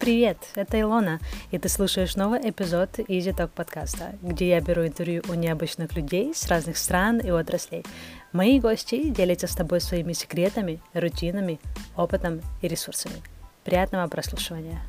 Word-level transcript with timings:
Привет, 0.00 0.38
это 0.54 0.80
Илона, 0.80 1.20
и 1.50 1.58
ты 1.58 1.68
слушаешь 1.68 2.16
новый 2.16 2.40
эпизод 2.48 3.00
Easy 3.00 3.36
Talk 3.36 3.48
подкаста, 3.48 4.14
где 4.22 4.48
я 4.48 4.62
беру 4.62 4.86
интервью 4.86 5.22
у 5.28 5.34
необычных 5.34 5.94
людей 5.94 6.34
с 6.34 6.48
разных 6.48 6.78
стран 6.78 7.18
и 7.18 7.28
отраслей. 7.28 7.84
Мои 8.32 8.58
гости 8.60 9.10
делятся 9.10 9.46
с 9.46 9.54
тобой 9.54 9.82
своими 9.82 10.14
секретами, 10.14 10.80
рутинами, 10.94 11.60
опытом 11.98 12.40
и 12.62 12.68
ресурсами. 12.68 13.16
Приятного 13.62 14.08
прослушивания! 14.08 14.80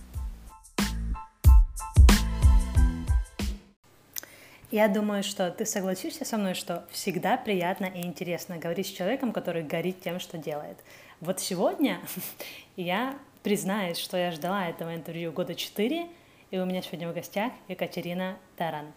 Я 4.71 4.87
думаю, 4.87 5.23
что 5.23 5.51
ты 5.51 5.65
согласишься 5.65 6.23
со 6.23 6.37
мной, 6.37 6.53
что 6.53 6.85
всегда 6.89 7.35
приятно 7.35 7.83
и 7.83 8.03
интересно 8.03 8.57
говорить 8.57 8.87
с 8.87 8.91
человеком, 8.91 9.33
который 9.33 9.63
горит 9.63 9.99
тем, 9.99 10.21
что 10.21 10.37
делает. 10.37 10.77
Вот 11.19 11.41
сегодня 11.41 11.99
я 12.77 13.19
признаюсь, 13.43 13.97
что 13.97 14.17
я 14.17 14.31
ждала 14.31 14.67
этого 14.67 14.95
интервью 14.95 15.31
года 15.31 15.55
четыре, 15.55 16.07
и 16.51 16.57
у 16.57 16.65
меня 16.65 16.81
сегодня 16.81 17.09
в 17.09 17.13
гостях 17.13 17.51
Екатерина 17.67 18.37
Таран. 18.57 18.93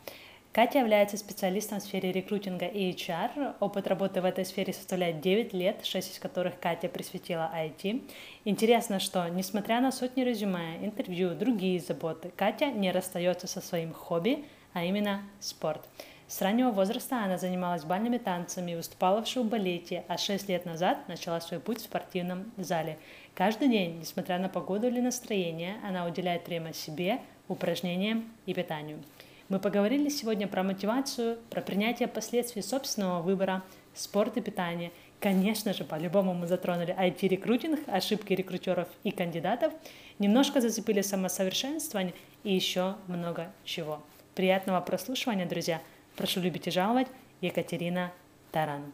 Катя 0.55 0.79
является 0.79 1.17
специалистом 1.17 1.81
в 1.81 1.83
сфере 1.83 2.13
рекрутинга 2.13 2.67
и 2.67 2.93
HR. 2.93 3.57
Опыт 3.59 3.89
работы 3.89 4.21
в 4.21 4.25
этой 4.25 4.45
сфере 4.45 4.73
составляет 4.73 5.21
9 5.21 5.53
лет, 5.53 5.85
6 5.85 6.13
из 6.13 6.19
которых 6.21 6.61
Катя 6.61 6.89
присвятила 6.89 7.51
IT. 7.53 8.09
Интересно, 8.45 9.01
что, 9.01 9.27
несмотря 9.29 9.81
на 9.81 9.91
сотни 9.91 10.23
резюме, 10.23 10.77
интервью, 10.81 11.35
другие 11.35 11.81
заботы, 11.81 12.31
Катя 12.37 12.67
не 12.67 12.93
расстается 12.93 13.49
со 13.49 13.61
своим 13.61 13.93
хобби, 13.93 14.45
а 14.75 14.85
именно 14.85 15.25
спорт. 15.41 15.89
С 16.27 16.41
раннего 16.41 16.71
возраста 16.71 17.23
она 17.23 17.37
занималась 17.37 17.85
бальными 17.85 18.17
танцами, 18.17 18.75
выступала 18.75 19.23
в 19.23 19.29
шоу-балете, 19.29 20.05
а 20.09 20.17
6 20.17 20.49
лет 20.49 20.65
назад 20.65 21.07
начала 21.07 21.39
свой 21.41 21.61
путь 21.61 21.79
в 21.79 21.85
спортивном 21.85 22.51
зале. 22.57 22.99
Каждый 23.35 23.69
день, 23.69 23.99
несмотря 24.01 24.39
на 24.39 24.49
погоду 24.49 24.87
или 24.87 25.01
настроение, 25.01 25.77
она 25.87 26.07
уделяет 26.07 26.47
время 26.47 26.73
себе, 26.73 27.21
упражнениям 27.47 28.25
и 28.47 28.55
питанию. 28.55 29.03
Мы 29.51 29.59
поговорили 29.59 30.09
сегодня 30.09 30.49
про 30.49 30.63
мотивацию, 30.63 31.37
про 31.51 31.61
принятие 31.61 32.09
последствий 32.09 32.63
собственного 32.63 33.21
выбора, 33.21 33.63
спорт 33.93 34.39
и 34.39 34.41
питание. 34.41 34.93
Конечно 35.21 35.75
же, 35.75 35.85
по-любому 35.85 36.33
мы 36.33 36.47
затронули 36.47 36.97
IT-рекрутинг, 36.99 37.81
ошибки 37.87 38.33
рекрутеров 38.33 38.89
и 39.03 39.11
кандидатов, 39.11 39.75
немножко 40.19 40.63
зацепили 40.63 41.03
самосовершенствование 41.03 42.15
и 42.43 42.55
еще 42.55 42.97
много 43.09 43.53
чего. 43.65 44.03
Приятного 44.35 44.81
прослушивания, 44.81 45.47
друзья! 45.47 45.81
Прошу 46.17 46.41
любить 46.41 46.69
и 46.69 46.71
жаловать, 46.71 47.09
Екатерина 47.41 48.13
Таран. 48.53 48.93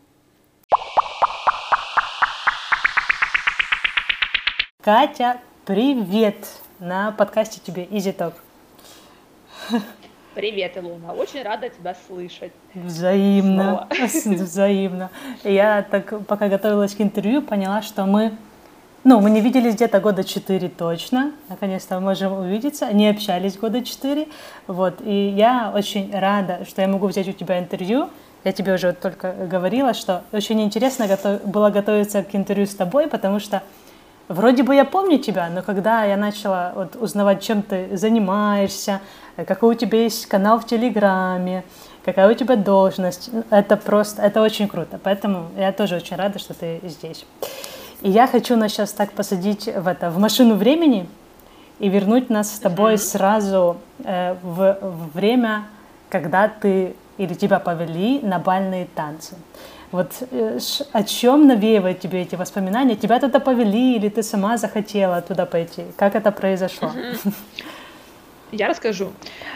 Катя, 4.83 5.39
привет! 5.67 6.49
На 6.79 7.13
подкасте 7.13 7.61
тебе 7.61 7.85
Easy 7.85 8.17
Talk. 8.17 8.33
Привет, 10.35 10.79
Илона. 10.79 11.13
Очень 11.13 11.43
рада 11.43 11.69
тебя 11.69 11.95
слышать. 12.07 12.53
Взаимно. 12.73 13.87
Снова. 14.09 14.37
Взаимно. 14.43 15.11
Я 15.45 15.83
так, 15.83 16.27
пока 16.27 16.49
готовилась 16.49 16.95
к 16.95 17.03
интервью, 17.03 17.43
поняла, 17.43 17.83
что 17.83 18.07
мы 18.07 18.33
ну, 19.03 19.21
мы 19.21 19.31
не 19.31 19.41
виделись 19.41 19.75
где-то 19.75 19.99
года 20.01 20.25
четыре 20.25 20.69
точно. 20.69 21.33
Наконец-то 21.49 21.95
мы 21.97 22.01
можем 22.03 22.33
увидеться. 22.33 22.93
Не 22.93 23.09
общались 23.09 23.57
года 23.57 23.83
четыре. 23.83 24.29
Вот. 24.67 25.01
И 25.01 25.29
я 25.29 25.73
очень 25.75 26.11
рада, 26.13 26.67
что 26.69 26.83
я 26.83 26.89
могу 26.89 27.07
взять 27.07 27.27
у 27.29 27.33
тебя 27.33 27.59
интервью. 27.59 28.11
Я 28.45 28.53
тебе 28.53 28.75
уже 28.75 28.93
только 28.93 29.33
говорила, 29.33 29.95
что 29.95 30.23
очень 30.33 30.61
интересно 30.63 31.07
готов... 31.07 31.43
было 31.45 31.71
готовиться 31.71 32.23
к 32.23 32.35
интервью 32.35 32.67
с 32.67 32.75
тобой, 32.75 33.07
потому 33.07 33.39
что 33.41 33.63
вроде 34.29 34.63
бы 34.63 34.75
я 34.75 34.85
помню 34.85 35.19
тебя, 35.19 35.49
но 35.49 35.63
когда 35.63 36.05
я 36.05 36.17
начала 36.17 36.73
вот 36.75 36.97
узнавать, 36.97 37.43
чем 37.43 37.63
ты 37.63 37.97
занимаешься, 37.97 39.01
какой 39.47 39.75
у 39.75 39.79
тебя 39.79 40.03
есть 40.03 40.27
канал 40.27 40.59
в 40.59 40.67
Телеграме, 40.67 41.65
какая 42.05 42.31
у 42.31 42.35
тебя 42.35 42.57
должность, 42.57 43.31
это 43.51 43.77
просто, 43.77 44.23
это 44.23 44.41
очень 44.41 44.69
круто. 44.69 44.99
Поэтому 45.03 45.49
я 45.57 45.73
тоже 45.73 45.97
очень 45.97 46.17
рада, 46.17 46.39
что 46.39 46.55
ты 46.55 46.81
здесь. 46.85 47.27
И 48.03 48.11
я 48.11 48.27
хочу 48.27 48.57
нас 48.57 48.73
сейчас 48.73 48.93
так 48.93 49.13
посадить 49.13 49.67
в 49.67 49.87
это, 49.87 50.11
в 50.11 50.19
машину 50.19 50.55
времени 50.55 51.07
и 51.79 51.89
вернуть 51.89 52.31
нас 52.31 52.55
с 52.55 52.59
тобой 52.59 52.95
mm-hmm. 52.95 52.99
сразу 52.99 53.77
э, 54.05 54.37
в, 54.43 54.79
в 54.81 55.15
время, 55.15 55.65
когда 56.09 56.49
ты 56.49 56.95
или 57.19 57.35
тебя 57.35 57.59
повели 57.59 58.21
на 58.21 58.39
бальные 58.39 58.87
танцы. 58.95 59.37
Вот 59.93 60.13
э, 60.31 60.59
о 60.93 61.03
чем 61.03 61.47
навеивают 61.47 62.01
тебе 62.01 62.23
эти 62.23 62.37
воспоминания? 62.37 62.97
Тебя 62.97 63.19
туда 63.19 63.41
повели 63.41 63.97
или 63.97 64.09
ты 64.09 64.23
сама 64.23 64.57
захотела 64.57 65.21
туда 65.21 65.45
пойти? 65.47 65.85
Как 65.97 66.15
это 66.15 66.33
произошло? 66.33 66.93
Я 68.53 68.69
расскажу. 68.69 69.13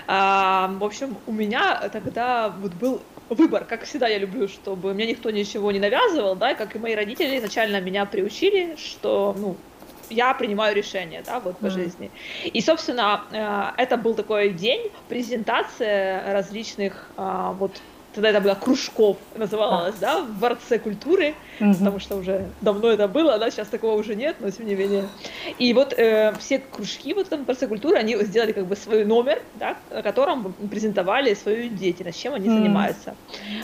А, 0.07 0.69
в 0.79 0.85
общем, 0.85 1.17
у 1.27 1.33
меня 1.33 1.89
тогда 1.93 2.51
вот 2.51 2.73
был 2.75 3.01
выбор, 3.29 3.65
как 3.65 3.85
всегда 3.85 4.09
я 4.09 4.19
люблю, 4.19 4.49
чтобы 4.49 4.95
мне 4.95 5.07
никто 5.07 5.31
ничего 5.31 5.73
не 5.73 5.81
навязывал, 5.81 6.37
да, 6.37 6.55
как 6.55 6.77
и 6.77 6.79
мои 6.79 6.95
родители 6.95 7.39
изначально 7.39 7.81
меня 7.81 8.05
приучили, 8.05 8.77
что, 8.77 9.35
ну, 9.37 9.57
я 10.11 10.35
принимаю 10.35 10.77
решение, 10.77 11.23
да, 11.25 11.41
вот 11.41 11.59
по 11.59 11.67
mm. 11.67 11.71
жизни. 11.71 12.11
И, 12.45 12.61
собственно, 12.61 13.25
э, 13.33 13.83
это 13.83 13.97
был 13.97 14.15
такой 14.15 14.51
день, 14.51 14.91
презентация 15.09 16.33
различных 16.33 17.09
а, 17.17 17.53
вот 17.53 17.81
тогда 18.15 18.31
это 18.31 18.41
было 18.41 18.55
кружков, 18.55 19.17
называлось, 19.35 19.97
да, 20.01 20.21
в 20.21 20.39
Дворце 20.39 20.79
культуры, 20.79 21.35
угу. 21.61 21.73
потому 21.75 21.99
что 21.99 22.17
уже 22.17 22.47
давно 22.61 22.91
это 22.91 23.09
было, 23.09 23.39
да, 23.39 23.51
сейчас 23.51 23.69
такого 23.69 23.99
уже 23.99 24.15
нет, 24.15 24.37
но 24.41 24.51
тем 24.51 24.67
не 24.67 24.75
менее. 24.75 25.09
И 25.59 25.73
вот 25.75 25.93
э, 25.97 26.33
все 26.39 26.59
кружки 26.59 27.13
вот 27.15 27.27
в 27.27 27.33
этом 27.33 27.45
Дворце 27.45 27.67
культуры, 27.67 27.97
они 27.97 28.17
сделали 28.17 28.53
как 28.53 28.67
бы 28.67 28.77
свой 28.77 29.05
номер, 29.05 29.43
да, 29.55 29.77
на 29.91 30.03
котором 30.03 30.55
презентовали 30.71 31.35
свою 31.35 31.69
деятельность, 31.69 32.21
чем 32.21 32.35
они 32.35 32.49
mm. 32.49 32.55
занимаются. 32.55 33.15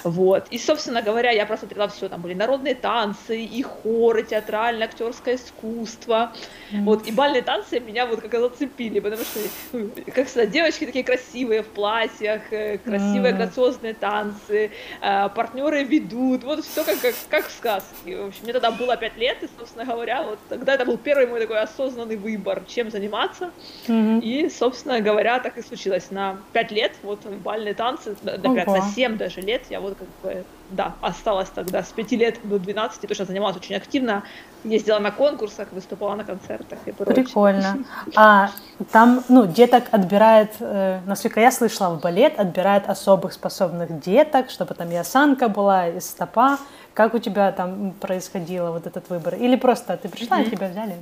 Вот. 0.04 0.46
И, 0.50 0.58
собственно 0.58 1.02
говоря, 1.02 1.30
я 1.30 1.46
просмотрела 1.46 1.88
все, 1.88 2.08
там 2.08 2.20
были 2.20 2.34
народные 2.34 2.74
танцы, 2.74 3.40
и 3.40 3.62
хоры, 3.62 4.22
театральное, 4.24 4.86
актерское 4.86 5.36
искусство, 5.36 6.32
mm. 6.72 6.84
вот, 6.84 7.06
и 7.06 7.12
бальные 7.12 7.42
танцы 7.42 7.80
меня 7.80 8.06
вот 8.06 8.20
как 8.20 8.32
зацепили, 8.32 9.00
потому 9.00 9.22
что, 9.22 9.40
ну, 9.72 9.90
как 10.14 10.26
всегда, 10.26 10.46
девочки 10.46 10.86
такие 10.86 11.04
красивые 11.04 11.62
в 11.62 11.68
платьях, 11.68 12.42
э, 12.50 12.78
красивые, 12.78 13.32
грациозные 13.32 13.94
танцы, 13.94 14.39
танцы, 14.40 14.70
э, 15.00 15.28
партнеры 15.34 15.84
ведут, 15.84 16.44
вот 16.44 16.64
все 16.64 16.84
как, 16.84 17.00
как, 17.00 17.14
как 17.28 17.48
в 17.48 17.52
сказке. 17.52 18.16
В 18.16 18.26
общем, 18.26 18.40
мне 18.42 18.52
тогда 18.52 18.70
было 18.70 18.96
5 18.96 19.16
лет, 19.16 19.42
и, 19.42 19.48
собственно 19.58 19.84
говоря, 19.84 20.22
вот 20.22 20.38
тогда 20.48 20.74
это 20.74 20.84
был 20.84 20.98
первый 20.98 21.26
мой 21.26 21.40
такой 21.40 21.60
осознанный 21.60 22.16
выбор, 22.16 22.62
чем 22.66 22.90
заниматься. 22.90 23.50
Mm-hmm. 23.86 24.20
И, 24.20 24.50
собственно 24.50 25.00
говоря, 25.00 25.38
так 25.40 25.58
и 25.58 25.62
случилось. 25.62 26.10
На 26.10 26.38
5 26.52 26.72
лет, 26.72 26.92
вот 27.02 27.24
бальные 27.26 27.74
танцы, 27.74 28.16
например, 28.22 28.66
на 28.66 28.82
7 28.82 29.16
даже 29.16 29.40
лет 29.40 29.62
я 29.70 29.80
вот 29.80 29.96
как 29.96 30.08
бы 30.22 30.44
да, 30.70 30.94
осталась 31.00 31.48
тогда 31.50 31.82
с 31.82 31.88
5 31.92 32.12
лет 32.12 32.38
до 32.44 32.58
12, 32.58 33.08
точно 33.08 33.24
занималась 33.24 33.56
очень 33.56 33.74
активно, 33.74 34.22
ездила 34.64 34.98
на 34.98 35.10
конкурсах, 35.10 35.68
выступала 35.72 36.14
на 36.14 36.24
концертах 36.24 36.78
и 36.86 36.92
прочее. 36.92 37.24
Прикольно. 37.24 37.78
А 38.16 38.50
там, 38.92 39.22
ну, 39.28 39.46
деток 39.46 39.84
отбирает, 39.90 40.52
э, 40.60 41.00
насколько 41.06 41.40
я 41.40 41.50
слышала, 41.50 41.94
в 41.94 42.00
балет 42.00 42.38
отбирает 42.38 42.88
особых 42.88 43.32
способных 43.32 44.00
деток, 44.00 44.50
чтобы 44.50 44.74
там 44.74 44.90
и 44.90 44.96
осанка 44.96 45.48
была, 45.48 45.88
и 45.88 46.00
стопа. 46.00 46.58
Как 46.94 47.14
у 47.14 47.18
тебя 47.18 47.52
там 47.52 47.92
происходило 47.92 48.72
вот 48.72 48.86
этот 48.86 49.08
выбор? 49.10 49.34
Или 49.34 49.56
просто 49.56 49.96
ты 49.96 50.08
пришла, 50.08 50.40
mm-hmm. 50.40 50.46
и 50.46 50.50
тебя 50.50 50.68
взяли? 50.68 50.96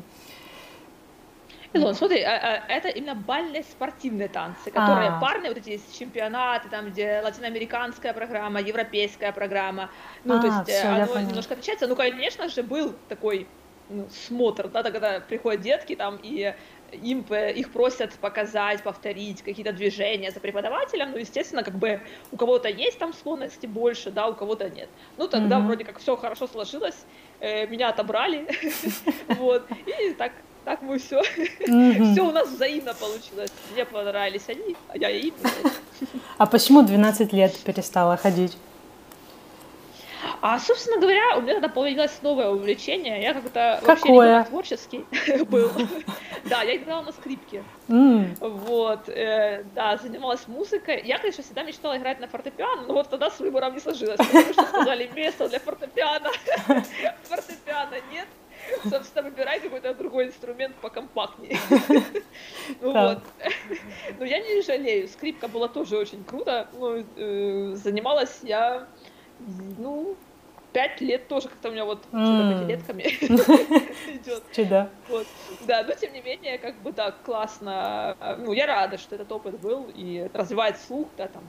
Илон, 1.73 1.95
смотри, 1.95 2.23
а, 2.23 2.63
а, 2.67 2.73
это 2.73 2.89
именно 2.89 3.15
бальные 3.15 3.63
спортивные 3.63 4.29
танцы, 4.29 4.71
которые 4.71 5.11
А-а-а. 5.11 5.21
парные, 5.21 5.51
вот 5.51 5.59
эти 5.59 5.71
есть 5.71 5.99
чемпионаты, 5.99 6.69
там, 6.69 6.91
где 6.91 7.21
латиноамериканская 7.23 8.15
программа, 8.15 8.61
европейская 8.61 9.33
программа, 9.33 9.91
ну, 10.25 10.39
а, 10.39 10.41
то 10.41 10.47
есть 10.47 10.63
все, 10.69 10.89
оно 10.89 11.21
немножко 11.21 11.55
отличается. 11.55 11.87
Ну, 11.87 11.97
конечно 11.97 12.49
же, 12.49 12.63
был 12.63 12.95
такой 13.09 13.47
ну, 13.91 14.07
смотр, 14.11 14.69
да, 14.69 14.83
когда 14.83 15.21
приходят 15.21 15.61
детки 15.63 15.95
там 15.95 16.19
и 16.23 16.55
им 16.93 17.21
их 17.31 17.71
просят 17.71 18.15
показать, 18.15 18.83
повторить 18.83 19.43
какие-то 19.43 19.73
движения 19.73 20.31
за 20.31 20.41
преподавателем, 20.41 21.11
ну, 21.11 21.19
естественно, 21.19 21.63
как 21.63 21.75
бы 21.75 22.01
у 22.33 22.37
кого-то 22.37 22.69
есть 22.69 22.99
там 22.99 23.13
склонности 23.13 23.67
больше, 23.67 24.11
да, 24.11 24.29
у 24.29 24.35
кого-то 24.35 24.71
нет. 24.71 24.89
Ну, 25.19 25.29
тогда 25.29 25.59
mm-hmm. 25.59 25.67
вроде 25.67 25.85
как 25.85 25.99
все 25.99 26.17
хорошо 26.17 26.47
сложилось, 26.47 27.05
э, 27.41 27.67
меня 27.67 27.91
отобрали, 27.91 28.49
вот, 29.29 29.67
и 29.87 30.15
так 30.15 30.33
так 30.69 30.83
мы 30.83 30.99
все, 30.99 31.23
mm-hmm. 31.23 32.13
все 32.13 32.21
у 32.21 32.31
нас 32.31 32.47
взаимно 32.47 32.93
получилось. 32.93 33.51
Мне 33.73 33.87
понравились 33.87 34.45
они, 34.49 34.77
а 34.89 34.99
я 34.99 35.09
им. 35.09 35.33
А 36.37 36.45
почему 36.45 36.83
12 36.83 37.33
лет 37.33 37.57
перестала 37.65 38.19
ходить? 38.19 38.55
А, 40.43 40.59
собственно 40.59 41.01
говоря, 41.01 41.39
у 41.39 41.41
меня 41.41 41.55
тогда 41.55 41.71
появилось 41.71 42.19
новое 42.21 42.51
увлечение. 42.51 43.23
Я 43.23 43.33
как-то 43.33 43.81
вообще 43.83 44.09
ребенок 44.09 44.49
творческий 44.49 45.07
был. 45.49 45.71
Да, 46.45 46.61
я 46.61 46.77
играла 46.77 47.03
на 47.03 47.13
скрипке. 47.13 47.65
Вот, 47.89 49.09
э, 49.09 49.65
да, 49.75 49.97
занималась 49.97 50.47
музыкой. 50.49 51.01
Я, 51.03 51.19
конечно, 51.19 51.43
всегда 51.43 51.63
мечтала 51.63 51.97
играть 51.97 52.21
на 52.21 52.29
фортепиано, 52.29 52.83
но 52.83 52.93
вот 52.93 53.09
тогда 53.09 53.31
с 53.31 53.41
выбором 53.41 53.73
не 53.73 53.81
сложилось, 53.81 54.19
потому 54.19 54.53
что 54.53 54.67
сказали, 54.67 55.11
место 55.15 55.49
для 55.49 55.61
фортепиано. 55.61 56.31
Фортепиано 57.23 57.97
нет. 58.13 58.29
Собственно, 58.91 59.29
выбирай 59.29 59.61
какой-то 59.61 59.95
другой 59.95 60.27
инструмент 60.27 60.75
покомпактнее. 60.77 61.59
Ну 62.81 62.93
Вот. 62.93 63.23
Но 64.19 64.25
я 64.25 64.41
не 64.41 64.63
жалею. 64.63 65.09
Скрипка 65.09 65.49
была 65.49 65.69
тоже 65.69 65.97
очень 65.97 66.23
круто. 66.23 66.69
Ну, 66.79 67.05
э, 67.17 67.75
занималась 67.75 68.41
я, 68.43 68.87
ну, 69.79 70.17
пять 70.73 71.01
лет 71.01 71.29
тоже 71.29 71.49
как-то 71.49 71.71
у 71.71 71.73
меня 71.73 71.85
вот 71.85 72.01
что-то 72.09 72.61
пятилетками 72.61 73.03
идет. 74.15 74.43
Чудо. 74.53 74.91
Вот. 75.09 75.27
Да, 75.67 75.83
но 75.83 75.95
тем 75.95 76.13
не 76.13 76.21
менее, 76.21 76.59
как 76.59 76.77
бы 76.83 76.93
так 76.93 77.23
классно. 77.23 78.17
Ну, 78.39 78.53
я 78.53 78.67
рада, 78.67 78.99
что 78.99 79.15
этот 79.15 79.33
опыт 79.33 79.59
был 79.61 79.91
и 79.95 80.29
развивает 80.35 80.79
слух, 80.79 81.09
да, 81.17 81.29
там, 81.29 81.43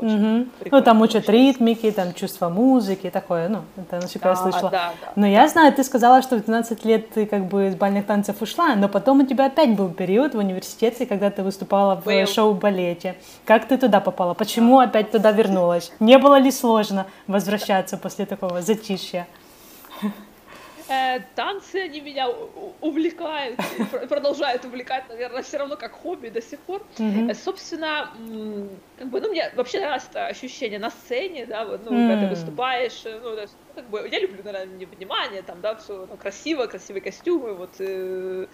Угу. 0.00 0.46
Ну, 0.70 0.82
там 0.82 1.00
учат 1.02 1.28
ритмики, 1.28 1.90
там 1.90 2.14
чувство 2.14 2.48
музыки, 2.48 3.10
такое, 3.10 3.48
ну, 3.48 3.60
это 3.76 3.96
насколько 3.96 4.24
да, 4.24 4.30
я 4.30 4.36
слышала. 4.36 4.70
Да, 4.70 4.92
да, 5.00 5.12
но 5.16 5.22
да. 5.22 5.28
я 5.28 5.48
знаю, 5.48 5.72
ты 5.72 5.84
сказала, 5.84 6.22
что 6.22 6.36
в 6.36 6.44
12 6.44 6.84
лет 6.84 7.10
ты 7.10 7.26
как 7.26 7.46
бы 7.46 7.68
из 7.68 7.76
бальных 7.76 8.06
танцев 8.06 8.42
ушла, 8.42 8.74
но 8.74 8.88
потом 8.88 9.20
у 9.20 9.26
тебя 9.26 9.46
опять 9.46 9.76
был 9.76 9.88
период 9.90 10.34
в 10.34 10.38
университете, 10.38 11.06
когда 11.06 11.30
ты 11.30 11.42
выступала 11.42 11.96
в 11.96 12.04
был. 12.04 12.26
шоу-балете. 12.26 13.16
Как 13.44 13.66
ты 13.66 13.78
туда 13.78 14.00
попала? 14.00 14.34
Почему 14.34 14.78
опять 14.78 15.10
туда 15.10 15.32
вернулась? 15.32 15.92
Не 16.00 16.18
было 16.18 16.38
ли 16.38 16.50
сложно 16.50 17.06
возвращаться 17.26 17.96
после 17.96 18.26
такого 18.26 18.62
затишья? 18.62 19.26
Э, 20.92 21.20
танцы, 21.34 21.76
они 21.76 22.00
меня 22.00 22.28
увлекают, 22.80 23.58
продолжают 24.08 24.64
увлекать, 24.64 25.08
наверное, 25.08 25.42
все 25.42 25.58
равно 25.58 25.76
как 25.76 25.92
хобби 25.92 26.28
до 26.28 26.42
сих 26.42 26.58
пор. 26.60 26.82
Mm-hmm. 26.98 27.34
Собственно, 27.34 28.10
как 28.98 29.08
бы, 29.08 29.20
ну, 29.20 29.30
мне 29.30 29.50
вообще 29.54 29.80
нравится 29.80 30.08
это 30.10 30.26
ощущение 30.26 30.78
на 30.78 30.90
сцене, 30.90 31.46
да, 31.46 31.64
вот, 31.64 31.84
ну, 31.84 31.92
mm-hmm. 31.92 32.08
когда 32.08 32.26
ты 32.26 32.34
выступаешь, 32.34 33.02
э, 33.04 33.20
ну, 33.22 33.36
как 33.74 33.88
бы, 33.88 34.08
я 34.10 34.20
люблю, 34.20 34.42
наверное, 34.44 34.86
внимание, 34.86 35.42
там, 35.42 35.60
да, 35.60 35.76
все 35.76 36.06
ну, 36.10 36.16
красиво, 36.16 36.66
красивые 36.66 37.02
костюмы, 37.02 37.54
вот, 37.54 37.70
э, 37.78 38.46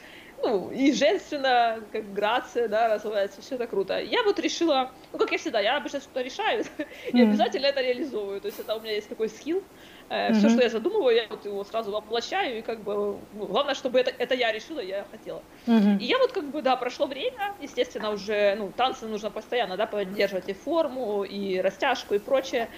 ну, 0.42 0.70
и 0.70 0.92
женственно, 0.92 1.80
как 1.90 2.12
грация, 2.12 2.68
да, 2.68 2.94
развивается, 2.94 3.40
все 3.40 3.56
это 3.56 3.66
круто. 3.66 4.00
Я 4.00 4.22
вот 4.22 4.38
решила, 4.38 4.92
ну, 5.12 5.18
как 5.18 5.32
я 5.32 5.38
всегда, 5.38 5.58
я 5.60 5.76
обычно 5.76 6.00
что-то 6.00 6.22
решаю, 6.22 6.64
и 7.12 7.20
обязательно 7.20 7.66
это 7.66 7.80
реализовываю, 7.80 8.40
то 8.40 8.46
есть 8.46 8.60
это 8.60 8.76
у 8.76 8.80
меня 8.80 8.94
есть 8.94 9.08
такой 9.08 9.28
скилл, 9.28 9.64
Mm-hmm. 10.10 10.32
Все, 10.34 10.48
что 10.48 10.62
я 10.62 10.68
задумываю, 10.70 11.16
я 11.16 11.26
вот 11.28 11.44
его 11.44 11.64
сразу 11.64 11.90
воплощаю, 11.90 12.58
и 12.58 12.62
как 12.62 12.80
бы 12.80 13.18
ну, 13.34 13.46
главное, 13.46 13.74
чтобы 13.74 14.00
это, 14.00 14.10
это 14.16 14.34
я 14.34 14.52
решила, 14.52 14.80
я 14.80 15.04
хотела. 15.10 15.42
И 15.66 16.04
я 16.04 16.18
вот 16.18 16.32
как 16.32 16.44
бы, 16.44 16.62
да, 16.62 16.76
прошло 16.76 17.06
время, 17.06 17.52
естественно, 17.60 18.10
уже, 18.10 18.54
ну, 18.56 18.72
танцы 18.74 19.06
нужно 19.06 19.30
постоянно, 19.30 19.76
да, 19.76 19.86
поддерживать 19.86 20.48
и 20.48 20.54
форму, 20.54 21.24
и 21.24 21.60
растяжку, 21.60 22.14
и 22.14 22.18
прочее. 22.18 22.68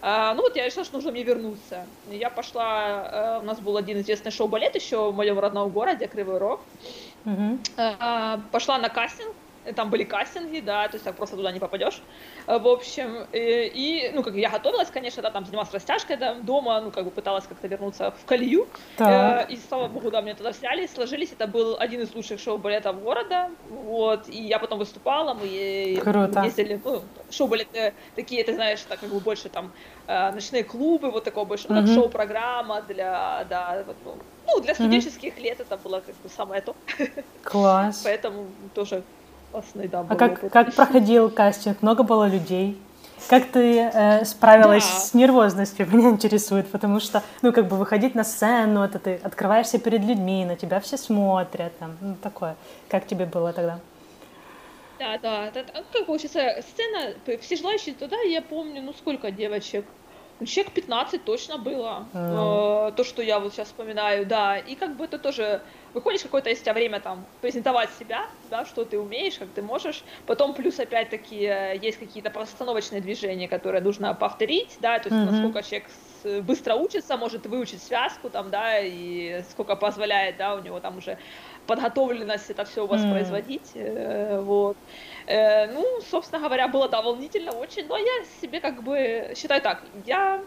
А, 0.00 0.34
ну 0.34 0.42
вот 0.42 0.54
я 0.56 0.66
решила, 0.66 0.84
что 0.84 0.96
нужно 0.96 1.10
мне 1.10 1.24
вернуться. 1.24 1.86
Я 2.10 2.30
пошла, 2.30 3.38
э, 3.38 3.40
у 3.40 3.44
нас 3.44 3.58
был 3.60 3.76
один 3.76 4.00
известный 4.00 4.30
шоу-балет 4.30 4.74
еще 4.74 5.10
в 5.10 5.14
моем 5.14 5.38
родном 5.38 5.70
городе, 5.70 6.06
Кривой 6.06 6.38
Рог. 6.38 6.60
Mm-hmm. 7.24 7.58
А, 7.76 8.40
пошла 8.52 8.78
на 8.78 8.88
кастинг, 8.88 9.34
там 9.74 9.90
были 9.90 10.04
кастинги, 10.04 10.60
да, 10.60 10.88
то 10.88 10.94
есть 10.94 11.04
так 11.04 11.16
просто 11.16 11.36
туда 11.36 11.52
не 11.52 11.58
попадешь. 11.58 12.00
Э, 12.46 12.58
в 12.58 12.68
общем, 12.68 13.26
и, 13.32 13.38
э, 13.38 13.68
и 13.68 14.10
ну, 14.14 14.22
как 14.22 14.34
я 14.34 14.50
готовилась, 14.50 14.90
конечно, 14.90 15.22
да, 15.22 15.30
там 15.30 15.44
занималась 15.44 15.72
растяжкой 15.72 16.16
да, 16.16 16.34
дома, 16.34 16.80
ну, 16.80 16.90
как 16.90 17.04
бы 17.04 17.10
пыталась 17.10 17.46
как-то 17.46 17.66
вернуться 17.68 18.10
в 18.10 18.24
колею. 18.26 18.68
Э, 18.98 19.46
и, 19.48 19.58
слава 19.68 19.88
богу, 19.88 20.10
да, 20.10 20.20
меня 20.20 20.34
туда 20.34 20.50
взяли, 20.50 20.86
сложились. 20.86 21.32
Это 21.32 21.46
был 21.46 21.76
один 21.78 22.00
из 22.00 22.14
лучших 22.14 22.40
шоу-балетов 22.40 23.02
города, 23.02 23.50
вот, 23.70 24.28
и 24.28 24.42
я 24.42 24.58
потом 24.58 24.78
выступала, 24.78 25.34
мы 25.34 25.98
Круто. 26.02 26.42
ездили, 26.44 26.80
ну, 26.84 27.02
шоу-балеты 27.30 27.94
такие, 28.14 28.44
ты 28.44 28.54
знаешь, 28.54 28.80
так 28.82 29.00
как 29.00 29.10
бы 29.10 29.20
больше 29.20 29.48
там 29.48 29.72
э, 30.06 30.32
ночные 30.32 30.64
клубы, 30.64 31.10
вот 31.10 31.24
такого 31.24 31.44
больше, 31.44 31.68
mm-hmm. 31.68 31.94
шоу-программа 31.94 32.82
для, 32.82 33.44
да, 33.48 33.82
вот, 33.86 33.96
ну, 34.04 34.16
ну, 34.46 34.60
для 34.60 34.74
студенческих 34.74 35.36
mm-hmm. 35.36 35.42
лет 35.42 35.60
это 35.60 35.76
было 35.76 36.00
как 36.00 36.14
бы 36.16 36.28
самое 36.28 36.62
то. 36.62 36.76
Класс. 37.42 38.02
Поэтому 38.04 38.46
тоже 38.74 39.02
классный, 39.56 39.88
да, 39.88 40.04
А 40.08 40.16
как, 40.16 40.50
как 40.50 40.74
проходил 40.74 41.30
кастинг? 41.30 41.80
Много 41.82 42.02
было 42.02 42.28
людей? 42.28 42.78
Как 43.28 43.46
ты 43.46 43.80
э, 43.80 44.24
справилась 44.24 44.84
да. 44.86 45.00
с 45.00 45.14
нервозностью? 45.14 45.86
Меня 45.92 46.10
интересует, 46.10 46.68
потому 46.68 47.00
что, 47.00 47.22
ну, 47.42 47.52
как 47.52 47.66
бы 47.66 47.76
выходить 47.76 48.14
на 48.14 48.24
сцену, 48.24 48.82
это 48.82 48.98
ты 48.98 49.14
открываешься 49.22 49.78
перед 49.78 50.02
людьми, 50.02 50.44
на 50.44 50.56
тебя 50.56 50.80
все 50.80 50.98
смотрят, 50.98 51.76
там, 51.78 51.96
ну, 52.00 52.16
такое. 52.22 52.56
Как 52.88 53.06
тебе 53.06 53.24
было 53.24 53.52
тогда? 53.52 53.78
Да, 54.98 55.18
да, 55.22 55.50
да, 55.52 55.62
как 55.92 56.06
получается, 56.06 56.62
сцена, 56.62 57.14
все 57.40 57.56
желающие 57.56 57.94
туда, 57.94 58.16
я 58.20 58.42
помню, 58.42 58.82
ну, 58.82 58.92
сколько 58.92 59.30
девочек, 59.30 59.84
человек 60.44 60.72
15 60.72 61.24
точно 61.24 61.58
было, 61.58 62.06
mm. 62.12 62.88
э, 62.88 62.92
то, 62.92 63.04
что 63.04 63.22
я 63.22 63.38
вот 63.38 63.52
сейчас 63.52 63.68
вспоминаю, 63.68 64.26
да, 64.26 64.58
и 64.58 64.74
как 64.74 64.96
бы 64.96 65.04
это 65.04 65.18
тоже 65.18 65.62
выходишь 65.94 66.22
какое-то 66.22 66.50
есть 66.50 66.66
время 66.66 67.00
там 67.00 67.24
презентовать 67.40 67.88
себя, 67.98 68.26
да, 68.50 68.66
что 68.66 68.84
ты 68.84 68.98
умеешь, 68.98 69.38
как 69.38 69.48
ты 69.54 69.62
можешь, 69.62 70.04
потом 70.26 70.52
плюс 70.52 70.78
опять-таки 70.78 71.44
э, 71.44 71.78
есть 71.80 71.98
какие-то 71.98 72.30
постановочные 72.30 73.00
движения, 73.00 73.48
которые 73.48 73.82
нужно 73.82 74.14
повторить, 74.14 74.76
да, 74.80 74.98
то 74.98 75.08
есть 75.08 75.16
mm-hmm. 75.16 75.30
насколько 75.30 75.62
человек 75.62 75.90
быстро 76.42 76.74
учится, 76.74 77.16
может 77.16 77.46
выучить 77.46 77.82
связку 77.82 78.28
там, 78.30 78.50
да, 78.50 78.80
и 78.80 79.42
сколько 79.50 79.76
позволяет, 79.76 80.36
да, 80.36 80.54
у 80.54 80.60
него 80.60 80.80
там 80.80 80.98
уже 80.98 81.18
подготовленность 81.66 82.50
это 82.50 82.64
все 82.64 82.86
воспроизводить, 82.86 83.72
mm-hmm. 83.74 84.42
вот. 84.42 84.76
Э, 85.26 85.66
ну, 85.72 85.84
собственно 86.10 86.40
говоря, 86.40 86.68
было, 86.68 86.88
да, 86.88 87.02
волнительно 87.02 87.52
очень, 87.52 87.86
но 87.86 87.96
я 87.96 88.24
себе 88.40 88.60
как 88.60 88.82
бы 88.82 89.32
считаю 89.36 89.60
так, 89.60 89.82
я 90.04 90.40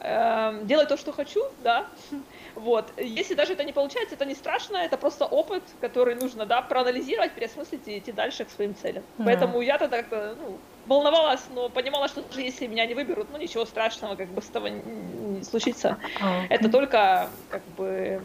э, 0.00 0.60
делаю 0.64 0.86
то, 0.86 0.96
что 0.96 1.12
хочу, 1.12 1.42
да, 1.62 1.86
вот. 2.54 2.92
Если 2.98 3.34
даже 3.34 3.54
это 3.54 3.64
не 3.64 3.72
получается, 3.72 4.14
это 4.14 4.24
не 4.24 4.34
страшно, 4.34 4.76
это 4.76 4.96
просто 4.96 5.24
опыт, 5.24 5.62
который 5.80 6.14
нужно, 6.14 6.46
да, 6.46 6.62
проанализировать, 6.62 7.32
переосмыслить 7.32 7.88
и 7.88 7.98
идти 7.98 8.12
дальше 8.12 8.44
к 8.44 8.50
своим 8.50 8.74
целям. 8.74 9.02
Mm-hmm. 9.02 9.24
Поэтому 9.24 9.60
я 9.62 9.78
тогда 9.78 9.98
как-то, 9.98 10.36
ну, 10.40 10.58
волновалась, 10.86 11.42
но 11.54 11.68
понимала, 11.68 12.08
что 12.08 12.22
даже 12.22 12.42
если 12.42 12.66
меня 12.66 12.86
не 12.86 12.94
выберут, 12.94 13.28
ну, 13.32 13.38
ничего 13.38 13.64
страшного 13.64 14.16
как 14.16 14.28
бы 14.28 14.42
с 14.42 14.50
этого 14.50 14.66
не, 14.66 15.42
случится. 15.42 15.96
Okay. 16.20 16.46
Это 16.50 16.68
только, 16.68 17.28
как 17.50 17.62
бы, 17.76 18.22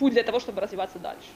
путь 0.00 0.12
для 0.14 0.22
того, 0.22 0.40
чтобы 0.40 0.60
развиваться 0.60 0.98
дальше. 0.98 1.28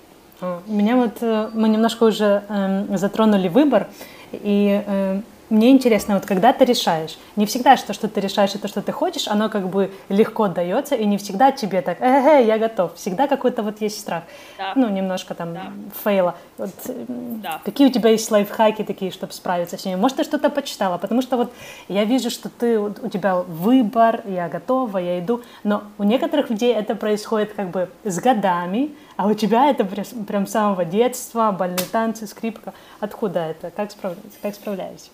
Меня 0.66 0.96
вот, 0.96 1.18
э, 1.20 1.50
мы 1.54 1.68
немножко 1.68 2.04
уже 2.04 2.42
э, 2.48 2.96
затронули 2.96 3.48
выбор, 3.48 3.86
и 4.32 4.82
э, 4.84 5.20
мне 5.50 5.70
интересно, 5.70 6.14
вот 6.14 6.24
когда 6.24 6.52
ты 6.52 6.64
решаешь, 6.64 7.18
не 7.36 7.44
всегда 7.46 7.76
что, 7.76 7.92
что 7.92 8.08
ты 8.08 8.20
решаешь, 8.20 8.54
это 8.54 8.66
что 8.66 8.80
ты 8.80 8.92
хочешь, 8.92 9.28
оно 9.28 9.48
как 9.48 9.68
бы 9.68 9.90
легко 10.08 10.48
дается, 10.48 10.94
и 10.94 11.04
не 11.04 11.18
всегда 11.18 11.52
тебе 11.52 11.82
так, 11.82 12.00
э, 12.00 12.40
э 12.40 12.44
я 12.46 12.58
готов. 12.58 12.94
Всегда 12.94 13.26
какой-то 13.26 13.62
вот 13.62 13.80
есть 13.80 14.00
страх. 14.00 14.24
Да. 14.56 14.72
Ну, 14.74 14.88
немножко 14.88 15.34
там 15.34 15.54
да. 15.54 15.72
фейла. 16.02 16.34
Вот, 16.56 16.70
да. 17.08 17.60
Какие 17.64 17.88
у 17.88 17.90
тебя 17.90 18.10
есть 18.10 18.30
лайфхаки 18.30 18.84
такие, 18.84 19.10
чтобы 19.10 19.32
справиться 19.32 19.76
с 19.76 19.84
ними? 19.84 19.96
Может, 19.96 20.18
ты 20.18 20.24
что-то 20.24 20.48
почитала? 20.50 20.98
Потому 20.98 21.20
что 21.20 21.36
вот 21.36 21.52
я 21.88 22.04
вижу, 22.04 22.30
что 22.30 22.48
ты, 22.48 22.78
у 22.78 23.08
тебя 23.08 23.36
выбор, 23.36 24.22
я 24.26 24.48
готова, 24.48 24.98
я 24.98 25.18
иду. 25.18 25.42
Но 25.62 25.82
у 25.98 26.04
некоторых 26.04 26.50
людей 26.50 26.72
это 26.72 26.94
происходит 26.94 27.52
как 27.52 27.70
бы 27.70 27.90
с 28.04 28.18
годами, 28.18 28.92
а 29.16 29.26
у 29.26 29.34
тебя 29.34 29.70
это 29.70 29.84
прям 29.84 30.46
с 30.46 30.50
самого 30.50 30.84
детства, 30.84 31.52
бальные 31.52 31.86
танцы, 31.90 32.26
скрипка. 32.26 32.72
Откуда 33.00 33.40
это? 33.40 33.70
Как 33.70 33.90
справляешься? 33.90 34.38
Как 34.42 34.54
справляешься? 34.54 35.10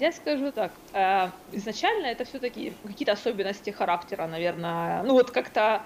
Я 0.00 0.12
скажу 0.12 0.50
так, 0.50 0.72
э, 0.94 1.28
изначально 1.52 2.06
это 2.06 2.24
все-таки 2.24 2.72
какие-то 2.86 3.12
особенности 3.12 3.68
характера, 3.68 4.26
наверное. 4.26 5.02
Ну 5.02 5.12
вот 5.12 5.30
как-то, 5.30 5.82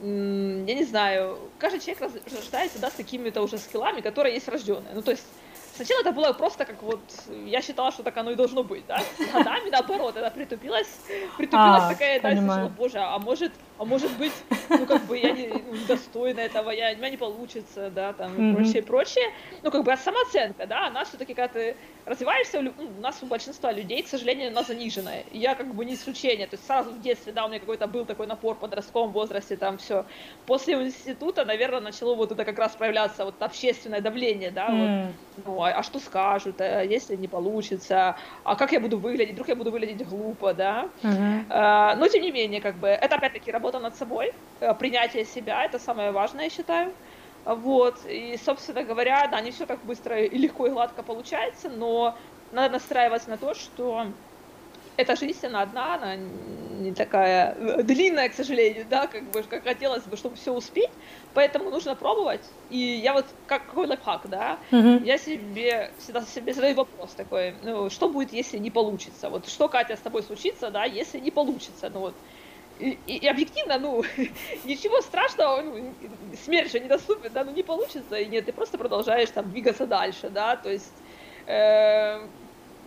я 0.00 0.74
не 0.74 0.84
знаю, 0.84 1.38
каждый 1.58 1.80
человек 1.80 2.02
рождается 2.30 2.78
да, 2.78 2.90
с 2.90 2.92
какими-то 2.92 3.40
уже 3.40 3.56
скиллами, 3.56 4.02
которые 4.02 4.34
есть 4.34 4.46
врожденные. 4.46 4.92
Ну 4.94 5.00
то 5.00 5.12
есть 5.12 5.24
Сначала 5.76 6.02
это 6.02 6.12
было 6.12 6.32
просто 6.32 6.64
как 6.64 6.80
вот, 6.82 7.00
я 7.46 7.60
считала, 7.60 7.90
что 7.90 8.04
так 8.04 8.16
оно 8.16 8.30
и 8.30 8.36
должно 8.36 8.62
быть, 8.62 8.86
да? 8.86 9.02
С 9.18 9.32
годами, 9.32 9.70
наоборот, 9.70 10.16
это 10.16 10.30
притупилась, 10.30 10.86
притупилась 11.36 11.82
а, 11.82 11.88
такая, 11.88 12.20
да, 12.20 12.70
боже, 12.78 12.98
а 12.98 13.18
может, 13.18 13.50
а 13.76 13.84
может 13.84 14.16
быть, 14.18 14.32
ну, 14.68 14.86
как 14.86 15.02
бы 15.06 15.18
я 15.18 15.32
не, 15.32 15.46
недостойна 15.46 16.40
этого, 16.40 16.70
я, 16.70 16.92
у 16.92 16.96
меня 16.96 17.10
не 17.10 17.16
получится, 17.16 17.90
да, 17.90 18.12
там, 18.12 18.34
и 18.36 18.38
mm-hmm. 18.38 18.54
прочее, 18.54 18.82
прочее. 18.82 19.32
Ну, 19.62 19.70
как 19.70 19.82
бы 19.82 19.92
а 19.92 19.96
самооценка, 19.96 20.66
да, 20.66 20.86
она 20.86 21.04
все-таки, 21.04 21.34
когда 21.34 21.48
ты 21.48 21.76
развиваешься, 22.06 22.60
ну, 22.60 22.72
у 22.78 23.00
нас 23.00 23.20
у 23.22 23.26
большинства 23.26 23.72
людей, 23.72 24.02
к 24.02 24.08
сожалению, 24.08 24.50
она 24.50 24.62
заниженная. 24.62 25.24
И 25.32 25.38
я 25.38 25.54
как 25.54 25.74
бы 25.74 25.84
не 25.84 25.94
исключение, 25.94 26.46
то 26.46 26.54
есть 26.54 26.66
сразу 26.66 26.90
в 26.90 27.00
детстве, 27.00 27.32
да, 27.32 27.46
у 27.46 27.48
меня 27.48 27.58
какой-то 27.58 27.86
был 27.88 28.04
такой 28.04 28.26
напор 28.26 28.54
в 28.54 28.60
подростковом 28.60 29.10
возрасте, 29.10 29.56
там 29.56 29.78
все. 29.78 30.04
После 30.46 30.74
института, 30.74 31.44
наверное, 31.44 31.80
начало 31.80 32.14
вот 32.14 32.30
это 32.30 32.44
как 32.44 32.58
раз 32.58 32.72
проявляться, 32.76 33.24
вот 33.24 33.42
общественное 33.42 34.00
давление, 34.00 34.52
да, 34.52 34.68
mm. 34.68 35.06
вот, 35.36 35.46
ну, 35.46 35.62
а, 35.62 35.70
а 35.70 35.82
что 35.82 35.98
скажут, 35.98 36.60
а 36.60 36.82
если 36.82 37.16
не 37.16 37.26
получится, 37.26 38.16
а 38.44 38.54
как 38.54 38.70
я 38.70 38.78
буду 38.78 38.98
выглядеть, 38.98 39.32
вдруг 39.32 39.48
я 39.48 39.56
буду 39.56 39.72
выглядеть 39.72 40.06
глупо, 40.06 40.54
да. 40.54 40.88
Mm-hmm. 41.02 41.46
А, 41.50 41.96
но, 41.96 42.06
тем 42.06 42.22
не 42.22 42.30
менее, 42.30 42.60
как 42.60 42.76
бы, 42.76 42.88
это 42.88 43.16
опять-таки 43.16 43.50
работа 43.50 43.63
над 43.72 43.96
собой, 43.96 44.32
э, 44.60 44.74
принятие 44.74 45.24
себя, 45.24 45.64
это 45.64 45.78
самое 45.78 46.10
важное, 46.10 46.44
я 46.44 46.50
считаю. 46.50 46.92
Вот, 47.44 47.98
и, 48.06 48.38
собственно 48.42 48.84
говоря, 48.84 49.26
да, 49.30 49.40
не 49.40 49.50
все 49.50 49.66
так 49.66 49.78
быстро 49.84 50.18
и 50.20 50.38
легко 50.38 50.66
и 50.66 50.70
гладко 50.70 51.02
получается, 51.02 51.68
но 51.68 52.16
надо 52.52 52.74
настраиваться 52.74 53.28
на 53.28 53.36
то, 53.36 53.54
что 53.54 54.06
эта 54.96 55.16
жизнь, 55.16 55.44
она 55.46 55.62
одна, 55.62 55.94
она 55.94 56.16
не 56.16 56.92
такая 56.92 57.54
э, 57.54 57.82
длинная, 57.82 58.28
к 58.28 58.34
сожалению, 58.34 58.86
да, 58.88 59.06
как 59.06 59.24
бы, 59.24 59.42
как 59.42 59.64
хотелось 59.64 60.04
бы, 60.04 60.16
чтобы 60.16 60.36
все 60.36 60.52
успеть, 60.52 60.90
поэтому 61.34 61.70
нужно 61.70 61.96
пробовать. 61.96 62.42
И 62.70 62.78
я 62.78 63.12
вот, 63.12 63.26
как 63.46 63.66
какой 63.66 63.86
лайфхак, 63.86 64.28
да, 64.28 64.58
mm-hmm. 64.70 65.04
я 65.04 65.18
себе 65.18 65.90
всегда 65.98 66.22
себе 66.22 66.52
задаю 66.52 66.76
вопрос 66.76 67.10
такой, 67.12 67.54
ну, 67.62 67.90
что 67.90 68.08
будет, 68.08 68.32
если 68.32 68.58
не 68.58 68.70
получится? 68.70 69.30
Вот 69.30 69.48
что, 69.48 69.68
Катя, 69.68 69.96
с 69.96 70.00
тобой 70.00 70.22
случится, 70.22 70.70
да, 70.70 70.84
если 70.84 71.18
не 71.18 71.30
получится? 71.30 71.90
Ну 71.92 72.00
вот, 72.00 72.14
и, 72.78 72.98
и, 73.06 73.26
объективно, 73.26 73.78
ну, 73.78 74.02
ничего 74.64 75.00
страшного, 75.00 75.62
ну, 75.62 75.94
смерть 76.44 76.72
же 76.72 76.80
недоступна, 76.80 77.30
да, 77.30 77.44
ну 77.44 77.52
не 77.52 77.62
получится, 77.62 78.16
и 78.16 78.26
нет, 78.26 78.46
ты 78.46 78.52
просто 78.52 78.78
продолжаешь 78.78 79.30
там 79.30 79.50
двигаться 79.50 79.86
дальше, 79.86 80.28
да, 80.28 80.56
то 80.56 80.70
есть 80.70 80.92
э, 81.46 82.26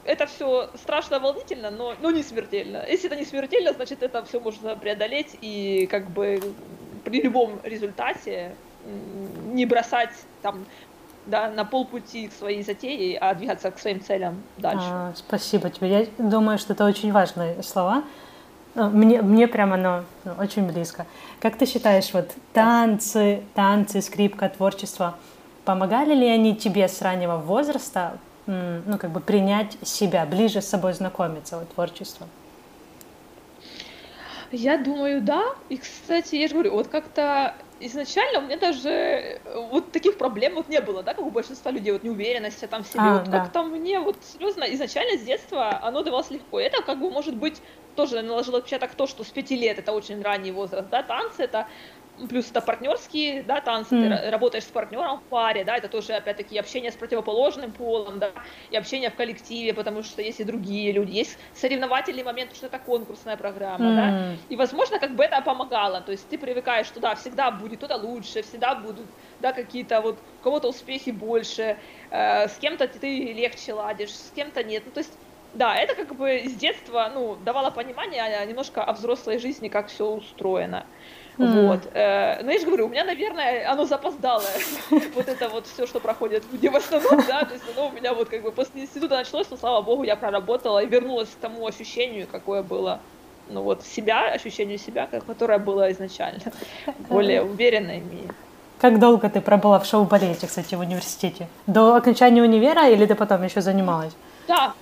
это 0.03 0.25
все 0.25 0.69
страшно 0.75 1.19
волнительно, 1.19 1.69
но, 1.69 1.93
но 2.01 2.11
не 2.11 2.23
смертельно. 2.23 2.83
Если 2.87 3.07
это 3.07 3.15
не 3.15 3.25
смертельно, 3.25 3.73
значит 3.73 4.03
это 4.03 4.23
все 4.25 4.39
можно 4.39 4.75
преодолеть 4.75 5.37
и 5.41 5.87
как 5.91 6.09
бы 6.09 6.39
при 7.03 7.21
любом 7.21 7.59
результате 7.63 8.55
не 9.53 9.65
бросать 9.65 10.11
там 10.41 10.65
да, 11.25 11.49
на 11.49 11.65
полпути 11.65 12.27
к 12.27 12.33
своей 12.33 12.63
затее, 12.63 13.17
а 13.17 13.33
двигаться 13.33 13.69
к 13.69 13.79
своим 13.79 14.01
целям 14.01 14.41
дальше. 14.57 14.87
А, 14.89 15.13
спасибо 15.15 15.69
тебе. 15.69 15.89
Я 15.89 16.07
думаю, 16.17 16.57
что 16.57 16.73
это 16.73 16.85
очень 16.85 17.11
важные 17.11 17.61
слова. 17.63 18.03
Ну, 18.77 18.91
мне, 18.91 19.23
мне 19.23 19.47
прямо 19.47 19.73
оно 19.73 20.03
ну, 20.23 20.33
очень 20.37 20.67
близко. 20.67 21.07
Как 21.39 21.57
ты 21.57 21.65
считаешь, 21.65 22.13
вот 22.13 22.29
танцы, 22.53 23.41
танцы, 23.55 24.03
скрипка, 24.03 24.49
творчество, 24.49 25.15
помогали 25.65 26.13
ли 26.13 26.27
они 26.27 26.55
тебе 26.55 26.87
с 26.87 27.01
раннего 27.01 27.37
возраста, 27.37 28.19
ну, 28.45 28.99
как 28.99 29.09
бы 29.09 29.19
принять 29.19 29.75
себя, 29.81 30.27
ближе 30.27 30.61
с 30.61 30.67
собой 30.67 30.93
знакомиться, 30.93 31.57
вот, 31.57 31.73
творчество? 31.73 32.27
Я 34.51 34.77
думаю, 34.77 35.23
да. 35.23 35.55
И, 35.69 35.77
кстати, 35.77 36.35
я 36.35 36.47
же 36.47 36.53
говорю, 36.53 36.73
вот 36.73 36.87
как-то 36.87 37.55
изначально 37.79 38.39
у 38.39 38.41
меня 38.43 38.57
даже 38.57 38.89
э, 38.89 39.59
вот 39.69 39.91
таких 39.91 40.17
проблем 40.17 40.55
вот 40.55 40.67
не 40.67 40.81
было, 40.81 41.03
да, 41.03 41.13
как 41.13 41.25
у 41.25 41.31
большинства 41.31 41.71
людей, 41.71 41.91
вот 41.91 42.03
неуверенности 42.03 42.67
там 42.67 42.83
в 42.83 42.87
себе. 42.87 43.01
А, 43.01 43.13
вот 43.13 43.25
да. 43.25 43.39
как-то 43.39 43.63
мне 43.63 43.99
вот 43.99 44.23
серьезно 44.23 44.63
изначально 44.73 45.17
с 45.17 45.23
детства 45.23 45.81
оно 45.83 46.03
давалось 46.03 46.31
легко. 46.31 46.59
Это 46.59 46.81
как 46.83 46.99
бы 46.99 47.09
может 47.11 47.37
быть 47.37 47.61
тоже 47.95 48.21
наложило 48.21 48.59
отпечаток 48.59 48.95
то, 48.95 49.07
что 49.07 49.23
с 49.23 49.31
пяти 49.31 49.55
лет 49.55 49.79
это 49.79 49.91
очень 49.91 50.21
ранний 50.21 50.51
возраст, 50.51 50.89
да, 50.89 51.01
танцы 51.03 51.43
это 51.43 51.67
плюс 52.29 52.49
это 52.49 52.61
партнерские, 52.61 53.43
да, 53.43 53.61
танцы, 53.61 53.95
mm. 53.95 54.21
ты 54.21 54.29
работаешь 54.31 54.63
с 54.63 54.67
партнером 54.67 55.19
в 55.19 55.23
паре, 55.23 55.63
да, 55.63 55.77
это 55.77 55.87
тоже, 55.87 56.13
опять-таки, 56.13 56.57
общение 56.57 56.91
с 56.91 56.95
противоположным 56.95 57.71
полом, 57.71 58.19
да, 58.19 58.31
и 58.71 58.77
общение 58.77 59.09
в 59.09 59.15
коллективе, 59.15 59.73
потому 59.73 60.03
что 60.03 60.21
есть 60.21 60.39
и 60.39 60.43
другие 60.43 60.91
люди, 60.91 61.11
есть 61.11 61.37
соревновательный 61.53 62.23
момент, 62.23 62.55
что 62.55 62.67
это 62.67 62.79
конкурсная 62.79 63.37
программа, 63.37 63.85
mm. 63.85 63.95
да, 63.95 64.35
и, 64.49 64.55
возможно, 64.55 64.99
как 64.99 65.15
бы 65.15 65.23
это 65.23 65.41
помогало, 65.41 66.01
то 66.01 66.11
есть 66.11 66.27
ты 66.29 66.37
привыкаешь, 66.37 66.87
что, 66.87 66.99
да, 66.99 67.15
всегда 67.15 67.51
будет 67.51 67.77
кто-то 67.77 67.97
лучше, 67.97 68.41
всегда 68.41 68.75
будут, 68.75 69.05
да, 69.39 69.53
какие-то 69.53 70.01
вот, 70.01 70.17
у 70.39 70.43
кого-то 70.43 70.69
успехи 70.69 71.11
больше, 71.11 71.77
э, 72.09 72.47
с 72.47 72.57
кем-то 72.57 72.87
ты 72.87 73.33
легче 73.33 73.73
ладишь, 73.73 74.11
с 74.11 74.31
кем-то 74.35 74.63
нет, 74.63 74.83
ну, 74.85 74.91
то 74.91 74.99
есть 74.99 75.13
да, 75.53 75.75
это 75.75 75.95
как 75.95 76.15
бы 76.15 76.43
с 76.45 76.53
детства, 76.53 77.11
ну, 77.13 77.35
давало 77.43 77.71
понимание 77.71 78.21
а, 78.23 78.45
немножко 78.45 78.83
о 78.83 78.93
взрослой 78.93 79.39
жизни, 79.39 79.69
как 79.69 79.87
все 79.87 80.05
устроено. 80.05 80.85
Mm. 81.37 81.67
Вот. 81.67 81.79
Э, 81.93 82.41
но 82.43 82.51
я 82.51 82.59
же 82.59 82.65
говорю, 82.65 82.87
у 82.87 82.89
меня, 82.89 83.05
наверное, 83.05 83.71
оно 83.71 83.85
запоздалое. 83.85 84.57
вот 84.89 85.27
это 85.27 85.49
вот 85.49 85.67
все, 85.67 85.85
что 85.85 85.99
проходит 85.99 86.43
люди 86.51 86.67
в 86.67 86.75
основном, 86.75 87.21
да, 87.27 87.45
то 87.45 87.53
есть 87.53 87.65
оно 87.75 87.89
у 87.89 87.91
меня 87.91 88.13
вот 88.13 88.29
как 88.29 88.41
бы 88.41 88.51
после 88.51 88.81
института 88.81 89.17
началось, 89.17 89.47
но, 89.51 89.57
слава 89.57 89.81
богу, 89.81 90.03
я 90.03 90.15
проработала 90.15 90.79
и 90.83 90.87
вернулась 90.87 91.29
к 91.29 91.35
тому 91.35 91.67
ощущению, 91.67 92.27
какое 92.31 92.63
было 92.63 92.99
ну 93.49 93.61
вот 93.61 93.83
себя, 93.83 94.31
ощущению 94.31 94.77
себя, 94.77 95.07
которое 95.07 95.59
было 95.59 95.91
изначально, 95.91 96.41
более 97.09 97.43
уверенное 97.43 97.99
и 97.99 98.27
как 98.79 98.99
долго 98.99 99.27
ты 99.27 99.41
пробыла 99.41 99.79
в 99.79 99.87
шоу-балете, 99.87 100.45
кстати, 100.45 100.75
в 100.75 100.79
университете? 100.81 101.47
До 101.65 101.95
окончания 101.95 102.43
универа 102.43 102.87
или 102.87 103.07
ты 103.07 103.15
потом 103.15 103.43
еще 103.43 103.61
занималась? 103.61 104.13
Да. 104.47 104.73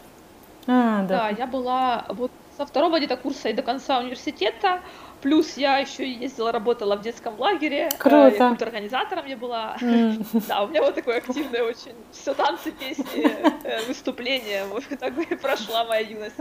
А, 0.68 1.04
да. 1.04 1.08
Да, 1.08 1.30
я 1.30 1.48
была 1.48 2.04
вот 2.10 2.30
со 2.58 2.66
второго 2.66 2.98
где-то 2.98 3.16
курса 3.16 3.50
и 3.50 3.54
до 3.54 3.62
конца 3.62 4.00
университета. 4.00 4.82
Плюс 5.26 5.58
я 5.58 5.80
еще 5.80 6.08
ездила, 6.08 6.52
работала 6.52 6.96
в 6.96 7.02
детском 7.02 7.40
лагере. 7.40 7.90
Э, 7.92 7.98
Круто. 7.98 8.36
Я 8.38 8.68
организатором 8.68 9.26
я 9.26 9.36
была. 9.36 9.76
Mm. 9.82 10.24
Да, 10.48 10.62
у 10.62 10.68
меня 10.68 10.84
вот 10.84 10.94
такое 10.94 11.18
активное 11.18 11.64
очень. 11.64 11.96
Все 12.12 12.36
танцы, 12.36 12.72
песни, 12.72 13.28
э, 13.64 13.88
выступления. 13.88 14.66
Вот 14.66 14.84
так 15.00 15.14
прошла 15.42 15.84
моя 15.86 16.02
юность. 16.02 16.36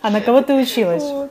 А 0.00 0.08
на 0.08 0.22
кого 0.22 0.40
ты 0.40 0.54
училась? 0.54 1.02
Вот. 1.02 1.30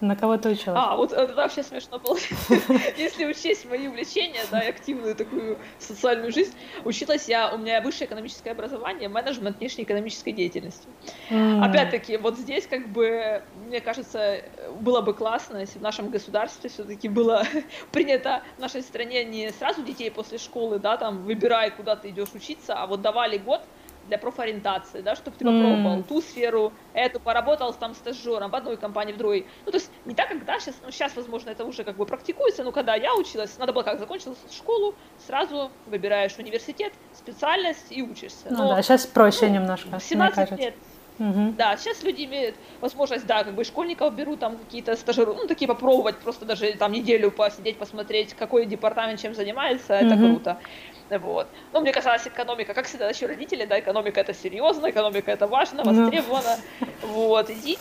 На 0.00 0.16
кого 0.16 0.36
ты 0.36 0.50
училась? 0.50 0.78
А, 0.80 0.96
вот 0.96 1.12
это 1.12 1.34
вообще 1.34 1.62
смешно 1.62 1.98
было. 1.98 2.16
Если 2.96 3.24
учесть 3.24 3.64
мои 3.68 3.86
увлечения, 3.86 4.42
да, 4.50 4.60
и 4.60 4.68
активную 4.68 5.14
такую 5.14 5.58
социальную 5.78 6.32
жизнь, 6.32 6.52
училась 6.84 7.28
я, 7.28 7.54
у 7.54 7.58
меня 7.58 7.80
высшее 7.80 8.06
экономическое 8.06 8.50
образование, 8.50 9.08
менеджмент 9.08 9.58
внешней 9.58 9.84
экономической 9.84 10.32
деятельности. 10.32 10.88
Mm. 11.30 11.64
Опять-таки, 11.64 12.16
вот 12.16 12.36
здесь, 12.38 12.66
как 12.66 12.88
бы, 12.88 13.42
мне 13.66 13.80
кажется, 13.80 14.42
было 14.80 15.00
бы 15.00 15.14
классно, 15.14 15.58
если 15.58 15.78
в 15.78 15.82
нашем 15.82 16.10
государстве 16.10 16.70
все-таки 16.70 17.08
было 17.08 17.44
принято 17.92 18.42
в 18.56 18.60
нашей 18.60 18.82
стране 18.82 19.24
не 19.24 19.50
сразу 19.52 19.82
детей 19.82 20.10
после 20.10 20.38
школы, 20.38 20.80
да, 20.80 20.96
там, 20.96 21.22
выбирай, 21.22 21.70
куда 21.70 21.94
ты 21.94 22.10
идешь 22.10 22.32
учиться, 22.34 22.74
а 22.74 22.86
вот 22.86 23.00
давали 23.00 23.38
год, 23.38 23.62
для 24.08 24.18
профориентации, 24.18 25.00
да, 25.00 25.14
чтобы 25.14 25.36
ты 25.36 25.44
попробовал 25.44 25.98
mm. 25.98 26.02
ту 26.04 26.20
сферу, 26.20 26.72
эту, 26.94 27.20
поработал 27.20 27.72
там 27.72 27.94
стажером 27.94 28.50
в 28.50 28.54
одной 28.54 28.76
компании, 28.76 29.12
в 29.12 29.16
другой. 29.16 29.46
Ну, 29.64 29.72
то 29.72 29.78
есть 29.78 29.90
не 30.04 30.14
так, 30.14 30.28
как, 30.28 30.44
да, 30.44 30.58
сейчас, 30.58 30.76
ну, 30.84 30.90
сейчас, 30.90 31.14
возможно, 31.14 31.50
это 31.50 31.64
уже 31.64 31.84
как 31.84 31.96
бы 31.96 32.06
практикуется, 32.06 32.64
но 32.64 32.72
когда 32.72 32.94
я 32.94 33.14
училась, 33.14 33.56
надо 33.58 33.72
было 33.72 33.82
как, 33.82 33.98
закончила 33.98 34.34
школу, 34.50 34.94
сразу 35.26 35.70
выбираешь 35.86 36.36
университет, 36.38 36.92
специальность 37.14 37.86
и 37.90 38.02
учишься. 38.02 38.46
Ну 38.50 38.56
но, 38.56 38.74
да, 38.74 38.82
сейчас 38.82 39.06
проще 39.06 39.46
ну, 39.46 39.54
немножко, 39.54 40.00
17 40.00 40.58
лет, 40.58 40.74
Угу. 41.18 41.54
Да, 41.56 41.76
сейчас 41.76 42.02
люди 42.04 42.24
имеют 42.24 42.54
возможность, 42.80 43.26
да, 43.26 43.42
как 43.42 43.54
бы 43.54 43.64
школьников 43.64 44.14
берут, 44.14 44.38
там 44.38 44.56
какие-то 44.56 44.94
стажеры, 44.94 45.34
ну, 45.34 45.46
такие 45.48 45.66
попробовать, 45.66 46.16
просто 46.18 46.44
даже 46.44 46.72
там 46.74 46.92
неделю 46.92 47.30
посидеть, 47.30 47.76
посмотреть, 47.76 48.34
какой 48.34 48.66
департамент 48.66 49.20
чем 49.20 49.34
занимается, 49.34 49.94
это 49.94 50.14
угу. 50.14 50.34
круто. 50.34 50.58
Вот. 51.10 51.46
Но 51.72 51.80
мне 51.80 51.92
казалось, 51.92 52.26
экономика, 52.26 52.74
как 52.74 52.86
всегда, 52.86 53.08
еще 53.08 53.26
родители, 53.26 53.64
да, 53.64 53.78
экономика 53.78 54.20
это 54.20 54.34
серьезно, 54.34 54.90
экономика 54.90 55.30
это 55.30 55.46
важно, 55.46 55.82
ну. 55.84 56.02
востребовано. 56.02 56.56
Вот. 57.02 57.50
И, 57.50 57.78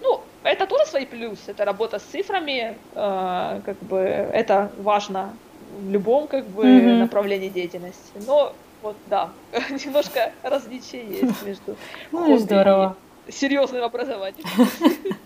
ну, 0.00 0.20
это 0.42 0.66
тоже 0.66 0.86
свои 0.86 1.06
плюсы, 1.06 1.50
это 1.50 1.64
работа 1.64 1.98
с 1.98 2.02
цифрами, 2.02 2.76
э, 2.94 3.60
как 3.64 3.78
бы 3.82 3.98
это 3.98 4.70
важно 4.78 5.36
в 5.78 5.90
любом 5.90 6.26
как 6.26 6.46
бы 6.46 6.64
mm-hmm. 6.64 6.98
направлении 6.98 7.48
деятельности. 7.48 8.12
Но 8.26 8.52
вот 8.82 8.96
да, 9.06 9.30
немножко 9.70 10.32
различия 10.42 11.04
есть 11.04 11.42
между 11.44 11.76
ну, 12.12 12.38
здорово. 12.38 12.96
и 13.26 13.32
серьезным 13.32 13.84
образованием. 13.84 14.46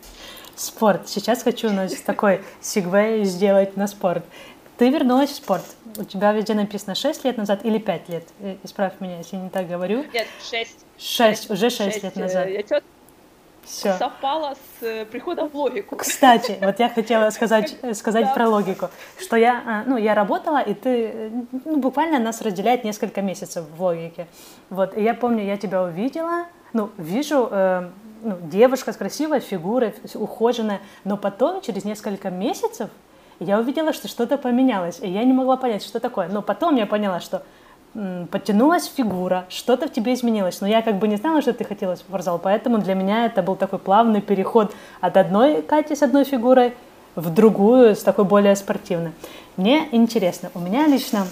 Спорт. 0.56 1.08
Сейчас 1.08 1.42
хочу 1.42 1.70
нас 1.70 1.92
такой 1.94 2.42
сегвей 2.60 3.24
сделать 3.24 3.76
на 3.76 3.86
спорт. 3.86 4.24
Ты 4.78 4.90
вернулась 4.90 5.30
в 5.30 5.34
спорт. 5.36 5.64
У 5.96 6.04
тебя 6.04 6.32
везде 6.32 6.54
написано 6.54 6.94
6 6.94 7.24
лет 7.24 7.36
назад 7.36 7.64
или 7.64 7.78
5 7.78 8.08
лет? 8.08 8.28
Э, 8.40 8.56
исправь 8.62 8.94
меня, 9.00 9.18
если 9.18 9.36
не 9.36 9.50
так 9.50 9.68
говорю. 9.68 10.04
Нет, 10.12 10.26
6. 10.50 10.84
6, 10.98 11.50
уже 11.50 11.70
6, 11.70 11.92
6 11.92 12.04
лет 12.04 12.16
назад. 12.16 12.48
Я 12.48 12.62
тет... 12.62 12.84
Все. 13.64 13.96
совпало 13.96 14.54
с 14.54 14.82
э, 14.82 15.04
приходом 15.04 15.48
в 15.48 15.54
логику. 15.54 15.96
Кстати, 15.96 16.58
вот 16.60 16.80
я 16.80 16.88
хотела 16.88 17.30
сказать, 17.30 17.76
сказать 17.94 18.26
да. 18.26 18.34
про 18.34 18.48
логику, 18.48 18.90
что 19.20 19.36
я, 19.36 19.62
а, 19.64 19.84
ну, 19.86 19.96
я 19.96 20.14
работала, 20.14 20.60
и 20.60 20.74
ты, 20.74 21.30
ну, 21.64 21.76
буквально 21.76 22.18
нас 22.18 22.42
разделяет 22.42 22.82
несколько 22.82 23.22
месяцев 23.22 23.64
в 23.76 23.82
логике. 23.82 24.26
Вот, 24.68 24.96
и 24.96 25.02
я 25.02 25.14
помню, 25.14 25.44
я 25.44 25.56
тебя 25.56 25.82
увидела, 25.82 26.46
ну, 26.72 26.90
вижу, 26.96 27.48
э, 27.50 27.88
ну, 28.22 28.38
девушка 28.42 28.92
с 28.92 28.96
красивой 28.96 29.40
фигурой, 29.40 29.94
ухоженная, 30.14 30.80
но 31.04 31.16
потом, 31.16 31.60
через 31.60 31.84
несколько 31.84 32.30
месяцев, 32.30 32.90
я 33.42 33.58
увидела, 33.58 33.92
что 33.92 34.08
что-то 34.08 34.38
поменялось, 34.38 35.00
и 35.00 35.08
я 35.08 35.24
не 35.24 35.32
могла 35.32 35.56
понять, 35.56 35.84
что 35.84 36.00
такое. 36.00 36.28
Но 36.28 36.42
потом 36.42 36.76
я 36.76 36.86
поняла, 36.86 37.20
что 37.20 37.42
подтянулась 38.30 38.86
фигура, 38.86 39.44
что-то 39.48 39.86
в 39.86 39.92
тебе 39.92 40.14
изменилось. 40.14 40.60
Но 40.60 40.66
я 40.66 40.82
как 40.82 40.96
бы 40.96 41.08
не 41.08 41.16
знала, 41.16 41.42
что 41.42 41.52
ты 41.52 41.64
хотела 41.64 41.96
в 41.96 41.98
спортзал, 41.98 42.38
поэтому 42.38 42.78
для 42.78 42.94
меня 42.94 43.26
это 43.26 43.42
был 43.42 43.56
такой 43.56 43.78
плавный 43.78 44.20
переход 44.20 44.72
от 45.00 45.16
одной 45.16 45.62
Кати 45.62 45.94
с 45.94 46.02
одной 46.02 46.24
фигурой 46.24 46.74
в 47.14 47.32
другую, 47.32 47.94
с 47.94 48.02
такой 48.02 48.24
более 48.24 48.56
спортивной. 48.56 49.12
Мне 49.56 49.88
интересно, 49.92 50.50
у 50.54 50.60
меня 50.60 50.86
лично, 50.86 51.26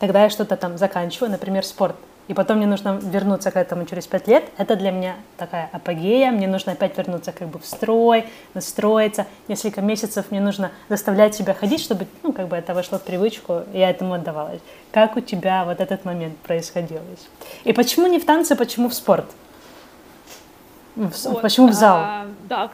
когда 0.00 0.22
я 0.22 0.30
что-то 0.30 0.56
там 0.56 0.78
заканчиваю, 0.78 1.30
например, 1.30 1.64
спорт, 1.66 1.96
и 2.28 2.34
потом 2.34 2.58
мне 2.58 2.66
нужно 2.66 2.98
вернуться 3.02 3.50
к 3.50 3.56
этому 3.56 3.84
через 3.84 4.06
пять 4.06 4.28
лет, 4.28 4.44
это 4.56 4.76
для 4.76 4.90
меня 4.90 5.16
такая 5.36 5.68
апогея, 5.72 6.30
мне 6.30 6.46
нужно 6.46 6.72
опять 6.72 6.96
вернуться 6.96 7.32
как 7.32 7.48
бы 7.48 7.58
в 7.58 7.66
строй, 7.66 8.26
настроиться, 8.54 9.26
несколько 9.48 9.80
месяцев 9.80 10.26
мне 10.30 10.40
нужно 10.40 10.70
заставлять 10.88 11.34
себя 11.34 11.54
ходить, 11.54 11.80
чтобы, 11.80 12.06
ну, 12.22 12.32
как 12.32 12.48
бы 12.48 12.56
это 12.56 12.74
вошло 12.74 12.98
в 12.98 13.02
привычку, 13.02 13.62
и 13.72 13.78
я 13.78 13.90
этому 13.90 14.14
отдавалась. 14.14 14.60
Как 14.92 15.16
у 15.16 15.20
тебя 15.20 15.64
вот 15.64 15.80
этот 15.80 16.04
момент 16.04 16.36
происходил? 16.38 17.00
И 17.64 17.72
почему 17.72 18.06
не 18.06 18.18
в 18.18 18.26
танце, 18.26 18.56
почему 18.56 18.88
в 18.88 18.94
спорт? 18.94 19.26
Вот. 20.94 21.40
Почему 21.40 21.68
в 21.68 21.72
зал? 21.72 21.96
А, 21.98 22.26
да, 22.48 22.70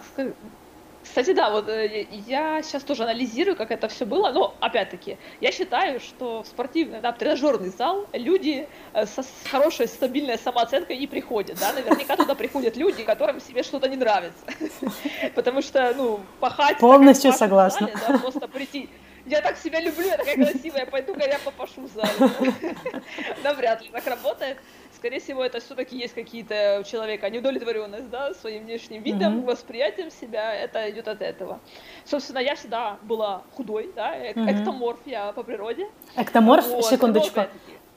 кстати, 1.18 1.34
да, 1.34 1.50
вот 1.50 1.68
э, 1.68 2.06
я 2.28 2.62
сейчас 2.62 2.84
тоже 2.84 3.02
анализирую, 3.02 3.56
как 3.56 3.72
это 3.72 3.88
все 3.88 4.06
было, 4.06 4.30
но 4.30 4.54
опять-таки, 4.60 5.18
я 5.40 5.50
считаю, 5.50 5.98
что 5.98 6.44
в 6.44 6.46
спортивный, 6.46 7.00
да, 7.00 7.10
тренажерный 7.10 7.70
зал 7.70 8.06
люди 8.12 8.68
э, 8.92 9.04
со, 9.04 9.25
с 9.25 9.28
хорошей 9.50 9.88
стабильной 9.88 10.38
самооценкой 10.38 10.96
не 10.96 11.08
приходят, 11.08 11.58
да, 11.58 11.72
наверняка 11.72 12.16
туда 12.16 12.37
приходят 12.37 12.76
люди, 12.76 13.02
которым 13.02 13.40
себе 13.40 13.64
что-то 13.64 13.88
не 13.88 13.96
нравится, 13.96 14.44
потому 15.34 15.60
что, 15.60 15.92
ну, 15.96 16.20
пахать... 16.38 16.78
Полностью 16.78 17.32
согласна. 17.32 17.90
просто 18.22 18.46
прийти, 18.46 18.88
я 19.28 19.40
так 19.40 19.56
себя 19.56 19.80
люблю, 19.80 20.06
я 20.06 20.16
такая 20.16 20.37
красивая, 20.44 20.87
пойду-ка 20.87 21.26
я 21.26 21.38
попашу 21.38 21.82
в 21.82 21.88
зале. 21.88 22.32
Навряд 23.42 23.82
ли 23.82 23.88
так 23.88 24.06
работает 24.06 24.58
скорее 24.99 25.20
всего, 25.20 25.44
это 25.44 25.61
все-таки 25.61 25.97
есть 25.97 26.14
какие-то 26.14 26.78
у 26.80 26.85
человека 26.85 27.30
неудовлетворенность, 27.30 28.11
да, 28.11 28.35
своим 28.35 28.64
внешним 28.64 29.02
видом, 29.02 29.38
mm-hmm. 29.38 29.44
восприятием 29.47 30.11
себя, 30.11 30.54
это 30.54 30.90
идет 30.90 31.08
от 31.08 31.23
этого. 31.23 31.61
Собственно, 32.04 32.38
я 32.38 32.54
всегда 32.56 32.99
была 33.02 33.42
худой, 33.54 33.90
да, 33.94 34.16
mm-hmm. 34.16 34.61
эктоморф 34.61 34.99
я 35.06 35.32
по 35.32 35.42
природе. 35.42 35.88
Эктоморф, 36.16 36.66
вот, 36.66 36.85
секундочку. 36.85 37.42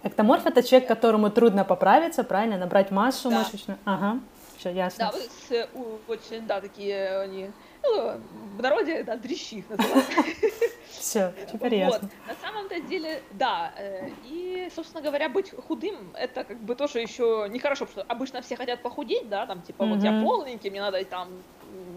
Эктоморф 0.03 0.45
это 0.45 0.63
человек, 0.63 0.87
которому 0.87 1.29
трудно 1.29 1.65
поправиться, 1.65 2.23
правильно, 2.23 2.57
набрать 2.57 2.91
массу 2.91 3.29
да. 3.29 3.39
мышечную. 3.39 3.79
Ага, 3.85 4.19
все 4.57 4.71
ясно. 4.71 5.11
Да, 5.11 5.19
с, 5.19 5.69
очень, 6.07 6.45
да, 6.47 6.61
такие 6.61 7.19
они 7.19 7.51
ну, 7.83 8.13
в 8.57 8.61
народе, 8.61 9.03
да, 9.03 9.17
дрищи 9.17 9.63
называют. 9.69 10.05
Все, 11.01 11.33
теперь 11.51 11.75
ясно. 11.75 12.09
На 12.27 12.35
самом-то 12.35 12.79
деле, 12.81 13.21
да. 13.31 13.73
Э, 13.77 14.09
и, 14.25 14.69
собственно 14.73 15.01
говоря, 15.01 15.29
быть 15.29 15.51
худым, 15.67 15.95
это 16.13 16.43
как 16.43 16.57
бы 16.59 16.75
тоже 16.75 16.99
еще 16.99 17.47
нехорошо, 17.49 17.85
потому 17.85 18.05
что 18.05 18.13
обычно 18.13 18.41
все 18.41 18.55
хотят 18.55 18.81
похудеть, 18.81 19.27
да, 19.27 19.45
там, 19.45 19.61
типа, 19.61 19.85
вот 19.85 20.03
я 20.03 20.21
полненький, 20.21 20.69
мне 20.69 20.81
надо 20.81 21.03
там 21.05 21.29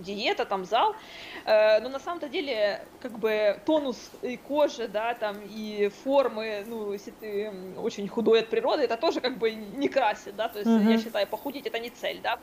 диета, 0.01 0.45
там 0.45 0.65
зал, 0.65 0.95
э, 1.45 1.81
но 1.81 1.89
на 1.89 1.99
самом-то 1.99 2.29
деле 2.29 2.85
как 3.01 3.19
бы 3.19 3.61
тонус 3.67 4.11
и 4.23 4.37
кожи, 4.37 4.89
да, 4.89 5.15
там 5.15 5.37
и 5.49 5.91
формы, 6.05 6.65
ну, 6.67 6.93
если 6.93 7.11
ты 7.11 7.53
очень 7.77 8.09
худой 8.09 8.41
от 8.41 8.49
природы, 8.49 8.83
это 8.85 8.97
тоже 8.97 9.21
как 9.21 9.39
бы 9.39 9.53
не 9.53 9.89
красит, 9.89 10.37
да, 10.37 10.49
то 10.49 10.59
есть 10.59 10.71
mm-hmm. 10.71 10.93
я 10.93 10.99
считаю, 10.99 11.27
похудеть 11.27 11.67
это 11.67 11.79
не 11.79 11.91
цель, 11.91 12.21
да, 12.23 12.39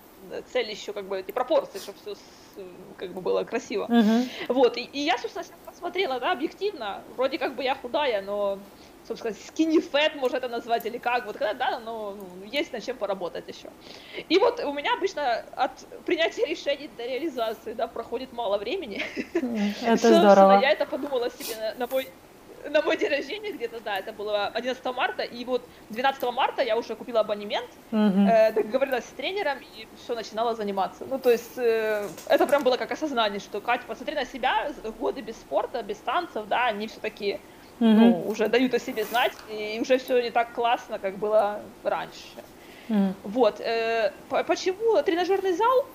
цель 0.51 0.69
еще 0.69 0.93
как 0.93 1.05
бы 1.05 1.19
эти 1.19 1.31
пропорции, 1.31 1.79
чтобы 1.79 1.97
все 1.99 2.15
как 2.97 3.13
бы 3.13 3.21
было 3.21 3.43
красиво. 3.43 3.87
Uh-huh. 3.89 4.27
Вот, 4.49 4.77
и, 4.77 4.81
и 4.83 4.99
я, 4.99 5.17
собственно, 5.17 5.45
посмотрела, 5.65 6.19
да, 6.19 6.31
объективно, 6.31 7.01
вроде 7.15 7.37
как 7.37 7.55
бы 7.55 7.63
я 7.63 7.75
худая, 7.75 8.21
но 8.21 8.59
собственно, 9.07 9.33
skinny 9.33 9.77
fat, 9.77 10.15
можно 10.15 10.37
это 10.37 10.47
назвать, 10.47 10.85
или 10.85 10.97
как, 10.97 11.25
вот 11.25 11.37
когда, 11.37 11.53
да, 11.53 11.79
но 11.79 12.15
ну, 12.15 12.45
есть 12.45 12.71
над 12.73 12.83
чем 12.83 12.97
поработать 12.97 13.47
еще. 13.47 13.69
И 14.29 14.37
вот 14.37 14.59
у 14.63 14.73
меня 14.73 14.93
обычно 14.93 15.43
от 15.55 15.71
принятия 16.05 16.45
решений 16.45 16.89
до 16.97 17.05
реализации, 17.05 17.73
да, 17.73 17.87
проходит 17.87 18.33
мало 18.33 18.57
времени. 18.57 19.01
Это 19.83 20.19
здорово. 20.19 20.59
Я 20.61 20.71
это 20.71 20.85
подумала 20.85 21.29
себе 21.29 21.55
на, 21.57 21.73
на 21.75 21.87
мой 21.87 22.07
на 22.69 22.81
мой 22.81 22.97
день 22.97 23.09
рождения 23.09 23.51
где-то, 23.51 23.79
да, 23.79 23.97
это 23.99 24.13
было 24.13 24.47
11 24.47 24.83
марта, 24.95 25.23
и 25.23 25.45
вот 25.45 25.63
12 25.89 26.23
марта 26.33 26.61
я 26.61 26.77
уже 26.77 26.95
купила 26.95 27.21
абонемент, 27.21 27.69
mm-hmm. 27.91 28.27
э, 28.29 28.51
договорилась 28.53 29.05
с 29.05 29.09
тренером 29.09 29.59
и 29.59 29.87
все, 30.03 30.15
начинала 30.15 30.55
заниматься. 30.55 31.05
Ну, 31.09 31.19
то 31.19 31.31
есть 31.31 31.57
э, 31.57 32.07
это 32.27 32.47
прям 32.47 32.63
было 32.63 32.77
как 32.77 32.91
осознание, 32.91 33.39
что, 33.39 33.61
Катя, 33.61 33.83
посмотри 33.87 34.15
на 34.15 34.25
себя, 34.25 34.71
годы 34.99 35.21
без 35.21 35.35
спорта, 35.35 35.83
без 35.83 35.97
танцев, 35.97 36.47
да, 36.47 36.67
они 36.67 36.87
все-таки 36.87 37.33
mm-hmm. 37.33 37.39
ну, 37.79 38.27
уже 38.27 38.47
дают 38.47 38.73
о 38.73 38.79
себе 38.79 39.03
знать, 39.05 39.33
и 39.49 39.79
уже 39.81 39.97
все 39.97 40.21
не 40.21 40.31
так 40.31 40.53
классно, 40.53 40.99
как 40.99 41.17
было 41.17 41.61
раньше. 41.83 42.43
Mm-hmm. 42.89 43.13
Вот. 43.23 43.59
Э, 43.59 44.11
почему 44.29 45.01
тренажерный 45.01 45.53
зал? 45.53 45.85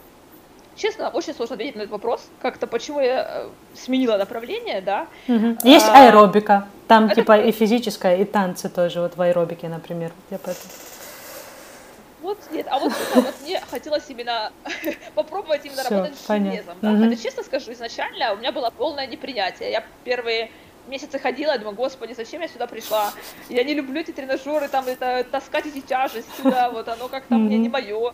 Честно, 0.76 1.08
очень 1.08 1.34
сложно 1.34 1.54
ответить 1.54 1.76
на 1.76 1.82
этот 1.82 1.92
вопрос. 1.92 2.28
Как-то 2.42 2.66
почему 2.66 3.00
я 3.00 3.26
э, 3.28 3.48
сменила 3.74 4.18
направление, 4.18 4.82
да. 4.82 5.06
Угу. 5.26 5.58
Есть 5.64 5.88
а, 5.88 6.06
аэробика. 6.06 6.68
Там 6.86 7.06
это... 7.06 7.16
типа 7.16 7.38
и 7.38 7.50
физическая, 7.50 8.18
и 8.18 8.24
танцы 8.24 8.68
тоже, 8.68 9.00
вот 9.00 9.16
в 9.16 9.22
аэробике, 9.22 9.68
например. 9.68 10.12
Я 10.30 10.38
поэтому... 10.38 10.68
Вот 12.20 12.38
нет, 12.50 12.66
а 12.70 12.78
вот, 12.78 12.92
вот 13.14 13.34
мне 13.42 13.60
хотелось 13.70 14.04
именно 14.08 14.52
попробовать 15.14 15.64
именно 15.64 15.82
Всё, 15.82 15.94
работать 15.94 16.18
с 16.18 16.26
железом. 16.26 16.76
Да? 16.82 16.90
Угу. 16.90 17.04
Хотя, 17.04 17.16
честно 17.16 17.42
скажу, 17.42 17.72
изначально 17.72 18.34
у 18.34 18.36
меня 18.36 18.52
было 18.52 18.70
полное 18.70 19.06
непринятие. 19.06 19.70
Я 19.70 19.84
первые 20.04 20.50
месяцы 20.88 21.18
ходила, 21.18 21.52
я 21.52 21.58
думаю, 21.58 21.74
господи, 21.74 22.12
зачем 22.12 22.42
я 22.42 22.48
сюда 22.48 22.66
пришла? 22.66 23.12
Я 23.48 23.64
не 23.64 23.74
люблю 23.74 24.00
эти 24.00 24.10
тренажеры, 24.10 24.68
там 24.68 24.86
это 24.86 25.24
таскать 25.30 25.66
эти 25.66 25.80
тяжести, 25.80 26.42
да, 26.44 26.70
вот 26.70 26.86
оно 26.88 27.08
как-то 27.08 27.34
mm-hmm. 27.34 27.38
мне 27.38 27.58
не 27.58 27.68
мое. 27.68 28.12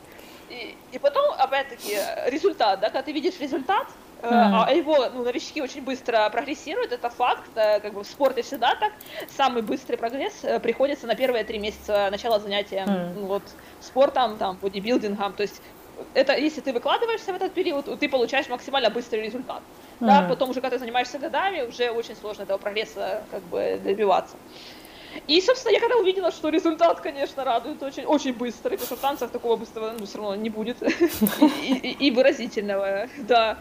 И, 0.53 0.77
и 0.93 0.99
потом, 0.99 1.33
опять-таки, 1.39 1.97
результат, 2.27 2.81
да, 2.81 2.89
когда 2.89 3.03
ты 3.03 3.13
видишь 3.13 3.41
результат, 3.41 3.87
mm. 4.21 4.65
а 4.67 4.71
его, 4.73 5.09
ну, 5.15 5.25
новички 5.25 5.63
очень 5.63 5.83
быстро 5.83 6.29
прогрессируют, 6.31 6.93
это 6.93 7.09
факт, 7.09 7.43
как 7.55 7.95
бы 7.95 8.05
в 8.05 8.07
спорте 8.07 8.43
всегда 8.43 8.75
так, 8.75 8.93
самый 9.35 9.63
быстрый 9.63 9.97
прогресс 9.97 10.35
э, 10.43 10.61
приходится 10.61 11.07
на 11.07 11.15
первые 11.15 11.45
три 11.45 11.59
месяца 11.59 12.09
начала 12.11 12.39
занятия, 12.39 12.85
mm. 12.87 13.15
ну, 13.15 13.27
вот, 13.27 13.43
спортом, 13.81 14.37
там, 14.37 14.59
бодибилдингом, 14.61 15.33
то 15.33 15.43
есть 15.43 15.63
это 16.15 16.37
если 16.37 16.61
ты 16.61 16.73
выкладываешься 16.73 17.33
в 17.33 17.37
этот 17.37 17.53
период, 17.55 17.99
ты 17.99 18.09
получаешь 18.09 18.49
максимально 18.49 18.91
быстрый 18.91 19.23
результат. 19.23 19.63
Mm. 20.01 20.07
Да, 20.07 20.27
потом 20.29 20.51
уже, 20.51 20.61
когда 20.61 20.77
ты 20.77 20.81
занимаешься 20.81 21.19
годами, 21.19 21.63
уже 21.63 21.91
очень 21.91 22.17
сложно 22.17 22.43
этого 22.43 22.59
прогресса 22.59 23.23
как 23.31 23.43
бы 23.45 23.81
добиваться. 23.83 24.37
И, 25.27 25.41
собственно, 25.41 25.73
я 25.73 25.81
когда 25.81 25.97
увидела, 25.97 26.31
что 26.31 26.49
результат, 26.49 27.01
конечно, 27.01 27.45
радует 27.45 27.83
очень, 27.83 28.05
очень 28.05 28.33
быстрый, 28.33 28.73
потому 28.73 28.87
что 28.87 28.97
в 28.97 29.01
танцах 29.01 29.31
такого 29.31 29.57
быстрого 29.57 29.95
ну, 29.99 30.07
все 30.07 30.19
равно 30.19 30.35
не 30.37 30.51
будет. 30.51 30.83
И, 31.63 31.75
и, 31.75 32.07
и 32.07 32.11
выразительного, 32.11 33.09
да. 33.19 33.59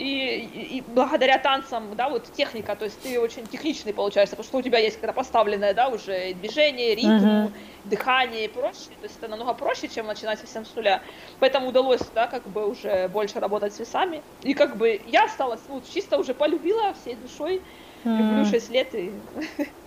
И, 0.00 0.78
и, 0.78 0.82
благодаря 0.86 1.38
танцам, 1.38 1.94
да, 1.94 2.08
вот 2.08 2.32
техника, 2.32 2.74
то 2.74 2.86
есть 2.86 2.98
ты 3.02 3.20
очень 3.20 3.46
техничный 3.46 3.92
получается, 3.92 4.34
потому 4.34 4.48
что 4.48 4.58
у 4.58 4.62
тебя 4.62 4.78
есть 4.78 4.98
когда 4.98 5.12
поставленное, 5.12 5.74
да, 5.74 5.88
уже 5.88 6.32
движение, 6.32 6.94
ритм, 6.94 7.08
uh-huh. 7.08 7.52
дыхание 7.84 8.46
и 8.46 8.48
прочее, 8.48 8.96
то 8.98 9.04
есть 9.04 9.18
это 9.18 9.28
намного 9.28 9.52
проще, 9.52 9.88
чем 9.88 10.06
начинать 10.06 10.38
совсем 10.38 10.64
с 10.64 10.74
нуля. 10.74 11.02
Поэтому 11.38 11.68
удалось, 11.68 12.00
да, 12.14 12.28
как 12.28 12.46
бы 12.48 12.66
уже 12.66 13.08
больше 13.08 13.40
работать 13.40 13.74
с 13.74 13.78
весами. 13.78 14.22
И 14.42 14.54
как 14.54 14.78
бы 14.78 15.02
я 15.06 15.24
осталась, 15.24 15.60
ну, 15.68 15.82
чисто 15.92 16.16
уже 16.16 16.32
полюбила 16.32 16.94
всей 16.94 17.16
душой, 17.16 17.60
uh-huh. 18.04 18.16
люблю 18.16 18.46
6 18.46 18.70
лет 18.70 18.94
и 18.94 19.12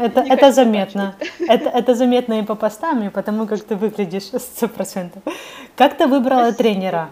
Это, 0.00 0.20
это 0.20 0.52
заметно. 0.52 1.14
Это, 1.40 1.70
это 1.70 1.94
заметно 1.94 2.40
и 2.40 2.42
по 2.42 2.54
постам, 2.54 3.02
и 3.02 3.08
потому 3.08 3.46
как 3.46 3.62
ты 3.62 3.76
выглядишь 3.76 4.24
сто 4.40 4.68
процентов. 4.68 5.22
Как 5.76 5.96
ты 5.96 6.06
выбрала 6.06 6.50
Спасибо. 6.50 6.58
тренера? 6.58 7.10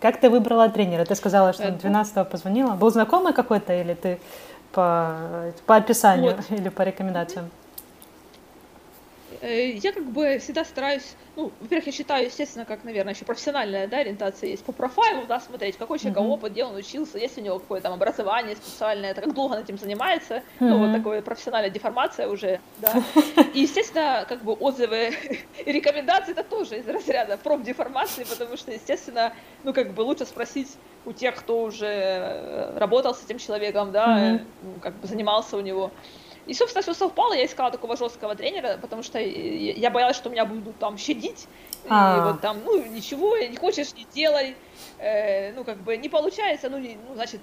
Как 0.00 0.20
ты 0.20 0.28
выбрала 0.28 0.68
тренера? 0.68 1.04
Ты 1.04 1.14
сказала, 1.14 1.52
что 1.52 1.68
12-го 1.68 2.24
позвонила. 2.24 2.72
Был 2.72 2.90
знакомый 2.90 3.32
какой-то 3.32 3.72
или 3.72 3.94
ты 3.94 4.18
по, 4.72 5.16
по 5.66 5.76
описанию 5.76 6.36
вот. 6.36 6.50
или 6.58 6.68
по 6.68 6.82
рекомендациям? 6.82 7.50
Э, 9.44 9.72
я 9.72 9.92
как 9.92 10.04
бы 10.04 10.38
всегда 10.38 10.64
стараюсь, 10.64 11.16
ну, 11.36 11.52
во-первых, 11.60 11.86
я 11.86 11.92
считаю, 11.92 12.24
естественно, 12.24 12.64
как, 12.64 12.82
наверное, 12.82 13.12
еще 13.12 13.26
профессиональная, 13.26 13.86
да, 13.86 13.98
ориентация 13.98 14.48
есть 14.48 14.64
по 14.64 14.72
профайлу, 14.72 15.26
да, 15.26 15.38
смотреть, 15.38 15.76
какой 15.76 15.98
человек 15.98 16.18
uh-huh. 16.18 16.28
опыт, 16.28 16.52
где 16.52 16.64
он 16.64 16.74
учился, 16.74 17.18
есть 17.18 17.36
у 17.36 17.42
него 17.42 17.58
какое-то 17.58 17.84
там 17.84 17.92
образование 17.92 18.56
специальное, 18.56 19.10
это 19.10 19.20
как 19.20 19.34
долго 19.34 19.52
он 19.52 19.58
этим 19.58 19.76
занимается, 19.76 20.36
uh-huh. 20.36 20.42
ну, 20.60 20.78
вот 20.78 20.96
такое 20.96 21.20
профессиональная 21.20 21.68
деформация 21.68 22.26
уже, 22.26 22.58
да. 22.78 22.94
И, 23.52 23.60
естественно, 23.60 24.24
как 24.26 24.42
бы 24.42 24.54
отзывы 24.54 25.12
и 25.66 25.72
рекомендации 25.72 26.32
это 26.32 26.42
тоже 26.42 26.78
из 26.78 26.88
разряда 26.88 27.36
профдеформации, 27.36 28.24
потому 28.24 28.56
что, 28.56 28.72
естественно, 28.72 29.34
ну, 29.62 29.74
как 29.74 29.92
бы 29.92 30.00
лучше 30.00 30.24
спросить 30.24 30.74
у 31.04 31.12
тех, 31.12 31.34
кто 31.34 31.64
уже 31.64 31.86
э, 31.86 32.78
работал 32.78 33.14
с 33.14 33.22
этим 33.22 33.38
человеком, 33.38 33.92
да, 33.92 34.06
uh-huh. 34.06 34.46
ну, 34.62 34.80
как 34.80 34.94
бы 34.94 35.06
занимался 35.06 35.58
у 35.58 35.60
него. 35.60 35.90
И, 36.46 36.54
собственно, 36.54 36.82
все 36.82 36.94
совпало, 36.94 37.32
я 37.32 37.46
искала 37.46 37.70
такого 37.70 37.96
жесткого 37.96 38.34
тренера, 38.34 38.78
потому 38.80 39.02
что 39.02 39.18
я 39.18 39.90
боялась, 39.90 40.16
что 40.16 40.28
меня 40.28 40.44
будут 40.44 40.78
там 40.78 40.98
щадить, 40.98 41.46
А-а-а. 41.88 42.16
и 42.16 42.20
а. 42.20 42.32
вот 42.32 42.40
там, 42.40 42.58
ну, 42.64 42.84
ничего, 42.84 43.36
не 43.38 43.56
хочешь, 43.56 43.94
не 43.94 44.06
делай, 44.14 44.54
э, 44.98 45.52
ну, 45.52 45.64
как 45.64 45.78
бы 45.78 45.96
не 45.96 46.08
получается, 46.08 46.68
ну, 46.68 46.78
не, 46.78 46.98
ну, 47.08 47.14
значит, 47.14 47.40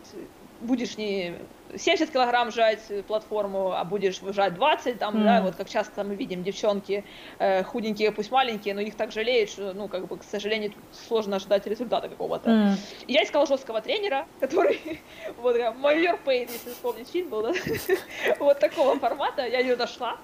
будешь 0.61 0.97
не 0.97 1.35
70 1.75 2.11
килограмм 2.11 2.51
жать 2.51 2.81
платформу, 3.07 3.71
а 3.71 3.83
будешь 3.83 4.19
жать 4.19 4.53
20, 4.55 4.99
там, 4.99 5.15
mm. 5.15 5.23
да, 5.23 5.41
вот 5.41 5.55
как 5.55 5.69
часто 5.69 6.03
мы 6.03 6.15
видим 6.15 6.43
девчонки 6.43 7.03
э, 7.39 7.63
худенькие, 7.63 8.11
пусть 8.11 8.31
маленькие, 8.31 8.73
но 8.73 8.81
их 8.81 8.95
так 8.95 9.11
жалеют, 9.11 9.49
что, 9.49 9.73
ну, 9.73 9.87
как 9.87 10.07
бы, 10.07 10.17
к 10.17 10.23
сожалению, 10.23 10.73
сложно 11.07 11.37
ожидать 11.37 11.65
результата 11.67 12.09
какого-то. 12.09 12.49
Mm. 12.49 12.73
Я 13.07 13.23
искала 13.23 13.45
жесткого 13.45 13.81
тренера, 13.81 14.27
который, 14.39 15.01
вот, 15.37 15.57
майор 15.77 16.19
Пейн, 16.23 16.49
если 16.51 16.69
вспомнить 16.69 17.09
фильм 17.09 17.29
был, 17.29 17.43
да, 17.43 17.53
вот 18.39 18.59
такого 18.59 18.99
формата, 18.99 19.45
я 19.45 19.59
ее 19.59 19.75
нашла, 19.75 20.17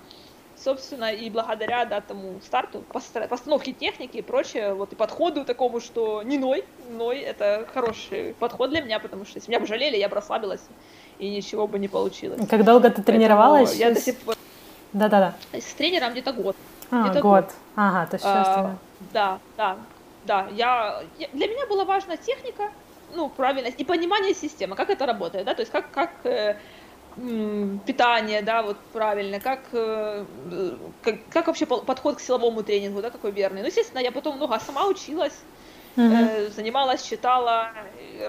собственно, 0.64 1.12
и 1.12 1.30
благодаря 1.30 1.86
да, 1.86 2.02
тому 2.02 2.40
старту, 2.42 2.84
постановке 3.30 3.74
техники 3.74 4.18
и 4.18 4.22
прочее, 4.22 4.74
вот 4.74 4.94
и 4.94 4.96
подходу 4.96 5.46
такому, 5.46 5.80
что 5.80 6.24
не 6.24 6.38
ной, 6.38 6.66
ной 6.90 7.20
это 7.20 7.68
хороший 7.74 8.36
подход 8.40 8.70
для 8.72 8.82
меня, 8.82 9.00
потому 9.00 9.26
что 9.26 9.38
если 9.38 9.50
меня 9.50 9.60
бы 9.60 9.68
жалели, 9.68 9.98
я 9.98 10.10
бы 10.10 10.16
расслабилась, 10.16 10.62
и 11.20 11.30
ничего 11.30 11.68
бы 11.68 11.80
не 11.80 11.88
получилось. 11.88 12.40
Как 12.50 12.64
долго 12.64 12.90
ты 12.90 13.02
тренировалась? 13.04 13.76
Я 13.76 13.92
до 13.92 14.00
сих 14.00 14.18
пор... 14.18 14.36
Да-да-да. 14.94 15.36
С 15.58 15.74
тренером 15.74 16.14
где-то 16.14 16.34
год. 16.34 16.56
А, 16.90 17.10
где 17.10 17.22
год. 17.22 17.46
год. 17.46 17.54
Ага, 17.76 18.08
то 18.10 18.16
есть. 18.16 18.26
А, 18.26 18.76
да, 19.14 19.40
да. 19.58 19.78
да, 20.26 20.48
я, 20.52 21.04
я, 21.20 21.28
для 21.34 21.48
меня 21.48 21.68
была 21.68 21.84
важна 21.84 22.18
техника, 22.18 22.72
ну, 23.14 23.30
правильность 23.30 23.80
и 23.80 23.84
понимание 23.84 24.34
системы, 24.34 24.76
как 24.76 24.90
это 24.90 25.06
работает, 25.06 25.46
да, 25.46 25.54
то 25.54 25.62
есть 25.62 25.72
как, 25.72 25.92
как 25.92 26.12
э, 26.24 26.58
питание, 27.86 28.42
да, 28.42 28.62
вот 28.62 28.78
правильно, 28.94 29.40
как, 29.40 29.62
э, 29.72 30.26
как, 31.02 31.16
как 31.30 31.48
вообще 31.48 31.66
подход 31.66 32.18
к 32.18 32.20
силовому 32.20 32.64
тренингу, 32.64 33.02
да, 33.02 33.10
какой 33.10 33.32
верный. 33.32 33.62
Ну, 33.62 33.68
естественно, 33.68 34.00
я 34.00 34.12
потом 34.12 34.38
много 34.38 34.60
сама 34.60 34.86
училась, 34.86 35.34
uh-huh. 35.96 36.52
занималась, 36.52 37.02
читала, 37.02 37.72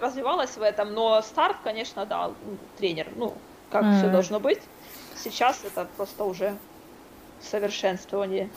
развивалась 0.01 0.57
в 0.57 0.63
этом, 0.63 0.95
но 0.95 1.21
старт, 1.23 1.57
конечно, 1.63 2.07
да, 2.07 2.31
тренер, 2.79 3.09
ну, 3.17 3.35
как 3.71 3.85
uh-huh. 3.85 3.99
все 3.99 4.09
должно 4.09 4.41
быть. 4.41 4.61
Сейчас 5.17 5.65
это 5.65 5.87
просто 5.97 6.25
уже 6.25 6.57
совершенствование. 7.41 8.49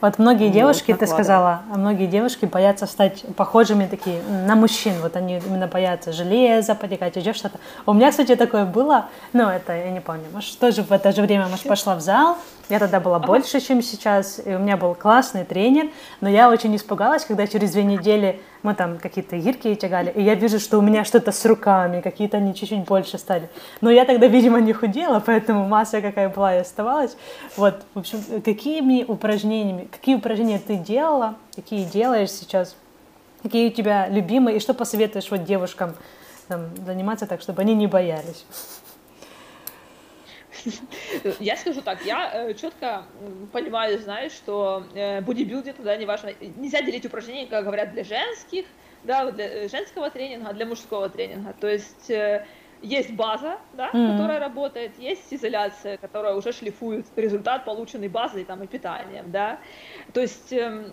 Вот 0.00 0.18
многие 0.18 0.50
девушки, 0.50 0.92
ты 0.92 1.06
сказала, 1.06 1.62
многие 1.74 2.06
девушки 2.06 2.44
боятся 2.44 2.86
стать 2.86 3.24
похожими 3.36 3.86
такие 3.86 4.20
на 4.46 4.54
мужчин. 4.54 4.94
Вот 5.02 5.16
они 5.16 5.38
именно 5.38 5.66
боятся 5.66 6.12
железа 6.12 6.74
потекать, 6.74 7.16
еще 7.16 7.32
что-то. 7.32 7.58
У 7.86 7.92
меня, 7.92 8.10
кстати, 8.10 8.36
такое 8.36 8.66
было, 8.66 9.06
но 9.32 9.50
это 9.50 9.74
я 9.74 9.90
не 9.90 10.00
помню, 10.00 10.24
может, 10.32 10.58
тоже 10.58 10.82
в 10.82 10.92
это 10.92 11.12
же 11.12 11.22
время, 11.22 11.48
может, 11.48 11.66
пошла 11.66 11.96
в 11.96 12.00
зал, 12.00 12.36
я 12.68 12.80
тогда 12.80 12.98
была 12.98 13.20
больше, 13.20 13.60
чем 13.60 13.80
сейчас, 13.80 14.40
и 14.44 14.54
у 14.54 14.58
меня 14.58 14.76
был 14.76 14.94
классный 14.94 15.44
тренер, 15.44 15.90
но 16.20 16.28
я 16.28 16.50
очень 16.50 16.74
испугалась, 16.74 17.24
когда 17.24 17.46
через 17.46 17.72
две 17.72 17.84
недели 17.84 18.40
мы 18.64 18.74
там 18.74 18.98
какие-то 18.98 19.36
гирки 19.36 19.72
тягали, 19.76 20.10
и 20.10 20.22
я 20.22 20.34
вижу, 20.34 20.58
что 20.58 20.78
у 20.78 20.82
меня 20.82 21.04
что-то 21.04 21.30
с 21.30 21.44
руками, 21.46 22.00
какие-то 22.00 22.38
они 22.38 22.52
чуть-чуть 22.52 22.84
больше 22.84 23.18
стали. 23.18 23.48
Но 23.80 23.90
я 23.90 24.04
тогда, 24.04 24.26
видимо, 24.26 24.60
не 24.60 24.72
худела, 24.72 25.22
поэтому 25.24 25.68
масса 25.68 26.00
какая 26.00 26.28
была 26.28 26.56
и 26.56 26.58
оставалась. 26.58 27.16
Вот, 27.56 27.82
в 27.94 28.00
общем, 28.00 28.18
какими 28.44 29.04
упражнениями, 29.56 29.88
какие 29.90 30.14
упражнения 30.16 30.58
ты 30.58 30.76
делала, 30.76 31.36
какие 31.54 31.84
делаешь 31.84 32.30
сейчас, 32.30 32.76
какие 33.42 33.68
у 33.68 33.72
тебя 33.72 34.08
любимые, 34.08 34.56
и 34.56 34.60
что 34.60 34.74
посоветуешь 34.74 35.30
вот 35.30 35.44
девушкам 35.44 35.94
там, 36.48 36.74
заниматься 36.84 37.26
так, 37.26 37.40
чтобы 37.40 37.62
они 37.62 37.74
не 37.74 37.86
боялись? 37.86 38.44
Я 41.38 41.56
скажу 41.56 41.80
так, 41.80 42.04
я 42.04 42.48
э, 42.48 42.54
четко 42.54 43.04
понимаю, 43.52 44.00
знаешь, 44.00 44.32
что 44.32 44.84
э, 44.94 45.20
бодибилдинг, 45.20 45.80
да, 45.80 45.96
неважно, 45.96 46.32
нельзя 46.56 46.82
делить 46.82 47.06
упражнения, 47.06 47.46
как 47.46 47.64
говорят, 47.64 47.92
для 47.92 48.02
женских, 48.02 48.64
да, 49.04 49.30
для 49.30 49.46
э, 49.46 49.68
женского 49.68 50.10
тренинга, 50.10 50.52
для 50.54 50.66
мужского 50.66 51.08
тренинга. 51.08 51.54
То 51.60 51.68
есть 51.68 52.10
есть 52.82 53.12
база, 53.12 53.58
да, 53.72 53.90
mm-hmm. 53.90 54.12
которая 54.12 54.40
работает, 54.40 54.98
есть 54.98 55.32
изоляция, 55.32 55.96
которая 55.96 56.34
уже 56.34 56.52
шлифует 56.52 57.06
результат, 57.16 57.64
полученный 57.64 58.08
базой 58.08 58.44
там, 58.44 58.62
и 58.62 58.66
питанием, 58.66 59.30
да. 59.30 59.58
То 60.12 60.20
есть 60.20 60.52
э, 60.52 60.90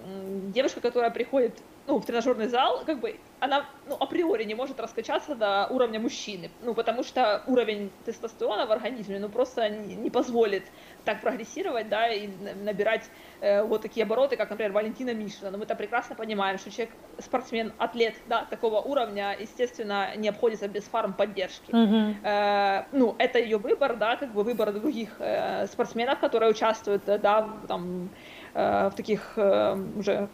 девушка, 0.54 0.82
которая 0.82 1.12
приходит 1.12 1.54
ну, 1.88 2.00
в 2.00 2.06
тренажерный 2.06 2.48
зал, 2.48 2.84
как 2.86 3.00
бы 3.00 3.20
она 3.40 3.66
ну, 3.90 3.98
априори 4.00 4.46
не 4.46 4.56
может 4.56 4.80
раскачаться 4.80 5.36
до 5.36 5.68
уровня 5.70 6.00
мужчины, 6.00 6.50
ну, 6.62 6.74
потому 6.74 7.04
что 7.04 7.44
уровень 7.46 7.92
тестостерона 8.06 8.66
в 8.66 8.72
организме, 8.72 9.20
ну, 9.20 9.28
просто 9.28 9.70
не, 9.70 9.96
не 9.96 10.10
позволит 10.10 10.64
так 11.04 11.20
прогрессировать, 11.20 11.90
да, 11.90 12.08
и 12.08 12.30
набирать 12.64 13.10
э, 13.42 13.62
вот 13.64 13.82
такие 13.82 14.06
обороты, 14.06 14.38
как, 14.38 14.50
например, 14.50 14.72
Валентина 14.72 15.14
Мишина. 15.14 15.52
Но 15.52 15.58
мы 15.58 15.66
это 15.66 15.76
прекрасно 15.76 16.16
понимаем, 16.16 16.58
что 16.58 16.72
человек, 16.72 16.94
спортсмен, 17.20 17.74
атлет, 17.78 18.16
да, 18.28 18.46
такого 18.46 18.80
уровня, 18.80 19.36
естественно, 19.38 20.16
не 20.16 20.30
обходится 20.30 20.70
без 20.70 20.84
фарм-поддержки. 20.84 21.72
Mm-hmm. 21.72 22.16
Э, 22.24 22.86
ну, 22.94 23.16
это 23.18 23.40
ее 23.40 23.58
выбор, 23.58 23.98
да, 23.98 24.16
как 24.16 24.32
бы 24.32 24.44
выбор 24.44 24.72
других 24.72 25.10
э, 25.20 25.68
спортсменов, 25.68 26.20
которые 26.20 26.50
участвуют, 26.52 27.04
да, 27.04 27.50
там, 27.68 28.10
э, 28.54 28.90
в 28.90 28.96
таких 28.96 29.34
э, 29.38 29.78
уже 29.98 30.28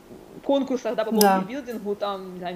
конкурсах, 0.43 0.95
да, 0.95 1.05
по 1.05 1.11
бодибилдингу, 1.11 1.95
да. 1.95 1.99
там, 1.99 2.39
да, 2.39 2.51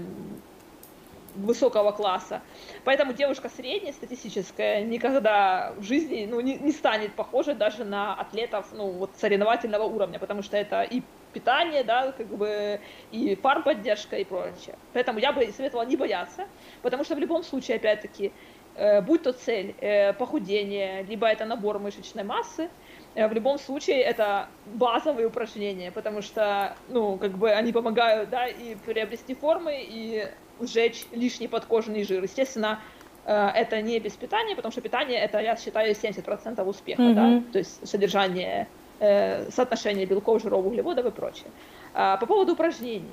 высокого 1.35 1.91
класса. 1.91 2.41
Поэтому 2.83 3.13
девушка 3.13 3.49
средняя, 3.49 3.93
статистическая, 3.93 4.83
никогда 4.83 5.73
в 5.77 5.83
жизни 5.83 6.27
ну, 6.29 6.39
не, 6.39 6.55
не 6.55 6.71
станет 6.71 7.13
похожей 7.13 7.55
даже 7.55 7.83
на 7.83 8.13
атлетов 8.13 8.67
ну, 8.73 8.91
вот, 8.91 9.11
соревновательного 9.17 9.83
уровня, 9.83 10.19
потому 10.19 10.43
что 10.43 10.57
это 10.57 10.83
и 10.83 11.01
питание, 11.33 11.83
да, 11.83 12.11
как 12.11 12.27
бы, 12.27 12.79
и 13.11 13.35
фарм-поддержка 13.35 14.17
и 14.17 14.23
прочее. 14.23 14.77
Поэтому 14.93 15.19
я 15.19 15.31
бы 15.31 15.45
советовала 15.51 15.85
не 15.85 15.97
бояться, 15.97 16.47
потому 16.81 17.03
что 17.03 17.15
в 17.15 17.19
любом 17.19 17.43
случае, 17.43 17.77
опять-таки, 17.77 18.31
э, 18.75 19.01
будь 19.01 19.23
то 19.23 19.33
цель 19.33 19.75
э, 19.81 20.13
похудение, 20.13 21.03
либо 21.03 21.27
это 21.27 21.45
набор 21.45 21.79
мышечной 21.79 22.23
массы, 22.23 22.69
в 23.15 23.33
любом 23.33 23.59
случае 23.59 24.01
это 24.01 24.47
базовые 24.65 25.27
упражнения, 25.27 25.91
потому 25.91 26.21
что, 26.21 26.75
ну, 26.89 27.17
как 27.17 27.37
бы 27.37 27.51
они 27.51 27.71
помогают, 27.71 28.29
да, 28.29 28.47
и 28.47 28.75
приобрести 28.75 29.35
формы, 29.35 29.83
и 29.87 30.27
сжечь 30.59 31.05
лишний 31.11 31.47
подкожный 31.47 32.03
жир. 32.03 32.23
Естественно, 32.23 32.79
э, 33.25 33.49
это 33.53 33.81
не 33.81 33.99
без 33.99 34.13
питания, 34.13 34.55
потому 34.55 34.71
что 34.71 34.81
питание 34.81 35.19
это, 35.19 35.39
я 35.39 35.55
считаю, 35.55 35.93
70% 35.93 36.63
успеха, 36.63 37.01
mm-hmm. 37.01 37.13
да, 37.13 37.43
то 37.51 37.57
есть 37.59 37.87
содержание, 37.87 38.67
э, 38.99 39.49
соотношение 39.51 40.05
белков, 40.05 40.41
жиров, 40.41 40.65
углеводов 40.65 41.05
и 41.05 41.11
прочее. 41.11 41.51
А, 41.93 42.17
по 42.17 42.25
поводу 42.25 42.53
упражнений. 42.53 43.11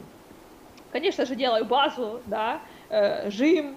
Конечно 0.92 1.26
же, 1.26 1.36
делаю 1.36 1.66
базу, 1.66 2.20
да, 2.26 2.62
жим, 3.26 3.76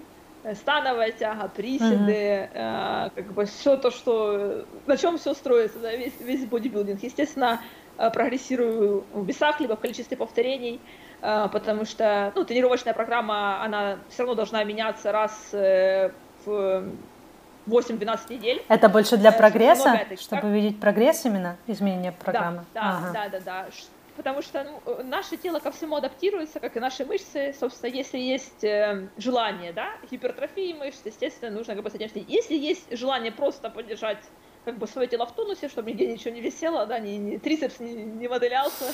становая 0.52 1.12
тяга, 1.12 1.48
приседы, 1.48 2.50
uh-huh. 2.52 3.06
э, 3.06 3.10
как 3.14 3.32
бы 3.32 3.46
все 3.46 3.76
то, 3.76 3.90
что 3.90 4.66
на 4.86 4.96
чем 4.96 5.16
все 5.16 5.32
строится, 5.32 5.78
да, 5.78 5.94
весь, 5.94 6.20
весь 6.20 6.44
бодибилдинг. 6.44 7.02
Естественно, 7.02 7.62
э, 7.96 8.10
прогрессирую 8.10 9.04
в 9.12 9.24
весах, 9.24 9.60
либо 9.60 9.76
в 9.76 9.80
количестве 9.80 10.16
повторений, 10.16 10.80
э, 11.22 11.48
потому 11.50 11.86
что 11.86 12.32
ну, 12.34 12.44
тренировочная 12.44 12.92
программа, 12.92 13.62
она 13.64 13.98
все 14.10 14.22
равно 14.22 14.34
должна 14.34 14.62
меняться 14.64 15.12
раз 15.12 15.48
э, 15.52 16.10
в 16.44 16.84
8-12 17.66 18.18
недель. 18.28 18.62
Это 18.68 18.90
больше 18.90 19.16
для 19.16 19.32
прогресса, 19.32 20.06
чтобы 20.20 20.50
видеть 20.50 20.78
прогресс 20.78 21.24
именно, 21.24 21.56
изменение 21.66 22.12
программы? 22.12 22.64
Да, 22.74 22.80
да, 22.80 22.98
ага. 22.98 23.12
да, 23.12 23.28
да, 23.28 23.40
да 23.40 23.66
потому 24.16 24.42
что 24.42 24.64
ну, 24.64 24.82
э, 24.86 25.02
наше 25.02 25.36
тело 25.36 25.58
ко 25.58 25.70
всему 25.70 25.96
адаптируется, 25.96 26.60
как 26.60 26.76
и 26.76 26.80
наши 26.80 27.04
мышцы. 27.04 27.54
Собственно, 27.58 27.90
если 27.90 28.18
есть 28.18 28.64
э, 28.64 29.08
желание, 29.16 29.72
да, 29.72 29.92
гипертрофии 30.10 30.72
мышц, 30.74 31.00
естественно, 31.04 31.56
нужно 31.56 31.74
как 31.74 31.84
бы 31.84 31.90
с 31.90 31.94
этим 31.94 32.08
следить. 32.08 32.30
Если 32.30 32.54
есть 32.54 32.96
желание 32.96 33.32
просто 33.32 33.70
поддержать 33.70 34.18
как 34.64 34.78
бы 34.78 34.86
свое 34.86 35.06
тело 35.08 35.26
в 35.26 35.32
тонусе, 35.34 35.68
чтобы 35.68 35.90
нигде 35.90 36.10
ничего 36.10 36.30
не 36.30 36.40
висело, 36.40 36.86
да, 36.86 36.98
ни, 36.98 37.10
ни 37.10 37.36
трицепс 37.36 37.80
не, 37.80 37.92
не 37.92 38.28
моделялся, 38.28 38.86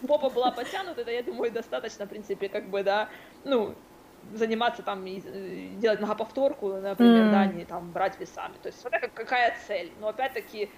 попа 0.06 0.28
была 0.28 0.50
подтянута, 0.50 1.00
это, 1.00 1.10
я 1.10 1.22
думаю, 1.22 1.50
достаточно, 1.50 2.04
в 2.04 2.08
принципе, 2.10 2.48
как 2.48 2.68
бы, 2.68 2.82
да, 2.82 3.08
ну, 3.44 3.74
заниматься 4.32 4.82
там, 4.82 5.06
и, 5.06 5.20
э, 5.24 5.68
делать 5.76 6.00
многоповторку, 6.00 6.74
например, 6.74 7.26
mm. 7.26 7.30
да, 7.30 7.46
не 7.46 7.64
там 7.64 7.90
брать 7.90 8.18
весами. 8.18 8.54
То 8.62 8.68
есть 8.68 8.80
смотря 8.80 9.00
как, 9.00 9.14
какая 9.14 9.56
цель. 9.66 9.92
Но 10.00 10.08
опять-таки 10.08 10.70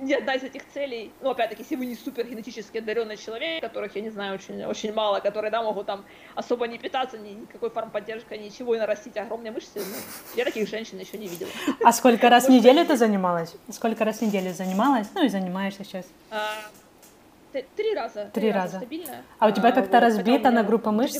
ни 0.00 0.12
одна 0.12 0.34
из 0.34 0.42
этих 0.42 0.62
целей, 0.72 1.12
ну, 1.20 1.30
опять-таки, 1.30 1.62
если 1.62 1.76
вы 1.76 1.86
не 1.86 1.94
супер 1.94 2.26
генетически 2.26 2.78
одаренный 2.78 3.16
человек, 3.16 3.60
которых, 3.62 3.94
я 3.96 4.02
не 4.02 4.10
знаю, 4.10 4.34
очень, 4.34 4.64
очень 4.64 4.92
мало, 4.92 5.20
которые, 5.20 5.50
да, 5.50 5.62
могут 5.62 5.86
там 5.86 6.04
особо 6.34 6.66
не 6.66 6.78
питаться, 6.78 7.18
ни, 7.18 7.30
никакой 7.30 7.70
фармподдержкой, 7.70 8.38
ничего, 8.38 8.74
и 8.74 8.78
нарастить 8.78 9.16
огромные 9.16 9.52
мышцы, 9.52 9.78
ну, 9.80 9.96
я 10.36 10.44
таких 10.44 10.68
женщин 10.68 10.98
еще 10.98 11.18
не 11.18 11.28
видела. 11.28 11.50
А 11.84 11.92
сколько 11.92 12.28
раз 12.28 12.46
в 12.46 12.48
неделю 12.50 12.84
ты 12.84 12.96
занималась? 12.96 13.54
Сколько 13.70 14.04
раз 14.04 14.18
в 14.18 14.22
неделю 14.22 14.52
занималась? 14.52 15.08
Ну, 15.14 15.24
и 15.24 15.28
занимаешься 15.28 15.84
сейчас? 15.84 16.06
А, 16.30 16.54
три 17.76 17.94
раза. 17.94 18.30
Три 18.32 18.52
раза. 18.52 18.78
Стабильно. 18.78 19.22
А 19.38 19.48
у 19.48 19.50
тебя 19.50 19.70
а, 19.70 19.72
как-то 19.72 20.00
разбито 20.00 20.50
на 20.50 20.62
группу 20.62 20.90
мышц? 20.90 21.18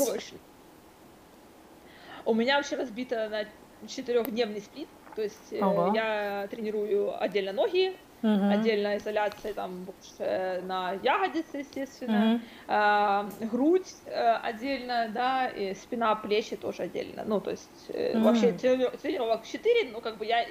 У 2.24 2.34
меня 2.34 2.56
вообще 2.56 2.76
разбито 2.76 3.28
на 3.28 3.88
четырехдневный 3.88 4.60
сплит, 4.60 4.88
то 5.16 5.22
есть 5.22 5.52
Ого. 5.60 5.92
я 5.92 6.46
тренирую 6.48 7.20
отдельно 7.20 7.52
ноги, 7.52 7.96
угу. 8.22 8.50
отдельная 8.50 8.98
изоляция 8.98 9.54
там 9.54 9.84
больше 9.84 10.62
на 10.64 10.92
ягодицы, 11.02 11.58
естественно, 11.58 12.34
угу. 12.34 12.40
а, 12.68 13.28
грудь 13.40 13.94
э, 14.06 14.32
отдельно, 14.42 15.10
да, 15.12 15.48
и 15.48 15.74
спина, 15.74 16.14
плечи 16.14 16.56
тоже 16.56 16.84
отдельно. 16.84 17.24
Ну, 17.26 17.40
то 17.40 17.50
есть 17.50 17.90
угу. 17.90 18.24
вообще 18.24 18.52
тренировок 18.52 19.44
4, 19.44 19.90
ну, 19.92 20.00
как 20.00 20.18
бы 20.18 20.26
я 20.26 20.46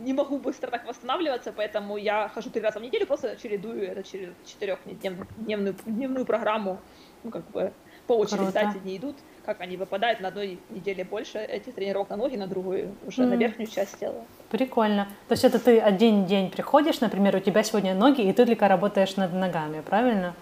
не 0.00 0.12
могу 0.12 0.38
быстро 0.38 0.70
так 0.70 0.86
восстанавливаться, 0.86 1.52
поэтому 1.52 1.96
я 1.96 2.28
хожу 2.28 2.50
три 2.50 2.60
раза 2.62 2.78
в 2.78 2.82
неделю, 2.82 3.06
просто 3.06 3.36
чередую 3.36 3.88
это 3.88 4.02
через 4.02 4.30
четырехдневную 4.44 5.28
дневную, 5.38 5.76
дневную 5.86 6.26
программу, 6.26 6.80
ну, 7.22 7.30
как 7.30 7.48
бы 7.50 7.72
по 8.06 8.14
очереди, 8.14 8.52
да, 8.52 8.70
эти 8.70 8.78
дни 8.78 8.96
идут 8.96 9.16
как 9.44 9.60
они 9.60 9.76
выпадают 9.76 10.20
на 10.20 10.28
одной 10.28 10.58
неделе 10.70 11.04
больше 11.04 11.38
этих 11.38 11.74
тренировок 11.74 12.10
на 12.10 12.16
ноги, 12.16 12.36
на 12.36 12.46
другую, 12.46 12.94
уже 13.06 13.22
mm. 13.22 13.26
на 13.26 13.34
верхнюю 13.34 13.68
часть 13.68 13.98
тела. 13.98 14.24
Прикольно. 14.50 15.08
То 15.28 15.32
есть 15.32 15.44
это 15.44 15.58
ты 15.58 15.80
один 15.80 16.26
день 16.26 16.50
приходишь, 16.50 17.00
например, 17.00 17.36
у 17.36 17.40
тебя 17.40 17.62
сегодня 17.62 17.94
ноги, 17.94 18.22
и 18.22 18.32
ты 18.32 18.46
только 18.46 18.68
работаешь 18.68 19.16
над 19.16 19.32
ногами, 19.32 19.80
правильно? 19.80 20.34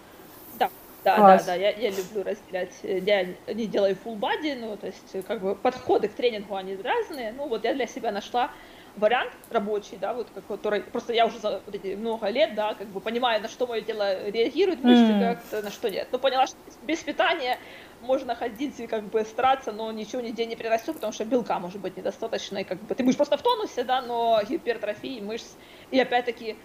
Да, 0.59 0.69
да, 1.05 1.17
Класс. 1.17 1.47
да, 1.47 1.53
да. 1.53 1.55
Я, 1.59 1.71
я 1.71 1.91
люблю 1.91 2.23
разделять. 2.25 2.75
Я 2.83 3.25
не 3.55 3.67
делаю 3.67 3.97
full 4.05 4.19
body, 4.19 4.59
ну, 4.59 4.77
то 4.77 4.87
есть 4.87 5.27
как 5.27 5.41
бы 5.41 5.55
подходы 5.55 6.09
к 6.09 6.13
тренингу, 6.13 6.55
они 6.55 6.77
разные. 6.77 7.33
Ну, 7.33 7.49
вот 7.49 7.65
я 7.65 7.75
для 7.75 7.87
себя 7.87 8.13
нашла 8.13 8.51
вариант 8.97 9.33
рабочий, 9.51 9.97
да, 9.97 10.13
вот 10.15 10.29
который 10.49 10.83
просто 10.83 11.13
я 11.13 11.27
уже 11.27 11.39
за 11.39 11.63
вот 11.65 11.75
эти 11.75 11.95
много 11.95 12.29
лет, 12.29 12.55
да, 12.55 12.75
как 12.75 12.89
бы 12.89 13.01
понимаю, 13.01 13.43
на 13.43 13.49
что 13.49 13.67
мое 13.67 13.81
тело 13.81 14.29
реагирует, 14.29 14.83
мышцы 14.83 15.13
mm. 15.13 15.35
как-то, 15.35 15.63
на 15.63 15.71
что 15.71 15.91
нет. 15.91 16.09
Но 16.13 16.19
поняла, 16.19 16.47
что 16.47 16.57
без 16.83 16.99
питания 17.01 17.59
можно 18.01 18.35
ходить 18.35 18.81
и 18.81 18.87
как 18.87 19.05
бы 19.05 19.23
стараться, 19.25 19.73
но 19.73 19.93
ничего 19.93 20.21
нигде 20.23 20.47
не 20.47 20.57
прирастет, 20.57 20.95
потому 20.95 21.13
что 21.13 21.25
белка 21.25 21.59
может 21.59 21.81
быть 21.81 21.97
недостаточно, 21.97 22.59
и 22.59 22.65
как 22.65 22.81
бы 22.83 22.95
ты 22.95 23.03
будешь 23.03 23.17
просто 23.17 23.37
в 23.37 23.43
тонусе, 23.43 23.85
да, 23.85 24.03
но 24.03 24.41
гипертрофии 24.49 25.21
мышц, 25.21 25.55
и 25.91 26.01
опять-таки 26.01 26.57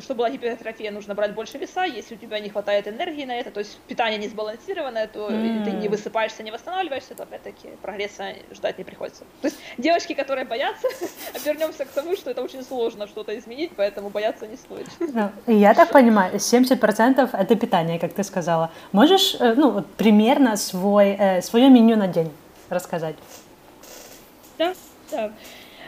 чтобы 0.00 0.18
была 0.18 0.30
гипертрофия, 0.30 0.90
нужно 0.90 1.14
брать 1.14 1.34
больше 1.34 1.58
веса. 1.58 1.84
Если 1.84 2.14
у 2.14 2.18
тебя 2.18 2.40
не 2.40 2.48
хватает 2.48 2.88
энергии 2.88 3.24
на 3.24 3.34
это, 3.36 3.50
то 3.50 3.60
есть 3.60 3.78
питание 3.88 4.18
не 4.18 4.28
сбалансированное, 4.28 5.06
то 5.06 5.30
mm. 5.30 5.64
ты 5.64 5.70
не 5.72 5.88
высыпаешься, 5.88 6.42
не 6.42 6.50
восстанавливаешься, 6.50 7.14
то 7.14 7.22
опять-таки 7.24 7.68
прогресса 7.82 8.34
ждать 8.52 8.78
не 8.78 8.84
приходится. 8.84 9.24
То 9.42 9.48
есть 9.48 9.56
девочки, 9.78 10.14
которые 10.14 10.44
боятся, 10.44 10.88
вернемся 11.44 11.84
к 11.84 11.88
тому, 11.88 12.16
что 12.16 12.30
это 12.30 12.42
очень 12.42 12.62
сложно 12.62 13.06
что-то 13.06 13.36
изменить, 13.38 13.72
поэтому 13.76 14.10
бояться 14.10 14.46
не 14.46 14.56
стоит. 14.56 14.86
Я 15.46 15.74
так 15.74 15.90
понимаю, 15.90 16.34
70% 16.34 17.30
это 17.32 17.56
питание, 17.56 17.98
как 17.98 18.12
ты 18.12 18.24
сказала. 18.24 18.70
Можешь 18.92 19.36
э, 19.40 19.54
ну, 19.54 19.70
вот 19.70 19.86
примерно 19.96 20.56
свой, 20.56 21.16
э, 21.18 21.42
свое 21.42 21.68
меню 21.68 21.96
на 21.96 22.08
день 22.08 22.30
рассказать? 22.70 23.16
Да, 24.58 24.74
да. 25.10 25.32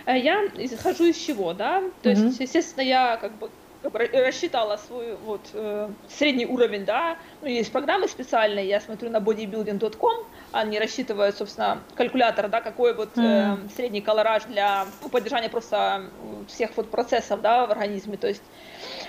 Э, 0.06 0.18
я 0.18 0.46
исхожу 0.56 1.04
из 1.04 1.16
чего, 1.16 1.52
да? 1.52 1.82
То 2.02 2.10
mm-hmm. 2.10 2.26
есть, 2.26 2.40
естественно, 2.40 2.82
я 2.82 3.16
как 3.16 3.32
бы 3.32 3.50
рассчитала 3.82 4.76
свой 4.76 5.16
вот 5.24 5.40
э, 5.52 5.88
средний 6.08 6.46
уровень, 6.46 6.84
да, 6.84 7.16
ну, 7.42 7.48
есть 7.48 7.70
программы 7.70 8.08
специальные, 8.08 8.66
я 8.66 8.80
смотрю 8.80 9.10
на 9.10 9.18
bodybuilding.com, 9.18 10.26
они 10.52 10.78
рассчитывают, 10.78 11.36
собственно, 11.36 11.80
калькулятор, 11.94 12.48
да, 12.48 12.60
какой 12.60 12.94
вот 12.94 13.16
э, 13.16 13.56
средний 13.76 14.00
колораж 14.00 14.44
для 14.44 14.86
ну, 15.02 15.08
поддержания 15.08 15.48
просто 15.48 16.04
всех 16.48 16.76
вот 16.76 16.90
процессов, 16.90 17.40
да, 17.40 17.66
в 17.66 17.70
организме, 17.70 18.16
то 18.16 18.26
есть 18.26 18.42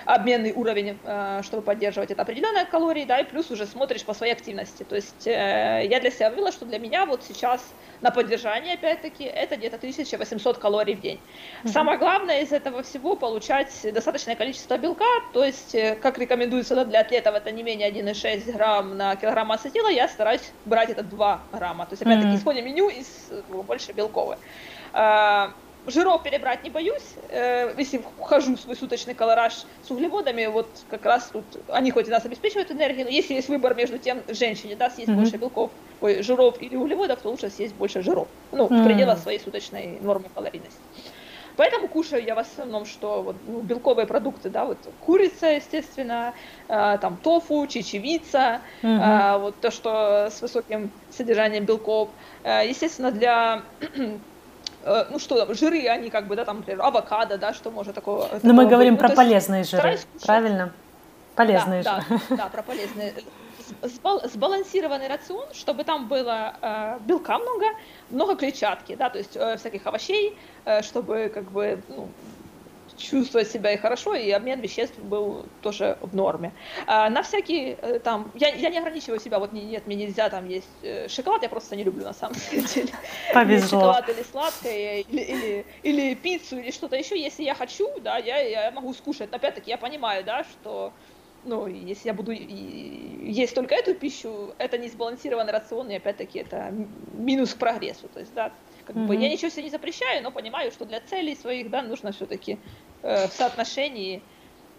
обменный 0.06 0.52
уровень, 0.52 0.98
э, 1.04 1.42
чтобы 1.44 1.64
поддерживать 1.64 2.12
это 2.12 2.22
определенные 2.22 2.66
калории, 2.66 3.06
да, 3.06 3.20
и 3.20 3.24
плюс 3.24 3.52
уже 3.52 3.66
смотришь 3.66 4.04
по 4.04 4.14
своей 4.14 4.34
активности, 4.34 4.84
то 4.84 4.96
есть 4.96 5.28
э, 5.28 5.88
я 5.90 6.00
для 6.00 6.12
себя 6.12 6.30
вывела, 6.30 6.52
что 6.52 6.66
для 6.66 6.80
меня 6.80 7.06
вот 7.06 7.24
сейчас 7.24 7.62
на 8.02 8.12
поддержание, 8.12 8.76
опять-таки, 8.76 9.26
это 9.26 9.58
где-то 9.58 9.76
1800 9.76 10.58
калорий 10.58 10.96
в 10.96 11.02
день. 11.02 11.20
Mm-hmm. 11.64 11.70
Самое 11.70 11.98
главное 11.98 12.42
из 12.42 12.52
этого 12.52 12.82
всего 12.84 13.16
получать 13.16 13.74
достаточное 13.94 14.36
количество 14.36 14.78
белка, 14.78 15.06
то 15.34 15.44
есть, 15.44 15.76
э, 15.76 15.96
как 15.96 16.18
рекомендуется 16.18 16.76
да, 16.76 16.86
для 16.86 17.02
атлетов, 17.02 17.36
это 17.36 17.52
не 17.52 17.64
менее 17.64 17.92
1,6 17.92 18.52
грамм 18.54 18.98
на 18.98 19.16
килограмм 19.16 19.48
массы 19.48 19.70
тела, 19.70 19.90
я 19.90 20.08
стараюсь 20.08 20.52
брать 20.66 20.90
это 20.90 21.04
2 21.04 21.42
грамма. 21.52 21.86
То 21.86 21.94
есть, 21.94 22.02
опять-таки, 22.02 22.34
mm-hmm. 22.34 22.38
исходим 22.38 22.66
меню 22.66 22.90
из 22.90 23.08
больше 23.50 23.92
белковое. 23.92 24.38
Жиров 25.90 26.24
перебрать 26.24 26.64
не 26.64 26.70
боюсь. 26.70 27.16
Э, 27.30 27.74
если 27.78 28.02
вхожу 28.20 28.56
в 28.56 28.60
свой 28.60 28.76
суточный 28.76 29.14
колораж 29.14 29.54
с 29.84 29.92
углеводами, 29.92 30.46
вот 30.48 30.68
как 30.90 31.06
раз 31.06 31.30
тут 31.32 31.46
они 31.68 31.92
хоть 31.92 32.08
и 32.08 32.12
нас 32.12 32.26
обеспечивают 32.26 32.72
энергией, 32.72 33.04
но 33.04 33.10
если 33.10 33.34
есть 33.34 33.50
выбор 33.50 33.76
между 33.76 33.98
тем, 33.98 34.22
женщине, 34.28 34.76
да, 34.76 34.90
съесть 34.90 35.10
mm-hmm. 35.10 35.16
больше 35.16 35.38
белков, 35.38 35.72
ой, 36.02 36.22
жиров 36.22 36.62
или 36.62 36.76
углеводов, 36.76 37.22
то 37.22 37.30
лучше 37.30 37.50
съесть 37.50 37.76
больше 37.76 38.02
жиров. 38.02 38.28
Ну, 38.52 38.68
mm-hmm. 38.68 38.82
в 38.82 38.86
пределах 38.86 39.20
своей 39.20 39.40
суточной 39.40 40.00
нормы 40.02 40.26
калорийности. 40.34 40.80
Поэтому 41.60 41.90
кушаю 41.90 42.24
я 42.24 42.36
в 42.36 42.40
основном, 42.40 42.86
что 42.86 43.22
вот, 43.22 43.36
ну, 43.46 43.60
белковые 43.60 44.08
продукты, 44.08 44.50
да, 44.50 44.64
вот 44.64 44.78
курица, 45.06 45.48
естественно, 45.48 46.34
э, 46.70 46.98
там 47.02 47.18
тофу, 47.18 47.68
чечевица, 47.68 48.62
mm-hmm. 48.82 49.36
э, 49.36 49.40
вот 49.40 49.56
то, 49.60 49.70
что 49.70 50.30
с 50.32 50.42
высоким 50.42 50.90
содержанием 51.10 51.66
белков. 51.66 52.12
Э, 52.46 52.66
естественно, 52.66 53.12
для 53.12 53.64
ну 54.86 55.20
что 55.20 55.46
там, 55.46 55.54
жиры, 55.56 55.88
они 55.88 56.10
как 56.10 56.28
бы, 56.28 56.36
да, 56.36 56.46
там, 56.46 56.58
например, 56.58 56.82
авокадо, 56.84 57.38
да, 57.38 57.54
что 57.54 57.72
может 57.72 57.96
такого. 57.96 58.30
Но 58.44 58.54
мы 58.54 58.66
говорим 58.66 58.96
быть. 58.96 59.02
про 59.02 59.10
ну, 59.10 59.16
полезные 59.16 59.64
жиры, 59.64 60.00
правильно? 60.26 60.72
Полезные 61.36 61.84
да, 61.84 62.02
жиры. 62.02 62.22
Да, 62.30 62.36
да, 62.36 62.48
про 62.48 62.64
полезные. 62.64 63.14
Сбалансированный 63.84 65.08
рацион, 65.08 65.46
чтобы 65.54 65.84
там 65.84 66.08
было 66.08 66.56
э, 66.62 66.98
белка 67.02 67.38
много, 67.38 67.66
много 68.10 68.36
клетчатки, 68.36 68.96
да, 68.96 69.10
то 69.10 69.20
есть 69.20 69.36
э, 69.36 69.58
всяких 69.58 69.86
овощей, 69.86 70.36
э, 70.66 70.82
чтобы 70.82 71.32
как 71.34 71.52
бы 71.52 71.80
ну, 71.88 72.10
чувствовать 73.00 73.50
себя 73.50 73.72
и 73.72 73.78
хорошо, 73.78 74.14
и 74.16 74.30
обмен 74.32 74.60
веществ 74.60 74.98
был 75.00 75.46
тоже 75.62 75.98
в 76.02 76.16
норме. 76.16 76.52
А, 76.86 77.10
на 77.10 77.24
всякие 77.24 77.78
э, 77.82 78.00
там, 78.00 78.32
я, 78.36 78.50
я 78.50 78.70
не 78.70 78.78
ограничиваю 78.78 79.20
себя, 79.20 79.40
вот 79.40 79.54
нет, 79.54 79.88
мне 79.88 79.96
нельзя 79.96 80.30
там 80.30 80.48
есть 80.48 80.68
э, 80.84 81.08
шоколад, 81.08 81.44
я 81.44 81.50
просто 81.50 81.76
не 81.76 81.84
люблю 81.84 82.04
на 82.04 82.14
самом 82.14 82.36
деле. 82.52 82.90
Повезло. 83.34 83.80
Шоколад 83.80 84.10
или 84.10 84.24
сладкое, 84.24 85.00
или, 85.00 85.22
или, 85.22 85.66
или 85.84 86.14
пиццу, 86.16 86.60
или 86.60 86.72
что-то 86.72 86.96
еще, 86.96 87.20
если 87.20 87.44
я 87.44 87.56
хочу, 87.56 87.88
да, 88.02 88.18
я, 88.18 88.40
я 88.40 88.72
могу 88.72 88.94
скушать. 88.94 89.32
Опять-таки, 89.32 89.70
я 89.72 89.78
понимаю, 89.78 90.24
да, 90.24 90.44
что 90.44 90.94
ну, 91.46 91.68
если 91.68 92.10
я 92.10 92.14
буду 92.14 92.32
есть 92.32 93.56
только 93.56 93.76
эту 93.76 93.96
пищу, 93.96 94.54
это 94.58 94.78
не 94.78 94.90
сбалансированный 94.90 95.52
рацион, 95.52 95.90
и 95.90 95.96
опять-таки 95.96 96.40
это 96.40 96.74
минус 97.14 97.54
к 97.54 97.58
прогрессу. 97.58 98.08
То 98.14 98.20
есть, 98.20 98.34
да, 98.34 98.52
как 98.90 98.96
mm-hmm. 98.96 99.06
бы 99.06 99.16
я 99.16 99.30
ничего 99.30 99.52
себе 99.52 99.66
не 99.66 99.70
запрещаю, 99.70 100.24
но 100.24 100.32
понимаю, 100.32 100.72
что 100.72 100.84
для 100.84 101.00
целей 101.00 101.36
своих, 101.36 101.70
да, 101.70 101.84
нужно 101.84 102.12
все-таки 102.12 102.58
э, 103.04 103.28
в 103.28 103.32
соотношении 103.32 104.24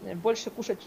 э, 0.02 0.16
больше 0.16 0.50
кушать 0.50 0.80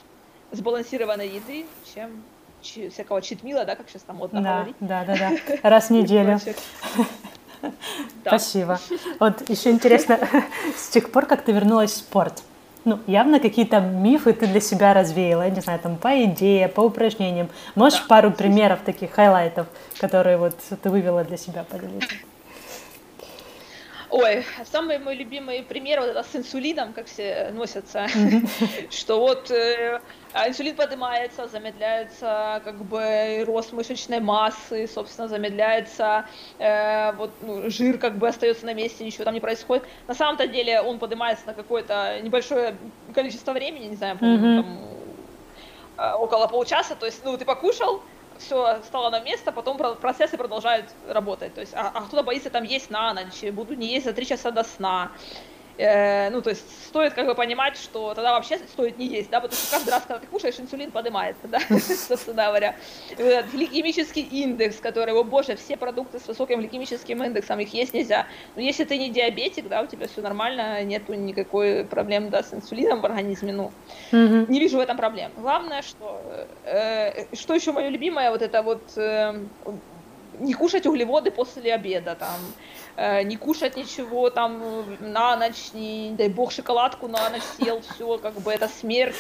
сбалансированной 0.52 1.30
еды, 1.30 1.66
чем 1.96 2.22
всякого 2.62 3.22
читмила, 3.22 3.64
да, 3.64 3.78
как 3.78 3.88
сейчас 3.88 4.02
там 4.02 4.18
модно 4.18 4.42
да, 4.42 4.56
говорить. 4.56 4.76
Да, 4.82 5.06
да, 5.06 5.16
да. 5.16 5.32
Раз 5.70 5.88
в 5.88 5.92
неделю. 5.92 6.38
Спасибо. 8.26 8.78
Вот 9.22 9.50
еще 9.50 9.72
интересно, 9.72 10.20
с 10.76 10.90
тех 10.90 11.10
пор, 11.10 11.26
как 11.26 11.44
ты 11.44 11.54
вернулась 11.54 11.92
в 11.92 11.96
спорт, 11.96 12.44
ну, 12.84 13.00
явно 13.08 13.40
какие-то 13.40 13.80
мифы 13.80 14.34
ты 14.34 14.48
для 14.48 14.60
себя 14.60 14.94
развеяла, 14.94 15.44
я 15.44 15.50
не 15.50 15.62
знаю, 15.62 15.80
там, 15.80 15.96
по 15.96 16.26
идее, 16.26 16.68
по 16.68 16.82
упражнениям. 16.82 17.48
Можешь 17.76 18.02
да. 18.02 18.06
пару 18.10 18.32
примеров 18.32 18.82
таких 18.82 19.12
хайлайтов, 19.12 19.68
которые 19.98 20.36
вот 20.36 20.58
ты 20.58 20.90
вывела 20.90 21.24
для 21.24 21.38
себя 21.38 21.64
поделиться? 21.64 22.14
Ой, 24.16 24.46
самый 24.66 25.00
мой 25.00 25.16
любимый 25.16 25.64
пример 25.64 26.00
вот 26.00 26.10
это 26.10 26.22
с 26.22 26.36
инсулином, 26.36 26.94
как 26.94 27.08
все 27.08 27.50
носятся, 27.52 28.06
что 28.92 29.20
вот 29.20 29.50
э, 29.50 30.00
а 30.34 30.48
инсулин 30.48 30.76
поднимается, 30.76 31.48
замедляется 31.48 32.62
как 32.64 32.76
бы 32.86 33.44
рост 33.48 33.74
мышечной 33.74 34.20
массы, 34.20 34.86
собственно, 34.86 35.28
замедляется 35.28 36.28
э, 36.60 37.12
вот 37.14 37.32
ну, 37.42 37.68
жир 37.72 37.98
как 37.98 38.20
бы 38.20 38.28
остается 38.28 38.68
на 38.68 38.76
месте, 38.76 39.04
ничего 39.04 39.24
там 39.24 39.34
не 39.34 39.40
происходит. 39.40 39.84
На 40.08 40.14
самом-то 40.14 40.46
деле 40.46 40.80
он 40.80 41.00
поднимается 41.00 41.48
на 41.48 41.56
какое-то 41.56 42.20
небольшое 42.22 42.78
количество 43.16 43.52
времени, 43.52 43.86
не 43.86 43.96
знаю, 43.96 44.20
э, 45.98 46.14
около 46.14 46.46
полчаса, 46.46 46.94
то 46.94 47.08
есть, 47.08 47.26
ну, 47.26 47.36
ты 47.36 47.46
покушал, 47.46 48.04
все 48.44 48.82
стало 48.84 49.10
на 49.10 49.20
место, 49.22 49.52
потом 49.52 49.78
процессы 49.98 50.38
продолжают 50.38 50.86
работать. 51.08 51.54
То 51.54 51.62
есть, 51.62 51.74
а, 51.74 51.92
а 51.94 52.02
кто-то 52.02 52.24
боится 52.24 52.50
там 52.50 52.64
есть 52.64 52.90
на 52.90 53.14
ночь, 53.14 53.44
буду 53.52 53.74
не 53.74 53.88
есть 53.88 54.06
за 54.06 54.14
три 54.14 54.26
часа 54.26 54.52
до 54.52 54.64
сна. 54.64 55.12
Э, 55.78 56.30
ну, 56.30 56.42
то 56.42 56.52
есть 56.52 56.64
стоит 56.88 57.14
как 57.14 57.26
бы 57.26 57.34
понимать, 57.34 57.78
что 57.78 58.14
тогда 58.14 58.34
вообще 58.34 58.60
стоит 58.60 58.98
не 59.00 59.08
есть, 59.08 59.30
да, 59.30 59.40
потому 59.40 59.60
что 59.60 59.72
каждый 59.72 59.90
раз, 59.90 60.04
когда 60.04 60.20
ты 60.20 60.28
кушаешь, 60.28 60.60
инсулин 60.60 60.92
поднимается, 60.92 61.48
да, 61.48 61.60
собственно 61.70 62.46
говоря. 62.46 62.76
Гликемический 63.52 64.22
индекс, 64.22 64.78
который, 64.78 65.14
о 65.14 65.24
боже, 65.24 65.56
все 65.56 65.76
продукты 65.76 66.20
с 66.20 66.28
высоким 66.28 66.60
гликемическим 66.60 67.24
индексом, 67.24 67.60
их 67.60 67.74
есть 67.74 67.94
нельзя. 67.94 68.28
Но 68.56 68.62
если 68.62 68.84
ты 68.84 68.98
не 68.98 69.10
диабетик, 69.10 69.68
да, 69.68 69.82
у 69.82 69.88
тебя 69.88 70.08
все 70.08 70.22
нормально, 70.22 70.84
нету 70.84 71.14
никакой 71.14 71.86
проблем, 71.86 72.30
да, 72.30 72.44
с 72.44 72.54
инсулином 72.54 73.02
в 73.02 73.06
организме, 73.06 73.54
ну, 73.54 73.72
не 74.12 74.60
вижу 74.60 74.78
в 74.78 74.82
этом 74.82 74.98
проблем. 74.98 75.32
Главное, 75.38 75.82
что, 75.82 76.22
э, 76.66 77.36
что 77.36 77.56
еще 77.56 77.72
мое 77.72 77.90
любимое, 77.90 78.30
вот 78.30 78.42
это 78.44 78.62
вот 78.62 78.84
э, 78.96 79.34
не 80.40 80.54
кушать 80.54 80.86
углеводы 80.86 81.32
после 81.32 81.74
обеда, 81.74 82.16
там, 82.16 82.38
Э, 82.38 82.83
не 82.98 83.38
кушать 83.38 83.76
ничего 83.76 84.30
там 84.30 84.62
на 85.00 85.36
ночь, 85.36 85.74
не 85.74 86.12
дай 86.12 86.30
бог 86.30 86.52
шоколадку 86.52 87.08
на 87.08 87.30
ночь 87.30 87.44
съел, 87.58 87.82
все, 87.96 88.18
как 88.18 88.34
бы 88.42 88.52
это 88.52 88.68
смерть. 88.68 89.16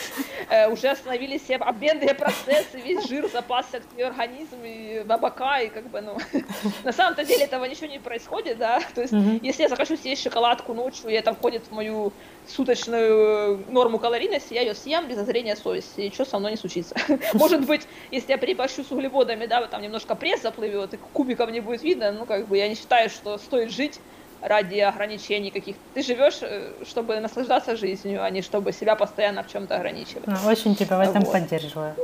Э, 0.49 0.69
уже 0.71 0.89
остановились 0.89 1.43
все 1.43 1.55
обменные 1.55 2.13
процессы, 2.13 2.79
весь 2.79 3.07
жир 3.07 3.29
запасся 3.31 3.79
в 3.79 3.85
твой 3.85 4.05
организм 4.05 4.57
и 4.63 5.03
на 5.05 5.17
бока, 5.17 5.59
и 5.61 5.69
как 5.69 5.89
бы, 5.89 6.01
ну, 6.01 6.17
на 6.83 6.91
самом-то 6.91 7.23
деле 7.25 7.45
этого 7.45 7.65
ничего 7.65 7.87
не 7.87 7.99
происходит, 7.99 8.57
да, 8.57 8.81
то 8.93 9.01
есть, 9.01 9.13
если 9.41 9.63
я 9.63 9.69
захочу 9.69 9.97
съесть 9.97 10.23
шоколадку 10.23 10.73
ночью, 10.73 11.09
и 11.09 11.13
это 11.13 11.33
входит 11.33 11.63
в 11.67 11.71
мою 11.71 12.11
суточную 12.47 13.63
норму 13.69 13.99
калорийности, 13.99 14.53
я 14.53 14.61
ее 14.61 14.75
съем 14.75 15.07
без 15.07 15.15
зазрения 15.15 15.55
совести, 15.55 16.01
и 16.01 16.05
ничего 16.05 16.25
со 16.25 16.39
мной 16.39 16.51
не 16.51 16.57
случится. 16.57 16.95
Может 17.33 17.65
быть, 17.65 17.83
если 18.11 18.31
я 18.31 18.37
переборщу 18.37 18.83
с 18.83 18.91
углеводами, 18.91 19.45
да, 19.45 19.65
там 19.67 19.81
немножко 19.81 20.15
пресс 20.15 20.41
заплывет, 20.41 20.93
и 20.93 20.97
кубиков 20.97 21.49
не 21.51 21.61
будет 21.61 21.83
видно, 21.83 22.11
ну, 22.11 22.25
как 22.25 22.47
бы, 22.47 22.57
я 22.57 22.67
не 22.67 22.75
считаю, 22.75 23.09
что 23.09 23.37
стоит 23.37 23.62
жить 23.71 23.99
ради 24.41 24.79
ограничений 24.79 25.51
каких. 25.51 25.75
Ты 25.93 26.03
живешь, 26.03 26.39
э, 26.41 26.73
чтобы 26.85 27.19
наслаждаться 27.19 27.75
жизнью, 27.75 28.23
а 28.23 28.29
не 28.29 28.41
чтобы 28.41 28.73
себя 28.73 28.95
постоянно 28.95 29.43
в 29.43 29.51
чем-то 29.51 29.75
ограничивать. 29.75 30.27
Ну, 30.27 30.35
очень 30.45 30.75
тебя 30.75 30.97
в 30.97 31.01
этом 31.01 31.23
вот. 31.23 31.31
поддерживаю. 31.31 31.95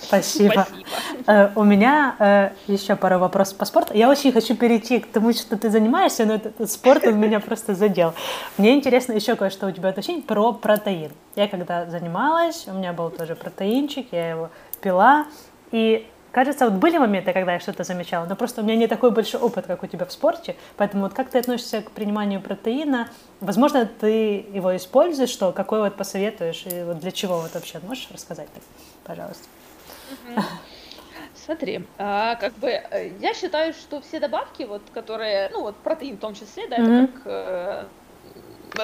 Спасибо. 0.00 0.66
Спасибо. 0.66 0.86
Э, 1.26 1.50
у 1.54 1.64
меня 1.64 2.16
э, 2.18 2.50
еще 2.66 2.96
пару 2.96 3.18
вопросов 3.18 3.56
по 3.56 3.64
спорту. 3.64 3.94
Я 3.94 4.10
очень 4.10 4.32
хочу 4.32 4.56
перейти 4.56 5.00
к 5.00 5.06
тому, 5.06 5.32
что 5.32 5.56
ты 5.56 5.70
занимаешься, 5.70 6.24
но 6.24 6.34
этот, 6.34 6.70
спорт 6.70 7.06
он 7.06 7.18
меня 7.20 7.40
просто 7.40 7.74
задел. 7.74 8.14
Мне 8.58 8.74
интересно 8.74 9.12
еще 9.12 9.36
кое-что 9.36 9.66
у 9.66 9.70
тебя 9.70 9.90
уточнить 9.90 10.26
про 10.26 10.52
протеин. 10.52 11.12
Я 11.36 11.48
когда 11.48 11.86
занималась, 11.86 12.66
у 12.66 12.72
меня 12.72 12.92
был 12.92 13.10
тоже 13.10 13.36
протеинчик, 13.36 14.08
я 14.12 14.30
его 14.30 14.50
пила, 14.80 15.26
и 15.70 16.06
Кажется, 16.32 16.70
вот 16.70 16.78
были 16.78 16.96
моменты, 16.96 17.34
когда 17.34 17.52
я 17.52 17.60
что-то 17.60 17.84
замечала, 17.84 18.24
но 18.24 18.34
просто 18.36 18.62
у 18.62 18.64
меня 18.64 18.74
не 18.76 18.86
такой 18.86 19.10
большой 19.10 19.40
опыт, 19.40 19.66
как 19.66 19.82
у 19.82 19.86
тебя 19.86 20.06
в 20.06 20.12
спорте, 20.12 20.56
поэтому 20.78 21.02
вот 21.04 21.12
как 21.12 21.28
ты 21.28 21.38
относишься 21.38 21.82
к 21.82 21.90
приниманию 21.90 22.40
протеина? 22.40 23.10
Возможно, 23.40 23.84
ты 23.84 24.46
его 24.50 24.74
используешь, 24.74 25.28
что 25.28 25.52
какой 25.52 25.80
вот 25.80 25.94
посоветуешь 25.94 26.64
и 26.64 26.82
вот 26.84 27.00
для 27.00 27.12
чего 27.12 27.38
вот 27.38 27.52
вообще 27.52 27.80
можешь 27.80 28.10
рассказать, 28.10 28.48
так, 28.54 28.62
пожалуйста? 29.04 29.44
Смотри, 31.34 31.84
а, 31.98 32.36
как 32.36 32.54
бы 32.54 32.68
э, 32.68 33.10
я 33.20 33.34
считаю, 33.34 33.74
что 33.74 34.00
все 34.00 34.20
добавки, 34.20 34.62
вот, 34.62 34.82
которые, 34.94 35.50
ну 35.50 35.62
вот 35.62 35.76
протеин 35.76 36.16
в 36.16 36.20
том 36.20 36.34
числе, 36.34 36.66
да, 36.68 36.76
mm-hmm. 36.76 37.04
это 37.04 37.12
как 37.12 37.22
э, 37.26 37.84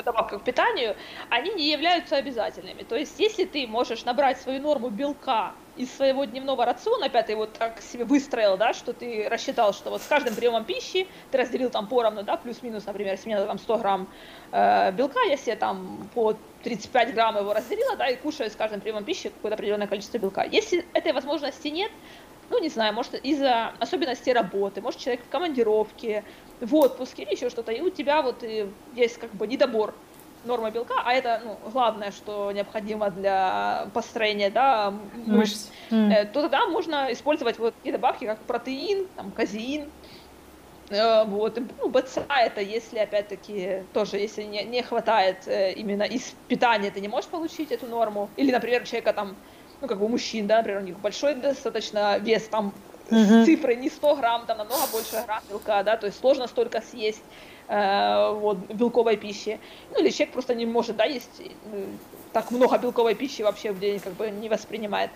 добавка 0.03 0.39
к 0.39 0.45
питанию, 0.45 0.97
они 1.31 1.53
не 1.55 1.71
являются 1.71 2.17
обязательными. 2.17 2.83
То 2.83 2.97
есть, 2.97 3.19
если 3.21 3.45
ты 3.45 3.67
можешь 3.67 4.05
набрать 4.05 4.41
свою 4.41 4.61
норму 4.61 4.91
белка 4.91 5.53
из 5.79 5.95
своего 5.95 6.25
дневного 6.25 6.65
рациона, 6.65 7.07
опять 7.07 7.27
ты 7.27 7.37
вот 7.37 7.53
так 7.53 7.81
себе 7.81 8.05
выстроил, 8.05 8.57
да, 8.57 8.75
что 8.75 8.93
ты 8.93 9.29
рассчитал, 9.29 9.73
что 9.73 9.91
вот 9.91 10.03
с 10.03 10.07
каждым 10.07 10.35
приемом 10.35 10.65
пищи 10.65 11.07
ты 11.31 11.39
разделил 11.39 11.71
там 11.71 11.89
поровну, 11.89 12.25
да, 12.25 12.37
плюс-минус, 12.37 12.85
например, 12.87 13.13
если 13.13 13.29
мне 13.29 13.37
надо 13.37 13.47
там 13.47 13.59
100 13.59 13.79
грамм 13.79 14.13
э, 14.51 14.93
белка, 14.93 15.21
я 15.29 15.37
себе 15.37 15.55
там 15.55 16.11
по 16.13 16.35
35 16.65 17.15
грамм 17.15 17.39
его 17.39 17.55
разделила, 17.55 17.97
да, 17.97 18.09
и 18.09 18.17
кушаю 18.17 18.51
с 18.51 18.57
каждым 18.57 18.81
приемом 18.81 19.05
пищи 19.05 19.29
какое-то 19.29 19.55
определенное 19.55 19.87
количество 19.87 20.19
белка. 20.19 20.43
Если 20.43 20.85
этой 20.95 21.13
возможности 21.13 21.69
нет, 21.69 21.93
ну, 22.51 22.61
не 22.61 22.71
знаю, 22.71 22.95
может, 22.95 23.15
из-за 23.15 23.69
особенностей 23.79 24.33
работы, 24.33 24.81
может, 24.81 24.99
человек 25.01 25.27
в 25.27 25.29
командировке, 25.29 26.25
в 26.61 26.75
отпуске 26.75 27.23
или 27.23 27.35
еще 27.35 27.51
что-то, 27.51 27.73
и 27.73 27.81
у 27.81 27.91
тебя 27.91 28.23
вот 28.23 28.43
есть 28.43 29.19
как 29.19 29.35
бы 29.35 29.47
недобор 29.47 29.95
нормы 30.45 30.71
белка, 30.71 30.95
а 31.05 31.13
это 31.13 31.41
ну, 31.45 31.59
главное, 31.71 32.11
что 32.11 32.51
необходимо 32.53 33.11
для 33.11 33.89
построения 33.93 34.51
да, 34.51 34.95
мышц, 35.27 35.69
mm. 35.91 36.33
то 36.33 36.43
тогда 36.43 36.67
можно 36.67 37.13
использовать 37.13 37.59
вот 37.59 37.75
такие 37.75 37.93
добавки, 37.93 38.25
как 38.25 38.39
протеин, 38.41 39.07
там, 39.17 39.31
казеин, 39.31 39.91
э, 40.91 41.25
вот, 41.25 41.59
ну, 41.81 41.89
БЦА 41.89 42.27
это 42.29 42.61
если, 42.61 42.99
опять-таки, 42.99 43.85
тоже, 43.93 44.19
если 44.19 44.43
не, 44.43 44.65
не 44.65 44.83
хватает 44.83 45.47
э, 45.47 45.73
именно 45.73 46.05
из 46.05 46.35
питания, 46.49 46.91
ты 46.91 47.01
не 47.01 47.09
можешь 47.09 47.31
получить 47.31 47.73
эту 47.73 47.87
норму, 47.87 48.31
или, 48.37 48.51
например, 48.51 48.85
человека 48.85 49.13
там, 49.13 49.37
ну, 49.81 49.89
как 49.89 49.99
бы 49.99 50.09
мужчин, 50.09 50.47
да, 50.47 50.59
например, 50.59 50.81
у 50.81 50.85
них 50.85 50.99
большой 50.99 51.35
достаточно 51.35 52.19
вес, 52.19 52.45
там, 52.45 52.73
uh-huh. 53.11 53.45
цифры 53.45 53.77
не 53.77 53.91
100 53.91 54.17
грамм, 54.17 54.47
там 54.47 54.59
намного 54.59 54.87
больше 54.93 55.23
грамм 55.25 55.43
белка, 55.49 55.83
да, 55.83 55.97
то 55.97 56.07
есть 56.07 56.19
сложно 56.21 56.47
столько 56.47 56.81
съесть 56.81 57.23
э, 57.69 58.33
вот, 58.33 58.59
белковой 58.73 59.17
пищи. 59.17 59.59
Ну, 59.93 60.01
или 60.01 60.11
человек 60.11 60.33
просто 60.33 60.55
не 60.55 60.67
может, 60.67 60.97
да, 60.97 61.05
есть 61.05 61.41
э, 61.41 61.87
так 62.33 62.51
много 62.51 62.79
белковой 62.79 63.15
пищи 63.15 63.43
вообще 63.43 63.73
в 63.73 63.79
день 63.79 64.01
как 64.01 64.15
бы 64.15 64.31
не 64.31 64.49
воспринимает. 64.49 65.11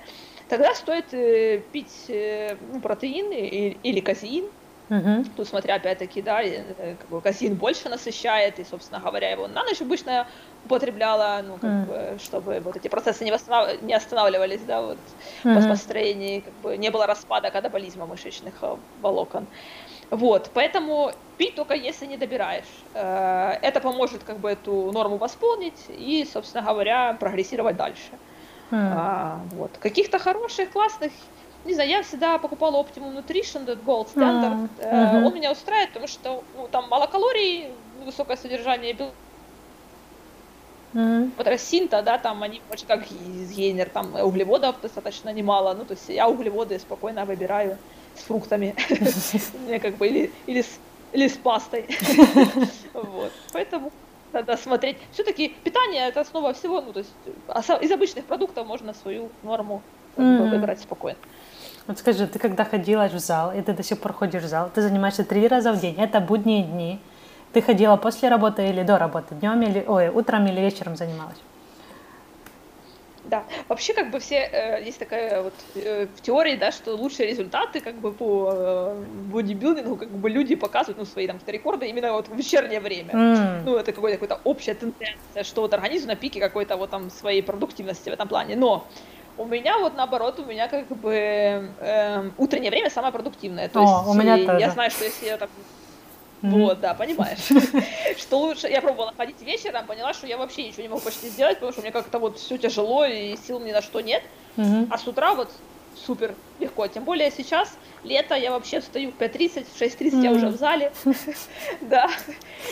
Тогда 0.49 0.75
стоит 0.75 1.13
э, 1.13 1.63
пить 1.73 2.07
э, 2.09 2.57
ну, 2.73 2.81
протеин 2.81 3.33
или, 3.33 3.77
или 3.83 4.01
казеин, 4.01 4.45
Угу. 4.93 5.25
Тут 5.37 5.49
смотря 5.49 5.77
опять-таки, 5.77 6.21
да, 6.21 6.43
э, 6.43 6.97
как 6.99 7.09
бы 7.09 7.21
казин 7.23 7.55
больше 7.55 7.89
насыщает, 7.89 8.59
и, 8.59 8.65
собственно 8.65 9.01
говоря, 9.01 9.31
его 9.31 9.49
на 9.49 9.65
ночь 9.65 9.81
обычно 9.81 10.27
употребляла, 10.67 11.43
ну, 11.43 11.55
как 11.55 11.71
mm. 11.71 11.87
бы, 11.87 12.19
чтобы 12.19 12.61
вот 12.61 12.77
эти 12.77 12.89
процессы 12.89 13.25
не, 13.25 13.31
восстанов... 13.31 13.81
не 13.81 13.95
останавливались, 13.95 14.61
да, 14.67 14.83
вот, 14.83 14.99
mm-hmm. 15.45 15.63
по 15.63 15.69
построении, 15.69 16.41
как 16.41 16.53
бы 16.63 16.77
не 16.77 16.91
было 16.91 17.07
распада 17.07 17.51
катаболизма 17.51 18.05
мышечных 18.05 18.55
э, 18.61 18.77
волокон. 19.01 19.47
Вот, 20.13 20.51
поэтому 20.53 21.11
пить 21.39 21.55
только 21.55 21.73
если 21.73 22.05
не 22.05 22.19
добираешь. 22.19 22.69
Э, 22.93 23.55
это 23.63 23.81
поможет 23.81 24.23
как 24.25 24.41
бы 24.41 24.51
эту 24.51 24.93
норму 24.93 25.17
восполнить 25.17 25.87
и, 25.89 26.29
собственно 26.31 26.63
говоря, 26.63 27.15
прогрессировать 27.19 27.77
дальше. 27.77 28.11
Mm. 28.71 28.93
А, 28.95 29.41
вот. 29.53 29.71
Каких-то 29.79 30.19
хороших, 30.19 30.71
классных 30.71 31.13
не 31.65 31.75
знаю, 31.75 31.89
я 31.89 32.03
всегда 32.03 32.39
покупала 32.39 32.83
Optimum 32.83 33.17
Nutrition, 33.17 33.63
этот 33.63 33.83
Gold 33.85 34.09
Standard. 34.15 34.69
Mm-hmm. 34.81 35.25
Он 35.25 35.35
меня 35.35 35.53
устраивает, 35.53 35.91
потому 35.91 36.09
что 36.09 36.43
ну, 36.57 36.69
там 36.71 36.89
мало 36.89 37.07
калорий, 37.07 37.71
высокое 38.05 38.37
содержание 38.37 38.93
белка. 38.93 39.15
Mm-hmm. 40.95 41.31
Вот 41.37 41.47
Рассинта, 41.47 42.03
да, 42.03 42.19
там 42.19 42.43
они 42.43 42.61
очень 42.71 42.87
как 42.87 43.05
Гейнер, 43.09 43.89
там 43.89 44.15
углеводов 44.15 44.77
достаточно 44.83 45.33
немало. 45.33 45.75
Ну, 45.75 45.85
то 45.85 45.95
есть 45.95 46.09
я 46.09 46.29
углеводы 46.29 46.79
спокойно 46.79 47.25
выбираю 47.25 47.79
с 48.15 48.23
фруктами. 48.23 48.75
Как 49.81 49.97
бы 49.97 50.07
или, 50.07 50.33
или, 50.47 50.63
с, 50.63 50.79
или 51.13 51.29
с 51.29 51.37
пастой. 51.37 51.87
Вот. 52.93 53.33
Поэтому 53.53 53.91
надо 54.33 54.57
смотреть. 54.57 54.99
Все-таки 55.13 55.55
питание 55.65 56.09
это 56.09 56.21
основа 56.21 56.53
всего. 56.53 56.83
Ну, 56.83 56.93
то 56.93 56.99
есть 56.99 57.11
из 57.83 57.91
обычных 57.91 58.27
продуктов 58.27 58.67
можно 58.67 58.93
свою 58.93 59.31
норму 59.43 59.83
выбрать 60.17 60.81
спокойно. 60.81 61.19
Вот 61.87 61.99
скажи, 61.99 62.27
ты 62.27 62.39
когда 62.39 62.65
ходила 62.65 63.09
в 63.09 63.19
зал, 63.19 63.53
и 63.53 63.61
ты 63.61 63.73
до 63.73 63.83
сих 63.83 63.99
пор 63.99 64.13
ходишь 64.13 64.43
в 64.43 64.47
зал, 64.47 64.71
ты 64.73 64.83
занимаешься 64.83 65.25
три 65.25 65.49
раза 65.49 65.73
в 65.73 65.81
день, 65.81 65.97
это 65.99 66.21
будние 66.21 66.63
дни. 66.63 67.01
Ты 67.53 67.61
ходила 67.61 67.97
после 67.97 68.29
работы 68.29 68.69
или 68.69 68.83
до 68.83 68.99
работы, 68.99 69.35
днем 69.35 69.63
или, 69.63 69.85
ой, 69.87 70.09
утром 70.09 70.47
или 70.47 70.61
вечером 70.61 70.97
занималась? 70.97 71.37
Да, 73.25 73.45
вообще 73.69 73.95
как 73.95 74.11
бы 74.11 74.19
все, 74.19 74.37
э, 74.37 74.83
есть 74.85 74.99
такая 74.99 75.43
вот 75.43 75.55
э, 75.77 76.07
в 76.17 76.21
теории, 76.21 76.57
да, 76.57 76.73
что 76.73 76.97
лучшие 76.97 77.29
результаты 77.31 77.81
как 77.81 77.95
бы 77.95 78.13
по 78.13 78.51
э, 78.53 79.05
бодибилдингу 79.33 79.97
как 79.97 80.09
бы 80.09 80.29
люди 80.29 80.55
показывают, 80.57 80.99
ну, 80.99 81.05
свои 81.05 81.27
там 81.27 81.39
рекорды 81.47 81.87
именно 81.87 82.13
вот 82.13 82.29
в 82.29 82.35
вечернее 82.35 82.81
время. 82.81 83.15
Mm. 83.15 83.63
Ну, 83.65 83.77
это 83.77 83.93
какая-то 83.93 84.19
какая-то 84.19 84.41
общая 84.45 84.75
тенденция, 84.75 85.45
что 85.45 85.63
вот 85.63 85.73
организм 85.73 86.09
на 86.09 86.17
пике 86.17 86.41
какой-то 86.41 86.77
вот 86.77 86.91
там 86.91 87.11
своей 87.11 87.43
продуктивности 87.43 88.11
в 88.11 88.13
этом 88.13 88.29
плане. 88.29 88.57
Но 88.57 88.87
у 89.39 89.45
меня 89.45 89.79
вот 89.79 89.97
наоборот, 89.97 90.41
у 90.41 90.45
меня 90.45 90.69
как 90.69 90.89
бы 90.89 91.15
э, 91.15 92.31
утреннее 92.39 92.71
время 92.71 92.91
самое 92.91 93.13
продуктивное. 93.13 93.69
То 93.69 93.79
О, 93.79 93.83
есть 93.83 94.09
у 94.09 94.15
меня 94.15 94.37
тоже. 94.37 94.61
я 94.61 94.71
знаю, 94.71 94.91
что 94.91 95.05
если 95.05 95.27
я 95.27 95.39
Mm-hmm. 95.39 95.82
Вот, 96.43 96.81
да, 96.81 96.95
понимаешь. 96.95 97.49
что 98.19 98.39
лучше, 98.39 98.69
я 98.69 98.83
пробовала 98.83 99.15
ходить 99.17 99.41
вечером, 99.43 99.87
поняла, 99.87 100.13
что 100.13 100.27
я 100.27 100.37
вообще 100.37 100.67
ничего 100.67 100.83
не 100.83 100.89
могу 100.89 101.01
почти 101.01 101.29
сделать, 101.29 101.55
потому 101.55 101.73
что 101.73 101.83
мне 101.83 101.93
как-то 101.93 102.19
вот 102.19 102.39
все 102.39 102.59
тяжело 102.59 103.05
и 103.05 103.37
сил 103.37 103.61
ни 103.61 103.73
на 103.73 103.81
что 103.81 104.01
нет. 104.01 104.23
А 104.57 104.99
с 104.99 105.07
утра 105.07 105.35
вот 105.35 105.51
супер 105.95 106.35
легко. 106.59 106.87
Тем 106.89 107.05
более 107.05 107.31
сейчас 107.31 107.77
лето, 108.03 108.35
я 108.35 108.51
вообще 108.51 108.81
встаю 108.81 109.13
в 109.13 109.19
5.30, 109.19 109.67
в 109.73 109.81
6.30 109.81 109.99
mm-hmm. 110.01 110.23
я 110.23 110.31
уже 110.33 110.49
в 110.49 110.57
зале. 110.57 110.93
да, 111.83 112.11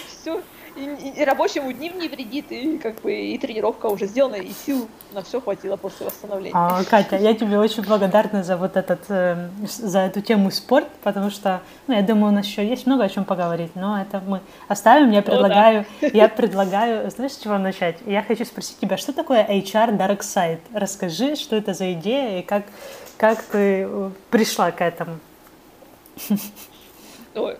все 0.08 0.42
и, 0.76 1.20
и 1.20 1.24
рабочему 1.24 1.72
дню 1.72 1.92
не 1.94 2.08
вредит, 2.08 2.50
и 2.50 2.78
как 2.78 3.00
бы 3.02 3.12
и 3.12 3.38
тренировка 3.38 3.86
уже 3.86 4.06
сделана, 4.06 4.36
и 4.36 4.50
сил 4.50 4.88
на 5.12 5.22
все 5.22 5.40
хватило 5.40 5.76
после 5.76 6.06
восстановления. 6.06 6.52
А, 6.54 6.82
Катя, 6.84 7.16
я 7.16 7.34
тебе 7.34 7.58
очень 7.58 7.82
благодарна 7.82 8.42
за 8.42 8.56
вот 8.56 8.76
этот, 8.76 9.00
э, 9.08 9.48
за 9.64 10.00
эту 10.00 10.20
тему 10.20 10.50
спорт, 10.50 10.88
потому 11.02 11.30
что, 11.30 11.60
ну, 11.86 11.94
я 11.94 12.02
думаю, 12.02 12.32
у 12.32 12.34
нас 12.34 12.46
еще 12.46 12.66
есть 12.66 12.86
много 12.86 13.04
о 13.04 13.08
чем 13.08 13.24
поговорить, 13.24 13.74
но 13.74 14.00
это 14.00 14.22
мы 14.26 14.40
оставим. 14.68 15.10
Я 15.10 15.22
предлагаю, 15.22 15.80
О, 15.80 15.84
да. 16.02 16.08
я 16.12 16.28
предлагаю, 16.28 17.10
знаешь, 17.10 17.32
с 17.32 17.38
чего 17.38 17.58
начать? 17.58 17.96
Я 18.06 18.22
хочу 18.22 18.44
спросить 18.44 18.78
тебя, 18.78 18.96
что 18.96 19.12
такое 19.12 19.44
HR 19.44 19.96
Dark 19.96 20.20
Side? 20.20 20.60
Расскажи, 20.72 21.36
что 21.36 21.56
это 21.56 21.74
за 21.74 21.92
идея 21.94 22.40
и 22.40 22.42
как, 22.42 22.64
как 23.16 23.42
ты 23.42 23.86
э, 23.88 24.10
пришла 24.30 24.70
к 24.70 24.80
этому. 24.80 25.18
Ну, 27.34 27.54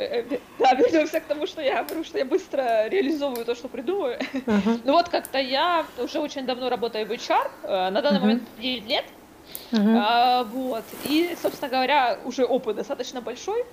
да, 0.58 0.74
вернемся 0.74 1.20
к 1.20 1.24
тому, 1.24 1.46
что 1.46 1.62
я 1.62 1.84
говорю, 1.84 2.04
что 2.04 2.18
я 2.18 2.24
быстро 2.24 2.88
реализовываю 2.88 3.44
то, 3.44 3.54
что 3.54 3.68
придумываю. 3.68 4.18
Uh-huh. 4.18 4.80
Ну 4.84 4.92
вот 4.92 5.08
как-то 5.08 5.38
я 5.38 5.86
уже 5.98 6.18
очень 6.18 6.44
давно 6.44 6.68
работаю 6.68 7.06
в 7.06 7.10
HR, 7.10 7.50
э, 7.62 7.90
на 7.90 8.02
данный 8.02 8.18
uh-huh. 8.18 8.22
момент 8.22 8.42
9 8.58 8.88
лет. 8.88 9.04
Uh-huh. 9.70 9.96
А, 9.96 10.42
вот. 10.44 10.84
И, 11.04 11.36
собственно 11.40 11.70
говоря, 11.70 12.18
уже 12.24 12.44
опыт 12.44 12.76
достаточно 12.76 13.20
большой. 13.20 13.64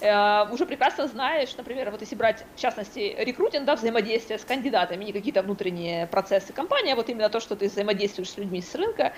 Э, 0.00 0.48
уже 0.50 0.66
прекрасно 0.66 1.06
знаешь, 1.06 1.56
например, 1.56 1.90
вот 1.90 2.00
если 2.02 2.16
брать, 2.16 2.46
в 2.54 2.58
частности, 2.58 3.14
рекрутинг, 3.18 3.64
да, 3.64 3.76
взаимодействие 3.76 4.38
с 4.38 4.44
кандидатами, 4.44 5.04
не 5.04 5.12
какие-то 5.12 5.42
внутренние 5.42 6.06
процессы 6.06 6.52
компании, 6.52 6.92
а 6.92 6.96
вот 6.96 7.08
именно 7.08 7.30
то, 7.30 7.40
что 7.40 7.56
ты 7.56 7.68
взаимодействуешь 7.68 8.30
с 8.30 8.36
людьми 8.36 8.60
с 8.60 8.74
рынка, 8.74 9.14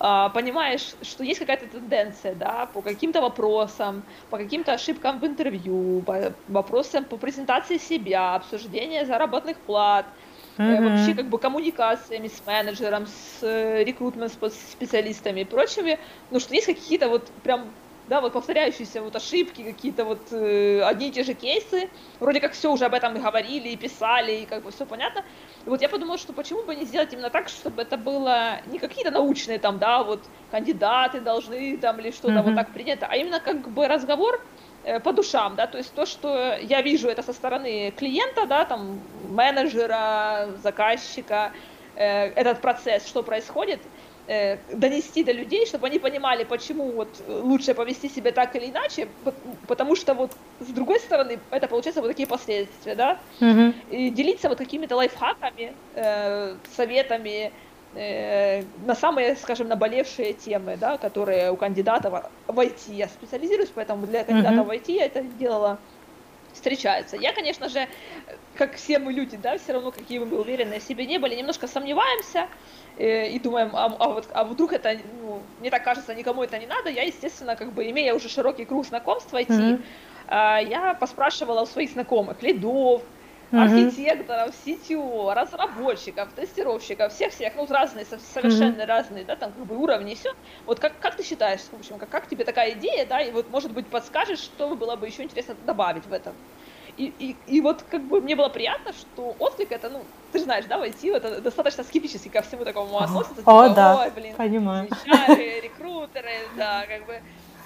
э, 0.00 0.28
понимаешь, 0.34 0.96
что 1.02 1.22
есть 1.22 1.38
какая-то 1.40 1.68
тенденция, 1.68 2.34
да, 2.34 2.66
по 2.66 2.82
каким-то 2.82 3.20
вопросам, 3.20 4.06
по 4.28 4.38
каким-то 4.38 4.72
ошибкам 4.72 5.20
в 5.20 5.26
интервью, 5.26 6.02
по 6.02 6.36
вопросам 6.46 7.04
по 7.04 7.18
презентации 7.18 7.78
себя, 7.78 8.34
обсуждение 8.34 9.04
заработных 9.06 9.64
плат, 9.64 10.06
Mm-hmm. 10.58 10.80
вообще 10.84 11.14
как 11.14 11.28
бы 11.28 11.38
коммуникациями 11.38 12.28
с 12.28 12.42
менеджером, 12.46 13.04
с 13.06 13.42
рекрутмент 13.42 14.32
специалистами 14.32 15.40
и 15.40 15.44
прочими, 15.44 15.98
ну 16.30 16.40
что 16.40 16.54
есть 16.54 16.66
какие-то 16.66 17.10
вот 17.10 17.30
прям 17.42 17.76
да, 18.08 18.20
вот 18.20 18.32
повторяющиеся 18.32 19.02
вот 19.02 19.16
ошибки, 19.16 19.62
какие-то 19.62 20.04
вот 20.04 20.32
э, 20.32 20.82
одни 20.82 21.08
и 21.08 21.10
те 21.10 21.24
же 21.24 21.34
кейсы, 21.34 21.90
вроде 22.20 22.40
как 22.40 22.52
все 22.52 22.70
уже 22.72 22.84
об 22.84 22.94
этом 22.94 23.16
и 23.16 23.20
говорили, 23.20 23.68
и 23.68 23.76
писали, 23.76 24.42
и 24.42 24.46
как 24.46 24.62
бы 24.62 24.70
все 24.70 24.86
понятно. 24.86 25.24
И 25.64 25.68
вот 25.68 25.82
я 25.82 25.88
подумала, 25.88 26.18
что 26.18 26.32
почему 26.32 26.62
бы 26.62 26.74
не 26.74 26.84
сделать 26.84 27.12
именно 27.12 27.30
так, 27.30 27.48
чтобы 27.48 27.82
это 27.82 27.96
было 27.96 28.60
не 28.66 28.78
какие-то 28.78 29.10
научные 29.10 29.58
там, 29.58 29.78
да, 29.78 30.04
вот 30.04 30.22
кандидаты 30.50 31.20
должны 31.20 31.76
там 31.78 31.98
или 31.98 32.10
что-то 32.12 32.34
mm-hmm. 32.34 32.42
вот 32.42 32.54
так 32.54 32.72
принято, 32.72 33.06
а 33.10 33.16
именно 33.16 33.40
как 33.40 33.68
бы 33.68 33.88
разговор 33.88 34.40
э, 34.84 35.00
по 35.00 35.12
душам, 35.12 35.56
да, 35.56 35.66
то 35.66 35.78
есть 35.78 35.92
то, 35.92 36.06
что 36.06 36.56
я 36.60 36.82
вижу 36.82 37.08
это 37.08 37.22
со 37.22 37.32
стороны 37.32 37.92
клиента, 37.96 38.46
да, 38.46 38.64
там, 38.64 39.00
менеджера, 39.28 40.50
заказчика, 40.62 41.52
э, 41.96 42.28
этот 42.28 42.60
процесс, 42.60 43.08
что 43.08 43.24
происходит, 43.24 43.80
донести 44.26 45.22
до 45.22 45.32
людей, 45.32 45.66
чтобы 45.66 45.86
они 45.86 45.98
понимали, 45.98 46.44
почему 46.44 46.90
вот 46.90 47.08
лучше 47.28 47.74
повести 47.74 48.08
себя 48.08 48.32
так 48.32 48.56
или 48.56 48.70
иначе, 48.70 49.08
потому 49.68 49.94
что 49.94 50.14
вот 50.14 50.32
с 50.60 50.66
другой 50.66 50.98
стороны 50.98 51.38
это 51.50 51.68
получается 51.68 52.00
вот 52.00 52.08
такие 52.08 52.26
последствия, 52.26 52.94
да, 52.94 53.18
mm-hmm. 53.40 53.74
и 53.90 54.10
делиться 54.10 54.48
вот 54.48 54.58
какими-то 54.58 54.96
лайфхаками, 54.96 55.74
э, 55.94 56.56
советами 56.74 57.52
э, 57.94 58.62
на 58.84 58.94
самые, 58.94 59.36
скажем, 59.36 59.68
наболевшие 59.68 60.32
темы, 60.32 60.76
да, 60.76 60.98
которые 60.98 61.52
у 61.52 61.56
кандидатов 61.56 62.24
в 62.46 62.58
IT 62.58 62.94
я 62.94 63.08
специализируюсь, 63.08 63.70
поэтому 63.74 64.06
для 64.06 64.24
кандидатов 64.24 64.66
mm-hmm. 64.66 64.80
в 64.80 64.88
IT 64.88 64.92
я 64.92 65.06
это 65.06 65.22
делала 65.22 65.78
встречаются. 66.52 67.16
Я, 67.16 67.32
конечно 67.32 67.68
же, 67.68 67.86
как 68.56 68.74
все 68.74 68.98
мы 68.98 69.12
люди, 69.12 69.36
да, 69.36 69.58
все 69.58 69.72
равно, 69.72 69.90
какие 69.90 70.18
мы 70.18 70.26
бы 70.26 70.40
уверенные 70.40 70.80
в 70.80 70.82
себе 70.82 71.06
не 71.06 71.18
были, 71.18 71.34
немножко 71.34 71.66
сомневаемся 71.66 72.48
э, 72.98 73.28
и 73.28 73.38
думаем, 73.38 73.70
а, 73.74 73.86
а, 73.98 74.08
вот, 74.08 74.26
а 74.32 74.44
вдруг 74.44 74.72
это, 74.72 74.98
ну, 75.20 75.42
мне 75.60 75.70
так 75.70 75.84
кажется, 75.84 76.14
никому 76.14 76.42
это 76.42 76.58
не 76.58 76.66
надо. 76.66 76.90
Я, 76.90 77.02
естественно, 77.02 77.56
как 77.56 77.72
бы, 77.72 77.88
имея 77.90 78.14
уже 78.14 78.28
широкий 78.28 78.64
круг 78.64 78.86
знакомств 78.86 79.32
в 79.32 79.36
IT, 79.36 79.48
mm-hmm. 79.48 79.82
э, 80.28 80.68
я 80.68 80.94
поспрашивала 80.94 81.62
у 81.62 81.66
своих 81.66 81.90
знакомых, 81.90 82.42
лидов, 82.42 83.02
mm-hmm. 83.52 83.62
архитекторов, 83.62 84.54
CTO, 84.64 85.32
разработчиков, 85.34 86.32
тестировщиков, 86.32 87.12
всех-всех, 87.12 87.54
ну, 87.56 87.66
разные, 87.66 88.06
совершенно 88.06 88.82
mm-hmm. 88.82 88.86
разные, 88.86 89.24
да, 89.24 89.36
там, 89.36 89.52
как 89.52 89.66
бы 89.66 89.76
уровни 89.76 90.12
и 90.12 90.14
все. 90.14 90.32
Вот 90.66 90.80
как, 90.80 90.98
как 91.00 91.16
ты 91.16 91.22
считаешь, 91.22 91.60
в 91.60 91.78
общем, 91.78 91.98
как, 91.98 92.08
как 92.08 92.28
тебе 92.28 92.44
такая 92.44 92.72
идея, 92.72 93.06
да, 93.06 93.20
и 93.20 93.30
вот, 93.30 93.50
может 93.50 93.72
быть, 93.72 93.86
подскажешь, 93.86 94.40
что 94.40 94.74
было 94.74 94.96
бы 94.96 95.06
еще 95.06 95.22
интересно 95.22 95.54
добавить 95.64 96.06
в 96.06 96.12
этом? 96.12 96.34
И, 96.96 97.12
и, 97.18 97.36
и 97.46 97.60
вот 97.60 97.82
как 97.82 98.02
бы 98.02 98.20
мне 98.20 98.36
было 98.36 98.48
приятно, 98.48 98.92
что 98.92 99.36
отклик 99.38 99.70
это, 99.70 99.90
ну, 99.90 100.02
ты 100.32 100.38
же 100.38 100.44
знаешь, 100.44 100.64
да, 100.64 100.78
войти, 100.78 101.08
это 101.08 101.40
достаточно 101.42 101.84
скептически 101.84 102.28
ко 102.28 102.42
всему 102.42 102.64
такому 102.64 102.98
относится. 102.98 103.42
О, 103.44 103.64
типа, 103.64 103.74
да, 103.74 104.00
Ой, 104.02 104.10
блин, 104.10 104.34
понимаю. 104.34 104.88
рекрутеры, 105.28 106.30
да, 106.56 106.86
как 106.86 107.06
бы 107.06 107.20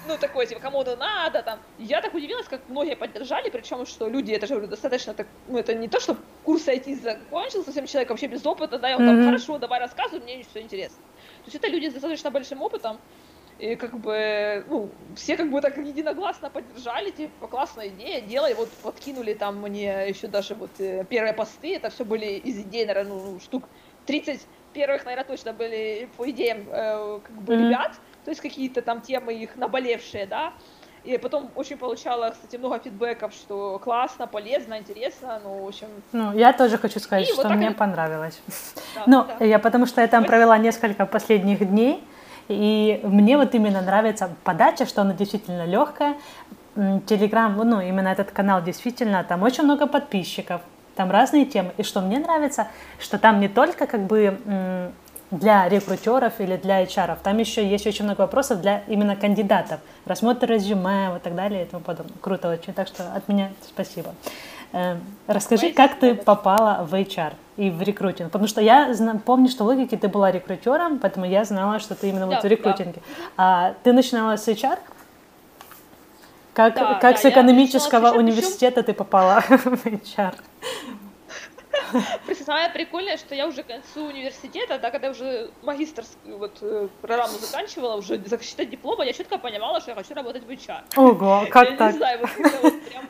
ну, 0.07 0.17
такой, 0.17 0.47
типа, 0.47 0.59
кому-то 0.59 0.95
надо, 0.95 1.43
там. 1.43 1.59
Я 1.77 2.01
так 2.01 2.13
удивилась, 2.13 2.47
как 2.47 2.61
многие 2.69 2.95
поддержали, 2.95 3.49
причем, 3.49 3.85
что 3.85 4.09
люди, 4.09 4.31
это 4.31 4.47
же, 4.47 4.55
говорю, 4.55 4.69
достаточно 4.69 5.13
так, 5.13 5.27
ну, 5.47 5.57
это 5.57 5.73
не 5.75 5.87
то, 5.87 5.99
что 5.99 6.17
курс 6.43 6.67
IT 6.67 7.01
закончился, 7.01 7.65
совсем 7.65 7.85
человек 7.85 8.09
вообще 8.09 8.27
без 8.27 8.45
опыта, 8.45 8.79
да, 8.79 8.91
и 8.91 8.95
он 8.95 9.03
mm-hmm. 9.03 9.15
там, 9.15 9.25
хорошо, 9.25 9.57
давай 9.59 9.79
рассказывай, 9.79 10.21
мне 10.21 10.43
все 10.49 10.61
интересно. 10.61 10.97
То 11.43 11.45
есть 11.45 11.55
это 11.55 11.67
люди 11.67 11.89
с 11.89 11.93
достаточно 11.93 12.31
большим 12.31 12.61
опытом, 12.61 12.99
и 13.59 13.75
как 13.75 13.97
бы, 13.97 14.65
ну, 14.67 14.89
все 15.15 15.37
как 15.37 15.51
бы 15.51 15.61
так 15.61 15.77
единогласно 15.77 16.49
поддержали, 16.49 17.11
типа, 17.11 17.47
классная 17.47 17.89
идея, 17.89 18.21
делай, 18.21 18.53
вот 18.53 18.69
подкинули 18.83 19.33
там 19.33 19.61
мне 19.61 20.07
еще 20.07 20.27
даже 20.27 20.55
вот 20.55 20.71
э, 20.79 21.05
первые 21.05 21.33
посты, 21.33 21.75
это 21.75 21.89
все 21.89 22.03
были 22.03 22.25
из 22.25 22.59
идей, 22.59 22.85
наверное, 22.85 23.13
ну, 23.13 23.39
штук 23.39 23.63
30 24.05 24.45
первых, 24.73 25.05
наверное, 25.05 25.25
точно 25.25 25.53
были 25.53 26.09
по 26.17 26.29
идеям 26.29 26.65
э, 26.69 27.19
как 27.23 27.35
бы 27.41 27.53
mm-hmm. 27.53 27.67
ребят, 27.67 27.91
то 28.25 28.31
есть 28.31 28.41
какие-то 28.41 28.81
там 28.81 29.01
темы 29.01 29.33
их 29.33 29.55
наболевшие, 29.55 30.25
да, 30.25 30.53
и 31.03 31.17
потом 31.17 31.49
очень 31.55 31.77
получала, 31.77 32.29
кстати, 32.29 32.57
много 32.57 32.79
фидбэков, 32.79 33.33
что 33.33 33.79
классно, 33.79 34.27
полезно, 34.27 34.77
интересно, 34.77 35.41
ну, 35.43 35.63
в 35.63 35.67
общем... 35.67 35.87
Ну, 36.11 36.33
я 36.37 36.53
тоже 36.53 36.77
хочу 36.77 36.99
сказать, 36.99 37.27
и 37.27 37.33
что 37.33 37.43
вот 37.43 37.51
мне 37.55 37.71
и... 37.71 37.73
понравилось. 37.73 38.39
Да, 38.95 39.03
ну, 39.07 39.25
да. 39.39 39.45
я 39.45 39.57
потому 39.57 39.87
что 39.87 40.01
я 40.01 40.07
там 40.07 40.25
провела 40.25 40.57
несколько 40.59 41.07
последних 41.07 41.67
дней, 41.67 42.03
и 42.51 42.99
мне 43.03 43.37
вот 43.37 43.55
именно 43.55 43.81
нравится 43.81 44.29
подача, 44.43 44.85
что 44.85 45.01
она 45.01 45.13
действительно 45.13 45.65
легкая. 45.65 46.15
Телеграм, 47.05 47.57
ну, 47.57 47.81
именно 47.81 48.07
этот 48.07 48.31
канал 48.31 48.61
действительно, 48.63 49.23
там 49.23 49.43
очень 49.43 49.63
много 49.63 49.87
подписчиков, 49.87 50.61
там 50.95 51.11
разные 51.11 51.45
темы. 51.45 51.71
И 51.77 51.83
что 51.83 52.01
мне 52.01 52.19
нравится, 52.19 52.67
что 52.99 53.17
там 53.17 53.39
не 53.39 53.49
только 53.49 53.87
как 53.87 54.01
бы 54.01 54.37
для 55.31 55.67
рекрутеров 55.69 56.39
или 56.39 56.57
для 56.57 56.83
HR. 56.83 57.17
Там 57.23 57.37
еще 57.37 57.65
есть 57.67 57.87
очень 57.87 58.05
много 58.05 58.21
вопросов 58.21 58.61
для 58.61 58.83
именно 58.87 59.15
кандидатов. 59.15 59.79
Рассмотр 60.05 60.51
резюме 60.51 61.15
и 61.15 61.19
так 61.19 61.35
далее 61.35 61.63
и 61.63 61.65
тому 61.65 61.83
подобное. 61.83 62.15
Круто 62.21 62.49
очень. 62.49 62.73
Так 62.73 62.87
что 62.87 63.13
от 63.13 63.27
меня 63.27 63.51
спасибо. 63.65 64.13
Эм, 64.73 65.01
расскажи, 65.27 65.71
как 65.71 65.99
ты 65.99 66.15
попала 66.15 66.85
в 66.85 66.93
HR 66.93 67.33
и 67.61 67.69
в 67.69 67.81
рекрутинг? 67.81 68.31
Потому 68.31 68.47
что 68.47 68.61
я 68.61 68.93
помню, 69.25 69.47
что 69.47 69.63
в 69.63 69.67
логике 69.67 69.95
ты 69.95 70.07
была 70.07 70.31
рекрутером, 70.31 70.97
поэтому 70.97 71.25
я 71.27 71.43
знала, 71.43 71.79
что 71.79 71.93
ты 71.93 72.09
именно 72.09 72.25
да, 72.27 72.35
вот 72.35 72.43
в 72.43 72.47
рекрутинге. 72.47 73.01
Да. 73.07 73.13
А 73.37 73.73
ты 73.83 73.93
начинала 73.93 74.35
с 74.35 74.47
HR? 74.47 74.79
Как, 76.53 76.75
да, 76.75 76.95
как 76.95 77.15
да, 77.15 77.21
с 77.21 77.25
экономического 77.25 78.11
университета 78.17 78.81
ты 78.81 78.93
попала 78.93 79.41
в 79.47 79.85
HR? 79.85 80.33
Самое 82.45 82.69
прикольное, 82.69 83.17
что 83.17 83.35
я 83.35 83.47
уже 83.47 83.63
к 83.63 83.67
концу 83.67 84.07
университета, 84.07 84.79
да, 84.79 84.89
когда 84.89 85.07
я 85.07 85.11
уже 85.11 85.51
магистрскую 85.61 86.37
вот 86.37 86.57
э, 86.61 86.87
программу 87.01 87.37
заканчивала, 87.37 87.95
уже 87.95 88.17
защитать 88.17 88.69
диплома, 88.69 89.05
я 89.05 89.13
четко 89.13 89.37
понимала, 89.37 89.79
что 89.81 89.91
я 89.91 89.95
хочу 89.95 90.13
работать 90.13 90.43
в 90.43 90.49
HR. 90.49 90.81
Ого, 90.95 91.45
как 91.49 91.69
я 91.69 91.77
так? 91.77 91.91
не 91.91 91.97
знаю, 91.97 92.19
вот, 92.21 92.29
вот 92.63 92.81
прям 92.89 93.05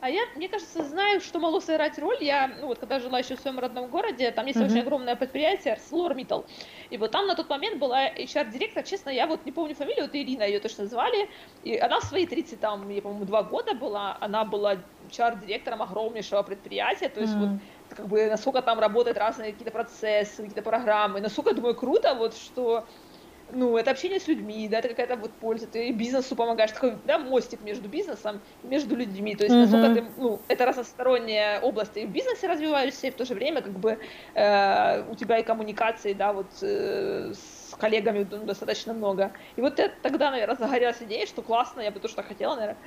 а 0.00 0.10
я, 0.10 0.22
мне 0.34 0.48
кажется, 0.48 0.84
знаю, 0.84 1.20
что 1.20 1.38
могло 1.38 1.60
сыграть 1.60 1.98
роль. 1.98 2.18
Я, 2.20 2.48
ну 2.60 2.68
вот, 2.68 2.78
когда 2.78 3.00
жила 3.00 3.18
еще 3.18 3.36
в 3.36 3.40
своем 3.40 3.58
родном 3.58 3.88
городе, 3.88 4.30
там 4.30 4.46
есть 4.46 4.58
mm-hmm. 4.58 4.66
очень 4.66 4.80
огромное 4.80 5.16
предприятие, 5.16 5.76
ArcelorMittal. 5.76 6.46
И 6.90 6.96
вот 6.98 7.10
там 7.10 7.26
на 7.26 7.34
тот 7.34 7.48
момент 7.48 7.78
была 7.78 8.08
HR-директор, 8.08 8.82
честно, 8.82 9.10
я 9.10 9.26
вот 9.26 9.44
не 9.44 9.52
помню 9.52 9.74
фамилию, 9.74 10.04
вот 10.04 10.14
Ирина 10.14 10.42
ее 10.42 10.60
точно 10.60 10.86
звали. 10.86 11.28
И 11.64 11.76
она 11.76 12.00
в 12.00 12.04
свои 12.04 12.26
30, 12.26 12.60
там, 12.60 12.88
я, 12.90 13.02
по-моему, 13.02 13.24
два 13.24 13.42
года 13.42 13.74
была, 13.74 14.16
она 14.20 14.44
была 14.44 14.76
HR-директором 15.10 15.82
огромнейшего 15.82 16.42
предприятия, 16.42 17.08
то 17.08 17.20
есть 17.20 17.34
mm-hmm. 17.34 17.50
вот 17.88 17.96
как 17.96 18.08
бы 18.08 18.26
насколько 18.26 18.62
там 18.62 18.78
работают 18.78 19.16
разные 19.18 19.52
какие-то 19.52 19.70
процессы, 19.70 20.36
какие-то 20.36 20.62
программы, 20.62 21.20
насколько, 21.20 21.54
думаю, 21.54 21.74
круто, 21.74 22.14
вот, 22.14 22.34
что 22.34 22.84
ну, 23.52 23.76
это 23.76 23.90
общение 23.90 24.18
с 24.18 24.26
людьми, 24.26 24.68
да, 24.68 24.78
это 24.78 24.88
какая-то 24.88 25.16
вот 25.16 25.30
польза, 25.32 25.66
ты 25.66 25.92
бизнесу 25.92 26.34
помогаешь, 26.34 26.72
такой, 26.72 26.96
да, 27.04 27.18
мостик 27.18 27.60
между 27.62 27.88
бизнесом 27.88 28.40
и 28.64 28.66
между 28.66 28.96
людьми, 28.96 29.36
то 29.36 29.44
есть, 29.44 29.54
mm-hmm. 29.54 29.76
насколько 29.76 29.94
ты, 29.94 30.04
ну, 30.16 30.40
это 30.48 30.66
разносторонняя 30.66 31.60
область, 31.60 31.92
ты 31.92 32.06
в 32.06 32.10
бизнесе 32.10 32.48
развиваешься, 32.48 33.06
и 33.06 33.10
в 33.10 33.14
то 33.14 33.24
же 33.24 33.34
время, 33.34 33.62
как 33.62 33.72
бы, 33.78 33.98
э, 34.34 35.10
у 35.10 35.14
тебя 35.14 35.38
и 35.38 35.42
коммуникации, 35.42 36.12
да, 36.12 36.32
вот, 36.32 36.46
э, 36.62 37.32
с 37.34 37.74
коллегами 37.78 38.26
ну, 38.30 38.44
достаточно 38.44 38.94
много. 38.94 39.32
И 39.56 39.60
вот 39.60 39.78
это, 39.78 39.94
тогда, 40.02 40.30
наверное, 40.30 40.56
загорелась 40.56 41.00
идея, 41.00 41.26
что 41.26 41.42
классно, 41.42 41.80
я 41.80 41.90
бы 41.90 42.00
тоже 42.00 42.14
так 42.14 42.26
хотела, 42.26 42.56
наверное, 42.56 42.78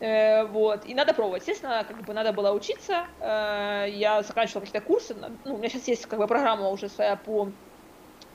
э, 0.00 0.44
вот, 0.46 0.86
и 0.86 0.94
надо 0.94 1.12
пробовать, 1.12 1.42
естественно, 1.42 1.84
как 1.86 2.02
бы 2.04 2.14
надо 2.14 2.32
было 2.32 2.52
учиться, 2.52 3.06
э, 3.20 3.86
я 3.90 4.22
заканчивала 4.22 4.64
какие-то 4.64 4.86
курсы, 4.86 5.14
ну, 5.44 5.54
у 5.54 5.58
меня 5.58 5.68
сейчас 5.68 5.88
есть, 5.88 6.06
как 6.06 6.18
бы, 6.18 6.26
программа 6.26 6.70
уже 6.70 6.88
своя 6.88 7.16
по 7.16 7.50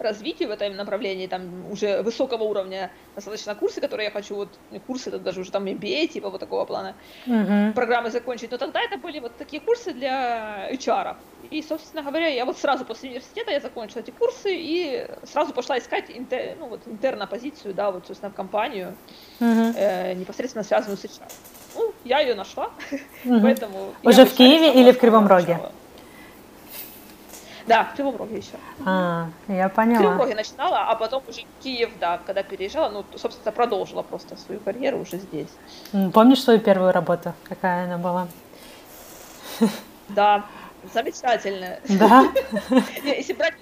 развитию 0.01 0.49
в 0.49 0.51
этом 0.51 0.75
направлении, 0.75 1.27
там 1.27 1.71
уже 1.71 2.01
высокого 2.01 2.43
уровня 2.43 2.91
достаточно 3.15 3.55
курсы, 3.55 3.81
которые 3.81 4.05
я 4.05 4.11
хочу, 4.11 4.35
вот 4.35 4.49
курсы, 4.87 5.09
это 5.09 5.19
даже 5.19 5.41
уже 5.41 5.51
там 5.51 5.65
MBA, 5.65 6.07
типа 6.07 6.29
вот 6.29 6.39
такого 6.39 6.65
плана, 6.65 6.95
uh-huh. 7.25 7.73
программы 7.73 8.09
закончить. 8.09 8.51
Но 8.51 8.57
тогда 8.57 8.81
это 8.81 8.97
были 8.97 9.19
вот 9.19 9.35
такие 9.37 9.61
курсы 9.61 9.93
для 9.93 10.69
HR. 10.71 11.15
И, 11.49 11.61
собственно 11.61 12.03
говоря, 12.03 12.27
я 12.27 12.45
вот 12.45 12.57
сразу 12.57 12.85
после 12.85 13.09
университета 13.09 13.51
я 13.51 13.59
закончила 13.59 13.99
эти 13.99 14.11
курсы 14.11 14.53
и 14.53 15.07
сразу 15.23 15.53
пошла 15.53 15.77
искать 15.77 16.05
интер, 16.09 16.55
ну, 16.59 16.67
вот, 16.67 16.81
интерна 16.85 17.27
позицию, 17.27 17.73
да, 17.73 17.91
вот, 17.91 18.07
собственно, 18.07 18.31
в 18.31 18.35
компанию, 18.35 18.95
uh-huh. 19.39 19.73
э, 19.75 20.13
непосредственно 20.13 20.63
связанную 20.63 20.97
с 20.97 21.03
HR. 21.03 21.31
Ну, 21.75 21.93
я 22.03 22.19
ее 22.19 22.35
нашла, 22.35 22.71
uh-huh. 22.91 23.41
поэтому... 23.41 23.93
Уже 24.03 24.25
в 24.25 24.33
Киеве 24.33 24.73
или 24.73 24.91
в 24.91 24.99
Кривом 24.99 25.27
Роге? 25.27 25.53
Начала. 25.53 25.71
Да, 27.71 27.85
в 27.85 27.95
Кривом 27.95 28.35
еще. 28.35 28.51
А, 28.85 29.29
я 29.47 29.69
поняла. 29.69 30.13
В 30.13 30.17
Кривом 30.17 30.35
начинала, 30.35 30.89
а 30.89 30.95
потом 30.95 31.23
уже 31.27 31.43
Киев, 31.63 31.91
да, 31.99 32.19
когда 32.25 32.43
переезжала, 32.43 32.89
ну, 32.89 33.05
собственно, 33.17 33.51
продолжила 33.53 34.01
просто 34.01 34.35
свою 34.35 34.59
карьеру 34.59 34.99
уже 34.99 35.17
здесь. 35.17 35.47
Помнишь 36.13 36.43
свою 36.43 36.59
первую 36.59 36.91
работу? 36.91 37.33
Какая 37.43 37.85
она 37.85 37.97
была? 37.97 38.27
Да, 40.09 40.43
замечательная. 40.93 41.79
Да? 41.87 42.29
Если 43.03 43.33
брать 43.33 43.53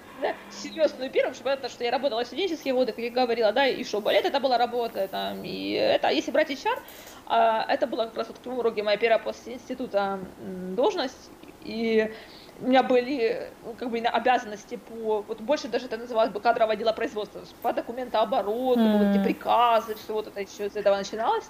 серьезную 0.50 1.10
первую, 1.10 1.34
чтобы 1.34 1.50
понятно, 1.50 1.68
что 1.68 1.84
я 1.84 1.92
работала 1.92 2.24
студенческие 2.24 2.74
годы, 2.74 2.92
как 2.92 3.04
я 3.04 3.10
говорила, 3.10 3.52
да, 3.52 3.66
и 3.66 3.84
что, 3.84 4.00
балет 4.00 4.24
это 4.24 4.40
была 4.40 4.58
работа, 4.58 5.06
там, 5.08 5.44
и 5.44 5.72
это, 5.72 6.08
а 6.08 6.10
если 6.10 6.32
брать 6.32 6.50
HR, 6.50 6.78
а, 7.26 7.64
это 7.68 7.86
была 7.86 8.06
как 8.06 8.16
раз 8.18 8.28
вот 8.28 8.38
в 8.38 8.40
Кривом 8.42 8.84
моя 8.84 8.96
первая 8.96 9.18
после 9.18 9.54
института 9.54 10.18
должность, 10.76 11.30
и 11.62 12.12
у 12.60 12.66
меня 12.66 12.82
были 12.82 13.50
ну, 13.64 13.74
как 13.74 13.90
бы 13.90 13.98
обязанности 13.98 14.76
по, 14.76 15.22
вот 15.22 15.40
больше 15.40 15.68
даже 15.68 15.86
это 15.86 15.96
называлось 15.96 16.30
бы 16.30 16.40
кадровое 16.40 16.76
дело 16.76 16.92
производства, 16.92 17.42
по 17.62 17.72
документообороту, 17.72 18.80
mm. 18.80 18.98
вот 18.98 19.16
эти 19.16 19.24
приказы, 19.24 19.94
все 19.94 20.12
вот 20.12 20.26
это 20.26 20.40
еще 20.40 20.68
с 20.68 20.76
этого 20.76 20.96
начиналось, 20.96 21.44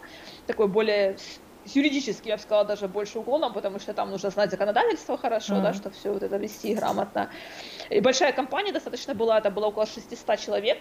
такое 0.46 0.66
более 0.66 1.16
с 1.18 1.40
юридически, 1.76 2.28
я 2.28 2.36
бы 2.36 2.42
сказала, 2.42 2.64
даже 2.64 2.88
больше 2.88 3.18
уклоном, 3.18 3.52
потому 3.52 3.78
что 3.78 3.92
там 3.92 4.10
нужно 4.10 4.30
знать 4.30 4.50
законодательство 4.50 5.16
хорошо, 5.18 5.54
mm 5.54 5.62
да, 5.62 5.74
что 5.74 5.90
все 5.90 6.12
вот 6.12 6.22
это 6.22 6.36
вести 6.36 6.74
грамотно. 6.74 7.30
И 7.90 8.00
большая 8.00 8.32
компания 8.32 8.72
достаточно 8.72 9.14
была, 9.14 9.38
это 9.38 9.50
было 9.50 9.66
около 9.66 9.86
600 9.86 10.38
человек, 10.38 10.78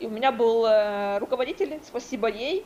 и 0.00 0.06
у 0.06 0.10
меня 0.10 0.32
был 0.32 0.66
э, 0.66 1.18
руководитель, 1.18 1.80
спасибо 1.84 2.28
ей, 2.28 2.64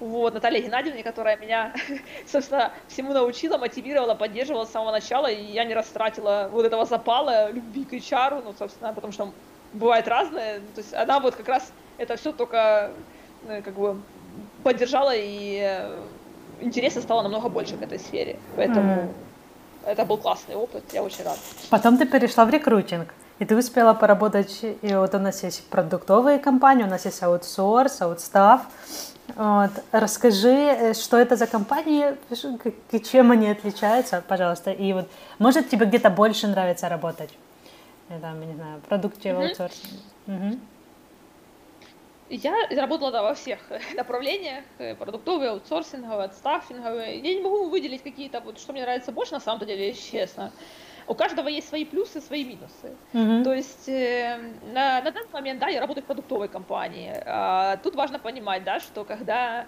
вот, 0.00 0.34
Наталья 0.34 0.60
Геннадьевна, 0.60 1.02
которая 1.02 1.36
меня, 1.36 1.74
собственно, 2.26 2.72
всему 2.88 3.12
научила, 3.12 3.58
мотивировала, 3.58 4.14
поддерживала 4.14 4.64
с 4.64 4.70
самого 4.70 4.92
начала, 4.92 5.26
и 5.26 5.42
я 5.44 5.64
не 5.64 5.74
растратила 5.74 6.48
вот 6.52 6.64
этого 6.64 6.84
запала, 6.84 7.50
любви 7.50 7.84
к 7.84 7.92
HR, 7.92 8.42
ну, 8.44 8.54
собственно, 8.58 8.92
потому 8.92 9.12
что 9.12 9.32
бывает 9.72 10.08
разное, 10.08 10.60
то 10.74 10.80
есть 10.80 10.94
она 10.94 11.20
вот 11.20 11.34
как 11.34 11.48
раз 11.48 11.72
это 11.98 12.16
все 12.16 12.32
только, 12.32 12.90
ну, 13.46 13.62
как 13.62 13.74
бы, 13.74 14.00
поддержала, 14.62 15.12
и 15.14 15.58
э, 15.60 15.98
интереса 16.60 17.02
стало 17.02 17.22
намного 17.22 17.48
больше 17.48 17.76
к 17.76 17.82
этой 17.82 17.98
сфере, 17.98 18.38
поэтому 18.56 18.92
mm. 18.92 19.08
это 19.86 20.04
был 20.04 20.18
классный 20.18 20.54
опыт, 20.54 20.84
я 20.92 21.02
очень 21.02 21.24
рада. 21.24 21.38
Потом 21.70 21.98
ты 21.98 22.06
перешла 22.06 22.44
в 22.44 22.50
рекрутинг. 22.50 23.08
И 23.38 23.44
ты 23.44 23.56
успела 23.56 23.94
поработать, 23.94 24.64
и 24.82 24.94
вот 24.94 25.14
у 25.14 25.18
нас 25.20 25.44
есть 25.44 25.64
продуктовые 25.68 26.40
компании, 26.40 26.82
у 26.82 26.88
нас 26.88 27.04
есть 27.04 27.22
аутсорс, 27.22 28.02
аутстав. 28.02 28.62
Вот. 29.36 29.70
Расскажи, 29.92 30.48
э, 30.48 30.94
что 30.94 31.16
это 31.16 31.36
за 31.36 31.46
компании, 31.46 32.16
чем 33.10 33.30
они 33.30 33.48
отличаются, 33.48 34.22
пожалуйста. 34.26 34.70
И 34.70 34.92
вот, 34.92 35.08
может, 35.38 35.68
тебе 35.68 35.86
где-то 35.86 36.10
больше 36.10 36.46
нравится 36.46 36.88
работать? 36.88 37.30
Я 38.08 38.18
там, 38.18 38.40
не 38.40 38.54
знаю, 38.54 38.80
продукте 38.88 39.28
mm-hmm. 39.30 39.48
аутсорсинг. 39.48 40.00
Угу. 40.26 40.58
Я 42.30 42.54
работала 42.70 43.10
да, 43.10 43.22
во 43.22 43.34
всех 43.34 43.58
направлениях, 43.94 44.64
э, 44.78 44.94
продуктовые, 44.94 45.50
аутсорсинговые, 45.50 46.30
стаффинговые. 46.32 47.18
Я 47.18 47.34
не 47.34 47.42
могу 47.42 47.68
выделить 47.68 48.02
какие-то, 48.02 48.40
вот, 48.40 48.58
что 48.58 48.72
мне 48.72 48.82
нравится 48.82 49.12
больше, 49.12 49.32
на 49.34 49.40
самом 49.40 49.66
деле, 49.66 49.92
честно 49.94 50.52
у 51.08 51.14
каждого 51.14 51.48
есть 51.48 51.68
свои 51.68 51.84
плюсы, 51.84 52.20
свои 52.20 52.44
минусы. 52.44 52.94
Mm-hmm. 53.12 53.44
То 53.44 53.54
есть 53.54 53.88
э, 53.88 54.38
на, 54.72 55.00
на 55.00 55.10
данный 55.10 55.32
момент, 55.32 55.60
да, 55.60 55.68
я 55.68 55.80
работаю 55.80 56.04
в 56.04 56.06
продуктовой 56.06 56.48
компании. 56.48 57.12
А, 57.24 57.76
тут 57.78 57.94
важно 57.94 58.18
понимать, 58.18 58.64
да, 58.64 58.78
что 58.78 59.04
когда 59.04 59.66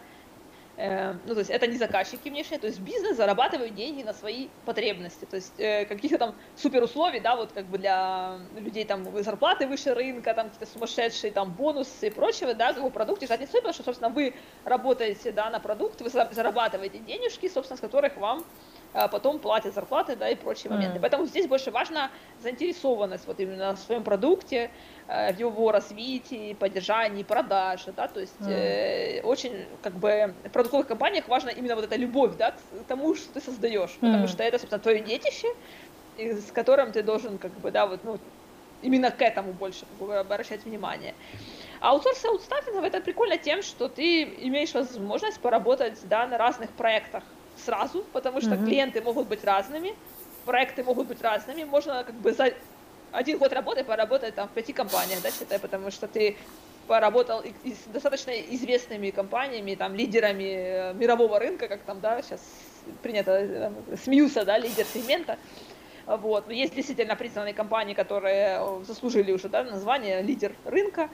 ну, 1.27 1.35
то 1.35 1.41
есть 1.41 1.51
это 1.51 1.67
не 1.67 1.77
заказчики 1.77 2.29
внешние, 2.29 2.59
то 2.59 2.67
есть 2.67 2.81
бизнес 2.81 3.17
зарабатывает 3.17 3.75
деньги 3.75 4.03
на 4.03 4.13
свои 4.13 4.49
потребности, 4.65 5.27
то 5.27 5.37
есть 5.37 5.53
э, 5.59 5.85
каких-то 5.85 6.19
там 6.19 6.35
супер 6.57 6.83
условий, 6.83 7.21
да, 7.21 7.37
вот 7.37 7.53
как 7.53 7.67
бы 7.67 7.79
для 7.79 8.39
людей 8.57 8.85
там 8.85 9.05
зарплаты 9.23 9.67
выше 9.67 9.95
рынка, 9.95 10.33
там 10.33 10.49
какие-то 10.49 10.73
сумасшедшие 10.73 11.33
там 11.33 11.53
бонусы 11.53 12.07
и 12.07 12.11
прочего, 12.11 12.55
да, 12.55 12.73
как 12.73 12.83
бы 12.83 12.91
продукте 12.91 13.27
ждать 13.27 13.41
не 13.41 13.47
стоит, 13.47 13.63
потому 13.63 13.75
что, 13.75 13.83
собственно, 13.85 14.11
вы 14.11 14.35
работаете, 14.65 15.33
да, 15.33 15.51
на 15.51 15.61
продукт, 15.61 16.01
вы 16.01 16.09
зарабатываете 16.09 16.99
денежки, 16.99 17.49
собственно, 17.49 17.77
с 17.77 17.81
которых 17.81 18.17
вам 18.17 18.45
а 18.93 19.09
потом 19.09 19.39
платят 19.39 19.75
зарплаты, 19.75 20.17
да, 20.17 20.29
и 20.29 20.35
прочие 20.35 20.71
моменты. 20.71 20.99
Mm. 20.99 21.01
Поэтому 21.01 21.27
здесь 21.27 21.47
больше 21.47 21.71
важна 21.71 22.11
заинтересованность 22.41 23.27
вот 23.27 23.39
именно 23.39 23.77
в 23.77 23.79
своем 23.79 24.03
продукте, 24.03 24.71
э, 25.00 25.00
его 25.11 25.73
развитии, 25.73 26.55
поддержании, 26.55 27.23
продаже, 27.23 27.93
да, 27.97 28.07
то 28.07 28.21
есть 28.21 28.41
mm. 28.41 28.51
э, 28.51 29.21
очень, 29.23 29.67
как 29.83 29.95
бы, 29.95 30.35
в 30.45 30.51
продуктовых 30.51 30.87
компаниях 30.87 31.27
важна 31.29 31.51
именно 31.51 31.75
вот 31.75 31.85
эта 31.85 31.97
любовь, 31.97 32.37
да, 32.37 32.53
к 32.53 32.85
тому, 32.87 33.15
что 33.17 33.35
ты 33.35 33.41
создаешь, 33.41 33.91
mm. 33.91 34.01
потому 34.01 34.29
что 34.29 34.43
это, 34.43 34.59
собственно, 34.59 34.81
твое 34.81 35.01
детище, 35.01 35.49
с 36.17 36.53
которым 36.53 36.93
ты 36.93 37.03
должен, 37.03 37.39
как 37.39 37.53
бы, 37.61 37.71
да, 37.71 37.87
вот, 37.87 38.05
ну, 38.05 38.19
именно 38.83 39.11
к 39.11 39.21
этому 39.21 39.53
больше 39.53 39.81
как 39.99 40.09
бы, 40.09 40.17
обращать 40.17 40.65
внимание. 40.65 41.15
А 41.81 41.91
аутсорс 41.91 42.25
аутстаффинг 42.25 42.85
это 42.85 43.01
прикольно 43.01 43.39
тем, 43.39 43.63
что 43.63 43.89
ты 43.89 44.23
имеешь 44.23 44.75
возможность 44.75 45.41
поработать, 45.41 45.99
да, 46.05 46.27
на 46.27 46.39
разных 46.39 46.71
проектах, 46.71 47.25
сразу, 47.57 48.05
потому 48.13 48.41
что 48.41 48.51
mm-hmm. 48.51 48.65
клиенты 48.65 49.03
могут 49.03 49.29
быть 49.29 49.45
разными, 49.45 49.95
проекты 50.45 50.85
могут 50.85 51.09
быть 51.09 51.21
разными, 51.23 51.65
можно 51.65 52.05
как 52.05 52.15
бы 52.15 52.33
за 52.33 52.53
один 53.13 53.39
год 53.39 53.53
работы 53.53 53.85
поработать 53.85 54.35
там 54.35 54.49
в 54.49 54.53
пяти 54.53 54.73
компаниях, 54.73 55.23
да, 55.23 55.31
считай, 55.31 55.59
потому 55.59 55.91
что 55.91 56.09
ты 56.09 56.37
поработал 56.87 57.41
и, 57.41 57.73
с 57.73 57.85
достаточно 57.93 58.31
известными 58.31 59.11
компаниями, 59.11 59.75
там, 59.75 59.95
лидерами 59.95 60.91
э, 60.91 60.95
мирового 60.95 61.39
рынка, 61.39 61.69
как 61.69 61.83
там, 61.83 62.01
да, 62.01 62.21
сейчас 62.23 62.41
принято, 63.03 63.73
смеются, 64.03 64.45
да, 64.45 64.59
лидер 64.59 64.85
сегмента, 64.93 65.39
вот. 66.07 66.47
Но 66.47 66.53
есть 66.53 66.75
действительно 66.75 67.15
признанные 67.15 67.55
компании, 67.55 67.95
которые 67.95 68.59
э, 68.61 68.85
заслужили 68.85 69.33
уже 69.33 69.49
да, 69.49 69.63
название 69.63 70.23
лидер 70.23 70.55
рынка 70.65 71.11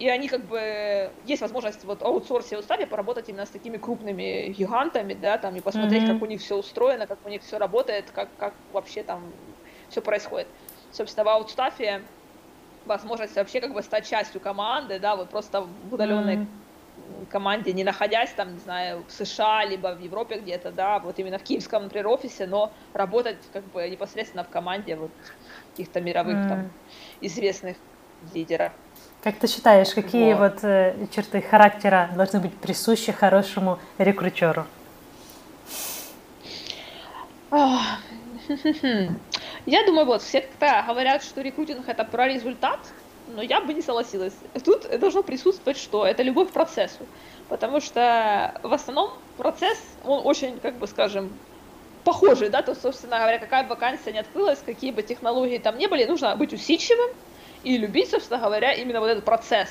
и 0.00 0.08
они 0.08 0.28
как 0.28 0.46
бы 0.46 1.10
есть 1.26 1.42
возможность 1.42 1.84
вот 1.84 2.02
аутсорсе 2.02 2.56
уставе 2.56 2.86
поработать 2.86 3.28
именно 3.28 3.44
с 3.44 3.50
такими 3.50 3.76
крупными 3.76 4.48
гигантами, 4.48 5.12
да, 5.12 5.36
там 5.36 5.54
и 5.56 5.60
посмотреть, 5.60 6.04
mm-hmm. 6.04 6.14
как 6.14 6.22
у 6.22 6.26
них 6.26 6.40
все 6.40 6.56
устроено, 6.56 7.06
как 7.06 7.18
у 7.26 7.28
них 7.28 7.42
все 7.42 7.58
работает, 7.58 8.10
как, 8.10 8.30
как 8.38 8.54
вообще 8.72 9.02
там 9.02 9.30
все 9.90 10.00
происходит. 10.00 10.48
Собственно, 10.92 11.24
в 11.24 11.28
аутстафе 11.28 12.02
возможность 12.86 13.36
вообще 13.36 13.60
как 13.60 13.72
бы 13.72 13.82
стать 13.82 14.08
частью 14.08 14.40
команды, 14.40 14.98
да, 14.98 15.16
вот 15.16 15.30
просто 15.30 15.62
в 15.62 15.94
удаленной 15.94 16.36
mm-hmm. 16.36 17.26
команде, 17.30 17.72
не 17.72 17.84
находясь 17.84 18.30
там, 18.32 18.54
не 18.54 18.58
знаю, 18.58 19.04
в 19.06 19.12
США, 19.12 19.64
либо 19.64 19.94
в 19.94 20.00
Европе 20.00 20.38
где-то, 20.38 20.72
да, 20.72 20.98
вот 20.98 21.18
именно 21.18 21.38
в 21.38 21.42
киевском, 21.42 21.84
например, 21.84 22.08
офисе, 22.08 22.46
но 22.46 22.72
работать 22.92 23.38
как 23.52 23.64
бы 23.66 23.88
непосредственно 23.88 24.44
в 24.44 24.48
команде 24.48 24.96
вот 24.96 25.10
каких-то 25.70 26.00
мировых 26.00 26.36
mm-hmm. 26.36 26.48
там 26.48 26.70
известных 27.20 27.76
лидеров. 28.34 28.72
Как 29.22 29.36
ты 29.36 29.46
считаешь, 29.46 29.92
какие 29.94 30.32
вот, 30.32 30.54
вот 30.54 30.64
э, 30.64 31.06
черты 31.14 31.42
характера 31.42 32.10
должны 32.14 32.40
быть 32.40 32.54
присущи 32.54 33.12
хорошему 33.12 33.78
рекрутеру? 33.98 34.66
Я 39.66 39.84
думаю, 39.84 40.06
вот 40.06 40.22
все 40.22 40.46
как 40.58 40.86
говорят, 40.86 41.22
что 41.22 41.40
рекрутинг 41.40 41.88
это 41.88 42.04
про 42.04 42.28
результат, 42.28 42.80
но 43.28 43.42
я 43.42 43.60
бы 43.60 43.74
не 43.74 43.82
согласилась. 43.82 44.34
Тут 44.64 44.88
должно 44.98 45.22
присутствовать 45.22 45.78
что? 45.78 46.06
Это 46.06 46.22
любовь 46.22 46.48
к 46.48 46.52
процессу. 46.52 47.06
Потому 47.48 47.80
что 47.80 48.58
в 48.62 48.72
основном 48.72 49.12
процесс, 49.36 49.78
он 50.04 50.26
очень, 50.26 50.58
как 50.60 50.76
бы 50.76 50.86
скажем, 50.86 51.32
похожий, 52.04 52.48
да, 52.48 52.62
то, 52.62 52.74
собственно 52.74 53.18
говоря, 53.18 53.38
какая 53.38 53.64
бы 53.64 53.70
вакансия 53.70 54.12
не 54.12 54.20
открылась, 54.20 54.60
какие 54.64 54.90
бы 54.90 55.02
технологии 55.02 55.58
там 55.58 55.76
не 55.76 55.86
были, 55.86 56.04
нужно 56.04 56.34
быть 56.36 56.52
усидчивым, 56.52 57.10
и 57.62 57.76
любить, 57.76 58.10
собственно 58.10 58.40
говоря, 58.40 58.72
именно 58.72 59.00
вот 59.00 59.08
этот 59.08 59.24
процесс. 59.24 59.68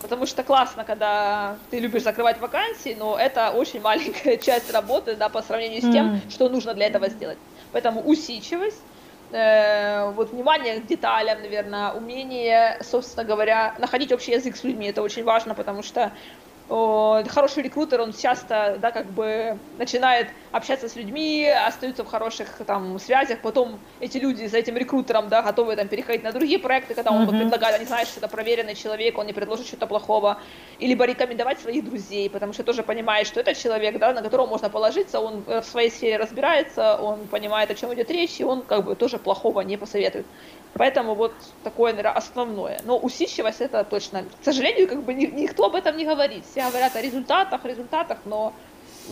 Потому 0.00 0.26
что 0.26 0.42
классно, 0.42 0.84
когда 0.84 1.56
ты 1.70 1.78
любишь 1.78 2.02
закрывать 2.02 2.40
вакансии, 2.40 2.96
но 2.98 3.16
это 3.16 3.50
очень 3.50 3.80
маленькая 3.80 4.36
часть 4.38 4.72
работы, 4.72 5.14
да, 5.14 5.28
по 5.28 5.42
сравнению 5.42 5.80
с 5.80 5.92
тем, 5.92 6.14
mm. 6.14 6.30
что 6.30 6.48
нужно 6.48 6.74
для 6.74 6.86
этого 6.86 7.08
сделать. 7.08 7.38
Поэтому 7.70 8.00
усидчивость, 8.02 8.82
э, 9.32 10.10
вот 10.12 10.30
внимание 10.30 10.80
к 10.80 10.86
деталям, 10.86 11.42
наверное, 11.42 11.92
умение, 11.92 12.78
собственно 12.82 13.24
говоря, 13.24 13.74
находить 13.78 14.12
общий 14.12 14.32
язык 14.32 14.56
с 14.56 14.64
людьми, 14.64 14.86
это 14.88 15.02
очень 15.02 15.24
важно, 15.24 15.54
потому 15.54 15.82
что 15.82 16.12
хороший 17.28 17.62
рекрутер, 17.62 18.00
он 18.00 18.12
часто, 18.12 18.78
да, 18.80 18.90
как 18.92 19.06
бы 19.06 19.58
начинает 19.78 20.28
общаться 20.52 20.88
с 20.88 20.96
людьми, 20.96 21.46
остаются 21.46 22.02
в 22.04 22.06
хороших 22.06 22.48
там 22.66 22.98
связях, 22.98 23.40
потом 23.40 23.78
эти 24.00 24.18
люди 24.18 24.46
за 24.46 24.58
этим 24.58 24.76
рекрутером, 24.76 25.28
да, 25.28 25.42
готовы 25.42 25.76
там 25.76 25.88
переходить 25.88 26.22
на 26.22 26.32
другие 26.32 26.58
проекты, 26.58 26.94
когда 26.94 27.10
он 27.10 27.24
mm-hmm. 27.24 27.40
предлагает, 27.40 27.76
они 27.76 27.84
знают, 27.84 28.08
что 28.08 28.20
это 28.20 28.28
проверенный 28.28 28.74
человек, 28.74 29.18
он 29.18 29.26
не 29.26 29.32
предложит 29.32 29.66
что-то 29.66 29.86
плохого, 29.86 30.38
и 30.78 30.86
либо 30.86 31.04
рекомендовать 31.04 31.60
своих 31.60 31.84
друзей, 31.84 32.30
потому 32.30 32.52
что 32.52 32.64
тоже 32.64 32.82
понимает, 32.82 33.26
что 33.26 33.40
это 33.40 33.54
человек, 33.54 33.98
да, 33.98 34.12
на 34.12 34.22
которого 34.22 34.46
можно 34.46 34.70
положиться, 34.70 35.20
он 35.20 35.44
в 35.46 35.62
своей 35.62 35.90
сфере 35.90 36.16
разбирается, 36.16 36.96
он 36.96 37.26
понимает, 37.26 37.70
о 37.70 37.74
чем 37.74 37.92
идет 37.92 38.10
речь, 38.10 38.40
и 38.40 38.44
он 38.44 38.62
как 38.62 38.84
бы 38.84 38.94
тоже 38.94 39.18
плохого 39.18 39.60
не 39.60 39.76
посоветует. 39.76 40.26
Поэтому 40.74 41.14
вот 41.14 41.34
такое, 41.64 41.92
наверное, 41.92 42.16
основное. 42.16 42.80
Но 42.84 42.96
усидчивость 42.96 43.60
это 43.60 43.84
точно. 43.84 44.24
К 44.40 44.44
сожалению, 44.44 44.88
как 44.88 45.02
бы 45.02 45.12
никто 45.12 45.66
об 45.66 45.74
этом 45.74 45.96
не 45.96 46.06
говорит. 46.06 46.44
Все 46.50 46.61
говорят 46.70 46.96
о 46.96 47.00
результатах, 47.00 47.64
результатах, 47.64 48.18
но 48.24 48.52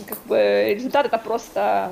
как 0.07 0.17
бы 0.25 0.73
результат 0.75 1.05
это 1.05 1.17
просто 1.17 1.91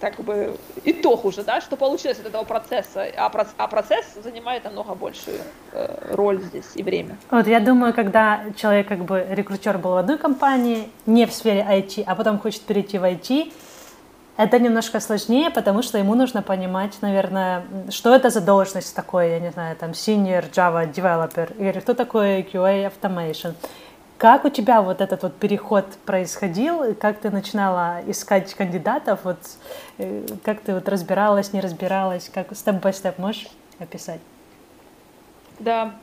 так 0.00 0.16
бы 0.16 0.56
итог 0.84 1.24
уже, 1.24 1.44
да, 1.44 1.60
что 1.60 1.76
получилось 1.76 2.18
от 2.18 2.26
этого 2.26 2.44
процесса, 2.44 3.06
а, 3.16 3.30
а 3.58 3.68
процесс 3.68 4.14
занимает 4.22 4.64
намного 4.64 4.94
большую 4.94 5.38
э, 5.72 6.14
роль 6.14 6.40
здесь 6.40 6.70
и 6.74 6.82
время. 6.82 7.18
Вот 7.30 7.46
я 7.46 7.60
думаю, 7.60 7.92
когда 7.92 8.40
человек 8.56 8.88
как 8.88 9.04
бы 9.04 9.26
рекрутер 9.28 9.76
был 9.78 9.90
в 9.92 9.96
одной 9.96 10.16
компании, 10.16 10.88
не 11.06 11.26
в 11.26 11.32
сфере 11.32 11.66
IT, 11.68 12.02
а 12.06 12.14
потом 12.14 12.38
хочет 12.38 12.62
перейти 12.62 12.98
в 12.98 13.04
IT, 13.04 13.52
это 14.38 14.58
немножко 14.58 15.00
сложнее, 15.00 15.50
потому 15.50 15.82
что 15.82 15.98
ему 15.98 16.14
нужно 16.14 16.40
понимать, 16.40 16.96
наверное, 17.02 17.62
что 17.90 18.14
это 18.14 18.30
за 18.30 18.40
должность 18.40 18.96
такой, 18.96 19.30
я 19.30 19.38
не 19.38 19.50
знаю, 19.50 19.76
там, 19.76 19.90
senior 19.90 20.50
Java 20.50 20.90
developer, 20.90 21.54
или 21.58 21.78
кто 21.80 21.92
такой 21.92 22.40
QA 22.42 22.90
automation. 22.90 23.52
Как 24.20 24.44
у 24.44 24.50
тебя 24.50 24.82
вот 24.82 25.00
этот 25.00 25.22
вот 25.22 25.34
переход 25.36 25.86
происходил? 26.04 26.94
Как 26.94 27.18
ты 27.20 27.30
начинала 27.30 28.02
искать 28.06 28.52
кандидатов? 28.52 29.20
Вот 29.24 29.38
э, 29.96 30.26
как 30.44 30.60
ты 30.60 30.74
вот 30.74 30.90
разбиралась, 30.90 31.54
не 31.54 31.62
разбиралась? 31.62 32.28
Как 32.28 32.54
степ-бай-степ 32.54 33.16
можешь 33.16 33.48
описать? 33.78 34.20
Да, 35.58 35.94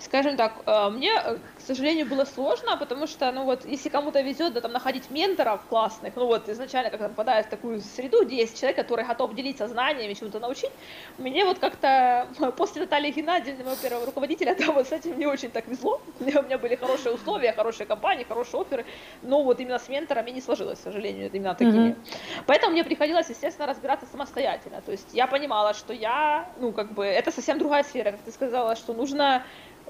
скажем 0.00 0.38
так, 0.38 0.54
э, 0.64 0.88
мне, 0.88 1.12
э, 1.22 1.36
сожалению, 1.66 2.06
было 2.06 2.24
сложно, 2.24 2.76
потому 2.76 3.06
что, 3.06 3.32
ну 3.32 3.44
вот, 3.44 3.64
если 3.64 3.88
кому-то 3.88 4.20
везет, 4.20 4.52
да, 4.52 4.60
там, 4.60 4.72
находить 4.72 5.10
менторов 5.10 5.62
классных, 5.68 6.14
ну 6.16 6.26
вот, 6.26 6.48
изначально, 6.48 6.90
когда 6.90 7.08
попадаешь 7.08 7.46
в 7.46 7.48
такую 7.48 7.80
среду, 7.80 8.24
где 8.24 8.36
есть 8.36 8.58
человек, 8.58 8.76
который 8.76 9.04
готов 9.04 9.34
делиться 9.34 9.66
знаниями, 9.66 10.12
чему-то 10.14 10.38
научить, 10.38 10.70
мне 11.18 11.44
вот 11.44 11.58
как-то 11.58 12.28
после 12.56 12.82
Натальи 12.82 13.10
Геннадьевны, 13.10 13.64
моего 13.64 13.80
первого 13.80 14.06
руководителя, 14.06 14.54
да, 14.54 14.72
вот 14.72 14.86
с 14.86 14.92
этим 14.92 15.18
не 15.18 15.26
очень 15.26 15.50
так 15.50 15.66
везло, 15.66 16.00
у 16.20 16.24
меня 16.24 16.58
были 16.58 16.76
хорошие 16.76 17.14
условия, 17.14 17.52
хорошие 17.52 17.86
компании, 17.86 18.24
хорошие 18.28 18.60
оферы, 18.60 18.84
но 19.22 19.42
вот 19.42 19.60
именно 19.60 19.78
с 19.78 19.88
менторами 19.88 20.30
не 20.30 20.42
сложилось, 20.42 20.78
к 20.78 20.82
сожалению, 20.82 21.30
именно 21.32 21.54
такими. 21.54 21.90
Mm-hmm. 21.90 22.42
Поэтому 22.46 22.72
мне 22.72 22.84
приходилось, 22.84 23.30
естественно, 23.30 23.66
разбираться 23.66 24.06
самостоятельно, 24.06 24.82
то 24.82 24.92
есть 24.92 25.08
я 25.14 25.26
понимала, 25.26 25.72
что 25.72 25.92
я, 25.92 26.50
ну, 26.60 26.72
как 26.72 26.92
бы, 26.92 27.06
это 27.06 27.32
совсем 27.32 27.58
другая 27.58 27.82
сфера, 27.82 28.12
как 28.12 28.20
ты 28.20 28.30
сказала, 28.30 28.76
что, 28.76 28.92
ну, 28.92 29.06
нужно 29.06 29.44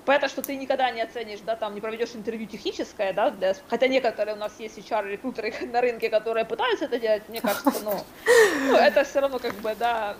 Понятно, 0.04 0.28
что 0.28 0.42
ты 0.42 0.56
никогда 0.56 0.90
не 0.90 1.00
оценишь, 1.00 1.40
да, 1.40 1.56
там 1.56 1.74
не 1.74 1.80
проведешь 1.80 2.14
интервью 2.14 2.46
техническое, 2.46 3.12
да, 3.12 3.30
для, 3.30 3.54
хотя 3.68 3.88
некоторые 3.88 4.36
у 4.36 4.38
нас 4.38 4.52
есть 4.58 4.78
HR-рекрутеры 4.78 5.52
на 5.72 5.80
рынке, 5.80 6.10
которые 6.10 6.44
пытаются 6.44 6.84
это 6.84 6.98
делать, 6.98 7.28
мне 7.28 7.40
кажется, 7.40 7.72
ну, 7.82 7.92
ну 8.68 8.76
это 8.76 9.04
все 9.04 9.20
равно 9.20 9.38
как 9.38 9.54
бы, 9.56 9.74
да, 9.74 10.16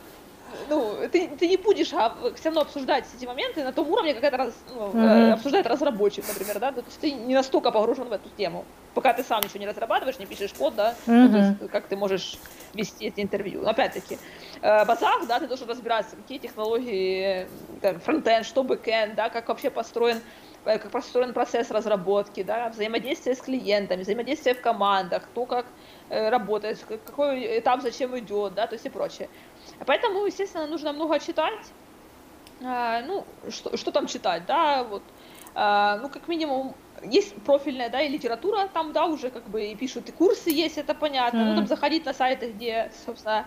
ну, 0.68 0.96
ты, 1.12 1.28
ты 1.28 1.48
не 1.48 1.56
будешь 1.56 1.92
а, 1.92 2.16
все 2.34 2.46
равно 2.46 2.62
обсуждать 2.62 3.04
эти 3.16 3.26
моменты 3.26 3.62
на 3.62 3.72
том 3.72 3.88
уровне, 3.90 4.14
как 4.14 4.24
это 4.24 4.36
раз, 4.36 4.54
ну, 4.74 4.90
mm-hmm. 4.90 5.32
обсуждает 5.32 5.66
разработчик, 5.66 6.24
например, 6.26 6.58
да, 6.58 6.72
то 6.72 6.82
есть 6.84 7.00
ты 7.00 7.12
не 7.12 7.34
настолько 7.34 7.70
погружен 7.70 8.08
в 8.08 8.12
эту 8.12 8.28
тему, 8.30 8.64
пока 8.94 9.12
ты 9.12 9.22
сам 9.22 9.42
ничего 9.42 9.60
не 9.60 9.66
разрабатываешь, 9.66 10.18
не 10.18 10.26
пишешь 10.26 10.52
код, 10.52 10.74
да, 10.74 10.94
mm-hmm. 11.06 11.12
ну, 11.12 11.30
то 11.30 11.38
есть 11.38 11.72
как 11.72 11.86
ты 11.86 11.96
можешь 11.96 12.38
вести 12.74 13.06
эти 13.06 13.20
интервью. 13.20 13.62
Но 13.62 13.70
опять-таки, 13.70 14.18
базах, 14.62 15.26
да, 15.26 15.38
ты 15.40 15.46
должен 15.46 15.68
разбираться, 15.68 16.16
какие 16.16 16.38
технологии, 16.38 17.46
как 17.82 18.02
фронтенд, 18.02 18.46
что 18.46 18.62
бэкенд, 18.62 19.14
да, 19.14 19.28
как 19.28 19.48
вообще 19.48 19.70
построен 19.70 20.20
э, 20.64 20.78
как 20.78 20.90
построен 20.90 21.32
процесс 21.32 21.70
разработки, 21.70 22.42
да, 22.42 22.68
взаимодействие 22.68 23.34
с 23.34 23.40
клиентами, 23.40 24.02
взаимодействие 24.02 24.54
в 24.54 24.60
командах, 24.60 25.24
кто 25.24 25.46
как 25.46 25.66
э, 26.08 26.28
работает, 26.28 26.84
какой 27.04 27.58
этап 27.58 27.82
зачем 27.82 28.18
идет, 28.18 28.54
да, 28.54 28.66
то 28.66 28.74
есть 28.74 28.86
и 28.86 28.90
прочее. 28.90 29.28
Поэтому, 29.86 30.26
естественно, 30.26 30.66
нужно 30.66 30.92
много 30.92 31.18
читать. 31.18 31.72
Ну, 32.58 33.26
что, 33.50 33.76
что 33.76 33.90
там 33.90 34.06
читать, 34.06 34.46
да, 34.46 34.82
вот, 34.82 35.02
ну, 35.54 36.08
как 36.08 36.26
минимум, 36.26 36.74
есть 37.02 37.34
профильная, 37.42 37.90
да, 37.90 38.00
и 38.00 38.08
литература 38.08 38.66
там, 38.72 38.92
да, 38.92 39.04
уже 39.04 39.28
как 39.28 39.46
бы 39.50 39.66
и 39.66 39.74
пишут, 39.74 40.08
и 40.08 40.12
курсы 40.12 40.48
есть, 40.48 40.78
это 40.78 40.94
понятно. 40.94 41.38
Mm. 41.38 41.44
Ну, 41.44 41.56
там 41.56 41.66
заходить 41.66 42.06
на 42.06 42.14
сайты, 42.14 42.52
где, 42.52 42.90
собственно, 43.04 43.46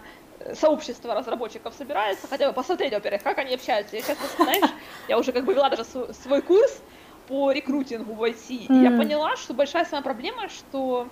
сообщество 0.54 1.14
разработчиков 1.14 1.74
собирается, 1.74 2.28
хотя 2.28 2.48
бы 2.48 2.54
посмотреть, 2.54 2.94
во-первых, 2.94 3.24
как 3.24 3.38
они 3.40 3.56
общаются. 3.56 3.96
Я 3.96 4.02
сейчас, 4.02 4.18
знаешь, 4.38 4.72
я 5.08 5.18
уже 5.18 5.32
как 5.32 5.46
бы 5.46 5.54
вела 5.54 5.70
даже 5.70 5.86
свой 5.86 6.42
курс 6.42 6.82
по 7.28 7.52
рекрутингу 7.52 8.14
в 8.14 8.24
IT, 8.24 8.68
mm. 8.68 8.80
и 8.80 8.84
я 8.84 8.92
поняла, 8.92 9.36
что 9.36 9.54
большая 9.54 9.86
самая 9.86 10.04
проблема, 10.04 10.50
что 10.50 11.08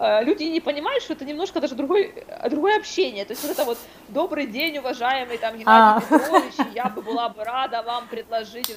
Э, 0.00 0.22
люди 0.22 0.44
не 0.44 0.60
понимают, 0.60 1.02
что 1.02 1.14
это 1.14 1.24
немножко 1.24 1.60
даже 1.60 1.74
другой, 1.74 2.14
другое 2.48 2.76
общение. 2.76 3.24
То 3.24 3.32
есть 3.32 3.42
вот 3.42 3.52
это 3.52 3.64
вот 3.64 3.78
«Добрый 4.08 4.46
день, 4.46 4.78
уважаемый 4.78 5.38
там 5.38 5.56
Геннадий 5.58 6.06
а. 6.08 6.18
Петрович, 6.18 6.54
я 6.74 6.84
бы 6.84 7.02
была 7.02 7.28
бы 7.28 7.42
рада 7.42 7.82
вам 7.82 8.06
предложить». 8.06 8.70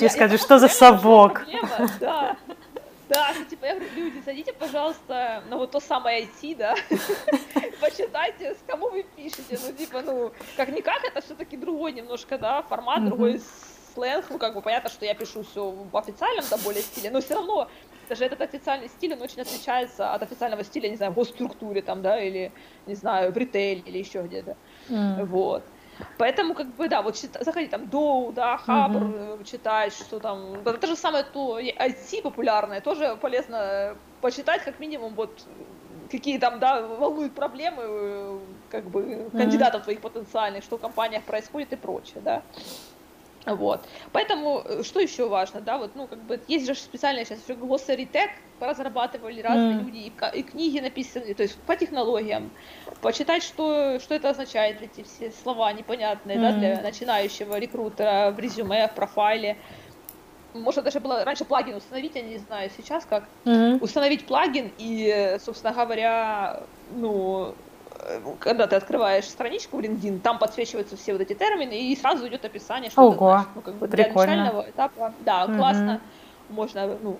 И 0.00 0.08
скажи, 0.08 0.38
что 0.38 0.58
за 0.58 0.68
совок? 0.68 1.46
Да, 2.00 2.36
да, 3.14 3.32
ну, 3.38 3.44
типа, 3.44 3.66
я 3.66 3.74
говорю, 3.74 3.90
люди, 3.94 4.22
зайдите, 4.24 4.52
пожалуйста, 4.52 5.42
на 5.48 5.56
вот 5.56 5.70
то 5.70 5.80
самое 5.80 6.24
IT, 6.24 6.56
да, 6.56 6.74
почитайте, 7.80 8.54
с 8.54 8.58
кому 8.66 8.90
вы 8.90 9.04
пишете, 9.16 9.58
ну, 9.64 9.72
типа, 9.72 10.02
ну, 10.02 10.32
как-никак, 10.56 11.04
это 11.04 11.20
все-таки 11.20 11.56
другой 11.56 11.92
немножко, 11.92 12.38
да, 12.38 12.62
формат, 12.62 13.04
другой 13.04 13.40
сленг, 13.94 14.26
ну, 14.30 14.38
как 14.38 14.54
бы 14.54 14.60
понятно, 14.60 14.90
что 14.90 15.04
я 15.04 15.14
пишу 15.14 15.44
все 15.44 15.70
в 15.70 15.96
официальном, 15.96 16.44
да, 16.50 16.56
более 16.58 16.82
стиле, 16.82 17.10
но 17.10 17.20
все 17.20 17.34
равно 17.34 17.68
даже 18.08 18.24
этот 18.24 18.40
официальный 18.40 18.88
стиль, 18.88 19.14
он 19.14 19.22
очень 19.22 19.40
отличается 19.40 20.12
от 20.12 20.22
официального 20.22 20.64
стиля, 20.64 20.88
не 20.88 20.96
знаю, 20.96 21.12
в 21.12 21.14
госструктуре 21.14 21.82
там, 21.82 22.02
да, 22.02 22.20
или, 22.20 22.52
не 22.86 22.94
знаю, 22.94 23.32
в 23.32 23.36
ритейле 23.36 23.82
или 23.86 23.98
еще 23.98 24.22
где-то. 24.22 24.56
Mm. 24.88 25.24
Вот. 25.24 25.62
Поэтому, 26.18 26.54
как 26.54 26.66
бы, 26.68 26.88
да, 26.88 27.02
вот 27.02 27.16
заходи 27.16 27.68
там 27.68 27.88
Доу, 27.88 28.32
да, 28.32 28.56
Хабр, 28.58 28.98
mm-hmm. 28.98 29.44
читать, 29.44 29.92
что 29.92 30.18
там, 30.20 30.54
это 30.64 30.86
же 30.86 30.96
самое 30.96 31.24
то 31.24 31.58
IT 31.58 32.22
популярное, 32.22 32.80
тоже 32.80 33.16
полезно 33.20 33.96
почитать, 34.20 34.62
как 34.64 34.80
минимум, 34.80 35.14
вот, 35.14 35.46
какие 36.10 36.38
там, 36.38 36.58
да, 36.58 36.80
волнуют 36.86 37.34
проблемы, 37.34 37.82
э, 37.84 38.38
как 38.70 38.84
бы, 38.84 39.30
кандидатов 39.32 39.82
твоих 39.84 40.00
потенциальных, 40.00 40.64
что 40.64 40.78
в 40.78 40.80
компаниях 40.80 41.24
происходит 41.24 41.72
и 41.72 41.76
прочее, 41.76 42.20
да. 42.24 42.42
Вот. 43.46 43.86
Поэтому, 44.12 44.62
э, 44.64 44.82
что 44.82 45.00
еще 45.00 45.28
важно, 45.28 45.60
да, 45.60 45.78
вот, 45.78 45.94
ну, 45.94 46.06
как 46.06 46.18
бы, 46.22 46.40
есть 46.48 46.66
же 46.66 46.74
специальные 46.74 47.24
сейчас 47.24 47.40
уже 47.44 47.58
glossary 47.58 48.08
tag, 48.10 48.30
разрабатывали 48.58 49.40
разные 49.40 49.76
mm. 49.76 49.84
люди, 49.84 49.98
и, 49.98 50.38
и 50.38 50.42
книги 50.42 50.80
написаны, 50.80 51.34
то 51.34 51.42
есть 51.42 51.58
по 51.66 51.76
технологиям, 51.76 52.50
почитать, 53.02 53.42
что, 53.42 53.98
что 54.00 54.14
это 54.14 54.30
означает, 54.30 54.80
эти 54.80 55.02
все 55.02 55.30
слова 55.30 55.72
непонятные, 55.72 56.38
mm. 56.38 56.40
да, 56.40 56.52
для 56.52 56.80
начинающего 56.80 57.58
рекрутера 57.58 58.30
в 58.30 58.38
резюме, 58.38 58.88
в 58.88 58.94
профайле. 58.94 59.56
Можно 60.54 60.82
даже 60.82 61.00
было 61.00 61.24
раньше 61.24 61.44
плагин 61.44 61.74
установить, 61.74 62.14
я 62.14 62.22
не 62.22 62.38
знаю 62.38 62.70
сейчас 62.76 63.04
как, 63.04 63.24
mm-hmm. 63.44 63.80
установить 63.82 64.24
плагин 64.24 64.70
и, 64.78 65.36
собственно 65.44 65.74
говоря, 65.74 66.62
ну, 66.94 67.56
когда 68.38 68.66
ты 68.66 68.76
открываешь 68.76 69.24
страничку 69.24 69.78
в 69.78 69.80
LinkedIn, 69.80 70.20
там 70.20 70.38
подсвечиваются 70.38 70.96
все 70.96 71.12
вот 71.12 71.22
эти 71.22 71.34
термины, 71.34 71.90
и 71.90 71.96
сразу 71.96 72.26
идет 72.28 72.44
описание, 72.44 72.90
что 72.90 73.02
Ого, 73.02 73.12
это 73.12 73.34
значит. 73.34 73.48
Ну, 73.54 73.60
как 73.62 73.74
бы 73.74 73.88
для 73.88 74.04
прикольно. 74.04 74.36
начального 74.36 74.70
этапа, 74.70 75.14
да, 75.20 75.44
угу. 75.44 75.56
классно, 75.56 76.00
можно, 76.48 76.98
ну, 77.02 77.18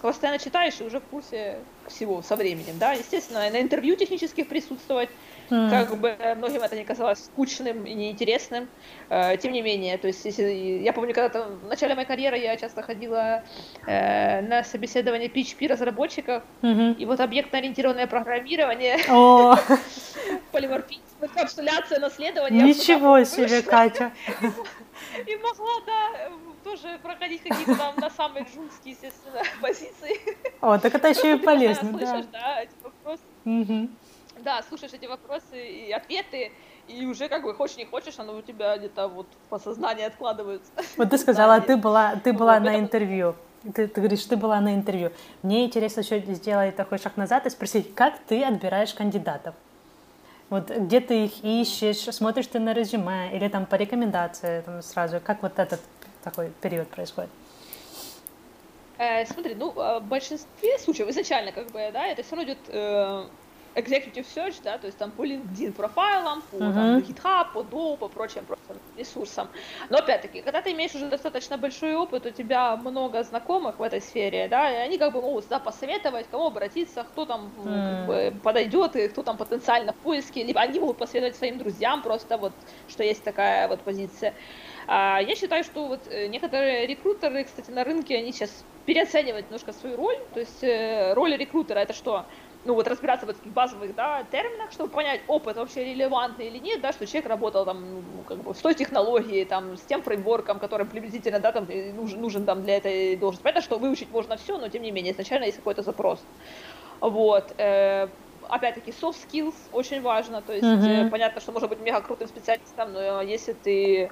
постоянно 0.00 0.38
читаешь 0.38 0.80
и 0.80 0.84
уже 0.84 1.00
в 1.00 1.04
курсе 1.04 1.58
всего 1.86 2.22
со 2.22 2.36
временем, 2.36 2.78
да, 2.78 2.92
естественно, 2.92 3.40
на 3.50 3.60
интервью 3.60 3.96
технических 3.96 4.48
присутствовать, 4.48 5.10
mm. 5.50 5.70
как 5.70 5.96
бы 5.96 6.16
многим 6.36 6.62
это 6.62 6.76
не 6.76 6.84
казалось 6.84 7.24
скучным 7.24 7.84
и 7.84 7.94
неинтересным, 7.94 8.68
э, 9.08 9.36
тем 9.36 9.52
не 9.52 9.62
менее, 9.62 9.98
то 9.98 10.06
есть, 10.06 10.24
если, 10.24 10.42
я 10.82 10.92
помню, 10.92 11.14
когда-то 11.14 11.48
в 11.62 11.68
начале 11.68 11.94
моей 11.94 12.06
карьеры 12.06 12.38
я 12.38 12.56
часто 12.56 12.82
ходила 12.82 13.42
э, 13.86 14.40
на 14.42 14.64
собеседование 14.64 15.28
PHP 15.28 15.68
разработчиков, 15.68 16.42
mm-hmm. 16.62 16.96
и 16.96 17.06
вот 17.06 17.20
объектно-ориентированное 17.20 18.06
программирование, 18.06 18.98
oh. 19.08 19.58
полиморфизм, 20.52 21.02
капсуляция, 21.34 21.98
наследование. 21.98 22.62
Ничего 22.62 23.24
себе, 23.24 23.62
Катя! 23.62 24.12
И 25.26 25.36
могла, 25.36 25.80
да, 25.86 26.30
тоже 26.64 26.98
проходить 27.02 27.42
какие-то 27.42 27.74
там 27.74 27.94
на 27.96 28.10
самые 28.10 28.44
джунские, 28.44 28.92
естественно, 28.94 29.42
позиции. 29.60 30.20
О, 30.60 30.78
так 30.78 30.94
это 30.94 31.08
еще 31.08 31.34
и 31.34 31.38
полезно, 31.38 31.92
да. 31.92 32.06
Слышишь, 32.06 32.26
да, 32.32 32.62
эти 32.62 32.72
вопросы. 32.82 33.22
Да, 34.44 34.60
слушаешь 34.68 34.92
эти 34.92 35.06
вопросы 35.06 35.68
и 35.68 35.92
ответы, 35.92 36.50
и 36.88 37.06
уже 37.06 37.28
как 37.28 37.44
бы 37.44 37.54
хочешь 37.54 37.76
не 37.76 37.84
хочешь, 37.84 38.18
оно 38.18 38.34
у 38.34 38.42
тебя 38.42 38.76
где-то 38.76 39.06
вот 39.06 39.26
в 39.46 39.50
подсознании 39.50 40.04
откладывается. 40.04 40.72
Вот 40.96 41.10
ты 41.10 41.18
сказала, 41.26 41.60
ты 41.60 41.76
была, 41.76 42.16
ты 42.16 42.32
была 42.32 42.58
на 42.58 42.78
интервью. 42.78 43.36
Ты, 43.62 43.86
ты 43.86 44.00
говоришь, 44.00 44.24
ты 44.24 44.36
была 44.36 44.60
на 44.60 44.74
интервью. 44.74 45.12
Мне 45.42 45.66
интересно 45.66 46.00
еще 46.00 46.18
сделать 46.34 46.74
такой 46.74 46.98
шаг 46.98 47.16
назад 47.16 47.46
и 47.46 47.50
спросить, 47.50 47.94
как 47.94 48.18
ты 48.26 48.42
отбираешь 48.42 48.92
кандидатов? 48.92 49.54
Вот 50.50 50.70
где 50.70 51.00
ты 51.00 51.26
их 51.26 51.44
ищешь, 51.44 52.12
смотришь 52.12 52.48
ты 52.48 52.58
на 52.58 52.72
резюме 52.72 53.30
или 53.32 53.48
там 53.48 53.64
по 53.64 53.76
рекомендации 53.76 54.62
там, 54.62 54.82
сразу? 54.82 55.20
Как 55.20 55.42
вот 55.42 55.60
этот 55.60 55.80
такой 56.24 56.50
период 56.60 56.88
происходит? 56.88 57.30
Э, 58.98 59.24
смотри, 59.26 59.54
ну, 59.54 59.70
в 59.70 60.00
большинстве 60.00 60.78
случаев 60.80 61.08
изначально, 61.08 61.52
как 61.52 61.70
бы, 61.70 61.90
да, 61.92 62.06
это 62.06 62.24
все 62.24 62.34
равно 62.34 62.52
идет 62.52 62.58
э, 62.68 63.24
executive 63.74 64.26
search, 64.34 64.56
да, 64.62 64.78
то 64.78 64.86
есть 64.86 64.98
там 64.98 65.10
по 65.10 65.24
LinkedIn 65.24 65.72
профайлам, 65.72 66.42
по 66.50 66.56
uh-huh. 66.56 66.74
там, 66.74 66.98
GitHub, 66.98 67.52
по 67.52 67.58
Dow, 67.60 67.96
по 67.96 68.08
прочим 68.08 68.44
просто 68.44 68.74
ресурсам. 68.96 69.48
Но 69.90 69.98
опять-таки, 69.98 70.42
когда 70.42 70.62
ты 70.62 70.72
имеешь 70.72 70.94
уже 70.94 71.08
достаточно 71.08 71.58
большой 71.58 71.94
опыт, 71.94 72.26
у 72.26 72.30
тебя 72.30 72.76
много 72.76 73.22
знакомых 73.22 73.78
в 73.78 73.82
этой 73.82 74.00
сфере, 74.00 74.48
да, 74.48 74.70
и 74.70 74.76
они 74.76 74.98
как 74.98 75.12
бы 75.12 75.22
могут 75.22 75.48
да, 75.48 75.58
посоветовать, 75.58 76.26
кому 76.30 76.46
обратиться, 76.46 77.04
кто 77.04 77.24
там 77.24 77.52
uh-huh. 77.64 77.96
как 77.96 78.06
бы, 78.06 78.40
подойдет, 78.42 78.96
и 78.96 79.08
кто 79.08 79.22
там 79.22 79.36
потенциально 79.36 79.92
в 79.92 79.96
поиске, 79.96 80.42
либо 80.44 80.60
они 80.60 80.80
могут 80.80 80.98
посоветовать 80.98 81.36
своим 81.36 81.58
друзьям 81.58 82.02
просто 82.02 82.38
вот, 82.38 82.52
что 82.88 83.02
есть 83.02 83.22
такая 83.24 83.68
вот 83.68 83.80
позиция. 83.80 84.34
А 84.86 85.20
я 85.20 85.34
считаю, 85.36 85.64
что 85.64 85.86
вот 85.86 86.00
э, 86.08 86.26
некоторые 86.26 86.86
рекрутеры, 86.86 87.44
кстати, 87.44 87.70
на 87.70 87.84
рынке, 87.84 88.16
они 88.16 88.32
сейчас 88.32 88.64
переоценивают 88.86 89.46
немножко 89.46 89.72
свою 89.72 89.96
роль. 89.96 90.18
То 90.34 90.40
есть 90.40 90.62
э, 90.62 91.14
роль 91.14 91.36
рекрутера 91.36 91.78
это 91.78 91.92
что? 91.92 92.26
Ну 92.64 92.74
вот 92.74 92.86
разбираться 92.86 93.26
в 93.26 93.32
таких 93.32 93.52
базовых, 93.52 93.94
да, 93.94 94.24
терминах, 94.30 94.70
чтобы 94.72 94.90
понять, 94.90 95.20
опыт 95.26 95.56
вообще 95.56 95.84
релевантный 95.84 96.46
или 96.46 96.58
нет, 96.58 96.80
да, 96.80 96.92
что 96.92 97.06
человек 97.06 97.28
работал 97.28 97.64
там, 97.64 97.80
ну, 97.80 98.02
как 98.26 98.38
бы, 98.38 98.54
с 98.54 98.58
той 98.58 98.74
технологией, 98.74 99.44
там, 99.44 99.76
с 99.76 99.80
тем 99.82 100.02
фреймворком, 100.02 100.58
который 100.58 100.86
приблизительно, 100.86 101.40
да, 101.40 101.52
там, 101.52 101.66
нужен, 101.94 102.20
нужен 102.20 102.44
там 102.44 102.62
для 102.62 102.76
этой 102.76 103.16
должности. 103.16 103.42
Понятно, 103.42 103.62
что 103.62 103.78
выучить 103.78 104.10
можно 104.10 104.36
все, 104.36 104.58
но 104.58 104.68
тем 104.68 104.82
не 104.82 104.92
менее, 104.92 105.12
изначально 105.12 105.44
есть 105.44 105.58
какой-то 105.58 105.82
запрос. 105.82 106.20
Вот. 107.00 107.52
Э, 107.58 108.08
опять-таки, 108.48 108.92
soft 108.92 109.16
skills 109.28 109.54
очень 109.72 110.00
важно, 110.00 110.42
то 110.42 110.52
есть 110.52 110.64
mm-hmm. 110.64 111.10
понятно, 111.10 111.40
что 111.40 111.52
можно 111.52 111.68
быть 111.68 111.80
мега 111.80 112.00
крутым 112.00 112.28
специалистом, 112.28 112.92
но 112.92 113.22
если 113.22 113.54
ты 113.54 114.10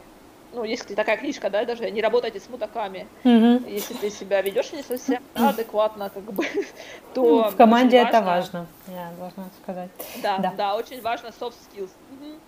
ну, 0.52 0.64
есть 0.64 0.94
такая 0.94 1.16
книжка, 1.16 1.50
да, 1.50 1.64
даже 1.64 1.90
не 1.90 2.02
работайте 2.02 2.40
с 2.40 2.48
мудаками. 2.48 3.06
Mm-hmm. 3.24 3.70
Если 3.70 3.94
ты 3.94 4.10
себя 4.10 4.42
ведешь 4.42 4.72
не 4.72 4.82
совсем 4.82 5.22
адекватно, 5.34 6.10
как 6.10 6.22
бы, 6.22 6.44
то 7.14 7.22
ну, 7.22 7.50
в 7.50 7.56
команде 7.56 7.98
это 7.98 8.20
важно, 8.20 8.66
я 8.88 9.10
должна 9.18 9.48
сказать. 9.62 9.90
Да, 10.22 10.38
да, 10.38 10.52
да, 10.56 10.76
очень 10.76 11.00
важно 11.00 11.28
soft 11.28 11.54
skills. 11.72 11.90
Mm-hmm. 12.10 12.38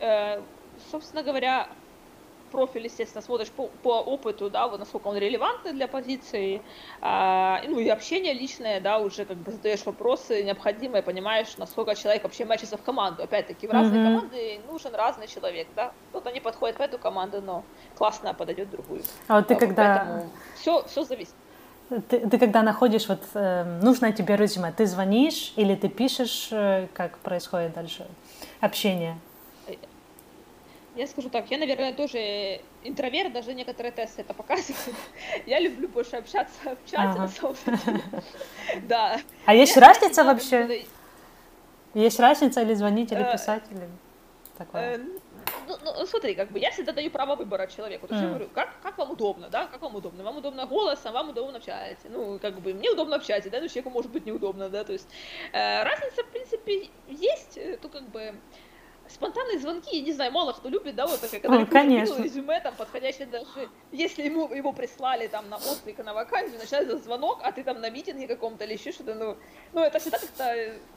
Э, 0.00 0.40
собственно 0.90 1.22
говоря, 1.22 1.68
профиль, 2.50 2.84
естественно, 2.84 3.22
смотришь 3.22 3.50
по, 3.50 3.68
по 3.82 4.00
опыту, 4.00 4.50
да, 4.50 4.68
вот 4.68 4.78
насколько 4.78 5.08
он 5.08 5.16
релевантный 5.16 5.72
для 5.72 5.88
позиции, 5.88 6.62
а, 7.00 7.60
ну 7.66 7.78
и 7.78 7.88
общение 7.88 8.34
личное, 8.34 8.80
да, 8.80 8.98
уже 8.98 9.24
как 9.24 9.36
бы 9.36 9.50
задаешь 9.52 9.84
вопросы 9.86 10.42
необходимые, 10.42 11.02
понимаешь, 11.02 11.56
насколько 11.56 11.94
человек 11.94 12.22
вообще 12.24 12.44
мэчится 12.44 12.76
в 12.76 12.82
команду. 12.82 13.22
Опять-таки, 13.22 13.66
в 13.66 13.70
разные 13.70 14.00
mm-hmm. 14.00 14.04
команды 14.04 14.60
нужен 14.70 14.94
разный 14.94 15.26
человек, 15.26 15.68
да. 15.76 15.92
Кто-то 16.10 16.30
не 16.32 16.40
подходит 16.40 16.78
в 16.78 16.80
эту 16.80 16.98
команду, 16.98 17.40
но 17.40 17.64
классно 17.96 18.34
подойдет 18.34 18.70
другую. 18.70 19.02
А 19.28 19.36
вот 19.36 19.48
ты 19.48 19.54
когда... 19.54 20.04
Поэтому 20.06 20.30
все, 20.56 20.84
все 20.88 21.04
зависит. 21.04 21.34
Ты, 22.08 22.20
ты 22.20 22.38
когда 22.38 22.62
находишь 22.62 23.08
вот 23.08 23.22
э, 23.34 23.64
нужное 23.82 24.12
тебе 24.12 24.36
резюме, 24.36 24.72
ты 24.72 24.86
звонишь 24.86 25.52
или 25.56 25.74
ты 25.74 25.88
пишешь, 25.88 26.48
э, 26.52 26.86
как 26.94 27.18
происходит 27.18 27.72
дальше 27.74 28.06
общение? 28.60 29.18
Я 31.00 31.06
скажу 31.06 31.30
так, 31.30 31.50
я, 31.50 31.56
наверное, 31.56 31.94
тоже 31.94 32.60
интроверт, 32.84 33.32
даже 33.32 33.54
некоторые 33.54 33.90
тесты 33.90 34.20
это 34.20 34.34
показывают. 34.34 34.98
Я 35.46 35.58
люблю 35.58 35.88
больше 35.88 36.16
общаться 36.16 36.76
в 36.76 36.90
чате, 36.90 37.18
на 37.18 37.28
самом 37.28 37.56
деле. 37.64 38.02
Да. 38.82 39.18
А 39.46 39.54
есть 39.54 39.78
разница 39.78 40.24
вообще? 40.24 40.84
Есть 41.94 42.20
разница 42.20 42.60
или 42.60 42.74
звонить, 42.74 43.12
или 43.12 43.22
э, 43.22 43.32
писать, 43.32 43.62
или 43.70 43.88
такое? 44.58 44.98
Э, 44.98 44.98
ну, 45.68 45.76
ну, 45.82 46.06
смотри, 46.06 46.34
как 46.34 46.50
бы 46.50 46.58
я 46.58 46.70
всегда 46.70 46.92
даю 46.92 47.10
право 47.10 47.34
выбора 47.34 47.66
человеку. 47.66 48.06
То 48.06 48.14
есть 48.14 48.22
mm. 48.22 48.26
я 48.26 48.34
говорю, 48.34 48.50
как, 48.52 48.68
как 48.82 48.98
вам 48.98 49.12
удобно, 49.12 49.48
да, 49.48 49.68
как 49.68 49.80
вам 49.80 49.94
удобно? 49.94 50.22
Вам 50.22 50.36
удобно 50.36 50.66
голосом, 50.66 51.14
вам 51.14 51.30
удобно 51.30 51.60
в 51.60 51.64
чате. 51.64 52.10
Ну, 52.10 52.38
как 52.38 52.60
бы, 52.60 52.74
мне 52.74 52.90
удобно 52.90 53.18
в 53.18 53.24
чате, 53.24 53.48
да, 53.48 53.58
но 53.58 53.68
человеку 53.68 53.88
может 53.88 54.12
быть 54.12 54.26
неудобно, 54.26 54.68
да, 54.68 54.84
то 54.84 54.92
есть 54.92 55.08
э, 55.52 55.82
разница, 55.82 56.24
в 56.24 56.26
принципе, 56.26 56.90
есть, 57.08 57.56
э, 57.56 57.78
то 57.78 57.88
как 57.88 58.02
бы 58.10 58.34
спонтанные 59.10 59.58
звонки, 59.58 59.96
я 59.96 60.02
не 60.02 60.12
знаю, 60.12 60.32
мало 60.32 60.52
кто 60.52 60.68
любит, 60.68 60.94
да, 60.94 61.06
вот 61.06 61.20
когда 61.20 61.48
ну, 61.48 61.66
конечно. 61.66 62.22
резюме, 62.22 62.60
там, 62.60 62.74
подходящее 62.74 63.26
даже, 63.26 63.68
если 63.92 64.22
ему, 64.22 64.52
его 64.52 64.72
прислали 64.72 65.26
там 65.26 65.48
на 65.48 65.56
отклик 65.56 65.98
на 65.98 66.14
вакансию, 66.14 66.58
начинается 66.58 66.98
звонок, 66.98 67.40
а 67.42 67.52
ты 67.52 67.64
там 67.64 67.80
на 67.80 67.90
митинге 67.90 68.26
каком-то 68.26 68.64
или 68.64 68.74
еще 68.74 68.92
что-то, 68.92 69.14
ну, 69.14 69.36
ну, 69.72 69.80
это 69.80 69.98
всегда 69.98 70.18
как-то, 70.18 70.44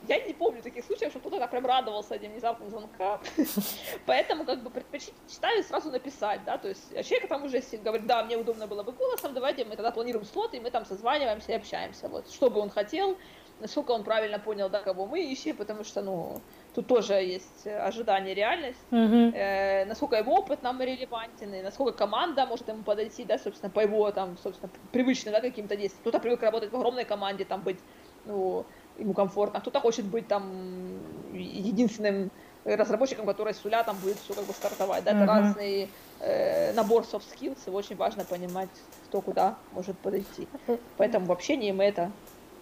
я 0.08 0.20
не 0.26 0.32
помню 0.32 0.62
таких 0.62 0.84
случаев, 0.84 1.10
что 1.10 1.20
кто-то 1.20 1.38
так 1.38 1.50
прям 1.50 1.66
радовался 1.66 2.14
этим 2.14 2.32
внезапным 2.32 2.70
звонкам, 2.70 3.20
поэтому, 4.06 4.44
как 4.44 4.62
бы, 4.62 4.70
предпочитаю 4.70 5.62
сразу 5.64 5.90
написать, 5.90 6.44
да, 6.44 6.58
то 6.58 6.68
есть, 6.68 6.92
а 6.96 7.02
человек 7.02 7.28
там 7.28 7.44
уже 7.44 7.62
говорит, 7.82 8.06
да, 8.06 8.22
мне 8.24 8.36
удобно 8.36 8.66
было 8.66 8.82
бы 8.82 8.92
голосом, 8.92 9.34
давайте 9.34 9.64
мы 9.64 9.76
тогда 9.76 9.90
планируем 9.90 10.24
слот, 10.24 10.54
и 10.54 10.60
мы 10.60 10.70
там 10.70 10.84
созваниваемся 10.84 11.52
и 11.52 11.54
общаемся, 11.56 12.08
вот, 12.08 12.30
что 12.30 12.50
бы 12.50 12.60
он 12.60 12.70
хотел, 12.70 13.16
насколько 13.60 13.92
он 13.92 14.04
правильно 14.04 14.38
понял, 14.38 14.68
да, 14.68 14.80
кого 14.80 15.06
мы 15.06 15.22
ищем, 15.22 15.56
потому 15.56 15.84
что, 15.84 16.02
ну, 16.02 16.40
тут 16.74 16.86
тоже 16.86 17.14
есть 17.14 17.66
ожидание, 17.66 18.34
реальность, 18.34 18.78
mm-hmm. 18.90 19.32
э, 19.34 19.84
насколько 19.86 20.16
его 20.16 20.34
опыт 20.34 20.62
нам 20.62 20.80
релевантен, 20.80 21.54
и 21.54 21.62
насколько 21.62 21.96
команда 21.96 22.46
может 22.46 22.68
ему 22.68 22.82
подойти, 22.82 23.24
да, 23.24 23.38
собственно, 23.38 23.70
по 23.70 23.80
его, 23.80 24.10
там, 24.10 24.36
собственно, 24.42 24.70
привычным, 24.92 25.32
да, 25.32 25.40
каким-то 25.40 25.76
действиям. 25.76 26.00
Кто-то 26.00 26.18
привык 26.18 26.42
работать 26.42 26.72
в 26.72 26.76
огромной 26.76 27.04
команде, 27.04 27.44
там, 27.44 27.62
быть, 27.62 27.78
ну, 28.26 28.66
ему 28.98 29.12
комфортно, 29.14 29.60
кто-то 29.60 29.80
хочет 29.80 30.04
быть, 30.04 30.26
там, 30.26 30.98
единственным 31.32 32.30
разработчиком, 32.64 33.26
который 33.26 33.54
с 33.54 33.62
нуля 33.62 33.84
там 33.84 33.96
будет 33.98 34.16
все 34.16 34.34
как 34.34 34.44
бы 34.44 34.52
стартовать, 34.52 35.04
да, 35.04 35.12
mm-hmm. 35.12 35.22
это 35.22 35.26
разный 35.26 35.90
э, 36.20 36.72
набор 36.72 37.04
soft 37.04 37.24
skills, 37.32 37.58
и 37.66 37.70
очень 37.70 37.96
важно 37.96 38.24
понимать, 38.24 38.70
кто 39.06 39.20
куда 39.20 39.56
может 39.72 39.96
подойти. 39.98 40.48
Поэтому 40.96 41.26
в 41.26 41.32
общении 41.32 41.72
мы 41.72 41.84
это 41.84 42.10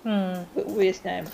mm. 0.04 0.70
выясняем 0.70 1.26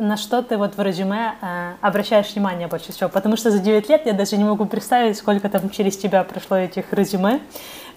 на 0.00 0.16
что 0.16 0.42
ты 0.42 0.56
вот 0.56 0.76
в 0.76 0.82
резюме 0.82 1.34
э, 1.40 1.74
обращаешь 1.80 2.32
внимание 2.32 2.68
больше 2.68 2.92
всего? 2.92 3.08
Потому 3.08 3.36
что 3.36 3.50
за 3.50 3.58
9 3.58 3.88
лет 3.88 4.06
я 4.06 4.12
даже 4.12 4.36
не 4.36 4.44
могу 4.44 4.64
представить, 4.64 5.16
сколько 5.16 5.48
там 5.48 5.70
через 5.70 5.96
тебя 5.96 6.24
прошло 6.24 6.56
этих 6.56 6.92
резюме. 6.92 7.40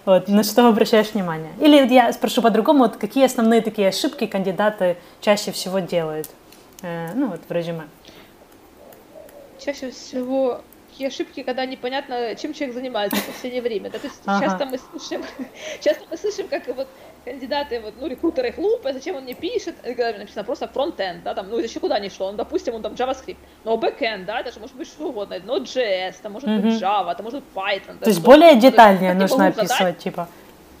Вот, 0.04 0.28
на 0.28 0.44
что 0.44 0.68
обращаешь 0.68 1.12
внимание? 1.14 1.52
Или 1.60 1.92
я 1.92 2.12
спрошу 2.12 2.42
по-другому, 2.42 2.80
вот 2.80 2.96
какие 2.96 3.24
основные 3.24 3.62
такие 3.62 3.88
ошибки 3.88 4.26
кандидаты 4.26 4.98
чаще 5.20 5.50
всего 5.50 5.78
делают? 5.78 6.28
Э, 6.82 7.08
ну 7.14 7.28
вот 7.28 7.40
в 7.48 7.52
резюме. 7.52 7.84
Чаще 9.58 9.90
всего 9.90 10.60
такие 10.90 11.08
ошибки, 11.08 11.42
когда 11.42 11.66
непонятно, 11.66 12.36
чем 12.36 12.52
человек 12.52 12.74
занимается 12.74 13.16
в 13.16 13.26
последнее 13.26 13.62
время. 13.62 13.90
Да? 13.90 13.98
То 13.98 14.06
есть 14.06 14.20
ага. 14.26 14.44
часто 14.44 14.66
мы 14.66 14.78
слышим, 14.78 15.24
часто 15.80 16.04
мы 16.10 16.16
слышим, 16.18 16.48
как 16.48 16.68
вот 16.68 16.86
кандидаты, 17.24 17.80
вот, 17.80 17.94
ну, 18.00 18.06
рекрутеры 18.06 18.52
глупые, 18.52 18.94
зачем 18.94 19.16
он 19.16 19.24
не 19.24 19.34
пишет, 19.34 19.74
когда 19.82 20.12
написано 20.12 20.44
просто 20.44 20.68
фронтенд, 20.68 21.22
да, 21.22 21.34
там, 21.34 21.50
ну, 21.50 21.58
еще 21.58 21.80
куда 21.80 21.98
ни 21.98 22.08
шло, 22.08 22.26
он, 22.26 22.36
допустим, 22.36 22.74
он 22.74 22.82
там 22.82 22.92
JavaScript, 22.92 23.36
но 23.64 23.76
backend, 23.76 24.24
да, 24.24 24.40
это 24.40 24.52
же 24.52 24.60
может 24.60 24.76
быть 24.76 24.88
что 24.88 25.08
угодно, 25.08 25.34
Node.js, 25.34 26.16
это 26.20 26.28
может 26.28 26.48
mm-hmm. 26.48 26.60
быть 26.60 26.82
Java, 26.82 27.12
это 27.12 27.22
может 27.22 27.40
быть 27.40 27.48
Python. 27.54 27.98
То 27.98 28.10
есть 28.10 28.22
более 28.22 28.56
детальнее 28.56 29.14
нужно 29.14 29.46
описывать, 29.46 29.98
типа. 29.98 30.28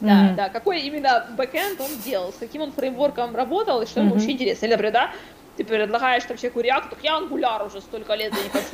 Да, 0.00 0.10
mm-hmm. 0.10 0.34
да, 0.34 0.48
какой 0.50 0.80
именно 0.80 1.26
бэкэнд 1.36 1.80
он 1.80 1.90
делал, 2.04 2.32
с 2.32 2.36
каким 2.36 2.62
он 2.62 2.72
фреймворком 2.72 3.34
работал, 3.34 3.80
и 3.80 3.86
что 3.86 4.00
ему 4.00 4.10
mm-hmm. 4.10 4.14
вообще 4.14 4.32
интересно. 4.32 4.66
Или, 4.66 4.72
например, 4.72 4.92
да, 4.92 5.10
ты 5.56 5.64
предлагаешь 5.64 6.24
там 6.24 6.36
человеку 6.36 6.60
React, 6.60 6.90
так 6.90 6.98
я 7.02 7.18
Angular 7.18 7.66
уже 7.66 7.80
столько 7.80 8.14
лет, 8.14 8.34
я 8.34 8.42
не 8.42 8.50
хочу. 8.50 8.66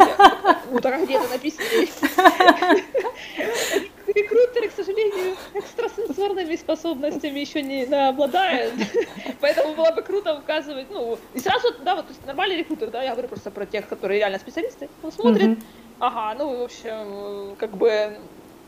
Ну, 0.73 0.81
так 0.81 1.05
где 1.05 1.19
это 1.19 1.29
написано? 1.29 1.67
Рекрутеры, 4.15 4.69
к 4.69 4.73
сожалению, 4.73 5.37
экстрасенсорными 5.55 6.57
способностями 6.57 7.39
еще 7.39 7.63
не 7.63 7.85
обладают, 7.85 8.75
поэтому 9.41 9.75
было 9.75 9.93
бы 9.93 10.03
круто 10.03 10.35
указывать, 10.35 10.87
ну, 10.91 11.19
и 11.35 11.39
сразу, 11.39 11.75
да, 11.85 11.95
вот, 11.95 12.07
то 12.07 12.13
есть 12.13 12.27
нормальный 12.27 12.57
рекрутер, 12.57 12.91
да, 12.91 13.03
я 13.03 13.13
говорю 13.13 13.29
просто 13.29 13.51
про 13.51 13.67
тех, 13.67 13.89
которые 13.89 14.19
реально 14.19 14.39
специалисты, 14.39 14.89
он 15.03 15.13
смотрит, 15.13 15.59
ага, 16.01 16.35
ну, 16.39 16.59
в 16.59 16.63
общем, 16.63 17.57
как 17.57 17.77
бы, 17.77 18.19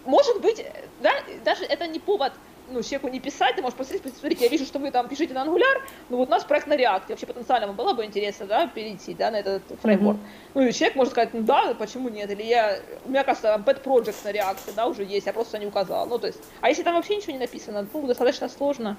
может 0.04 0.40
быть, 0.40 0.64
да, 1.00 1.12
даже 1.44 1.64
это 1.64 1.86
не 1.86 1.98
повод 1.98 2.32
ну, 2.70 2.82
человеку 2.82 3.08
не 3.08 3.20
писать, 3.20 3.56
ты 3.56 3.62
можешь 3.62 3.76
посмотреть, 3.76 4.14
смотрите, 4.18 4.44
я 4.44 4.50
вижу, 4.50 4.64
что 4.64 4.78
вы 4.78 4.90
там 4.90 5.08
пишете 5.08 5.34
на 5.34 5.44
Angular, 5.44 5.82
ну 6.08 6.16
вот 6.16 6.28
у 6.28 6.30
нас 6.30 6.44
проект 6.44 6.66
на 6.66 6.74
React, 6.74 7.02
вообще 7.08 7.26
потенциально 7.26 7.66
вам 7.66 7.76
было 7.76 7.92
бы 7.92 8.04
интересно, 8.04 8.46
да, 8.46 8.66
перейти, 8.66 9.14
да, 9.14 9.30
на 9.30 9.36
этот 9.36 9.62
фреймворк. 9.80 10.18
Mm-hmm. 10.18 10.50
Ну 10.54 10.62
и 10.62 10.72
человек 10.72 10.96
может 10.96 11.12
сказать, 11.12 11.34
ну 11.34 11.42
да, 11.42 11.74
почему 11.74 12.08
нет, 12.08 12.30
или 12.30 12.42
я, 12.42 12.78
у 13.04 13.10
меня, 13.10 13.24
кажется, 13.24 13.62
bad 13.64 13.82
project 13.82 14.16
на 14.24 14.30
React, 14.30 14.74
да, 14.76 14.86
уже 14.86 15.04
есть, 15.04 15.26
я 15.26 15.32
просто 15.32 15.58
не 15.58 15.66
указала, 15.66 16.06
ну 16.06 16.18
то 16.18 16.26
есть, 16.28 16.40
а 16.60 16.68
если 16.68 16.82
там 16.82 16.94
вообще 16.94 17.16
ничего 17.16 17.32
не 17.32 17.38
написано, 17.38 17.86
ну, 17.92 18.06
достаточно 18.06 18.48
сложно, 18.48 18.96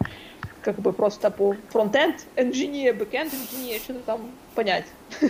как 0.61 0.80
бы 0.80 0.93
просто 0.93 1.30
по 1.30 1.55
фронтенд 1.70 2.26
engineer, 2.36 2.97
backend 2.97 3.32
engineer, 3.32 3.80
что-то 3.80 3.99
там 3.99 4.32
понять. 4.55 4.86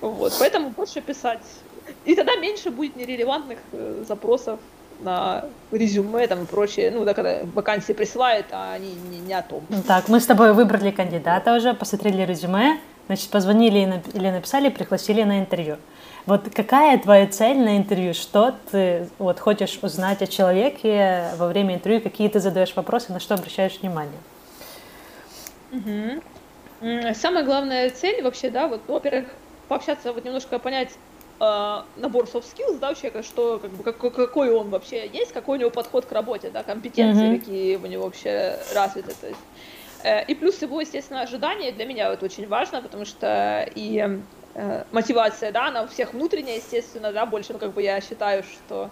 Вот, 0.00 0.32
поэтому 0.38 0.72
проще 0.72 1.00
писать. 1.00 1.40
И 2.04 2.14
тогда 2.14 2.36
меньше 2.36 2.70
будет 2.70 2.96
нерелевантных 2.96 3.58
э, 3.72 4.04
запросов 4.06 4.58
на 5.00 5.44
резюме 5.72 6.26
там 6.26 6.44
и 6.44 6.46
прочее, 6.46 6.90
ну, 6.90 7.04
да, 7.04 7.14
когда 7.14 7.40
вакансии 7.54 7.92
присылают, 7.92 8.46
а 8.52 8.72
они 8.74 8.94
не, 9.10 9.18
не 9.18 9.34
о 9.34 9.42
том. 9.42 9.62
Ну, 9.68 9.82
так, 9.82 10.08
мы 10.08 10.20
с 10.20 10.26
тобой 10.26 10.52
выбрали 10.52 10.90
кандидата 10.90 11.54
уже, 11.54 11.74
посмотрели 11.74 12.22
резюме, 12.22 12.78
значит, 13.06 13.30
позвонили 13.30 14.02
или 14.14 14.30
написали, 14.30 14.68
пригласили 14.68 15.22
на 15.22 15.40
интервью. 15.40 15.76
Вот 16.26 16.48
какая 16.54 16.98
твоя 16.98 17.26
цель 17.26 17.58
на 17.58 17.76
интервью? 17.76 18.14
Что 18.14 18.54
ты 18.70 19.08
вот 19.18 19.38
хочешь 19.40 19.78
узнать 19.82 20.22
о 20.22 20.26
человеке 20.26 21.30
во 21.36 21.48
время 21.48 21.74
интервью? 21.74 22.00
Какие 22.00 22.28
ты 22.28 22.40
задаешь 22.40 22.74
вопросы, 22.74 23.12
на 23.12 23.20
что 23.20 23.34
обращаешь 23.34 23.78
внимание? 23.80 24.18
Угу. 25.72 26.22
Самая 27.14 27.44
главная 27.44 27.90
цель 27.90 28.22
вообще, 28.22 28.48
да, 28.48 28.68
вот, 28.68 28.80
ну, 28.88 28.94
во-первых, 28.94 29.26
пообщаться, 29.68 30.12
вот 30.12 30.24
немножко 30.24 30.58
понять, 30.58 30.90
э, 31.40 31.82
набор 31.96 32.24
soft 32.24 32.46
skills, 32.54 32.78
да, 32.78 32.90
у 32.90 32.94
человека, 32.94 33.22
что, 33.22 33.58
как 33.58 33.70
бы, 33.70 33.82
какой, 33.82 34.10
какой 34.10 34.50
он 34.50 34.70
вообще 34.70 35.08
есть, 35.08 35.32
какой 35.32 35.58
у 35.58 35.60
него 35.60 35.70
подход 35.70 36.06
к 36.06 36.12
работе, 36.12 36.50
да, 36.50 36.62
компетенции, 36.62 37.32
mm-hmm. 37.32 37.38
какие 37.38 37.76
у 37.76 37.86
него 37.86 38.04
вообще 38.04 38.58
развиты, 38.74 39.12
то 39.20 39.28
есть. 39.28 39.40
Э, 40.02 40.24
и 40.24 40.34
плюс 40.34 40.60
его, 40.62 40.80
естественно, 40.80 41.22
ожидания 41.22 41.72
для 41.72 41.86
меня 41.86 42.12
это 42.12 42.24
очень 42.24 42.46
важно, 42.46 42.82
потому 42.82 43.04
что 43.04 43.68
и 43.74 44.20
э, 44.54 44.84
мотивация, 44.92 45.52
да, 45.52 45.68
она 45.68 45.82
у 45.82 45.86
всех 45.86 46.12
внутренняя, 46.12 46.56
естественно, 46.56 47.12
да, 47.12 47.26
больше, 47.26 47.52
ну, 47.52 47.58
как 47.58 47.72
бы 47.72 47.82
я 47.82 48.00
считаю, 48.00 48.42
что 48.42 48.90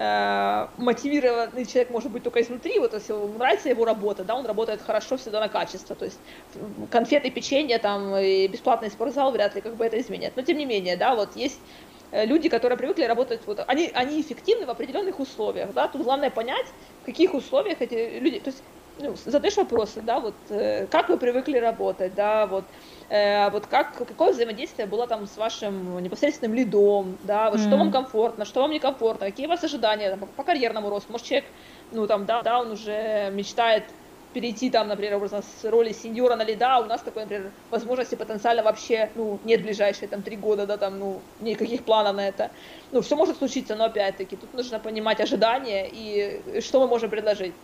э, 0.00 0.66
мотивированный 0.78 1.66
человек 1.66 1.90
может 1.90 2.10
быть 2.10 2.22
только 2.22 2.40
изнутри, 2.40 2.78
вот 2.78 2.94
если 2.94 3.12
ему 3.12 3.38
нравится 3.38 3.68
его 3.68 3.84
работа, 3.84 4.24
да, 4.24 4.34
он 4.34 4.46
работает 4.46 4.80
хорошо 4.80 5.18
всегда 5.18 5.40
на 5.40 5.48
качество, 5.48 5.94
то 5.94 6.06
есть 6.06 6.18
конфеты, 6.90 7.30
печенье 7.30 7.78
там 7.78 8.16
и 8.16 8.48
бесплатный 8.48 8.90
спортзал 8.90 9.30
вряд 9.30 9.54
ли 9.54 9.60
как 9.60 9.76
бы 9.76 9.84
это 9.84 10.00
изменят, 10.00 10.32
но 10.36 10.42
тем 10.42 10.56
не 10.56 10.64
менее, 10.64 10.96
да, 10.96 11.14
вот 11.14 11.36
есть 11.36 11.60
э, 12.12 12.24
люди, 12.24 12.48
которые 12.48 12.78
привыкли 12.78 13.04
работать, 13.04 13.42
вот, 13.46 13.62
они, 13.66 13.90
они 13.92 14.22
эффективны 14.22 14.64
в 14.64 14.70
определенных 14.70 15.20
условиях, 15.20 15.74
да, 15.74 15.86
тут 15.86 16.02
главное 16.02 16.30
понять, 16.30 16.66
в 17.02 17.04
каких 17.04 17.34
условиях 17.34 17.82
эти 17.82 18.18
люди, 18.18 18.40
то 18.40 18.48
есть 18.48 18.62
ну, 19.00 19.16
задаешь 19.24 19.56
вопросы, 19.56 20.00
да, 20.02 20.20
вот 20.20 20.34
э, 20.50 20.86
как 20.86 21.08
вы 21.08 21.16
привыкли 21.16 21.58
работать, 21.58 22.14
да, 22.14 22.46
вот 22.46 22.64
Э, 23.10 23.50
вот 23.50 23.66
как, 23.66 23.96
какое 23.96 24.32
взаимодействие 24.32 24.86
было 24.86 25.08
там 25.08 25.26
с 25.26 25.36
вашим 25.36 26.00
непосредственным 26.00 26.54
лидом, 26.54 27.18
да, 27.24 27.50
вот 27.50 27.58
mm. 27.58 27.66
что 27.66 27.76
вам 27.76 27.90
комфортно, 27.90 28.44
что 28.44 28.60
вам 28.60 28.70
некомфортно, 28.70 29.26
какие 29.26 29.46
у 29.46 29.48
вас 29.48 29.64
ожидания 29.64 30.10
там, 30.10 30.28
по 30.36 30.44
карьерному 30.44 30.88
росту, 30.88 31.10
может 31.10 31.26
человек, 31.26 31.48
ну 31.90 32.06
там, 32.06 32.24
да, 32.24 32.42
да, 32.42 32.60
он 32.60 32.70
уже 32.70 33.30
мечтает 33.32 33.82
перейти 34.32 34.70
там, 34.70 34.86
например, 34.86 35.16
образно 35.16 35.42
с 35.42 35.64
роли 35.64 35.90
сеньора 35.92 36.36
на 36.36 36.44
лида, 36.44 36.76
а 36.76 36.80
у 36.82 36.84
нас 36.84 37.00
такой, 37.00 37.22
например, 37.22 37.50
возможности 37.70 38.14
потенциально 38.14 38.62
вообще, 38.62 39.10
ну, 39.16 39.40
нет 39.42 39.62
ближайшие 39.62 40.06
там 40.06 40.22
три 40.22 40.36
года, 40.36 40.64
да, 40.68 40.76
там, 40.76 41.00
ну, 41.00 41.20
никаких 41.40 41.82
планов 41.82 42.14
на 42.14 42.28
это. 42.28 42.52
Ну, 42.92 43.00
все 43.00 43.16
может 43.16 43.38
случиться, 43.38 43.74
но 43.74 43.86
опять-таки 43.86 44.36
тут 44.36 44.54
нужно 44.54 44.78
понимать 44.78 45.20
ожидания 45.20 45.90
и 45.92 46.60
что 46.60 46.78
мы 46.78 46.86
можем 46.86 47.10
предложить, 47.10 47.54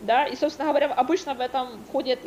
да, 0.00 0.26
и, 0.26 0.36
собственно 0.36 0.68
говоря, 0.68 0.92
обычно 0.92 1.34
в 1.34 1.40
этом 1.40 1.82
входят 1.88 2.18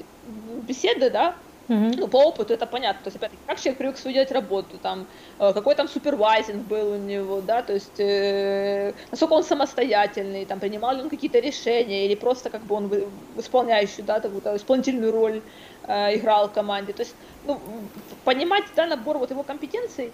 беседы, 0.67 1.09
да, 1.09 1.35
Mm-hmm. 1.67 1.95
Ну, 1.97 2.07
по 2.07 2.23
опыту 2.23 2.53
это 2.53 2.65
понятно. 2.65 3.03
То 3.03 3.07
есть, 3.09 3.17
опять 3.17 3.31
как 3.45 3.59
человек 3.59 3.77
привык 3.77 3.97
свою 3.97 4.13
делать 4.13 4.31
работу, 4.31 4.77
там, 4.77 5.05
э, 5.37 5.51
какой 5.51 5.75
там 5.75 5.89
супервайзинг 5.89 6.65
был 6.65 6.93
у 6.93 6.95
него, 6.95 7.41
да, 7.41 7.61
то 7.61 7.73
есть, 7.73 7.99
э, 7.99 8.93
насколько 9.11 9.33
он 9.33 9.43
самостоятельный, 9.43 10.45
там, 10.45 10.61
принимал 10.61 10.95
ли 10.95 11.01
он 11.01 11.09
какие-то 11.09 11.39
решения, 11.39 12.05
или 12.05 12.15
просто 12.15 12.49
как 12.49 12.61
бы 12.61 12.75
он 12.75 12.89
исполняющий, 13.35 14.01
да, 14.01 14.21
такую 14.21 14.41
исполнительную 14.55 15.11
роль 15.11 15.41
э, 15.83 16.15
играл 16.15 16.47
в 16.47 16.53
команде. 16.53 16.93
То 16.93 17.01
есть, 17.01 17.15
ну, 17.45 17.59
понимать, 18.23 18.63
да, 18.77 18.85
набор 18.85 19.17
вот 19.17 19.31
его 19.31 19.43
компетенций, 19.43 20.13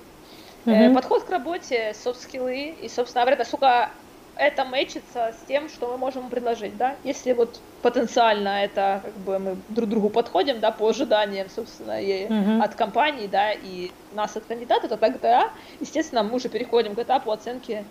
mm-hmm. 0.65 0.91
э, 0.91 0.93
подход 0.95 1.23
к 1.23 1.29
работе, 1.29 1.93
софт-скиллы 1.93 2.75
и, 2.81 2.89
собственно 2.89 3.25
говоря, 3.25 3.37
насколько 3.37 3.91
это 4.35 4.65
мэчится 4.65 5.33
с 5.39 5.47
тем, 5.47 5.69
что 5.69 5.87
мы 5.87 5.97
можем 5.97 6.29
предложить, 6.29 6.75
да, 6.77 6.95
если 7.03 7.33
вот 7.33 7.59
потенциально 7.81 8.63
это 8.63 9.01
как 9.03 9.13
бы 9.13 9.39
мы 9.39 9.57
друг 9.69 9.89
другу 9.89 10.09
подходим, 10.09 10.59
да, 10.59 10.71
по 10.71 10.89
ожиданиям, 10.89 11.47
собственно, 11.49 12.01
и 12.01 12.27
uh-huh. 12.27 12.63
от 12.63 12.75
компании, 12.75 13.27
да, 13.27 13.51
и 13.51 13.91
нас 14.13 14.35
от 14.35 14.45
кандидата, 14.45 14.87
то 14.87 14.97
тогда, 14.97 15.49
естественно, 15.79 16.23
мы 16.23 16.35
уже 16.35 16.49
переходим 16.49 16.95
к 16.95 16.99
этапу 16.99 17.31
оценки 17.31 17.85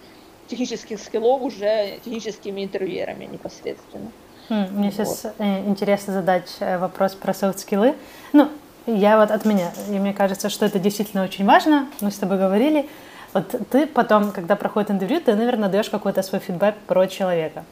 технических 0.49 1.01
скиллов 1.01 1.43
уже 1.43 1.99
техническими 2.05 2.64
интервьюерами 2.64 3.26
непосредственно. 3.26 4.11
Хм, 4.49 4.66
мне 4.72 4.90
вот. 4.90 4.95
сейчас 4.95 5.26
э, 5.38 5.61
интересно 5.66 6.12
задать 6.12 6.57
э, 6.61 6.78
вопрос 6.78 7.14
про 7.14 7.32
софт-скиллы. 7.32 7.95
Ну, 8.32 8.49
я 8.86 9.18
вот 9.18 9.30
от 9.30 9.45
меня, 9.45 9.72
и 9.88 9.93
мне 9.93 10.12
кажется, 10.12 10.49
что 10.49 10.66
это 10.66 10.78
действительно 10.78 11.22
очень 11.22 11.47
важно, 11.47 11.88
мы 12.01 12.11
с 12.11 12.16
тобой 12.16 12.38
говорили, 12.38 12.88
вот 13.33 13.55
ты 13.70 13.87
потом, 13.87 14.33
когда 14.33 14.57
проходит 14.57 14.91
интервью, 14.91 15.20
ты, 15.20 15.35
наверное, 15.35 15.68
даешь 15.68 15.89
какой-то 15.89 16.22
свой 16.22 16.41
фидбэк 16.41 16.76
про 16.87 17.07
человека. 17.07 17.64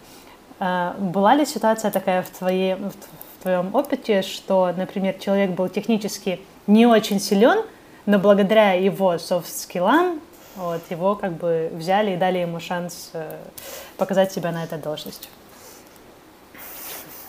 А, 0.58 0.94
была 0.98 1.34
ли 1.34 1.44
ситуация 1.44 1.90
такая 1.90 2.22
в, 2.22 2.30
твоей, 2.30 2.74
в 2.74 3.42
твоем 3.42 3.74
опыте, 3.74 4.22
что, 4.22 4.72
например, 4.76 5.14
человек 5.14 5.50
был 5.50 5.68
технически 5.68 6.40
не 6.66 6.86
очень 6.86 7.20
силен, 7.20 7.64
но 8.06 8.18
благодаря 8.18 8.72
его 8.72 9.18
софт-скиллам 9.18 10.20
вот, 10.56 10.82
его 10.90 11.14
как 11.14 11.32
бы 11.34 11.70
взяли 11.72 12.12
и 12.12 12.16
дали 12.16 12.38
ему 12.38 12.60
шанс 12.60 13.10
э, 13.12 13.38
показать 13.96 14.32
себя 14.32 14.52
на 14.52 14.64
этой 14.64 14.78
должности? 14.78 15.28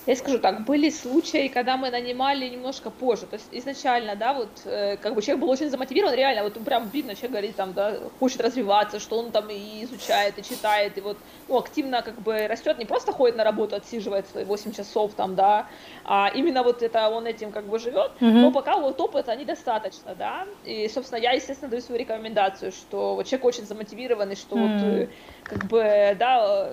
Я 0.08 0.16
скажу 0.16 0.39
так, 0.39 0.66
были 0.66 0.89
случаи, 0.89 1.47
когда 1.47 1.78
мы 1.78 1.91
нанимали 1.91 2.49
немножко 2.49 2.89
позже, 2.89 3.28
то 3.28 3.36
есть 3.36 3.47
изначально, 3.52 4.16
да, 4.16 4.34
вот, 4.34 4.49
э, 4.66 4.97
как 4.97 5.14
бы 5.14 5.22
человек 5.22 5.41
был 5.41 5.49
очень 5.52 5.70
замотивирован, 5.70 6.16
реально, 6.16 6.43
вот 6.43 6.54
прям 6.66 6.89
видно, 6.89 7.14
человек 7.14 7.32
говорит, 7.32 7.56
там, 7.56 7.74
да, 7.74 7.97
хочет 8.20 8.41
развиваться, 8.41 8.99
что 8.99 9.20
он 9.20 9.32
там 9.32 9.49
и 9.52 9.84
изучает, 9.84 10.39
и 10.39 10.43
читает, 10.43 10.97
и 10.97 11.02
вот, 11.02 11.18
ну, 11.47 11.60
активно, 11.60 12.02
как 12.02 12.16
бы, 12.16 12.47
растет, 12.47 12.80
не 12.80 12.86
просто 12.86 13.12
ходит 13.12 13.38
на 13.38 13.43
работу, 13.43 13.76
отсиживает 13.76 14.28
свои 14.28 14.43
8 14.43 14.72
часов, 14.72 15.14
там, 15.14 15.36
да, 15.36 15.68
а 16.04 16.32
именно 16.34 16.64
вот 16.64 16.82
это, 16.82 17.10
он 17.10 17.28
этим, 17.28 17.52
как 17.52 17.66
бы, 17.66 17.78
живет, 17.78 18.12
mm-hmm. 18.20 18.41
но 18.41 18.52
пока 18.52 18.78
вот 18.78 18.99
опыта 18.99 19.36
недостаточно, 19.36 20.16
да, 20.16 20.47
и, 20.66 20.89
собственно, 20.89 21.20
я, 21.20 21.34
естественно, 21.34 21.70
даю 21.70 21.82
свою 21.84 21.99
рекомендацию, 21.99 22.72
что 22.72 23.14
вот 23.14 23.28
человек 23.28 23.45
очень 23.45 23.66
замотивированный, 23.66 24.36
что 24.36 24.56
mm-hmm. 24.56 24.80
вот, 24.80 24.99
э, 24.99 25.08
как 25.43 25.66
бы, 25.66 26.16
да, 26.18 26.72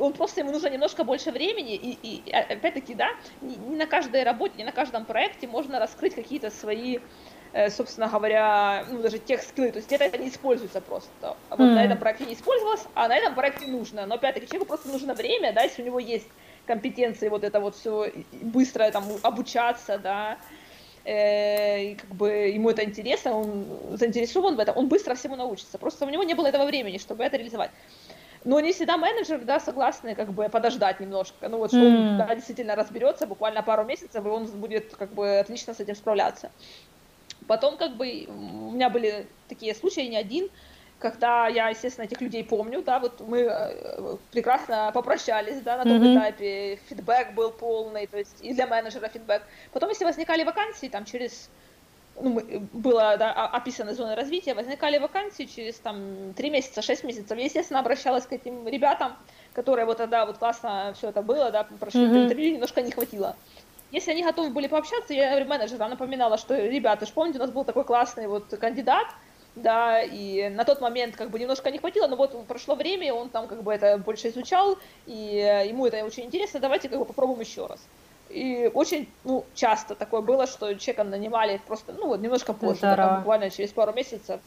он 0.00 0.12
просто 0.12 0.40
ему 0.40 0.50
нужно 0.50 0.68
немножко 0.68 1.04
больше 1.04 1.30
времени, 1.30 1.74
и, 1.76 1.98
и 2.02 2.30
опять-таки, 2.30 2.94
да, 2.94 3.10
не, 3.40 3.56
не 3.56 3.76
на 3.76 3.86
каждой 3.86 4.22
работе, 4.24 4.54
не 4.56 4.64
на 4.64 4.72
каждом 4.72 5.04
проекте 5.04 5.46
можно 5.46 5.78
раскрыть 5.78 6.14
какие-то 6.14 6.50
свои, 6.50 6.98
э, 7.52 7.70
собственно 7.70 8.08
говоря, 8.08 8.84
ну, 8.90 9.02
даже 9.02 9.18
тех 9.18 9.42
скиллы, 9.42 9.70
то 9.72 9.76
есть 9.76 9.88
где-то 9.88 10.04
это 10.04 10.18
не 10.18 10.28
используется 10.28 10.80
просто. 10.80 11.10
А 11.20 11.56
вот 11.56 11.60
mm. 11.60 11.74
на 11.74 11.84
этом 11.84 11.98
проекте 11.98 12.24
не 12.24 12.34
использовалось, 12.34 12.84
а 12.94 13.08
на 13.08 13.16
этом 13.16 13.34
проекте 13.34 13.66
нужно. 13.66 14.06
Но 14.06 14.14
опять-таки 14.14 14.46
человеку 14.46 14.66
просто 14.66 14.88
нужно 14.88 15.14
время, 15.14 15.52
да, 15.52 15.62
если 15.62 15.82
у 15.82 15.84
него 15.86 15.98
есть 15.98 16.28
компетенции, 16.66 17.28
вот 17.28 17.44
это 17.44 17.60
вот 17.60 17.76
все 17.76 18.12
быстро 18.32 18.90
там 18.90 19.04
обучаться, 19.22 19.98
да, 19.98 20.38
э, 21.04 21.82
и 21.84 21.94
как 21.96 22.10
бы 22.10 22.28
ему 22.28 22.70
это 22.70 22.84
интересно, 22.84 23.36
он 23.36 23.66
заинтересован 23.92 24.56
в 24.56 24.60
этом, 24.60 24.76
он 24.76 24.88
быстро 24.88 25.14
всему 25.14 25.36
научится. 25.36 25.78
Просто 25.78 26.06
у 26.06 26.10
него 26.10 26.22
не 26.22 26.34
было 26.34 26.46
этого 26.46 26.64
времени, 26.64 26.98
чтобы 26.98 27.24
это 27.24 27.36
реализовать. 27.36 27.70
Но 28.44 28.58
не 28.60 28.72
всегда 28.72 28.96
менеджеры, 28.96 29.44
да, 29.44 29.60
согласны 29.60 30.14
как 30.14 30.32
бы 30.32 30.48
подождать 30.48 31.00
немножко. 31.00 31.48
Ну 31.48 31.58
вот, 31.58 31.70
что 31.70 31.78
mm. 31.78 32.10
он 32.10 32.18
да, 32.18 32.34
действительно 32.34 32.74
разберется 32.74 33.26
буквально 33.26 33.62
пару 33.62 33.84
месяцев, 33.84 34.24
и 34.24 34.28
он 34.28 34.46
будет 34.46 34.94
как 34.96 35.12
бы 35.12 35.38
отлично 35.38 35.74
с 35.74 35.80
этим 35.80 35.94
справляться. 35.94 36.50
Потом 37.46 37.76
как 37.76 37.96
бы 37.96 38.26
у 38.28 38.70
меня 38.70 38.88
были 38.88 39.26
такие 39.48 39.74
случаи, 39.74 40.02
не 40.02 40.16
один, 40.16 40.48
когда 41.00 41.48
я, 41.48 41.68
естественно, 41.70 42.04
этих 42.04 42.20
людей 42.20 42.44
помню, 42.44 42.82
да, 42.82 42.98
вот 42.98 43.20
мы 43.20 43.40
э, 43.40 44.16
прекрасно 44.30 44.90
попрощались, 44.94 45.60
да, 45.62 45.78
на 45.78 45.84
том 45.84 46.02
mm-hmm. 46.02 46.14
этапе, 46.14 46.78
фидбэк 46.88 47.34
был 47.34 47.50
полный, 47.50 48.06
то 48.06 48.18
есть 48.18 48.36
и 48.42 48.52
для 48.54 48.66
менеджера 48.66 49.08
фидбэк. 49.08 49.42
Потом, 49.72 49.88
если 49.88 50.04
возникали 50.04 50.44
вакансии, 50.44 50.88
там, 50.88 51.04
через 51.04 51.50
ну, 52.20 52.40
было 52.72 53.16
да, 53.16 53.32
описано 53.32 53.94
зоны 53.94 54.14
развития, 54.14 54.54
возникали 54.54 54.98
вакансии 54.98 55.44
через 55.44 55.76
там 55.76 56.34
три 56.34 56.50
месяца, 56.50 56.82
шесть 56.82 57.04
месяцев. 57.04 57.36
Я, 57.36 57.44
естественно, 57.44 57.80
обращалась 57.80 58.26
к 58.26 58.32
этим 58.32 58.66
ребятам, 58.68 59.16
которые 59.52 59.86
вот 59.86 59.98
тогда 59.98 60.26
вот 60.26 60.38
классно 60.38 60.92
все 60.96 61.08
это 61.08 61.22
было, 61.22 61.50
да, 61.50 61.64
прошли 61.64 62.02
mm-hmm. 62.02 62.24
интервью, 62.24 62.52
немножко 62.52 62.82
не 62.82 62.90
хватило. 62.90 63.36
Если 63.90 64.12
они 64.12 64.22
готовы 64.22 64.50
были 64.50 64.68
пообщаться, 64.68 65.12
я 65.12 65.30
говорю, 65.30 65.48
менеджер, 65.48 65.78
напоминала, 65.78 66.38
что, 66.38 66.54
ребята, 66.56 67.06
ж 67.06 67.10
помните, 67.10 67.38
у 67.38 67.42
нас 67.42 67.50
был 67.50 67.64
такой 67.64 67.84
классный 67.84 68.28
вот 68.28 68.44
кандидат, 68.60 69.08
да, 69.56 70.00
и 70.00 70.48
на 70.48 70.64
тот 70.64 70.80
момент 70.80 71.16
как 71.16 71.30
бы 71.30 71.38
немножко 71.40 71.70
не 71.72 71.78
хватило, 71.78 72.06
но 72.06 72.14
вот 72.14 72.46
прошло 72.46 72.76
время, 72.76 73.12
он 73.12 73.30
там 73.30 73.48
как 73.48 73.64
бы 73.64 73.72
это 73.72 73.98
больше 73.98 74.28
изучал, 74.28 74.78
и 75.06 75.64
ему 75.68 75.86
это 75.86 76.04
очень 76.04 76.24
интересно, 76.24 76.60
давайте 76.60 76.88
как 76.88 77.00
бы 77.00 77.04
попробуем 77.04 77.40
еще 77.40 77.66
раз. 77.66 77.80
И 78.30 78.70
очень, 78.72 79.08
ну, 79.24 79.44
часто 79.54 79.94
такое 79.94 80.20
было, 80.20 80.46
что 80.46 80.74
человека 80.74 81.04
нанимали 81.04 81.60
просто, 81.66 81.92
ну, 81.92 82.08
вот 82.08 82.20
немножко 82.20 82.52
позже, 82.52 82.80
да, 82.82 82.96
там, 82.96 83.18
буквально 83.18 83.50
через 83.50 83.70
пару 83.70 83.92
месяцев 83.92 84.40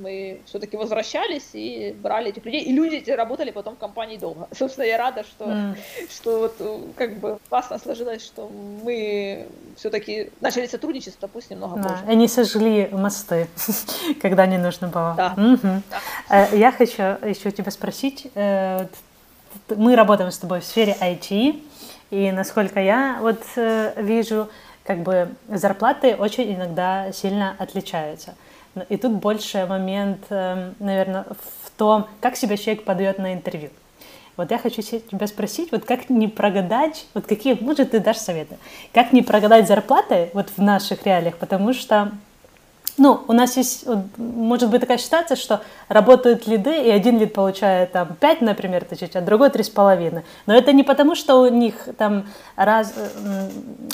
мы 0.00 0.40
все-таки 0.46 0.76
возвращались 0.76 1.50
и 1.52 1.94
брали 2.00 2.30
этих 2.30 2.44
людей. 2.44 2.62
И 2.62 2.72
люди 2.72 2.96
эти 2.96 3.10
работали 3.10 3.50
потом 3.50 3.76
в 3.76 3.78
компании 3.78 4.16
долго. 4.16 4.48
Собственно, 4.56 4.84
я 4.84 4.98
рада, 4.98 5.24
что, 5.24 5.44
mm. 5.44 5.76
что 6.10 6.38
вот 6.40 6.92
как 6.96 7.18
бы 7.18 7.38
классно 7.48 7.78
сложилось, 7.78 8.24
что 8.24 8.50
мы 8.84 9.46
все-таки 9.76 10.30
начали 10.40 10.66
сотрудничество, 10.66 11.26
пусть 11.26 11.50
немного 11.50 11.80
да. 11.80 11.88
позже. 11.88 12.04
Они 12.06 12.28
сожгли 12.28 12.88
мосты, 12.92 13.48
когда 14.22 14.46
не 14.46 14.58
нужно 14.58 14.88
было. 14.88 15.14
Да. 15.16 15.34
Угу. 15.36 15.82
да. 16.28 16.46
Я 16.52 16.72
хочу 16.72 17.02
еще 17.02 17.50
тебя 17.50 17.70
спросить. 17.70 18.28
Э, 18.34 18.86
мы 19.68 19.96
работаем 19.96 20.30
с 20.30 20.38
тобой 20.38 20.60
в 20.60 20.64
сфере 20.64 20.96
IT. 21.00 21.62
И 22.10 22.32
насколько 22.32 22.80
я 22.80 23.18
вот 23.20 23.40
э, 23.56 23.92
вижу, 23.96 24.48
как 24.84 24.98
бы 24.98 25.28
зарплаты 25.48 26.16
очень 26.16 26.54
иногда 26.54 27.12
сильно 27.12 27.54
отличаются. 27.58 28.34
И 28.88 28.96
тут 28.96 29.12
больше 29.12 29.66
момент, 29.66 30.24
э, 30.30 30.72
наверное, 30.78 31.24
в 31.24 31.70
том, 31.76 32.06
как 32.20 32.36
себя 32.36 32.56
человек 32.56 32.84
подает 32.84 33.18
на 33.18 33.32
интервью. 33.32 33.70
Вот 34.36 34.50
я 34.50 34.58
хочу 34.58 34.80
тебя 34.80 35.26
спросить, 35.26 35.70
вот 35.70 35.84
как 35.84 36.08
не 36.08 36.26
прогадать, 36.26 37.06
вот 37.14 37.26
какие, 37.26 37.58
может, 37.60 37.90
ты 37.90 38.00
дашь 38.00 38.16
советы, 38.16 38.56
как 38.94 39.12
не 39.12 39.22
прогадать 39.22 39.68
зарплаты 39.68 40.30
вот 40.32 40.50
в 40.56 40.62
наших 40.62 41.04
реалиях, 41.04 41.36
потому 41.36 41.74
что 41.74 42.12
ну, 43.00 43.24
у 43.28 43.32
нас 43.32 43.56
есть, 43.56 43.86
может 44.18 44.68
быть 44.68 44.82
такая 44.82 44.98
ситуация, 44.98 45.34
что 45.34 45.62
работают 45.88 46.46
лиды, 46.46 46.84
и 46.84 46.90
один 46.90 47.18
лид 47.18 47.32
получает 47.32 47.92
там 47.92 48.14
5, 48.20 48.42
например, 48.42 48.84
тысяч, 48.84 49.12
а 49.14 49.22
другой 49.22 49.48
3,5. 49.48 50.22
Но 50.44 50.54
это 50.54 50.74
не 50.74 50.82
потому, 50.82 51.14
что 51.14 51.40
у 51.40 51.48
них 51.48 51.88
там 51.96 52.26
раз, 52.56 52.92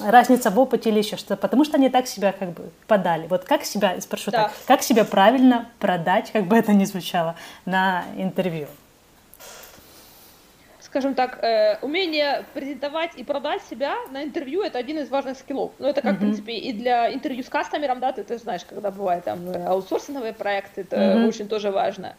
разница 0.04 0.50
в 0.50 0.59
опыте 0.59 0.90
или 0.90 0.98
еще 0.98 1.16
что-то, 1.16 1.36
потому 1.36 1.64
что 1.64 1.76
они 1.76 1.88
так 1.88 2.09
себя 2.09 2.32
как 2.32 2.50
бы 2.50 2.64
подали. 2.88 3.28
Вот 3.28 3.44
как 3.44 3.64
себя, 3.64 3.94
спрошу 4.00 4.32
да. 4.32 4.44
так, 4.44 4.52
как 4.66 4.82
себя 4.82 5.04
правильно 5.04 5.68
продать, 5.78 6.32
как 6.32 6.46
бы 6.46 6.57
это 6.57 6.72
ни 6.72 6.84
звучало, 6.84 7.36
на 7.64 8.02
интервью? 8.16 8.66
Скажем 10.97 11.14
так, 11.14 11.44
э, 11.44 11.76
умение 11.82 12.47
презентовать 12.55 13.11
и 13.16 13.22
продать 13.22 13.62
себя 13.64 13.97
на 14.11 14.24
интервью 14.24 14.62
это 14.62 14.78
один 14.78 14.99
из 14.99 15.11
важных 15.11 15.36
скиллов. 15.36 15.72
Ну, 15.78 15.88
это 15.88 16.01
как, 16.01 16.12
mm-hmm. 16.12 16.16
в 16.16 16.20
принципе, 16.20 16.53
и 16.55 16.72
для 16.72 17.12
интервью 17.12 17.42
с 17.42 17.51
кастомером, 17.51 18.01
да, 18.01 18.12
ты, 18.12 18.24
ты 18.24 18.38
знаешь, 18.38 18.64
когда 18.64 18.90
бывают 18.90 19.26
там 19.26 19.47
э, 19.51 19.66
аутсорсинговые 19.66 20.32
проекты, 20.32 20.80
это 20.80 20.97
mm-hmm. 20.97 21.28
очень 21.28 21.49
тоже 21.49 21.70
важно. 21.70 22.16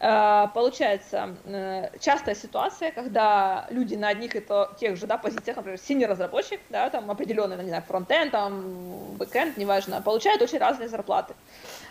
Э, 0.00 0.48
получается, 0.52 1.36
э, 1.46 1.88
частая 2.00 2.34
ситуация, 2.34 2.90
когда 2.90 3.66
люди 3.70 3.94
на 3.94 4.08
одних 4.08 4.36
и 4.36 4.40
то, 4.40 4.76
тех 4.78 4.98
же 4.98 5.06
да, 5.06 5.16
позициях, 5.16 5.56
например, 5.56 5.78
сеньор 5.78 6.04
разработчик, 6.04 6.60
да, 6.68 6.90
там 6.90 7.10
определенный, 7.10 7.56
не 7.62 7.70
знаю, 7.70 7.84
фронтенд, 7.88 8.30
там, 8.30 9.14
бэкенд, 9.16 9.56
неважно, 9.56 10.02
получают 10.02 10.42
очень 10.42 10.58
разные 10.58 10.90
зарплаты. 10.90 11.32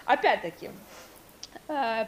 Опять-таки, 0.05 0.69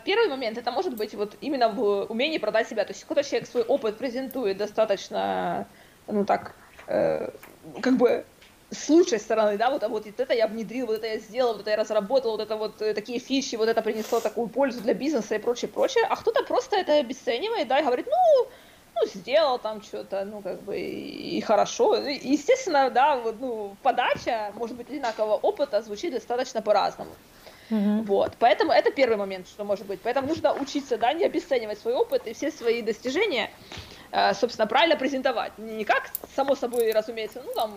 первый 0.06 0.30
момент 0.30 0.58
это 0.58 0.72
может 0.72 0.96
быть 0.96 1.14
вот 1.14 1.36
именно 1.42 1.70
в 1.70 2.06
умении 2.06 2.38
продать 2.38 2.68
себя. 2.68 2.86
То 2.86 2.92
есть 2.92 3.04
какой-то 3.04 3.28
человек 3.28 3.50
свой 3.50 3.64
опыт 3.64 3.98
презентует 3.98 4.58
достаточно, 4.58 5.68
ну 6.08 6.26
так, 6.26 6.56
э, 6.88 7.30
как 7.82 7.98
бы 7.98 8.26
с 8.72 8.90
лучшей 8.90 9.20
стороны, 9.20 9.58
да, 9.58 9.72
вот, 9.72 9.84
а 9.84 9.90
вот 9.90 10.06
это 10.06 10.34
я 10.34 10.48
внедрил, 10.48 10.86
вот 10.88 10.98
это 10.98 11.08
я 11.08 11.18
сделал, 11.18 11.54
вот 11.54 11.62
это 11.62 11.72
я 11.72 11.78
разработал, 11.78 12.32
вот 12.32 12.42
это 12.42 12.56
вот 12.56 12.82
э, 12.82 12.94
такие 12.94 13.20
фичи, 13.20 13.58
вот 13.58 13.68
это 13.68 13.82
принесло 13.82 14.20
такую 14.20 14.48
пользу 14.48 14.82
для 14.82 14.94
бизнеса 14.94 15.36
и 15.36 15.40
прочее, 15.40 15.70
прочее, 15.70 16.06
а 16.08 16.16
кто-то 16.16 16.44
просто 16.44 16.76
это 16.76 16.94
обесценивает, 17.00 17.68
да, 17.68 17.80
и 17.80 17.84
говорит, 17.84 18.08
ну, 18.08 18.48
ну, 18.96 19.08
сделал 19.08 19.60
там 19.60 19.82
что-то, 19.82 20.26
ну, 20.26 20.42
как 20.42 20.62
бы, 20.62 20.78
и 20.78 21.42
хорошо. 21.42 21.96
Естественно, 21.96 22.90
да, 22.90 23.18
вот, 23.18 23.40
ну, 23.40 23.76
подача, 23.82 24.52
может 24.56 24.76
быть, 24.76 24.90
одинакового 24.90 25.36
опыта 25.36 25.82
звучит 25.82 26.14
достаточно 26.14 26.62
по-разному. 26.62 27.12
Угу. 27.70 28.04
Вот, 28.04 28.34
поэтому 28.40 28.72
это 28.72 28.92
первый 28.92 29.18
момент, 29.18 29.48
что 29.48 29.64
может 29.64 29.86
быть. 29.86 30.00
Поэтому 30.02 30.28
нужно 30.28 30.54
учиться, 30.54 30.98
да, 30.98 31.14
не 31.14 31.26
обесценивать 31.26 31.80
свой 31.80 31.94
опыт 31.94 32.28
и 32.28 32.34
все 32.34 32.52
свои 32.52 32.82
достижения, 32.82 33.52
э, 34.12 34.34
собственно, 34.34 34.68
правильно 34.68 34.96
презентовать. 34.96 35.58
Не 35.58 35.86
как, 35.86 36.10
само 36.36 36.56
собой, 36.56 36.92
разумеется, 36.92 37.42
ну, 37.46 37.54
там, 37.54 37.74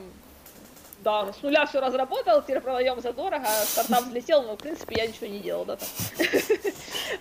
да, 1.03 1.33
с 1.33 1.43
нуля 1.43 1.67
все 1.67 1.81
разработал, 1.81 2.43
теперь 2.43 2.61
продаем 2.61 3.01
задорого, 3.01 3.47
стартап 3.65 4.05
взлетел, 4.05 4.43
но, 4.43 4.55
в 4.55 4.59
принципе, 4.59 4.95
я 4.99 5.07
ничего 5.07 5.27
не 5.27 5.41
делал, 5.41 5.65
да, 5.65 5.77
там. 5.77 5.89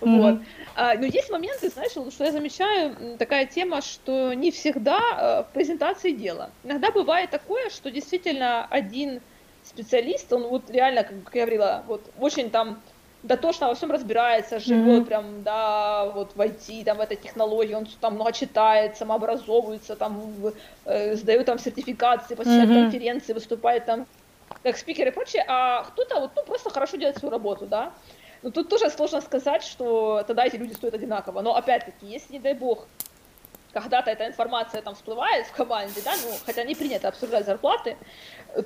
Вот. 0.00 0.40
А, 0.74 0.94
но 0.94 1.04
есть 1.04 1.30
моменты, 1.30 1.68
знаешь, 1.68 1.90
что 1.90 2.24
я 2.24 2.32
замечаю, 2.32 3.18
такая 3.18 3.46
тема, 3.46 3.82
что 3.82 4.32
не 4.32 4.50
всегда 4.50 4.98
э, 4.98 5.42
в 5.42 5.52
презентации 5.52 6.12
дело. 6.12 6.50
Иногда 6.64 6.90
бывает 6.90 7.30
такое, 7.30 7.68
что 7.68 7.90
действительно 7.90 8.66
один 8.66 9.20
специалист, 9.64 10.32
он 10.32 10.44
вот 10.44 10.70
реально, 10.70 11.04
как 11.04 11.34
я 11.34 11.42
говорила, 11.42 11.84
вот 11.86 12.02
очень 12.18 12.50
там 12.50 12.80
дотошно 13.22 13.68
во 13.68 13.74
всем 13.74 13.90
разбирается, 13.92 14.58
живет 14.58 15.02
mm-hmm. 15.02 15.06
прям, 15.06 15.42
да, 15.42 16.06
вот 16.06 16.32
в 16.34 16.40
IT, 16.40 16.84
там, 16.84 16.98
в 16.98 17.00
этой 17.00 17.16
технологии, 17.16 17.74
он 17.74 17.86
там 18.00 18.14
много 18.14 18.32
читает, 18.32 18.96
самообразовывается, 18.96 19.94
там, 19.96 20.20
э, 20.84 21.14
сдает 21.14 21.46
там 21.46 21.58
сертификации, 21.58 22.34
посещает 22.34 22.68
mm-hmm. 22.68 22.82
конференции, 22.82 23.32
выступает 23.32 23.86
там 23.86 24.06
как 24.62 24.76
спикер 24.76 25.08
и 25.08 25.10
прочее, 25.10 25.44
а 25.48 25.84
кто-то 25.84 26.20
вот, 26.20 26.32
ну, 26.36 26.42
просто 26.44 26.70
хорошо 26.70 26.96
делает 26.96 27.18
свою 27.18 27.30
работу, 27.30 27.66
да. 27.66 27.92
Но 28.42 28.50
тут 28.50 28.68
тоже 28.68 28.90
сложно 28.90 29.20
сказать, 29.20 29.62
что 29.62 30.24
тогда 30.26 30.44
эти 30.44 30.56
люди 30.56 30.74
стоят 30.74 30.94
одинаково. 30.94 31.42
Но 31.42 31.54
опять-таки, 31.54 32.06
если, 32.06 32.34
не 32.34 32.38
дай 32.40 32.54
бог, 32.54 32.86
когда-то 33.72 34.10
эта 34.10 34.26
информация 34.26 34.82
там 34.82 34.94
всплывает 34.94 35.46
в 35.46 35.52
команде, 35.52 36.00
да, 36.04 36.12
ну, 36.22 36.30
хотя 36.44 36.64
не 36.64 36.74
принято 36.74 37.08
обсуждать 37.08 37.46
зарплаты, 37.46 37.96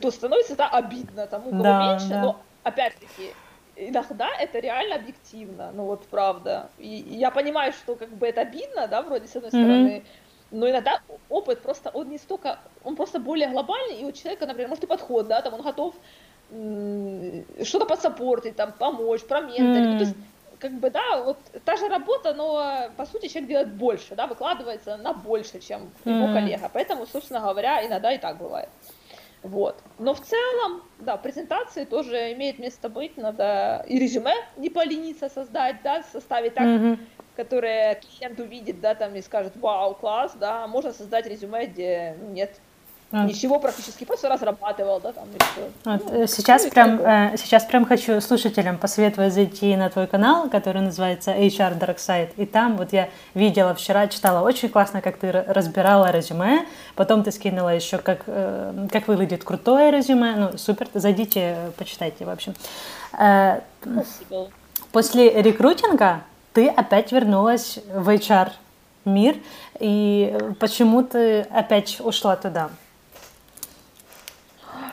то 0.00 0.10
становится 0.10 0.56
да, 0.56 0.68
обидно 0.68 1.26
тому, 1.26 1.50
кого 1.50 1.62
да, 1.62 1.92
меньше, 1.92 2.08
да. 2.08 2.22
но 2.22 2.40
опять-таки 2.62 3.32
иногда 3.76 4.28
это 4.38 4.58
реально 4.58 4.96
объективно, 4.96 5.70
ну 5.72 5.84
вот 5.84 6.06
правда. 6.06 6.70
И, 6.78 7.00
и 7.00 7.16
я 7.16 7.30
понимаю, 7.30 7.72
что 7.72 7.94
как 7.94 8.10
бы 8.10 8.26
это 8.26 8.40
обидно, 8.40 8.88
да, 8.88 9.02
вроде 9.02 9.28
с 9.28 9.36
одной 9.36 9.50
mm-hmm. 9.50 9.64
стороны, 9.64 10.04
но 10.50 10.70
иногда 10.70 11.00
опыт 11.28 11.60
просто, 11.62 11.90
он 11.90 12.08
не 12.08 12.18
столько, 12.18 12.58
он 12.84 12.96
просто 12.96 13.20
более 13.20 13.48
глобальный, 13.48 13.96
и 13.96 14.04
у 14.04 14.12
человека, 14.12 14.46
например, 14.46 14.68
может 14.68 14.84
и 14.84 14.86
подход, 14.86 15.26
да, 15.28 15.42
там 15.42 15.54
он 15.54 15.62
готов 15.62 15.94
что-то 17.64 17.86
подсаппортить, 17.86 18.56
там, 18.56 18.72
помочь, 18.72 19.22
променторить, 19.24 19.66
mm-hmm. 19.66 19.98
то 19.98 20.04
есть 20.04 20.16
как 20.58 20.72
бы, 20.72 20.90
да, 20.90 21.22
вот 21.22 21.38
та 21.64 21.76
же 21.76 21.88
работа, 21.88 22.34
но, 22.34 22.90
по 22.96 23.06
сути, 23.06 23.28
человек 23.28 23.48
делает 23.48 23.74
больше, 23.74 24.14
да, 24.14 24.26
выкладывается 24.26 24.96
на 24.96 25.12
больше, 25.12 25.60
чем 25.60 25.90
его 26.04 26.26
mm-hmm. 26.26 26.32
коллега. 26.32 26.70
Поэтому, 26.72 27.06
собственно 27.06 27.40
говоря, 27.40 27.86
иногда 27.86 28.12
и 28.12 28.18
так 28.18 28.38
бывает. 28.38 28.68
Вот. 29.42 29.76
Но 29.98 30.14
в 30.14 30.20
целом, 30.20 30.82
да, 30.98 31.16
презентации 31.16 31.84
тоже 31.84 32.32
имеет 32.32 32.58
место 32.58 32.88
быть, 32.88 33.16
надо 33.16 33.84
и 33.86 33.98
резюме 33.98 34.34
не 34.56 34.70
полениться 34.70 35.28
создать, 35.28 35.82
да, 35.82 36.02
составить 36.02 36.54
так, 36.54 36.64
mm-hmm. 36.64 36.98
которое 37.36 37.94
клиент 37.96 38.40
увидит, 38.40 38.80
да, 38.80 38.94
там 38.94 39.14
и 39.14 39.22
скажет, 39.22 39.56
вау, 39.56 39.94
класс, 39.94 40.34
да, 40.34 40.66
можно 40.66 40.92
создать 40.92 41.26
резюме, 41.26 41.66
где 41.66 42.16
нет 42.20 42.60
а. 43.12 43.24
Ничего 43.24 43.60
практически, 43.60 44.02
просто 44.04 44.28
разрабатывал, 44.28 45.00
да, 45.00 45.12
там, 45.12 45.24
вот. 45.84 46.02
ну, 46.12 46.26
сейчас, 46.26 46.64
ну, 46.64 46.70
прям, 46.70 47.00
э, 47.00 47.36
сейчас 47.36 47.64
прям 47.64 47.84
хочу 47.84 48.20
слушателям 48.20 48.78
посоветовать 48.78 49.32
зайти 49.32 49.76
на 49.76 49.88
твой 49.90 50.08
канал, 50.08 50.50
который 50.50 50.82
называется 50.82 51.30
HR 51.30 51.78
Dark 51.78 51.98
Side, 51.98 52.30
и 52.36 52.46
там 52.46 52.76
вот 52.76 52.92
я 52.92 53.08
видела 53.34 53.76
вчера, 53.76 54.08
читала 54.08 54.44
очень 54.44 54.68
классно, 54.70 55.02
как 55.02 55.18
ты 55.18 55.30
разбирала 55.30 56.10
резюме, 56.10 56.66
потом 56.96 57.22
ты 57.22 57.30
скинула 57.30 57.76
еще, 57.76 57.98
как, 57.98 58.22
э, 58.26 58.88
как 58.90 59.06
выглядит 59.06 59.44
крутое 59.44 59.92
резюме, 59.92 60.34
ну, 60.34 60.58
супер, 60.58 60.88
зайдите, 60.92 61.70
почитайте, 61.78 62.24
в 62.24 62.30
общем. 62.30 62.54
Э, 63.16 63.60
Спасибо. 63.82 64.50
После 64.90 65.30
рекрутинга 65.42 66.22
ты 66.52 66.68
опять 66.68 67.12
вернулась 67.12 67.78
в 67.94 68.08
HR 68.08 68.50
мир, 69.04 69.36
и 69.78 70.36
почему 70.58 71.04
ты 71.04 71.42
опять 71.42 72.00
ушла 72.00 72.34
туда? 72.34 72.70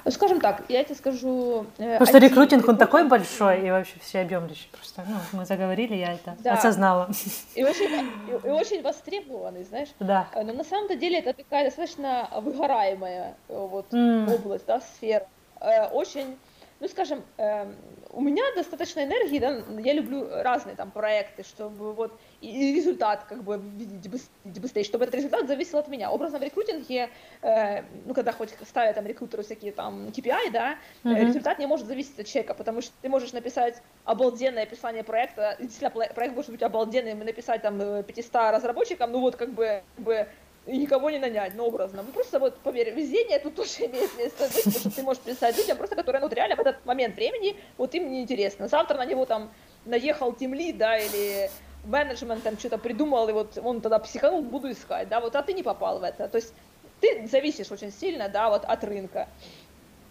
Ну, 0.05 0.11
скажем 0.11 0.41
так, 0.41 0.63
я 0.69 0.83
тебе 0.83 0.95
скажу... 0.95 1.65
Э, 1.77 1.93
Потому 1.93 2.05
что 2.05 2.17
рекрутинг, 2.17 2.67
он 2.67 2.77
такой 2.77 3.07
большой 3.07 3.67
и 3.67 3.71
вообще 3.71 3.99
всеобъемлющий. 3.99 4.69
Просто, 4.71 5.03
ну, 5.07 5.15
мы 5.31 5.45
заговорили, 5.45 5.95
я 5.95 6.13
это 6.13 6.35
да. 6.39 6.53
осознала. 6.53 7.09
И 7.55 7.63
очень, 7.63 8.09
и, 8.27 8.47
и 8.47 8.49
очень 8.49 8.81
востребованный, 8.81 9.63
знаешь. 9.63 9.89
Да. 9.99 10.27
Э, 10.33 10.43
но 10.43 10.53
на 10.53 10.63
самом 10.63 10.97
деле 10.97 11.19
это 11.19 11.33
такая 11.33 11.65
достаточно 11.65 12.29
выгораемая 12.35 13.35
э, 13.47 13.67
вот 13.67 13.93
mm. 13.93 14.35
область, 14.35 14.65
да, 14.65 14.81
сфера. 14.81 15.27
Очень 15.93 16.37
ну, 16.83 16.89
скажем, 16.89 17.23
э, 17.37 17.65
у 18.09 18.19
меня 18.19 18.43
достаточно 18.57 19.05
энергии, 19.05 19.39
да, 19.39 19.61
я 19.79 19.93
люблю 19.93 20.27
разные 20.29 20.75
там 20.75 20.91
проекты, 20.91 21.43
чтобы 21.43 21.93
вот 21.93 22.11
и 22.43 22.75
результат 22.75 23.23
как 23.23 23.43
бы 23.43 23.57
видеть 23.57 24.11
быстрее, 24.43 24.83
чтобы 24.83 25.05
этот 25.05 25.15
результат 25.15 25.47
зависел 25.47 25.79
от 25.79 25.87
меня. 25.87 26.11
Образно 26.11 26.39
в 26.39 26.43
рекрутинге, 26.43 27.09
э, 27.41 27.83
ну, 28.05 28.13
когда 28.13 28.33
хоть 28.33 28.49
ставят 28.67 28.95
там 28.95 29.05
рекрутеры 29.05 29.43
всякие 29.43 29.71
там 29.71 30.07
KPI, 30.07 30.51
да, 30.51 30.75
mm-hmm. 31.03 31.25
результат 31.25 31.59
не 31.59 31.67
может 31.67 31.87
зависеть 31.87 32.19
от 32.19 32.27
человека, 32.27 32.53
потому 32.53 32.81
что 32.81 32.91
ты 33.01 33.07
можешь 33.07 33.31
написать 33.31 33.81
обалденное 34.03 34.63
описание 34.63 35.03
проекта, 35.05 35.55
действительно, 35.57 35.89
проект 36.13 36.35
может 36.35 36.51
быть 36.51 36.61
обалденным, 36.61 37.21
и 37.21 37.23
написать 37.23 37.61
там 37.61 38.03
500 38.03 38.35
э, 38.35 38.51
разработчикам, 38.51 39.11
ну, 39.13 39.21
вот 39.21 39.37
как 39.37 39.53
бы, 39.53 39.81
как 39.95 40.05
бы 40.05 40.27
и 40.65 40.77
никого 40.77 41.09
не 41.09 41.19
нанять, 41.19 41.53
ну, 41.55 41.65
образно. 41.65 42.03
Ну, 42.03 42.11
просто 42.11 42.39
вот, 42.39 42.57
поверь, 42.57 42.93
везение 42.93 43.39
тут 43.39 43.55
тоже 43.55 43.85
имеет 43.85 44.17
место 44.17 44.43
быть, 44.47 44.63
потому 44.65 44.79
что 44.79 44.91
ты 44.91 45.03
можешь 45.03 45.23
писать 45.23 45.57
людям, 45.57 45.77
просто 45.77 45.95
которые, 45.95 46.19
ну, 46.19 46.27
вот 46.27 46.35
реально 46.35 46.57
в 46.57 46.59
этот 46.59 46.85
момент 46.85 47.15
времени, 47.15 47.55
вот 47.77 47.95
им 47.95 48.11
неинтересно. 48.11 48.67
Завтра 48.67 48.97
на 48.97 49.05
него 49.05 49.25
там 49.25 49.49
наехал 49.85 50.33
тимлид, 50.33 50.77
да, 50.77 50.97
или 50.97 51.49
менеджмент 51.85 52.43
там 52.43 52.57
что-то 52.57 52.77
придумал, 52.77 53.29
и 53.29 53.33
вот 53.33 53.57
он 53.63 53.81
тогда 53.81 53.99
психанул, 53.99 54.41
буду 54.41 54.71
искать, 54.71 55.09
да, 55.09 55.19
вот, 55.19 55.35
а 55.35 55.41
ты 55.41 55.53
не 55.53 55.63
попал 55.63 55.99
в 55.99 56.03
это. 56.03 56.27
То 56.27 56.37
есть 56.37 56.53
ты 57.01 57.27
зависишь 57.27 57.71
очень 57.71 57.91
сильно, 57.91 58.29
да, 58.29 58.49
вот 58.49 58.65
от 58.65 58.83
рынка. 58.83 59.27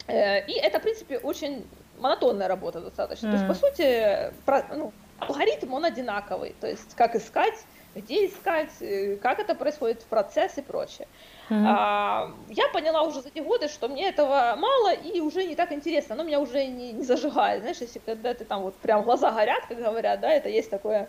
Э, 0.07 0.45
и 0.47 0.53
это, 0.53 0.79
в 0.79 0.83
принципе, 0.83 1.19
очень 1.19 1.67
монотонная 1.99 2.49
работа 2.49 2.81
достаточно. 2.81 3.29
Mm. 3.29 3.31
То 3.31 3.37
есть, 3.37 3.49
по 3.49 3.55
сути, 3.55 4.35
про, 4.45 4.65
ну, 4.75 4.93
алгоритм, 5.19 5.73
он 5.73 5.85
одинаковый. 5.85 6.55
То 6.61 6.67
есть, 6.67 6.95
как 6.97 7.15
искать, 7.15 7.55
где 7.95 8.27
искать, 8.27 8.71
э, 8.81 9.17
как 9.17 9.39
это 9.39 9.55
происходит, 9.55 10.05
процесс 10.05 10.59
и 10.59 10.63
прочее. 10.63 11.07
Mm-hmm. 11.51 11.65
А, 11.67 12.33
я 12.49 12.69
поняла 12.69 13.03
уже 13.03 13.21
за 13.21 13.29
эти 13.29 13.41
годы, 13.41 13.69
что 13.69 13.89
мне 13.89 14.09
этого 14.09 14.55
мало 14.57 14.95
и 14.95 15.21
уже 15.21 15.45
не 15.45 15.55
так 15.55 15.73
интересно, 15.73 16.15
оно 16.15 16.25
меня 16.25 16.41
уже 16.41 16.67
не, 16.67 16.93
не 16.93 17.05
зажигает, 17.05 17.61
знаешь, 17.61 17.79
если 17.79 17.99
когда 17.99 18.33
ты 18.33 18.45
там 18.45 18.63
вот 18.63 18.75
прям 18.77 19.03
глаза 19.03 19.31
горят, 19.33 19.67
как 19.69 19.79
говорят, 19.79 20.21
да, 20.21 20.31
это 20.31 20.49
есть 20.49 20.71
такое. 20.71 21.09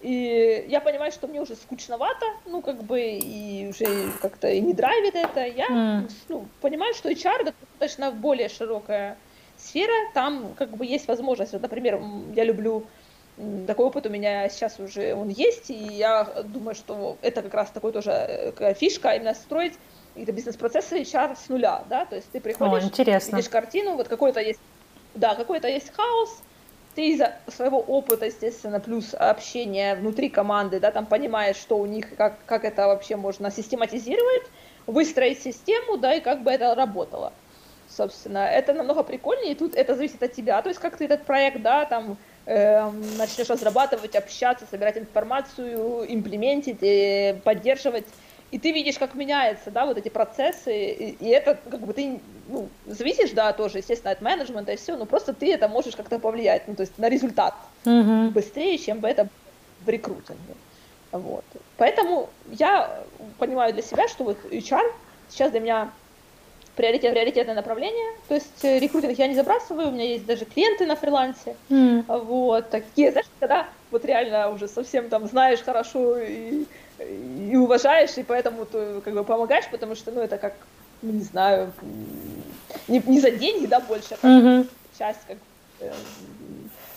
И 0.00 0.66
я 0.68 0.80
понимаю, 0.80 1.10
что 1.10 1.26
мне 1.26 1.40
уже 1.40 1.56
скучновато, 1.56 2.24
ну, 2.46 2.62
как 2.62 2.84
бы, 2.84 3.00
и 3.00 3.66
уже 3.68 4.12
как-то 4.22 4.48
и 4.48 4.60
не 4.60 4.72
драйвит 4.72 5.16
это. 5.16 5.44
Я, 5.44 5.66
mm. 5.66 6.10
ну, 6.28 6.46
понимаю, 6.60 6.94
что 6.94 7.10
HR 7.10 7.44
достаточно 7.44 8.12
более 8.12 8.48
широкая 8.48 9.16
сфера, 9.56 9.92
там 10.14 10.54
как 10.56 10.70
бы 10.70 10.86
есть 10.86 11.08
возможность, 11.08 11.52
вот, 11.52 11.62
например, 11.62 12.00
я 12.34 12.44
люблю 12.44 12.86
такой 13.66 13.86
опыт 13.86 14.06
у 14.06 14.08
меня 14.08 14.48
сейчас 14.48 14.80
уже 14.80 15.14
он 15.14 15.28
есть, 15.28 15.70
и 15.70 15.74
я 15.74 16.24
думаю, 16.44 16.74
что 16.74 17.16
это 17.22 17.42
как 17.42 17.54
раз 17.54 17.70
такой 17.70 17.92
тоже 17.92 18.10
э, 18.10 18.74
фишка, 18.74 19.12
именно 19.14 19.34
строить 19.34 19.74
какие-то 20.08 20.32
бизнес-процессы 20.32 21.02
HR 21.02 21.36
с 21.36 21.48
нуля, 21.48 21.84
да, 21.88 22.04
то 22.04 22.16
есть 22.16 22.30
ты 22.32 22.40
приходишь, 22.40 22.82
О, 22.82 22.86
интересно. 22.86 23.36
видишь 23.36 23.48
картину, 23.48 23.94
вот 23.94 24.08
какой-то 24.08 24.40
есть, 24.40 24.60
да, 25.14 25.36
какой-то 25.36 25.68
есть 25.68 25.92
хаос, 25.94 26.42
ты 26.98 27.10
из-за 27.10 27.36
своего 27.46 27.78
опыта, 27.78 28.26
естественно, 28.26 28.80
плюс 28.80 29.14
общения 29.14 29.94
внутри 29.94 30.28
команды, 30.28 30.80
да, 30.80 30.90
там 30.90 31.06
понимаешь, 31.06 31.54
что 31.54 31.78
у 31.78 31.86
них, 31.86 32.16
как, 32.16 32.44
как 32.44 32.64
это 32.64 32.88
вообще 32.88 33.14
можно 33.14 33.52
систематизировать, 33.52 34.42
выстроить 34.88 35.40
систему, 35.40 35.96
да, 35.96 36.14
и 36.14 36.20
как 36.20 36.42
бы 36.42 36.50
это 36.50 36.74
работало. 36.74 37.32
Собственно, 37.88 38.38
это 38.38 38.72
намного 38.72 39.04
прикольнее, 39.04 39.52
и 39.52 39.54
тут 39.54 39.76
это 39.76 39.94
зависит 39.94 40.20
от 40.24 40.32
тебя, 40.32 40.60
то 40.60 40.70
есть 40.70 40.80
как 40.80 40.96
ты 40.96 41.04
этот 41.04 41.22
проект, 41.22 41.62
да, 41.62 41.84
там, 41.84 42.16
э, 42.46 42.90
начнешь 43.16 43.48
разрабатывать, 43.48 44.16
общаться, 44.16 44.66
собирать 44.68 44.98
информацию, 44.98 46.04
имплементить, 46.12 46.82
э, 46.82 47.40
поддерживать, 47.44 48.06
и 48.50 48.58
ты 48.58 48.72
видишь, 48.72 48.98
как 48.98 49.14
меняются, 49.14 49.70
да, 49.70 49.84
вот 49.84 49.98
эти 49.98 50.08
процессы, 50.08 50.90
и, 50.90 51.10
и 51.20 51.28
это, 51.28 51.58
как 51.70 51.80
бы, 51.80 51.92
ты, 51.92 52.20
ну, 52.48 52.68
зависишь, 52.86 53.32
да, 53.32 53.52
тоже, 53.52 53.78
естественно, 53.78 54.12
от 54.12 54.22
менеджмента 54.22 54.72
и 54.72 54.76
все, 54.76 54.96
но 54.96 55.04
просто 55.04 55.34
ты 55.34 55.52
это 55.52 55.68
можешь 55.68 55.96
как-то 55.96 56.18
повлиять, 56.18 56.66
ну, 56.66 56.74
то 56.74 56.82
есть 56.82 56.98
на 56.98 57.08
результат 57.08 57.54
mm-hmm. 57.84 58.30
быстрее, 58.30 58.78
чем 58.78 59.00
бы 59.00 59.08
это 59.08 59.28
в 59.84 59.88
рекрутинге, 59.88 60.54
вот. 61.12 61.44
Поэтому 61.76 62.30
я 62.50 63.02
понимаю 63.38 63.72
для 63.74 63.82
себя, 63.82 64.08
что 64.08 64.24
вот 64.24 64.38
HR 64.50 64.92
сейчас 65.28 65.50
для 65.50 65.60
меня 65.60 65.90
приоритет, 66.74 67.12
приоритетное 67.12 67.54
направление, 67.54 68.16
то 68.28 68.34
есть 68.34 68.64
э, 68.64 68.78
рекрутинг 68.78 69.18
я 69.18 69.26
не 69.26 69.34
забрасываю, 69.34 69.88
у 69.88 69.90
меня 69.90 70.04
есть 70.04 70.24
даже 70.24 70.46
клиенты 70.46 70.86
на 70.86 70.96
фрилансе, 70.96 71.54
mm. 71.68 72.24
вот, 72.24 72.70
такие, 72.70 73.10
знаешь, 73.12 73.26
когда 73.40 73.68
вот 73.90 74.04
реально 74.06 74.50
уже 74.50 74.68
совсем 74.68 75.10
там 75.10 75.26
знаешь 75.26 75.60
хорошо 75.60 76.18
и 76.18 76.64
и 77.00 77.56
уважаешь, 77.56 78.16
и 78.16 78.22
поэтому 78.22 78.66
ты 78.66 79.00
как 79.00 79.14
бы 79.14 79.24
помогаешь, 79.24 79.68
потому 79.70 79.94
что, 79.94 80.10
ну, 80.10 80.20
это 80.20 80.38
как, 80.38 80.54
ну, 81.02 81.12
не 81.12 81.22
знаю, 81.22 81.72
не, 82.88 83.00
не 83.00 83.20
за 83.20 83.30
деньги, 83.30 83.66
да, 83.66 83.80
больше, 83.80 84.16
а 84.22 84.38
угу. 84.38 84.66
часть 84.98 85.20
как 85.26 85.36
э, 85.80 85.92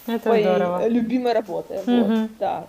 это 0.07 0.19
твоей 0.19 0.43
здорово. 0.43 0.87
любимой 0.87 1.33
работы, 1.33 1.75
угу. 1.85 2.03
вот, 2.03 2.37
да. 2.39 2.67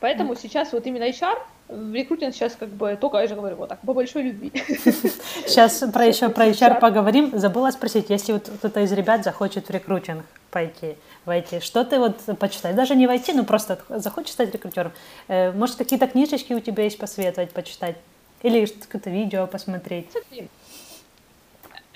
Поэтому 0.00 0.36
сейчас 0.36 0.72
вот 0.72 0.86
именно 0.86 1.08
HR 1.08 1.38
рекрутинг 1.68 2.34
сейчас 2.34 2.56
как 2.56 2.68
бы 2.68 2.96
только, 3.00 3.18
я 3.18 3.26
же 3.26 3.34
говорю, 3.34 3.56
вот 3.56 3.68
так, 3.68 3.80
по 3.80 3.94
большой 3.94 4.22
любви. 4.24 4.52
Сейчас 5.46 5.82
про 5.92 6.04
еще 6.04 6.28
про 6.28 6.46
HR 6.46 6.80
поговорим. 6.80 7.38
Забыла 7.38 7.70
спросить, 7.70 8.10
если 8.10 8.32
вот 8.32 8.48
кто-то 8.48 8.80
из 8.80 8.92
ребят 8.92 9.24
захочет 9.24 9.68
в 9.68 9.70
рекрутинг 9.70 10.24
пойти, 10.50 10.96
войти, 11.24 11.60
что 11.60 11.84
ты 11.84 11.98
вот 11.98 12.18
почитать? 12.38 12.76
Даже 12.76 12.94
не 12.94 13.06
войти, 13.06 13.32
но 13.32 13.44
просто 13.44 13.78
захочешь 13.88 14.32
стать 14.32 14.52
рекрутером. 14.52 14.92
Э, 15.28 15.52
может, 15.52 15.76
какие-то 15.76 16.06
книжечки 16.06 16.52
у 16.52 16.60
тебя 16.60 16.84
есть 16.84 16.98
посоветовать, 16.98 17.50
почитать? 17.50 17.96
Или 18.42 18.66
какое-то 18.66 19.10
видео 19.10 19.46
посмотреть? 19.46 20.08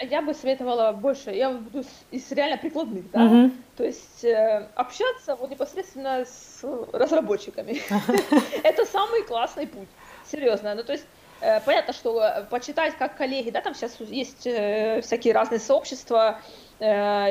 Я 0.00 0.22
бы 0.22 0.34
советовала 0.34 0.92
больше, 0.92 1.30
я 1.30 1.50
буду 1.50 1.84
из 2.10 2.30
реально 2.32 2.58
прикладных, 2.58 3.10
да, 3.10 3.20
uh-huh. 3.20 3.52
то 3.76 3.84
есть 3.84 4.24
э, 4.24 4.68
общаться 4.74 5.36
вот 5.36 5.50
непосредственно 5.50 6.24
с 6.24 6.62
разработчиками. 6.92 7.82
Это 8.62 8.84
самый 8.84 9.22
классный 9.24 9.66
путь, 9.66 9.88
серьезно. 10.30 10.74
Ну, 10.74 10.84
то 10.84 10.92
есть 10.92 11.04
э, 11.40 11.60
понятно, 11.60 11.92
что 11.92 12.22
э, 12.22 12.44
почитать 12.50 12.96
как 12.96 13.16
коллеги, 13.16 13.50
да, 13.50 13.60
там 13.60 13.74
сейчас 13.74 13.96
есть 14.00 14.46
э, 14.46 15.00
всякие 15.02 15.34
разные 15.34 15.58
сообщества, 15.58 16.38
э, 16.78 16.84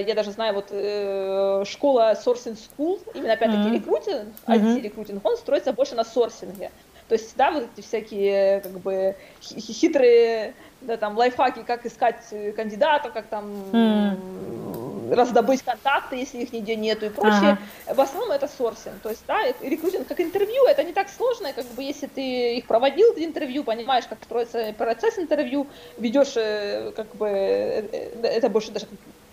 я 0.05 0.13
даже 0.13 0.31
знаю, 0.31 0.53
вот 0.53 0.67
э, 0.71 1.63
школа 1.65 2.13
Sourcing 2.13 2.57
School, 2.57 2.99
именно 3.13 3.33
опять-таки 3.33 3.69
uh-huh. 3.69 3.75
рекрутинг, 3.75 4.33
IT-рекрутинг, 4.45 5.21
он 5.23 5.37
строится 5.37 5.73
больше 5.73 5.95
на 5.95 6.03
сорсинге. 6.03 6.71
То 7.07 7.15
есть, 7.15 7.35
да, 7.37 7.51
вот 7.51 7.67
эти 7.73 7.85
всякие, 7.85 8.59
как 8.59 8.79
бы, 8.79 9.15
хитрые, 9.41 10.53
да, 10.81 10.97
там, 10.97 11.17
лайфхаки, 11.17 11.63
как 11.63 11.85
искать 11.85 12.21
кандидатов, 12.55 13.13
как 13.13 13.27
там 13.27 13.45
mm. 13.71 15.13
раздобыть 15.13 15.61
контакты, 15.61 16.17
если 16.17 16.39
их 16.39 16.51
нигде 16.51 16.75
нету 16.75 17.05
и 17.05 17.09
прочее. 17.09 17.57
Ага. 17.85 17.95
В 17.95 18.01
основном 18.01 18.31
это 18.31 18.47
сорсинг. 18.47 18.99
То 19.01 19.09
есть, 19.09 19.23
да, 19.25 19.39
рекрутинг 19.61 20.05
как 20.07 20.19
интервью, 20.19 20.65
это 20.65 20.83
не 20.83 20.91
так 20.91 21.09
сложно, 21.09 21.53
как 21.53 21.65
бы, 21.67 21.83
если 21.83 22.07
ты 22.07 22.57
их 22.57 22.65
проводил, 22.65 23.13
интервью, 23.15 23.63
понимаешь, 23.63 24.05
как 24.07 24.17
строится 24.23 24.73
процесс 24.77 25.17
интервью, 25.17 25.65
ведешь, 25.97 26.35
э, 26.35 26.91
как 26.95 27.15
бы, 27.15 27.27
э, 27.27 27.87
э, 27.91 28.27
это 28.27 28.49
больше 28.49 28.71
даже 28.71 28.85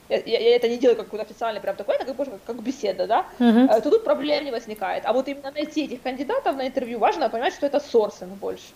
я, 0.09 0.19
я 0.19 0.57
это 0.57 0.69
не 0.69 0.77
делаю 0.77 0.97
как 0.97 1.07
какой-то 1.07 1.25
официальный 1.25 1.61
прям 1.61 1.77
такой, 1.77 1.97
это 1.97 2.05
как, 2.05 2.17
как, 2.17 2.45
как 2.47 2.63
беседа, 2.63 3.07
да, 3.07 3.27
uh-huh. 3.39 3.81
то 3.81 3.91
тут 3.91 4.05
проблем 4.05 4.45
не 4.45 4.51
возникает. 4.51 5.05
А 5.07 5.13
вот 5.13 5.29
именно 5.29 5.51
найти 5.51 5.85
этих 5.85 6.03
кандидатов 6.03 6.57
на 6.57 6.67
интервью 6.67 6.99
важно 6.99 7.29
понимать, 7.29 7.55
что 7.55 7.67
это 7.67 7.81
сорсинг 7.81 8.33
больше. 8.35 8.73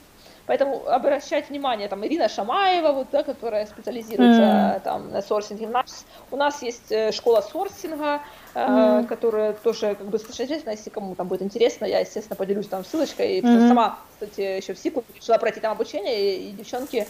Поэтому 0.48 0.88
обращать 0.88 1.50
внимание, 1.50 1.88
там, 1.88 2.06
Ирина 2.06 2.26
Шамаева, 2.26 2.92
вот, 2.92 3.08
да, 3.12 3.22
которая 3.22 3.66
специализируется 3.66 4.40
mm. 4.42 4.80
там, 4.80 5.12
на 5.12 5.20
сорсинге. 5.20 5.66
У 5.66 5.70
нас, 5.70 6.06
у 6.30 6.36
нас 6.36 6.62
есть 6.62 6.90
э, 6.90 7.12
школа 7.12 7.42
сорсинга, 7.42 8.22
mm. 8.54 9.04
э, 9.04 9.06
которая 9.08 9.52
тоже 9.52 9.94
как 9.94 10.06
бы 10.06 10.12
достаточно 10.12 10.44
известна, 10.44 10.70
если 10.70 10.88
кому 10.88 11.14
там 11.14 11.28
будет 11.28 11.42
интересно, 11.42 11.84
я, 11.84 11.98
естественно, 11.98 12.34
поделюсь 12.34 12.66
там 12.66 12.82
ссылочкой. 12.82 13.40
Mm-hmm. 13.40 13.68
Сама, 13.68 13.98
кстати, 14.10 14.40
еще 14.40 14.72
в 14.72 14.78
СИКу 14.78 15.04
решила 15.14 15.36
пройти 15.36 15.60
там 15.60 15.72
обучение, 15.72 16.18
и, 16.18 16.48
и 16.48 16.52
девчонки 16.52 17.06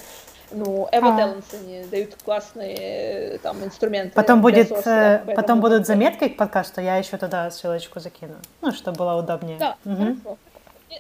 ну, 0.50 0.88
Evo 0.92 1.08
а. 1.08 1.40
Они 1.52 1.84
дают 1.90 2.16
классные 2.22 2.76
э, 2.76 3.38
там 3.38 3.62
инструменты. 3.64 4.14
Потом 4.14 4.40
будет, 4.40 4.68
соса, 4.68 5.22
э, 5.26 5.34
потом 5.34 5.60
будут 5.60 5.86
заметки 5.86 6.28
к 6.28 6.36
подкасту, 6.36 6.80
я 6.80 6.96
еще 6.96 7.16
туда 7.16 7.50
ссылочку 7.50 8.00
закину, 8.00 8.36
ну, 8.60 8.72
чтобы 8.72 8.98
было 8.98 9.14
удобнее. 9.14 9.58
Да, 9.58 9.76
угу. 9.84 9.96
хорошо. 9.96 10.38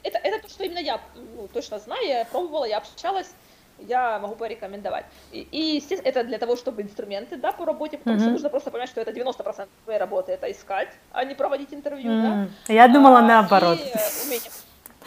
Это, 0.02 0.18
это 0.18 0.42
то, 0.42 0.48
что 0.48 0.64
именно 0.64 0.78
я 0.78 1.00
ну, 1.14 1.48
точно 1.52 1.78
знаю, 1.78 2.06
я 2.06 2.24
пробовала, 2.26 2.64
я 2.64 2.78
общалась, 2.78 3.30
я 3.78 4.18
могу 4.18 4.34
порекомендовать. 4.34 5.06
И, 5.32 5.40
и 5.50 5.76
естественно, 5.76 6.08
это 6.08 6.24
для 6.24 6.38
того, 6.38 6.56
чтобы 6.56 6.82
инструменты, 6.82 7.36
да, 7.36 7.52
по 7.52 7.64
работе, 7.64 7.98
потому 7.98 8.16
mm-hmm. 8.16 8.20
что 8.20 8.30
нужно 8.30 8.50
просто 8.50 8.70
понять, 8.70 8.90
что 8.90 9.00
это 9.00 9.12
90% 9.12 9.68
твоей 9.84 9.98
работы, 9.98 10.32
это 10.32 10.50
искать, 10.50 10.88
а 11.12 11.24
не 11.24 11.34
проводить 11.34 11.72
интервью, 11.72 12.10
mm-hmm. 12.10 12.48
да. 12.66 12.72
Я 12.72 12.88
думала 12.88 13.20
а, 13.20 13.22
наоборот. 13.22 13.78
И, 13.78 14.40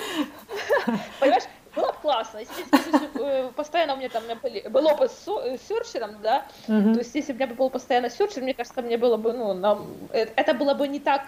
Понимаешь, 1.19 1.43
классно, 2.22 2.39
если, 2.39 3.26
э, 3.26 3.51
постоянно 3.55 3.93
у 3.93 3.97
меня 3.97 4.09
там 4.09 4.24
был 4.69 4.88
опыт 4.88 5.11
с 5.11 5.28
э, 5.28 5.57
серчером, 5.67 6.17
да, 6.22 6.45
uh-huh. 6.67 6.93
то 6.93 6.99
есть 6.99 7.15
если 7.15 7.34
бы 7.34 7.43
у 7.43 7.47
меня 7.47 7.55
был 7.55 7.69
постоянно 7.69 8.09
серчер, 8.09 8.43
мне 8.43 8.53
кажется, 8.53 8.82
мне 8.82 8.97
было 8.97 9.17
бы, 9.17 9.34
ну, 9.34 9.53
нам, 9.53 9.88
э, 10.11 10.28
это 10.36 10.53
было 10.53 10.74
бы 10.74 10.88
не 10.88 10.99
так, 10.99 11.24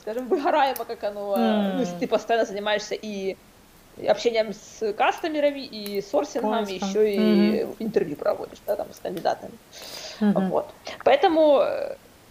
скажем, 0.00 0.28
выгораемо, 0.28 0.84
как 0.84 1.04
оно, 1.04 1.36
uh-huh. 1.36 1.72
ну, 1.74 1.80
если 1.80 1.98
ты 1.98 2.06
постоянно 2.06 2.46
занимаешься 2.46 2.94
и 2.94 3.36
общением 4.08 4.52
с 4.52 4.92
кастомерами, 4.92 5.60
и 5.60 6.00
сорсингом, 6.02 6.64
и 6.64 6.74
еще 6.74 7.12
и 7.12 7.66
интервью 7.80 8.16
проводишь, 8.16 8.58
да, 8.66 8.76
там, 8.76 8.86
с 8.92 9.00
кандидатами, 9.00 9.52
вот. 10.20 10.66
Поэтому 11.04 11.64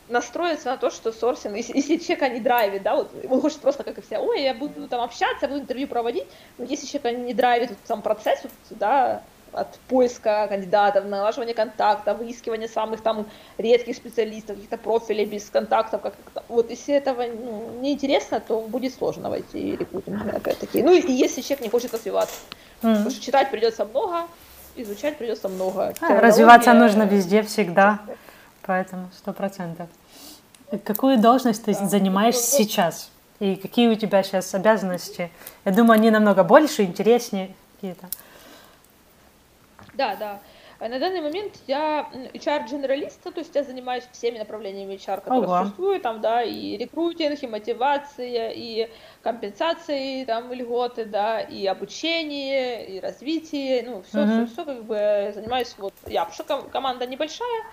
настроиться 0.10 0.70
на 0.70 0.78
то, 0.78 0.89
что 0.89 1.12
сорсинг, 1.12 1.55
если, 1.55 1.76
если 1.76 1.97
человека 1.97 2.30
не 2.30 2.39
драйвит, 2.39 2.84
да, 2.84 2.95
вот 2.95 3.12
он 3.30 3.41
хочет 3.41 3.60
просто 3.60 3.84
как 3.84 3.97
и 3.97 4.01
все, 4.01 4.18
ой, 4.18 4.41
я 4.41 4.53
буду 4.53 4.88
там 4.88 5.01
общаться, 5.01 5.47
буду 5.47 5.62
интервью 5.62 5.88
проводить, 5.88 6.28
но 6.58 6.66
если 6.66 6.86
человека 6.86 7.20
не 7.20 7.34
драйвит 7.34 7.70
вот, 7.70 7.80
сам 7.86 8.01
процесс, 8.01 8.39
вот, 8.43 8.51
да, 8.72 9.22
от 9.53 9.80
поиска 9.88 10.47
кандидатов, 10.47 11.05
налаживания 11.05 11.53
контакта, 11.53 12.14
выискивания 12.14 12.68
самых 12.68 13.01
там 13.01 13.26
редких 13.58 13.95
специалистов, 13.95 14.55
каких-то 14.55 14.78
профилей 14.78 15.26
без 15.26 15.49
контактов, 15.49 16.01
как 16.01 16.14
вот 16.47 16.70
если 16.70 16.95
этого 16.95 17.24
ну, 17.24 17.80
не 17.80 17.93
интересно, 17.93 18.39
то 18.39 18.62
будет 18.62 18.93
сложно 18.93 19.30
войти 19.30 19.76
в 19.76 19.80
рекрутинг, 19.80 20.34
опять-таки. 20.34 20.84
Ну 20.84 20.93
и 20.93 21.12
если 21.12 21.41
человек 21.41 21.62
не 21.62 21.70
хочет 21.70 21.93
развиваться, 21.93 22.36
mm-hmm. 22.82 22.93
потому 22.93 23.10
что 23.10 23.22
читать 23.24 23.49
придется 23.51 23.86
много, 23.86 24.28
изучать 24.76 25.18
придется 25.18 25.49
много. 25.49 25.93
А, 26.01 26.22
развиваться 26.22 26.74
нужно 26.74 27.03
везде 27.03 27.41
всегда. 27.41 27.99
Поэтому 28.68 29.09
сто 29.18 29.32
процентов. 29.34 29.88
Какую 30.84 31.18
должность 31.20 31.63
ты 31.63 31.74
занимаешь 31.74 32.36
сейчас? 32.36 33.09
И 33.39 33.55
какие 33.55 33.88
у 33.88 33.95
тебя 33.95 34.22
сейчас 34.24 34.53
обязанности? 34.53 35.32
Я 35.63 35.72
думаю, 35.72 35.93
они 35.93 36.11
намного 36.11 36.43
больше, 36.43 36.84
интереснее 36.84 37.55
какие-то. 37.76 38.07
Да, 39.93 40.15
да. 40.18 40.39
На 40.80 40.99
данный 40.99 41.22
момент 41.22 41.53
я 41.65 42.07
HR-дженералист, 42.34 43.24
то 43.24 43.39
есть 43.39 43.55
я 43.55 43.63
занимаюсь 43.63 44.03
всеми 44.11 44.38
направлениями 44.38 44.93
HR, 44.93 45.22
которые 45.22 45.47
Ого. 45.47 45.63
существуют, 45.63 46.03
там, 46.03 46.22
да, 46.22 46.43
и 46.43 46.78
рекрутинг, 46.78 47.41
и 47.41 47.47
мотивация, 47.47 48.51
и 48.51 48.88
компенсации, 49.24 50.24
там, 50.26 50.53
льготы, 50.53 51.05
да, 51.05 51.41
и 51.41 51.65
обучение, 51.65 52.86
и 52.86 52.99
развитие, 52.99 53.84
ну, 53.89 54.03
все, 54.03 54.22
угу. 54.22 54.45
все, 54.45 54.53
все, 54.53 54.65
как 54.65 54.84
бы 54.84 55.32
занимаюсь, 55.34 55.74
вот, 55.80 55.95
я, 56.05 56.26
потому 56.26 56.45
что 56.45 56.70
команда 56.70 57.07
небольшая, 57.07 57.63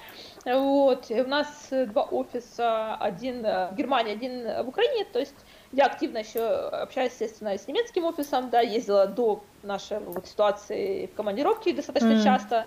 вот, 0.45 1.11
и 1.11 1.21
у 1.21 1.27
нас 1.27 1.69
два 1.71 2.03
офиса, 2.03 2.95
один 2.97 3.43
в 3.43 3.73
Германии, 3.77 4.13
один 4.13 4.65
в 4.65 4.69
Украине, 4.69 5.05
то 5.05 5.19
есть 5.19 5.35
я 5.73 5.87
активно 5.87 6.19
еще 6.19 6.41
общаюсь, 6.41 7.13
естественно, 7.13 7.57
с 7.57 7.67
немецким 7.67 8.05
офисом, 8.05 8.51
да, 8.51 8.61
ездила 8.61 9.07
до 9.07 9.43
нашей 9.63 10.01
вот 10.01 10.27
ситуации 10.27 11.07
в 11.07 11.15
командировке 11.15 11.73
достаточно 11.73 12.13
mm. 12.13 12.23
часто, 12.23 12.67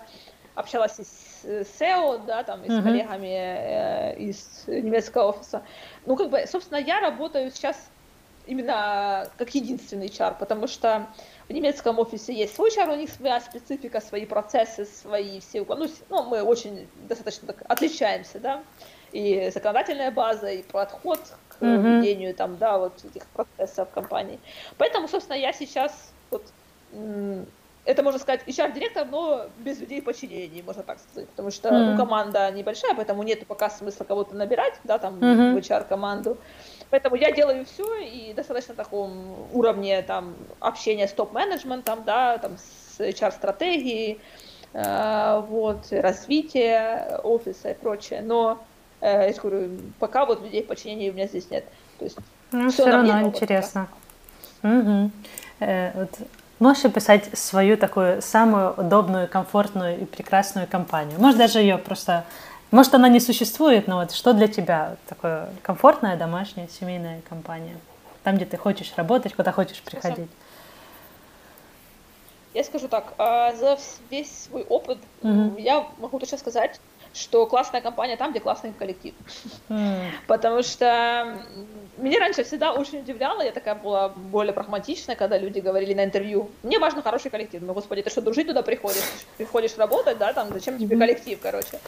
общалась 0.58 0.98
и 0.98 1.04
с 1.04 1.44
SEO, 1.80 2.26
да, 2.26 2.42
там, 2.42 2.64
и 2.64 2.68
с 2.68 2.72
uh-huh. 2.72 2.82
коллегами 2.82 3.28
э, 3.28 4.16
из 4.18 4.64
немецкого 4.66 5.28
офиса. 5.28 5.62
Ну, 6.04 6.16
как 6.16 6.30
бы, 6.30 6.44
собственно, 6.48 6.78
я 6.78 6.98
работаю 7.00 7.50
сейчас 7.52 7.90
именно 8.46 9.28
как 9.36 9.54
единственный 9.54 10.06
HR, 10.06 10.36
потому 10.36 10.66
что 10.66 11.06
в 11.48 11.52
немецком 11.52 11.98
офисе 11.98 12.34
есть 12.34 12.54
свой 12.54 12.70
HR, 12.70 12.92
у 12.92 12.96
них 12.96 13.10
своя 13.10 13.40
специфика, 13.40 14.00
свои 14.00 14.26
процессы, 14.26 14.84
свои 14.84 15.40
все, 15.40 15.64
ну, 15.64 15.88
ну 16.10 16.22
мы 16.24 16.42
очень 16.42 16.86
достаточно 17.08 17.48
так 17.48 17.62
отличаемся, 17.68 18.38
да, 18.38 18.62
и 19.12 19.50
законодательная 19.52 20.10
база, 20.10 20.50
и 20.50 20.62
подход 20.62 21.20
к 21.48 21.62
mm-hmm. 21.62 22.00
ведению 22.00 22.34
там, 22.34 22.58
да, 22.58 22.78
вот 22.78 23.02
этих 23.04 23.26
процессов 23.28 23.88
компании. 23.90 24.38
Поэтому, 24.76 25.08
собственно, 25.08 25.36
я 25.36 25.52
сейчас 25.52 26.12
вот 26.30 26.44
это, 27.84 28.02
можно 28.02 28.18
сказать, 28.18 28.42
HR-директор, 28.46 29.06
но 29.06 29.46
без 29.58 29.80
людей 29.80 30.02
подчинений, 30.02 30.62
можно 30.62 30.82
так 30.82 30.98
сказать, 31.00 31.28
потому 31.30 31.50
что 31.50 31.70
mm-hmm. 31.70 31.92
ну, 31.92 31.96
команда 31.96 32.50
небольшая, 32.50 32.94
поэтому 32.94 33.22
нет 33.22 33.46
пока 33.46 33.70
смысла 33.70 34.04
кого-то 34.04 34.36
набирать, 34.36 34.74
да, 34.84 34.98
там, 34.98 35.14
mm-hmm. 35.14 35.54
в 35.54 35.56
HR-команду. 35.56 36.36
Поэтому 36.90 37.16
я 37.16 37.32
делаю 37.32 37.64
все 37.66 38.00
и 38.00 38.32
достаточно 38.32 38.74
таком 38.74 39.46
уровне 39.52 40.00
там 40.02 40.34
общения 40.60 41.06
с 41.06 41.12
топ-менеджментом, 41.12 42.02
да, 42.04 42.38
там 42.38 42.56
с 42.56 42.98
HR-стратегией, 43.00 44.20
э, 44.72 45.42
вот, 45.48 45.86
развитие 45.90 47.20
офиса 47.22 47.70
и 47.70 47.74
прочее. 47.74 48.22
Но, 48.22 48.58
э, 49.00 49.30
я 49.30 49.40
говорю, 49.40 49.78
пока 49.98 50.24
вот 50.24 50.42
людей 50.42 50.62
в 50.62 50.66
подчинении 50.66 51.10
у 51.10 51.12
меня 51.12 51.26
здесь 51.26 51.50
нет. 51.50 51.64
То 51.98 52.04
есть, 52.04 52.18
ну, 52.52 52.70
все, 52.70 52.82
все 52.82 52.90
равно 52.90 53.22
интересно. 53.22 53.88
Угу. 54.62 55.10
Э, 55.60 55.92
вот 55.94 56.10
Можешь 56.58 56.86
описать 56.86 57.30
свою 57.38 57.76
такую 57.76 58.20
самую 58.20 58.74
удобную, 58.76 59.28
комфортную 59.28 60.00
и 60.00 60.04
прекрасную 60.04 60.66
компанию? 60.66 61.20
Может, 61.20 61.38
даже 61.38 61.60
ее 61.60 61.78
просто 61.78 62.24
может, 62.70 62.94
она 62.94 63.08
не 63.08 63.20
существует, 63.20 63.86
но 63.86 63.96
вот 63.96 64.12
что 64.12 64.32
для 64.32 64.48
тебя 64.48 64.96
такое 65.08 65.48
комфортная 65.62 66.16
домашняя 66.16 66.68
семейная 66.68 67.22
компания? 67.28 67.76
Там, 68.24 68.36
где 68.36 68.44
ты 68.44 68.56
хочешь 68.56 68.92
работать, 68.96 69.34
куда 69.34 69.52
хочешь 69.52 69.80
приходить. 69.80 70.30
Я 72.54 72.64
скажу 72.64 72.88
так, 72.88 73.14
а, 73.18 73.54
за 73.54 73.78
весь 74.10 74.44
свой 74.44 74.64
опыт 74.64 74.98
mm-hmm. 75.22 75.60
я 75.60 75.86
могу 75.98 76.18
точно 76.18 76.38
сказать, 76.38 76.80
что 77.14 77.46
классная 77.46 77.80
компания 77.80 78.16
там, 78.16 78.30
где 78.30 78.40
классный 78.40 78.72
коллектив. 78.72 79.14
Mm. 79.68 80.10
Потому 80.26 80.62
что 80.62 81.38
меня 81.96 82.20
раньше 82.20 82.44
всегда 82.44 82.72
очень 82.72 83.00
удивляло, 83.00 83.42
я 83.42 83.52
такая 83.52 83.74
была 83.74 84.08
более 84.08 84.52
прагматичная, 84.52 85.16
когда 85.16 85.38
люди 85.38 85.60
говорили 85.60 85.94
на 85.94 86.04
интервью, 86.04 86.50
мне 86.62 86.78
важно 86.78 87.02
хороший 87.02 87.30
коллектив. 87.30 87.62
Ну, 87.62 87.74
господи, 87.74 88.02
ты 88.02 88.10
что, 88.10 88.22
дружить 88.22 88.46
туда 88.46 88.62
приходишь? 88.62 89.04
Приходишь 89.36 89.76
работать, 89.76 90.18
да, 90.18 90.32
там, 90.32 90.48
зачем 90.52 90.78
тебе 90.78 90.96
коллектив, 90.96 91.38
короче. 91.40 91.80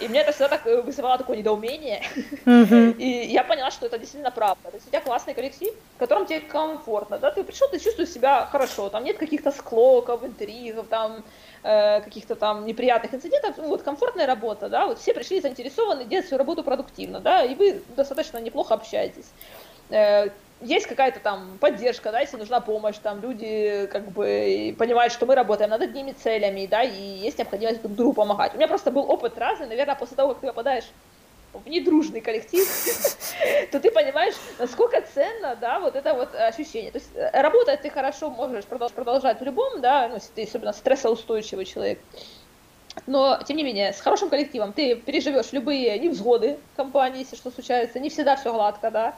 И 0.00 0.08
мне 0.08 0.20
это 0.20 0.32
всегда 0.32 0.48
так 0.48 0.66
э, 0.66 0.80
вызывало 0.82 1.18
такое 1.18 1.36
недоумение. 1.36 2.02
Mm-hmm. 2.44 2.96
И 2.98 3.26
я 3.26 3.44
поняла, 3.44 3.70
что 3.70 3.86
это 3.86 3.98
действительно 3.98 4.30
правда. 4.30 4.70
То 4.70 4.76
есть 4.76 4.86
у 4.86 4.90
тебя 4.90 5.00
классный 5.00 5.34
коллектив, 5.34 5.72
в 5.96 5.98
котором 5.98 6.26
тебе 6.26 6.40
комфортно, 6.40 7.18
да, 7.18 7.30
ты 7.30 7.44
пришел, 7.44 7.68
ты 7.68 7.78
чувствуешь 7.78 8.10
себя 8.10 8.46
хорошо, 8.46 8.88
там 8.88 9.04
нет 9.04 9.18
каких-то 9.18 9.52
склоков, 9.52 10.24
интригов, 10.24 10.86
там, 10.88 11.22
э, 11.62 12.00
каких-то 12.00 12.34
там 12.34 12.66
неприятных 12.66 13.14
инцидентов, 13.14 13.56
ну, 13.56 13.68
вот 13.68 13.82
комфортная 13.82 14.26
работа, 14.26 14.68
да, 14.68 14.86
вот 14.86 14.98
все 14.98 15.14
пришли 15.14 15.40
заинтересованы 15.40 16.04
делать 16.04 16.26
свою 16.26 16.38
работу 16.38 16.64
продуктивно, 16.64 17.20
да, 17.20 17.44
и 17.44 17.54
вы 17.54 17.82
достаточно 17.96 18.38
неплохо 18.38 18.74
общаетесь. 18.74 19.26
Есть 20.60 20.86
какая-то 20.86 21.20
там 21.20 21.58
поддержка, 21.58 22.10
да, 22.10 22.20
если 22.20 22.36
нужна 22.36 22.60
помощь, 22.60 22.96
там 22.96 23.20
люди 23.20 23.88
как 23.92 24.10
бы 24.12 24.74
понимают, 24.78 25.12
что 25.12 25.26
мы 25.26 25.34
работаем 25.34 25.70
над 25.70 25.82
одними 25.82 26.12
целями, 26.12 26.66
да, 26.66 26.82
и 26.82 27.00
есть 27.00 27.38
необходимость 27.38 27.82
друг 27.82 27.94
другу 27.94 28.12
помогать. 28.14 28.54
У 28.54 28.56
меня 28.56 28.68
просто 28.68 28.90
был 28.90 29.10
опыт 29.10 29.36
разный, 29.36 29.66
наверное, 29.66 29.94
после 29.94 30.16
того, 30.16 30.30
как 30.30 30.40
ты 30.40 30.46
попадаешь 30.46 30.86
в 31.52 31.68
недружный 31.68 32.20
коллектив, 32.20 32.66
то 33.70 33.80
ты 33.80 33.90
понимаешь, 33.90 34.34
насколько 34.58 35.00
ценно, 35.02 35.56
да, 35.56 35.80
вот 35.80 35.96
это 35.96 36.14
вот 36.14 36.34
ощущение. 36.34 36.90
То 36.90 36.98
есть 36.98 37.10
э, 37.14 37.40
работать 37.40 37.82
ты 37.82 37.90
хорошо 37.90 38.30
можешь 38.30 38.64
продолжать 38.64 39.40
в 39.40 39.44
любом, 39.44 39.80
да, 39.80 40.08
ну, 40.08 40.14
если 40.14 40.32
ты 40.32 40.44
особенно 40.44 40.72
стрессоустойчивый 40.72 41.64
человек. 41.64 42.00
Но, 43.06 43.40
тем 43.46 43.56
не 43.56 43.64
менее, 43.64 43.92
с 43.92 44.00
хорошим 44.00 44.30
коллективом 44.30 44.72
ты 44.72 44.94
переживешь 44.94 45.52
любые 45.52 45.98
невзгоды 45.98 46.58
компании, 46.76 47.20
если 47.20 47.36
что 47.36 47.50
случается, 47.50 47.98
не 47.98 48.08
всегда 48.08 48.36
все 48.36 48.52
гладко, 48.52 48.90
да, 48.90 49.14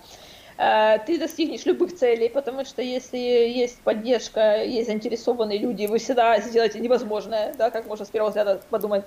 ты 0.57 1.19
достигнешь 1.19 1.66
любых 1.66 1.95
целей, 1.95 2.31
потому 2.31 2.65
что 2.65 2.81
если 2.81 3.19
есть 3.19 3.78
поддержка, 3.81 4.65
есть 4.65 4.89
заинтересованные 4.89 5.59
люди, 5.59 5.87
вы 5.87 5.99
всегда 5.99 6.39
сделаете 6.41 6.81
невозможное, 6.81 7.53
да, 7.55 7.70
как 7.70 7.87
можно 7.87 8.07
с 8.07 8.09
первого 8.09 8.31
взгляда 8.31 8.61
подумать. 8.70 9.05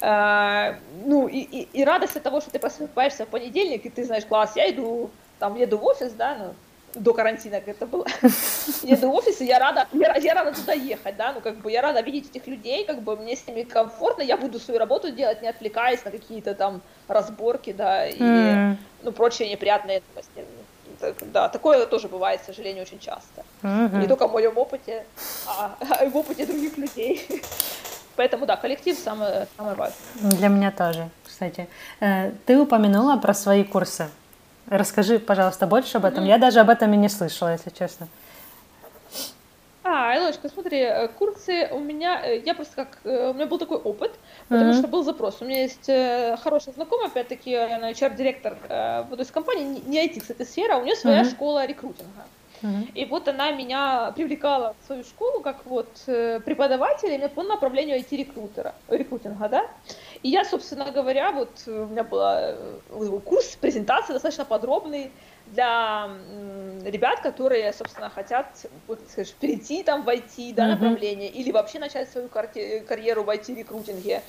Э, 0.00 0.76
ну, 1.04 1.28
и, 1.28 1.38
и, 1.38 1.68
и 1.72 1.84
радость 1.84 2.16
от 2.16 2.22
того, 2.22 2.40
что 2.40 2.50
ты 2.50 2.58
просыпаешься 2.58 3.24
в 3.24 3.28
понедельник, 3.28 3.86
и 3.86 3.90
ты 3.90 4.04
знаешь, 4.04 4.24
класс, 4.26 4.52
я 4.56 4.70
иду, 4.70 5.10
там, 5.38 5.56
еду 5.56 5.78
в 5.78 5.84
офис, 5.84 6.12
да, 6.12 6.36
ну, 6.38 6.54
до 6.94 7.12
карантина 7.12 7.60
как 7.60 7.68
это 7.68 7.86
было. 7.86 8.06
Еду 8.82 9.10
в 9.10 9.14
офис, 9.14 9.40
и 9.40 9.46
я 9.46 9.58
рада, 9.58 9.88
я, 9.92 10.16
я 10.16 10.34
рада 10.34 10.52
туда 10.52 10.72
ехать, 10.72 11.16
да, 11.16 11.32
ну, 11.32 11.40
как 11.40 11.56
бы, 11.56 11.70
я 11.70 11.82
рада 11.82 12.00
видеть 12.00 12.30
этих 12.30 12.46
людей, 12.46 12.84
как 12.84 13.02
бы, 13.02 13.16
мне 13.16 13.36
с 13.36 13.46
ними 13.46 13.62
комфортно, 13.62 14.22
я 14.22 14.36
буду 14.36 14.58
свою 14.58 14.78
работу 14.78 15.10
делать, 15.10 15.42
не 15.42 15.48
отвлекаясь 15.48 16.04
на 16.04 16.10
какие-то 16.10 16.54
там 16.54 16.82
разборки, 17.08 17.72
да, 17.72 18.06
и, 18.06 18.20
mm. 18.20 18.76
ну, 19.02 19.12
прочие 19.12 19.50
неприятные 19.50 20.02
новости 20.10 20.44
да, 21.32 21.48
такое 21.48 21.86
тоже 21.86 22.08
бывает, 22.08 22.40
к 22.40 22.44
сожалению, 22.44 22.82
очень 22.82 22.98
часто. 22.98 23.44
Угу. 23.62 23.96
Не 23.98 24.06
только 24.06 24.28
в 24.28 24.32
моем 24.32 24.56
опыте, 24.56 25.04
а, 25.46 25.76
а 25.80 26.04
и 26.04 26.08
в 26.08 26.16
опыте 26.16 26.46
других 26.46 26.78
людей. 26.78 27.42
Поэтому 28.16 28.46
да, 28.46 28.56
коллектив 28.56 28.98
самое, 28.98 29.46
самое 29.56 29.76
важное. 29.76 29.98
Для 30.14 30.48
меня 30.48 30.70
тоже, 30.70 31.08
кстати. 31.26 31.68
Э, 32.00 32.30
ты 32.46 32.58
упомянула 32.58 33.16
про 33.16 33.34
свои 33.34 33.64
курсы. 33.64 34.08
Расскажи, 34.68 35.18
пожалуйста, 35.18 35.66
больше 35.66 35.98
об 35.98 36.04
этом. 36.04 36.24
Mm-hmm. 36.24 36.28
Я 36.28 36.38
даже 36.38 36.60
об 36.60 36.70
этом 36.70 36.92
и 36.94 36.96
не 36.96 37.08
слышала, 37.08 37.52
если 37.52 37.70
честно. 37.70 38.08
А, 39.86 40.16
Илоночка, 40.16 40.48
смотри, 40.48 40.78
э, 40.78 41.08
курсы 41.08 41.68
у 41.70 41.78
меня, 41.78 42.22
э, 42.24 42.38
я 42.38 42.54
просто 42.54 42.74
как, 42.74 42.98
у 43.04 43.34
меня 43.34 43.44
был 43.44 43.58
такой 43.58 43.76
опыт, 43.76 44.12
потому 44.48 44.70
mm-hmm. 44.70 44.78
что 44.78 44.88
был 44.88 45.02
запрос. 45.04 45.42
У 45.42 45.44
меня 45.44 45.60
есть 45.60 45.88
э, 45.90 46.38
хороший 46.42 46.72
знакомый, 46.72 47.08
опять-таки, 47.08 47.54
она 47.54 47.90
HR-директор 47.90 48.56
э, 48.66 49.00
одной 49.00 49.26
из 49.26 49.30
компаний, 49.30 49.82
не 49.84 50.08
IT, 50.08 50.20
кстати, 50.20 50.42
сфера, 50.42 50.78
у 50.78 50.84
нее 50.84 50.96
своя 50.96 51.20
mm-hmm. 51.20 51.30
школа 51.30 51.66
рекрутинга. 51.66 52.24
Mm-hmm. 52.62 52.92
И 52.94 53.04
вот 53.04 53.28
она 53.28 53.50
меня 53.50 54.10
привлекала 54.16 54.74
в 54.80 54.86
свою 54.86 55.04
школу 55.04 55.40
как 55.40 55.66
вот 55.66 55.90
э, 56.06 56.40
преподавателя 56.40 57.28
по 57.28 57.42
направлению 57.42 57.98
IT-рекрутера, 57.98 58.74
рекрутинга, 58.88 59.50
да. 59.50 59.66
И 60.22 60.30
я, 60.30 60.46
собственно 60.46 60.90
говоря, 60.90 61.30
вот 61.32 61.50
у 61.66 61.86
меня 61.86 62.04
был 62.04 63.20
курс, 63.20 63.58
презентация 63.60 64.14
достаточно 64.14 64.46
подробный, 64.46 65.10
для 65.46 66.10
ребят, 66.84 67.20
которые, 67.20 67.72
собственно, 67.72 68.10
хотят, 68.10 68.46
вот, 68.86 69.00
скажешь, 69.10 69.32
перейти 69.34 69.82
там 69.82 70.02
в 70.02 70.08
IT, 70.08 70.54
да, 70.54 70.66
направление, 70.66 71.28
или 71.28 71.50
вообще 71.50 71.78
начать 71.78 72.10
свою 72.10 72.28
карьеру 72.28 73.24
в 73.24 73.30
IT-рекрутинге. 73.30 74.22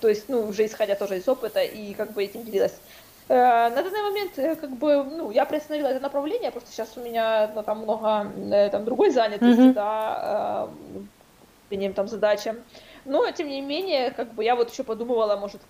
То 0.00 0.08
есть, 0.08 0.28
ну, 0.28 0.46
уже 0.46 0.66
исходя 0.66 0.94
тоже 0.94 1.18
из 1.18 1.28
опыта, 1.28 1.62
и 1.62 1.94
как 1.94 2.12
бы 2.12 2.24
этим 2.24 2.42
делилась. 2.44 2.74
Э, 3.28 3.68
на 3.68 3.82
данный 3.82 4.02
момент, 4.02 4.38
э, 4.38 4.56
как 4.56 4.70
бы, 4.70 5.04
ну, 5.04 5.30
я 5.30 5.44
приостановила 5.44 5.88
это 5.88 6.00
направление, 6.00 6.50
просто 6.50 6.72
сейчас 6.72 6.96
у 6.96 7.00
меня 7.00 7.50
ну, 7.54 7.62
там 7.62 7.82
много 7.82 8.26
э, 8.52 8.70
там 8.70 8.84
другой 8.84 9.10
занятости, 9.10 9.60
mm-hmm. 9.60 9.72
да, 9.72 10.68
э, 11.70 11.92
там 11.92 12.08
задачам. 12.08 12.56
Но, 13.04 13.30
тем 13.30 13.48
не 13.48 13.60
менее, 13.60 14.10
как 14.10 14.32
бы 14.32 14.42
я 14.42 14.56
вот 14.56 14.72
еще 14.72 14.82
подумывала, 14.82 15.36
может, 15.36 15.60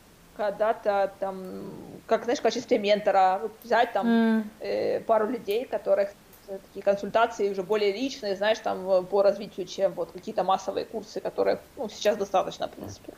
когда-то 0.41 1.13
там, 1.21 1.71
как, 2.07 2.25
знаешь, 2.25 2.39
в 2.39 2.43
качестве 2.43 2.79
ментора 2.79 3.43
взять 3.63 3.93
там 3.93 4.07
mm. 4.07 4.45
э, 4.61 5.01
пару 5.01 5.27
людей, 5.27 5.67
которых 5.67 6.09
такие 6.47 6.83
консультации 6.83 7.51
уже 7.51 7.63
более 7.63 7.93
личные, 7.93 8.37
знаешь, 8.37 8.59
там 8.59 9.07
по 9.07 9.23
развитию, 9.23 9.67
чем 9.67 9.93
вот 9.93 10.13
какие-то 10.13 10.43
массовые 10.43 10.87
курсы, 10.87 11.21
которых 11.21 11.61
ну, 11.77 11.91
сейчас 11.91 12.17
достаточно, 12.17 12.69
в 12.69 12.71
принципе. 12.71 13.13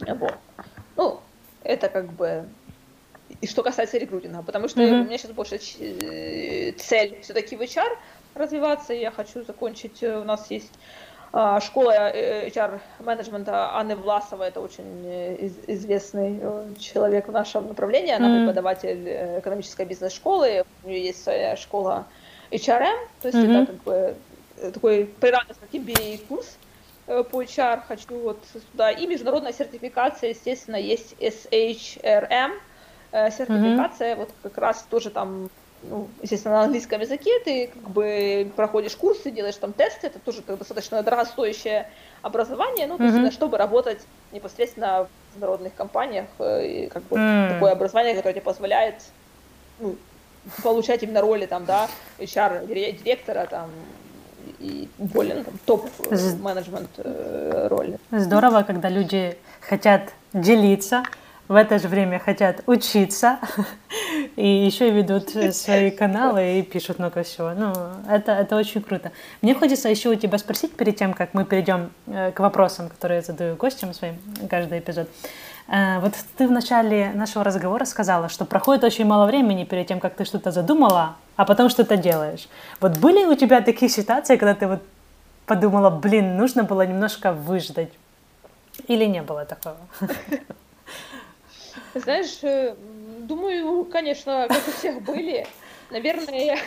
Вот. 0.00 0.34
Ну, 0.96 1.20
это 1.62 1.90
как 1.90 2.10
бы 2.12 2.48
и 3.42 3.46
что 3.46 3.62
касается 3.62 3.98
рекрутинга, 3.98 4.42
потому 4.42 4.68
что 4.68 4.80
mm-hmm. 4.80 5.00
у 5.02 5.04
меня 5.04 5.18
сейчас 5.18 5.32
больше 5.32 5.56
э, 5.56 6.72
цель 6.72 7.20
все-таки 7.20 7.54
в 7.54 7.60
HR 7.60 7.98
развиваться, 8.34 8.94
я 8.94 9.10
хочу 9.10 9.44
закончить, 9.44 10.02
э, 10.02 10.18
у 10.18 10.24
нас 10.24 10.50
есть 10.50 10.72
школа 11.60 12.10
э, 12.10 12.48
HR-менеджмента 12.48 13.74
Анны 13.74 13.96
Власовой, 13.96 14.48
это 14.48 14.60
очень 14.60 15.04
э, 15.04 15.50
известный 15.66 16.38
э, 16.40 16.74
человек 16.78 17.28
в 17.28 17.32
нашем 17.32 17.68
направлении, 17.68 18.12
она 18.12 18.28
mm-hmm. 18.28 18.40
преподаватель 18.44 19.38
экономической 19.38 19.84
бизнес-школы, 19.84 20.64
у 20.84 20.88
нее 20.88 21.04
есть 21.04 21.22
своя 21.22 21.56
школа 21.56 22.06
HRM, 22.50 22.96
то 23.20 23.28
есть 23.28 23.38
mm-hmm. 23.38 23.62
это 23.62 23.72
как 23.72 23.82
бы 23.82 24.14
такой 24.72 25.04
природный 25.20 25.54
MBA-курс 25.72 26.56
по 27.06 27.42
HR, 27.42 27.82
хочу 27.86 28.18
вот 28.18 28.38
сюда, 28.72 28.90
и 28.90 29.06
международная 29.06 29.52
сертификация, 29.52 30.30
естественно, 30.30 30.76
есть 30.76 31.14
SHRM, 31.20 32.52
сертификация, 33.12 34.14
mm-hmm. 34.14 34.18
вот 34.18 34.30
как 34.42 34.58
раз 34.58 34.86
тоже 34.88 35.10
там 35.10 35.50
ну, 35.82 36.08
естественно, 36.22 36.56
на 36.56 36.62
английском 36.64 37.00
языке, 37.00 37.30
ты 37.44 37.68
как 37.68 37.90
бы 37.90 38.50
проходишь 38.56 38.96
курсы, 38.96 39.30
делаешь 39.30 39.56
там 39.56 39.72
тесты, 39.72 40.08
это 40.08 40.18
тоже 40.18 40.42
достаточно 40.42 41.02
дорогостоящее 41.02 41.88
образование, 42.22 42.86
ну, 42.86 42.96
то 42.96 43.04
mm-hmm. 43.04 43.24
есть, 43.24 43.34
чтобы 43.34 43.58
работать 43.58 44.00
непосредственно 44.32 45.04
в 45.04 45.34
международных 45.34 45.74
компаниях, 45.74 46.26
э, 46.38 46.66
и 46.66 46.86
как 46.88 47.02
бы 47.04 47.16
mm. 47.16 47.54
такое 47.54 47.72
образование, 47.72 48.14
которое 48.14 48.34
тебе 48.34 48.42
позволяет 48.42 49.04
ну, 49.78 49.96
получать 50.62 51.02
именно 51.02 51.20
роли 51.20 51.46
там, 51.46 51.64
да, 51.64 51.88
HR 52.18 52.66
директора 52.66 53.46
там 53.46 53.70
и 54.58 54.88
более 54.98 55.36
ну, 55.36 55.44
там, 55.44 55.54
топ 55.64 55.88
менеджмент 56.40 56.90
э, 56.96 57.68
роли. 57.70 57.98
Здорово, 58.10 58.62
когда 58.62 58.88
люди 58.88 59.36
хотят 59.60 60.12
делиться 60.32 61.04
в 61.48 61.54
это 61.54 61.78
же 61.78 61.88
время 61.88 62.18
хотят 62.18 62.62
учиться 62.66 63.38
и 64.36 64.46
еще 64.46 64.90
ведут 64.90 65.30
свои 65.54 65.90
каналы 65.90 66.58
и 66.58 66.62
пишут 66.62 66.98
много 66.98 67.22
всего. 67.22 67.52
Ну, 67.54 67.72
это, 68.08 68.32
это 68.32 68.56
очень 68.56 68.82
круто. 68.82 69.12
Мне 69.42 69.54
хочется 69.54 69.88
еще 69.88 70.10
у 70.10 70.14
тебя 70.14 70.38
спросить 70.38 70.76
перед 70.76 70.96
тем, 70.96 71.14
как 71.14 71.34
мы 71.34 71.44
перейдем 71.44 71.90
э, 72.06 72.32
к 72.32 72.40
вопросам, 72.40 72.88
которые 72.88 73.16
я 73.16 73.22
задаю 73.22 73.56
гостям 73.56 73.94
своим 73.94 74.16
каждый 74.48 74.78
эпизод. 74.78 75.08
Э, 75.68 76.00
вот 76.00 76.12
ты 76.36 76.46
в 76.46 76.50
начале 76.50 77.12
нашего 77.14 77.44
разговора 77.44 77.86
сказала, 77.86 78.28
что 78.28 78.44
проходит 78.44 78.84
очень 78.84 79.06
мало 79.06 79.26
времени 79.26 79.64
перед 79.64 79.86
тем, 79.86 80.00
как 80.00 80.14
ты 80.14 80.26
что-то 80.26 80.50
задумала, 80.50 81.16
а 81.36 81.46
потом 81.46 81.70
что-то 81.70 81.96
делаешь. 81.96 82.46
Вот 82.80 82.98
были 82.98 83.24
у 83.24 83.34
тебя 83.34 83.62
такие 83.62 83.88
ситуации, 83.88 84.36
когда 84.36 84.54
ты 84.54 84.66
вот 84.66 84.82
подумала, 85.46 85.88
блин, 85.88 86.36
нужно 86.36 86.62
было 86.62 86.86
немножко 86.86 87.32
выждать? 87.32 87.90
Или 88.86 89.06
не 89.06 89.22
было 89.22 89.46
такого? 89.46 89.78
Знаешь, 91.94 92.38
э, 92.42 92.74
думаю, 93.20 93.84
конечно, 93.84 94.46
как 94.48 94.68
у 94.68 94.70
всех 94.72 95.02
были. 95.02 95.46
Наверное, 95.90 96.58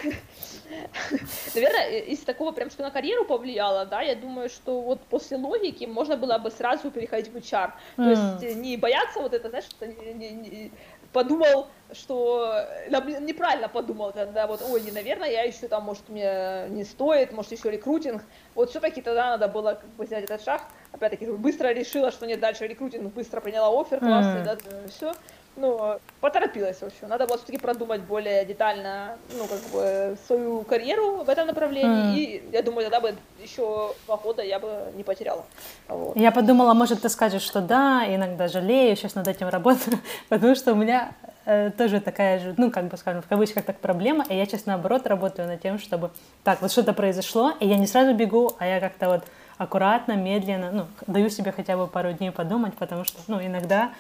наверное, 1.54 2.00
из 2.00 2.20
такого 2.20 2.52
прям, 2.52 2.72
что 2.72 2.82
на 2.82 2.90
карьеру 2.90 3.26
повлияло, 3.26 3.86
да, 3.86 4.02
я 4.02 4.16
думаю, 4.16 4.50
что 4.50 4.82
вот 4.82 5.02
после 5.02 5.38
логики 5.38 5.86
можно 5.86 6.18
было 6.18 6.38
бы 6.40 6.50
сразу 6.50 6.90
переходить 6.90 7.32
в 7.32 7.38
HR. 7.38 7.72
То 7.98 8.10
есть 8.10 8.56
не 8.58 8.78
бояться 8.78 9.20
вот 9.20 9.34
это, 9.34 9.50
знаешь, 9.50 9.66
что 9.66 9.86
не, 9.86 10.14
не, 10.14 10.32
не, 10.32 10.72
подумал, 11.14 11.68
что 11.94 12.66
неправильно 12.90 13.68
подумал 13.68 14.12
тогда, 14.12 14.48
вот, 14.48 14.62
ой, 14.62 14.82
не, 14.82 14.92
наверное, 14.92 15.30
я 15.30 15.44
еще 15.44 15.68
там, 15.68 15.84
может, 15.84 16.08
мне 16.10 16.68
не 16.70 16.84
стоит, 16.84 17.32
может, 17.32 17.52
еще 17.52 17.70
рекрутинг. 17.70 18.24
Вот 18.56 18.70
все-таки 18.70 19.02
тогда 19.02 19.32
надо 19.32 19.48
было 19.48 19.74
как 19.74 19.90
бы 19.92 20.06
взять 20.06 20.24
этот 20.24 20.44
шаг. 20.44 20.64
Опять-таки, 20.92 21.26
быстро 21.26 21.70
решила, 21.74 22.12
что 22.12 22.26
нет, 22.26 22.40
дальше 22.40 22.68
рекрутинг, 22.68 23.14
быстро 23.14 23.42
приняла 23.42 23.70
офер 23.70 24.00
классный, 24.00 24.42
mm. 24.42 24.44
да, 24.44 24.58
все 24.90 25.14
ну, 25.58 26.00
поторопилась, 26.22 26.78
в 26.78 26.84
общем. 26.84 27.10
Надо 27.10 27.28
было 27.28 27.38
все-таки 27.38 27.58
продумать 27.58 28.02
более 28.02 28.46
детально, 28.46 29.18
ну, 29.38 29.46
как 29.48 29.60
бы, 29.72 30.18
свою 30.26 30.62
карьеру 30.64 31.24
в 31.24 31.30
этом 31.30 31.48
направлении. 31.48 32.14
Mm. 32.14 32.16
И 32.16 32.44
я 32.54 32.62
думаю, 32.64 32.90
тогда 32.90 33.02
бы 33.02 33.16
еще 33.42 33.94
два 34.06 34.18
года 34.18 34.42
я 34.42 34.60
бы 34.60 34.92
не 34.96 35.04
потеряла. 35.04 35.44
Вот. 35.88 36.16
Я 36.16 36.32
подумала, 36.32 36.74
может, 36.74 37.02
ты 37.02 37.10
скажешь, 37.10 37.42
что 37.42 37.62
да, 37.62 38.04
иногда 38.08 38.48
жалею, 38.48 38.96
сейчас 38.96 39.16
над 39.16 39.28
этим 39.28 39.50
работаю, 39.50 40.00
потому 40.30 40.56
что 40.56 40.72
у 40.72 40.76
меня 40.76 41.12
э, 41.46 41.72
тоже 41.78 42.00
такая 42.00 42.40
же, 42.40 42.54
ну, 42.58 42.72
как 42.72 42.86
бы, 42.86 42.98
скажем, 42.98 43.22
в 43.22 43.28
кавычках 43.28 43.66
так 43.66 43.78
проблема, 43.80 44.26
и 44.30 44.36
я 44.36 44.46
сейчас, 44.46 44.66
наоборот, 44.66 45.06
работаю 45.06 45.48
над 45.48 45.62
тем, 45.62 45.80
чтобы, 45.80 46.12
так, 46.44 46.62
вот 46.62 46.72
что-то 46.72 46.94
произошло, 46.94 47.54
и 47.60 47.68
я 47.68 47.78
не 47.78 47.88
сразу 47.88 48.14
бегу, 48.14 48.56
а 48.58 48.66
я 48.66 48.80
как-то 48.80 49.10
вот 49.10 49.24
аккуратно, 49.62 50.14
медленно, 50.14 50.72
ну, 50.72 50.86
даю 51.08 51.30
себе 51.30 51.52
хотя 51.52 51.78
бы 51.78 51.88
пару 51.88 52.14
дней 52.14 52.32
подумать, 52.32 52.74
потому 52.74 53.04
что, 53.04 53.20
ну, 53.28 53.40
иногда 53.40 53.92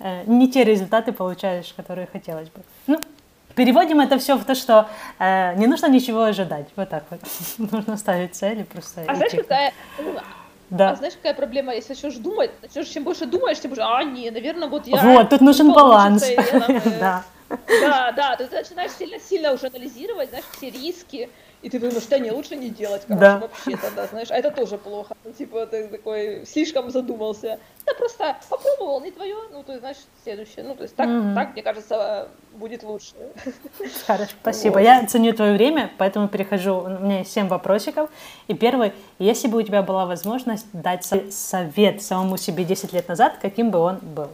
Э, 0.00 0.22
не 0.26 0.50
те 0.50 0.64
результаты 0.64 1.12
получаешь, 1.12 1.74
которые 1.76 2.06
хотелось 2.06 2.48
бы. 2.48 2.62
Ну, 2.86 2.98
переводим 3.54 4.00
это 4.00 4.18
все 4.18 4.36
в 4.36 4.44
то, 4.44 4.54
что 4.54 4.88
э, 5.18 5.54
не 5.56 5.66
нужно 5.66 5.86
ничего 5.86 6.22
ожидать. 6.22 6.68
Вот 6.74 6.88
так 6.88 7.04
вот. 7.10 7.20
нужно 7.72 7.96
ставить 7.98 8.34
цели 8.34 8.62
просто. 8.62 9.04
А 9.06 9.14
знаешь, 9.14 9.32
какая... 9.32 9.72
Да. 10.70 10.90
А 10.90 10.96
знаешь, 10.96 11.14
какая 11.14 11.34
проблема, 11.34 11.74
если 11.74 11.94
начнешь 11.94 12.14
думать, 12.14 12.50
начнешь, 12.62 12.86
чем 12.86 13.04
больше 13.04 13.26
думаешь, 13.26 13.60
тем 13.60 13.70
больше, 13.70 13.82
а, 13.82 14.04
не, 14.04 14.30
наверное, 14.30 14.68
вот 14.68 14.86
я... 14.86 15.02
Вот, 15.02 15.28
тут 15.28 15.40
нужен 15.40 15.72
баланс. 15.72 16.24
Да. 17.00 17.24
Да, 17.80 18.12
да, 18.12 18.36
ты 18.36 18.48
начинаешь 18.48 18.92
сильно-сильно 18.92 19.52
уже 19.52 19.66
анализировать, 19.66 20.28
знаешь, 20.28 20.44
все 20.56 20.70
риски, 20.70 21.28
и 21.62 21.68
ты 21.68 21.78
думаешь, 21.78 22.02
что 22.02 22.18
не, 22.18 22.30
лучше 22.30 22.56
не 22.56 22.70
делать, 22.70 23.02
короче, 23.06 23.20
да. 23.20 23.38
вообще 23.38 23.76
тогда, 23.76 24.06
знаешь, 24.06 24.30
а 24.30 24.36
это 24.36 24.50
тоже 24.50 24.78
плохо. 24.78 25.14
Ну, 25.24 25.32
типа, 25.32 25.66
ты 25.66 25.88
такой 25.88 26.46
слишком 26.46 26.90
задумался. 26.90 27.58
Да 27.84 27.92
просто 27.94 28.36
попробовал, 28.48 29.00
не 29.02 29.10
твое, 29.10 29.36
ну, 29.52 29.62
то 29.62 29.72
есть, 29.72 29.80
знаешь, 29.80 29.98
следующее. 30.22 30.64
Ну, 30.64 30.74
то 30.74 30.84
есть, 30.84 30.96
так, 30.96 31.08
mm-hmm. 31.08 31.34
так 31.34 31.52
мне 31.52 31.62
кажется, 31.62 32.28
будет 32.54 32.82
лучше. 32.82 33.14
Хорошо, 34.06 34.32
спасибо. 34.40 34.74
Вот. 34.74 34.80
Я 34.80 35.06
ценю 35.06 35.34
твое 35.34 35.52
время, 35.52 35.90
поэтому 35.98 36.28
перехожу, 36.28 36.78
у 36.78 36.88
меня 36.88 37.18
есть 37.18 37.32
7 37.32 37.48
вопросиков. 37.48 38.08
И 38.48 38.54
первый, 38.54 38.92
если 39.18 39.48
бы 39.48 39.58
у 39.58 39.62
тебя 39.62 39.82
была 39.82 40.06
возможность 40.06 40.66
дать 40.72 41.04
совет 41.30 42.02
самому 42.02 42.38
себе 42.38 42.64
10 42.64 42.92
лет 42.94 43.06
назад, 43.08 43.36
каким 43.40 43.70
бы 43.70 43.78
он 43.78 43.98
был? 43.98 44.28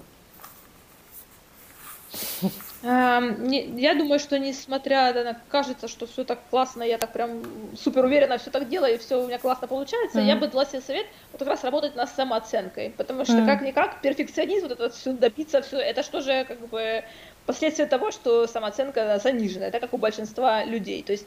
Я 2.82 3.94
думаю, 3.94 4.18
что 4.18 4.38
несмотря 4.38 5.12
на 5.24 5.40
кажется, 5.48 5.88
что 5.88 6.06
все 6.06 6.24
так 6.24 6.38
классно, 6.50 6.82
я 6.82 6.98
так 6.98 7.12
прям 7.12 7.42
супер 7.76 8.04
уверенно 8.04 8.38
все 8.38 8.50
так 8.50 8.68
делаю, 8.68 8.94
и 8.94 8.98
все 8.98 9.22
у 9.22 9.26
меня 9.26 9.38
классно 9.38 9.66
получается, 9.66 10.18
mm-hmm. 10.18 10.26
я 10.26 10.36
бы 10.36 10.46
дала 10.46 10.64
себе 10.66 10.80
совет 10.80 11.06
вот 11.32 11.38
как 11.38 11.48
раз 11.48 11.64
работать 11.64 11.96
над 11.96 12.08
самооценкой, 12.10 12.94
потому 12.96 13.24
что 13.24 13.34
mm-hmm. 13.34 13.46
как-никак 13.46 14.02
перфекционизм, 14.02 14.68
вот 14.68 14.72
это 14.72 14.90
все 14.90 15.12
добиться, 15.12 15.62
все, 15.62 15.78
это 15.78 16.02
что 16.02 16.20
же 16.20 16.44
как 16.44 16.60
бы 16.68 17.02
последствия 17.46 17.86
того, 17.86 18.10
что 18.10 18.46
самооценка 18.46 19.18
занижена, 19.22 19.66
это 19.66 19.80
как 19.80 19.94
у 19.94 19.98
большинства 19.98 20.62
людей, 20.64 21.02
то 21.02 21.12
есть 21.12 21.26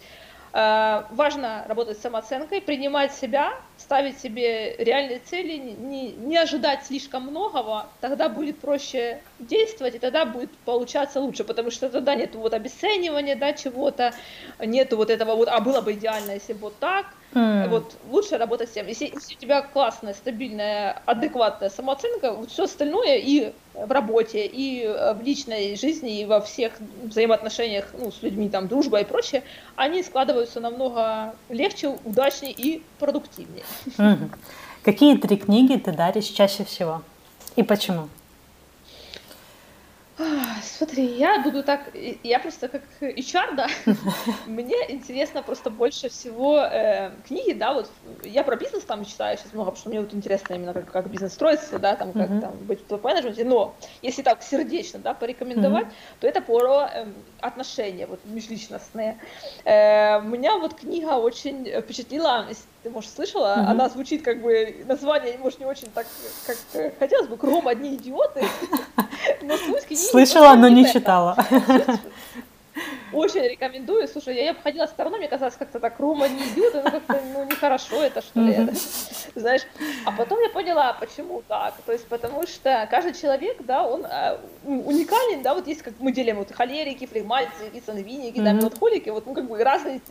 важно 0.51 1.65
работать 1.67 1.97
с 1.99 2.01
самооценкой, 2.01 2.61
принимать 2.61 3.13
себя, 3.13 3.53
ставить 3.77 4.19
себе 4.19 4.75
реальные 4.77 5.19
цели, 5.19 5.57
не, 5.57 6.11
не 6.13 6.37
ожидать 6.37 6.85
слишком 6.85 7.23
многого, 7.23 7.85
тогда 8.01 8.29
будет 8.29 8.59
проще 8.59 9.21
действовать, 9.37 9.95
и 9.95 9.99
тогда 9.99 10.25
будет 10.25 10.51
получаться 10.59 11.19
лучше, 11.19 11.43
потому 11.43 11.69
что 11.71 11.89
тогда 11.89 12.15
нет 12.15 12.35
вот 12.35 12.53
обесценивания 12.53 13.35
да, 13.35 13.53
чего-то, 13.53 14.13
нету 14.59 14.97
вот 14.97 15.09
этого 15.09 15.35
вот, 15.35 15.47
а 15.47 15.59
было 15.59 15.81
бы 15.81 15.93
идеально, 15.93 16.31
если 16.31 16.53
бы 16.53 16.59
вот 16.61 16.79
так, 16.79 17.05
Mm. 17.33 17.69
Вот 17.69 17.95
лучше 18.09 18.37
работать 18.37 18.69
с 18.69 18.73
тем. 18.73 18.87
Если, 18.87 19.05
если 19.05 19.35
у 19.35 19.37
тебя 19.37 19.61
классная, 19.61 20.13
стабильная, 20.13 21.01
адекватная 21.05 21.69
самооценка, 21.69 22.33
вот 22.33 22.49
все 22.49 22.63
остальное 22.63 23.17
и 23.17 23.53
в 23.75 23.91
работе, 23.91 24.47
и 24.47 24.83
э, 24.83 25.13
в 25.13 25.21
личной 25.21 25.75
жизни, 25.75 26.21
и 26.21 26.25
во 26.25 26.41
всех 26.41 26.73
взаимоотношениях 27.03 27.85
ну, 27.97 28.11
с 28.11 28.23
людьми, 28.23 28.49
там, 28.49 28.67
дружба 28.67 29.01
и 29.01 29.05
прочее, 29.05 29.43
они 29.75 30.01
складываются 30.01 30.59
намного 30.59 31.35
легче, 31.49 31.89
удачнее 32.03 32.51
и 32.51 32.81
продуктивнее. 32.97 33.63
Mm. 33.97 34.31
Какие 34.83 35.17
три 35.17 35.37
книги 35.37 35.77
ты 35.77 35.91
даришь 35.91 36.25
чаще 36.25 36.63
всего? 36.63 37.03
И 37.55 37.63
почему? 37.63 38.09
Смотри, 40.61 41.05
я 41.05 41.39
буду 41.39 41.63
так, 41.63 41.91
я 42.23 42.39
просто 42.39 42.67
как 42.67 42.81
HR, 42.99 43.55
да, 43.55 43.67
мне 44.47 44.75
интересно 44.89 45.41
просто 45.41 45.69
больше 45.69 46.09
всего 46.09 46.57
э, 46.57 47.11
книги, 47.25 47.53
да, 47.53 47.73
вот 47.73 47.89
я 48.23 48.43
про 48.43 48.57
бизнес 48.57 48.83
там 48.83 49.05
читаю 49.05 49.37
сейчас 49.37 49.53
много, 49.53 49.71
потому 49.71 49.79
что 49.79 49.89
мне 49.89 50.01
вот 50.01 50.13
интересно 50.13 50.55
именно 50.55 50.73
как, 50.73 50.91
как 50.91 51.09
бизнес 51.09 51.33
строится, 51.33 51.79
да, 51.79 51.95
там 51.95 52.11
как 52.11 52.29
mm-hmm. 52.29 52.41
там 52.41 52.57
быть 52.65 52.81
в 52.81 52.87
топ-менеджменте, 52.87 53.45
но 53.45 53.75
если 54.01 54.21
так 54.21 54.43
сердечно, 54.43 54.99
да, 54.99 55.13
порекомендовать, 55.13 55.87
mm-hmm. 55.87 56.19
то 56.19 56.27
это 56.27 56.41
про 56.41 56.89
э, 56.93 57.05
отношения, 57.39 58.05
вот 58.05 58.19
межличностные. 58.25 59.17
Э, 59.63 60.21
меня 60.21 60.57
вот 60.57 60.75
книга 60.75 61.13
очень 61.13 61.65
впечатлила, 61.81 62.45
ты, 62.83 62.89
может, 62.89 63.11
слышала, 63.13 63.55
mm-hmm. 63.57 63.65
она 63.65 63.89
звучит 63.89 64.23
как 64.23 64.41
бы, 64.41 64.85
название, 64.87 65.37
может, 65.37 65.59
не 65.59 65.65
очень 65.65 65.87
так, 65.93 66.05
как 66.45 66.57
хотелось 66.99 67.27
бы, 67.27 67.37
кругом 67.37 67.67
одни 67.67 67.95
идиоты, 67.95 68.45
но 69.41 69.57
суть 69.57 69.85
книги... 69.85 69.99
Слышала, 69.99 70.55
но 70.55 70.69
не 70.69 70.91
читала. 70.91 71.37
Очень 73.19 73.43
рекомендую. 73.43 74.07
Слушай, 74.07 74.35
я, 74.35 74.43
я 74.45 74.51
обходила 74.51 74.85
стороной, 74.85 75.19
мне 75.19 75.27
казалось, 75.27 75.55
как-то 75.55 75.79
так 75.79 75.99
Рома 75.99 76.27
не 76.27 76.41
идет, 76.49 76.73
ну 76.73 76.83
как-то 76.83 77.19
ну, 77.33 77.43
нехорошо 77.43 78.01
это, 78.01 78.21
что 78.21 78.39
ли, 78.39 78.53
это. 78.53 78.73
знаешь. 79.35 79.61
А 80.05 80.11
потом 80.11 80.39
я 80.41 80.49
поняла, 80.49 80.93
почему 80.93 81.43
так. 81.47 81.73
То 81.85 81.91
есть 81.91 82.07
потому 82.07 82.47
что 82.47 82.87
каждый 82.89 83.13
человек, 83.13 83.57
да, 83.65 83.85
он 83.85 84.05
а, 84.05 84.39
уникален, 84.65 85.41
да, 85.41 85.53
вот 85.53 85.67
есть, 85.67 85.81
как 85.81 85.93
мы 85.99 86.11
делим, 86.11 86.37
вот 86.37 86.51
холерики, 86.51 87.05
флегматики, 87.05 87.83
сангвиники, 87.85 88.39
да, 88.39 88.53
меланхолики, 88.53 89.09
вот, 89.09 89.25
ну, 89.25 89.33
как 89.33 89.47
бы 89.47 89.61
разный 89.63 90.01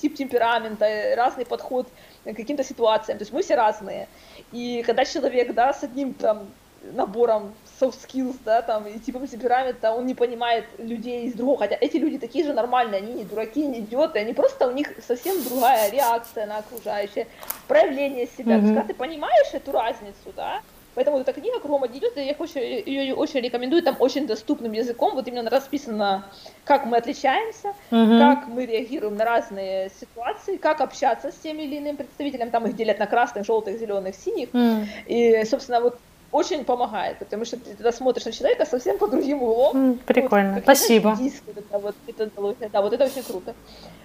тип 0.00 0.14
темперамента, 0.16 1.14
разный 1.16 1.44
подход 1.44 1.88
к 2.24 2.34
каким-то 2.34 2.64
ситуациям, 2.64 3.18
то 3.18 3.22
есть 3.22 3.32
мы 3.32 3.42
все 3.42 3.56
разные. 3.56 4.08
И 4.52 4.82
когда 4.86 5.04
человек, 5.04 5.52
да, 5.54 5.72
с 5.72 5.82
одним 5.82 6.14
там 6.14 6.48
набором 6.92 7.54
soft 7.80 7.96
skills, 8.06 8.36
да, 8.44 8.62
там, 8.62 8.86
и 8.86 8.98
типом 8.98 9.26
темперамента, 9.26 9.92
он 9.92 10.06
не 10.06 10.14
понимает 10.14 10.64
людей 10.78 11.26
из 11.26 11.34
другого, 11.34 11.58
хотя 11.58 11.76
эти 11.80 11.96
люди 11.96 12.18
такие 12.18 12.44
же 12.44 12.52
нормальные, 12.52 12.98
они 12.98 13.14
не 13.14 13.24
дураки, 13.24 13.66
не 13.66 13.80
идиоты, 13.80 14.18
они 14.20 14.32
просто, 14.32 14.68
у 14.68 14.72
них 14.72 14.92
совсем 15.06 15.42
другая 15.42 15.90
реакция 15.90 16.46
на 16.46 16.58
окружающее, 16.58 17.26
проявление 17.66 18.26
себя, 18.26 18.56
mm-hmm. 18.56 18.60
то 18.60 18.66
есть, 18.66 18.74
когда 18.74 18.86
ты 18.88 18.94
понимаешь 18.94 19.48
эту 19.52 19.72
разницу, 19.72 20.32
да, 20.36 20.60
Поэтому 20.94 21.18
эта 21.18 21.32
книга 21.32 21.58
«Кругом 21.58 21.84
одни 21.84 21.98
идет», 21.98 22.16
я 22.16 22.34
очень, 22.38 22.60
ее 22.60 23.14
очень 23.14 23.40
рекомендую, 23.40 23.82
там 23.82 23.96
очень 23.98 24.26
доступным 24.26 24.72
языком, 24.72 25.14
вот 25.14 25.26
именно 25.26 25.50
расписано, 25.50 26.24
как 26.64 26.86
мы 26.86 26.96
отличаемся, 26.96 27.70
угу. 27.90 28.18
как 28.18 28.46
мы 28.46 28.64
реагируем 28.64 29.16
на 29.16 29.24
разные 29.24 29.90
ситуации, 30.00 30.56
как 30.56 30.80
общаться 30.80 31.32
с 31.32 31.34
теми 31.34 31.62
или 31.62 31.76
иными 31.76 31.96
представителями, 31.96 32.50
там 32.50 32.66
их 32.66 32.76
делят 32.76 32.98
на 32.98 33.06
красных, 33.06 33.44
желтых, 33.44 33.78
зеленых, 33.78 34.14
синих, 34.14 34.50
mm. 34.50 34.86
и, 35.06 35.44
собственно, 35.44 35.80
вот 35.80 35.98
очень 36.34 36.64
помогает, 36.64 37.18
потому 37.18 37.44
что 37.44 37.56
ты 37.56 37.70
тогда 37.74 37.92
смотришь 37.92 38.24
на 38.24 38.32
человека 38.32 38.66
совсем 38.66 38.98
по 38.98 39.06
другим 39.06 39.42
углом. 39.42 39.98
Прикольно, 40.04 40.54
вот, 40.54 40.64
спасибо. 40.64 41.14
Диск, 41.16 41.44
вот 41.46 41.56
это 41.58 41.78
вот, 41.78 41.94
это, 42.08 42.70
да, 42.72 42.82
вот 42.82 42.92
это 42.92 43.04
очень 43.04 43.22
круто. 43.22 43.54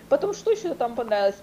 Потом, 0.09 0.35
что 0.35 0.51
еще 0.51 0.75
там 0.75 0.95
понравилось? 0.95 1.37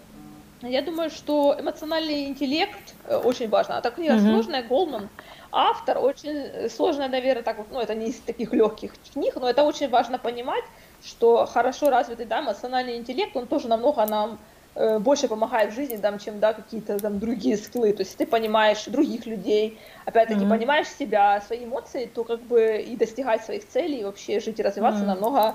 Я 0.62 0.82
думаю, 0.82 1.10
что 1.10 1.56
эмоциональный 1.58 2.26
интеллект 2.26 2.94
э, 3.08 3.16
очень 3.16 3.48
важно. 3.48 3.78
А 3.78 3.80
так 3.80 3.96
книга 3.96 4.14
mm-hmm. 4.14 4.30
сложная, 4.30 4.62
Голман 4.62 5.08
автор, 5.50 5.98
очень 5.98 6.70
сложная, 6.70 7.08
наверное, 7.08 7.42
так 7.42 7.58
вот, 7.58 7.66
ну, 7.72 7.80
это 7.80 7.94
не 7.94 8.10
из 8.10 8.20
таких 8.20 8.52
легких 8.52 8.92
книг, 9.12 9.34
но 9.36 9.50
это 9.50 9.64
очень 9.64 9.88
важно 9.88 10.18
понимать, 10.18 10.64
что 11.04 11.46
хорошо 11.46 11.90
развитый, 11.90 12.26
да, 12.26 12.40
эмоциональный 12.40 12.96
интеллект, 12.96 13.36
он 13.36 13.46
тоже 13.46 13.66
намного 13.66 14.06
нам 14.06 14.38
э, 14.76 14.98
больше 15.00 15.26
помогает 15.26 15.72
в 15.72 15.74
жизни, 15.74 15.96
там, 15.96 16.18
чем, 16.18 16.38
да, 16.38 16.52
какие-то 16.52 16.98
там 16.98 17.18
другие 17.18 17.56
скиллы, 17.56 17.92
то 17.92 18.02
есть 18.02 18.16
ты 18.16 18.26
понимаешь 18.26 18.84
других 18.84 19.26
людей, 19.26 19.78
опять-таки, 20.04 20.44
mm-hmm. 20.44 20.48
понимаешь 20.48 20.88
себя, 20.88 21.42
свои 21.44 21.64
эмоции, 21.64 22.06
то 22.06 22.22
как 22.22 22.40
бы 22.42 22.78
и 22.78 22.96
достигать 22.96 23.44
своих 23.44 23.66
целей, 23.68 24.00
и 24.00 24.04
вообще 24.04 24.38
жить 24.38 24.60
и 24.60 24.62
развиваться 24.62 25.02
mm-hmm. 25.02 25.06
намного 25.06 25.54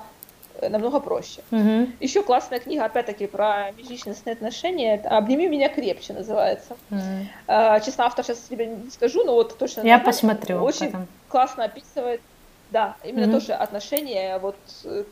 Э, 0.60 0.68
намного 0.68 1.00
проще. 1.00 1.42
Угу. 1.50 1.88
Еще 2.00 2.22
классная 2.22 2.60
книга, 2.60 2.84
опять-таки, 2.84 3.26
про 3.26 3.72
межличностные 3.72 4.34
отношения. 4.34 5.00
«Обними 5.04 5.48
меня 5.48 5.68
крепче» 5.68 6.12
называется. 6.12 6.76
Угу. 6.90 7.80
Честно, 7.84 8.04
автор 8.04 8.24
сейчас 8.24 8.38
тебе 8.50 8.66
не 8.66 8.90
скажу, 8.90 9.24
но 9.24 9.34
вот 9.34 9.56
точно... 9.58 9.82
Я 9.82 9.98
посмотрю. 9.98 10.62
Очень 10.62 10.86
потом. 10.86 11.06
классно 11.28 11.64
описывает, 11.64 12.20
да, 12.70 12.96
именно 13.04 13.26
угу. 13.26 13.40
тоже 13.40 13.52
отношения 13.54 14.38
вот 14.38 14.56
э, 14.84 15.04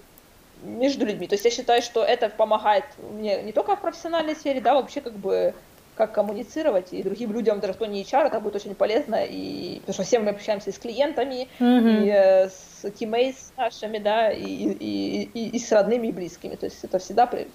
между 0.62 1.06
людьми. 1.06 1.26
То 1.26 1.34
есть 1.34 1.44
я 1.44 1.50
считаю, 1.50 1.82
что 1.82 2.04
это 2.04 2.28
помогает 2.28 2.84
мне 3.12 3.42
не 3.42 3.52
только 3.52 3.76
в 3.76 3.80
профессиональной 3.80 4.34
сфере, 4.34 4.60
да, 4.60 4.74
вообще 4.74 5.00
как 5.00 5.14
бы 5.14 5.54
как 5.96 6.12
коммуницировать, 6.12 6.94
и 6.94 7.02
другим 7.02 7.30
людям, 7.32 7.60
даже 7.60 7.74
кто 7.74 7.84
не 7.84 8.02
HR, 8.02 8.28
это 8.28 8.40
будет 8.40 8.56
очень 8.56 8.74
полезно, 8.74 9.22
и 9.22 9.80
потому 9.80 9.92
что 9.92 10.02
все 10.04 10.18
мы 10.18 10.30
общаемся 10.30 10.72
с 10.72 10.78
клиентами, 10.78 11.46
mm-hmm. 11.58 12.04
и 12.04 12.08
э, 12.08 12.48
с 12.48 12.84
teammates 12.84 13.52
нашими, 13.58 13.98
да, 13.98 14.30
и, 14.30 14.46
и, 14.46 15.30
и, 15.34 15.48
и 15.50 15.58
с 15.58 15.70
родными 15.70 16.06
и 16.06 16.12
близкими, 16.12 16.54
то 16.54 16.64
есть 16.64 16.82
это 16.84 16.98
всегда 17.00 17.26
при, 17.26 17.48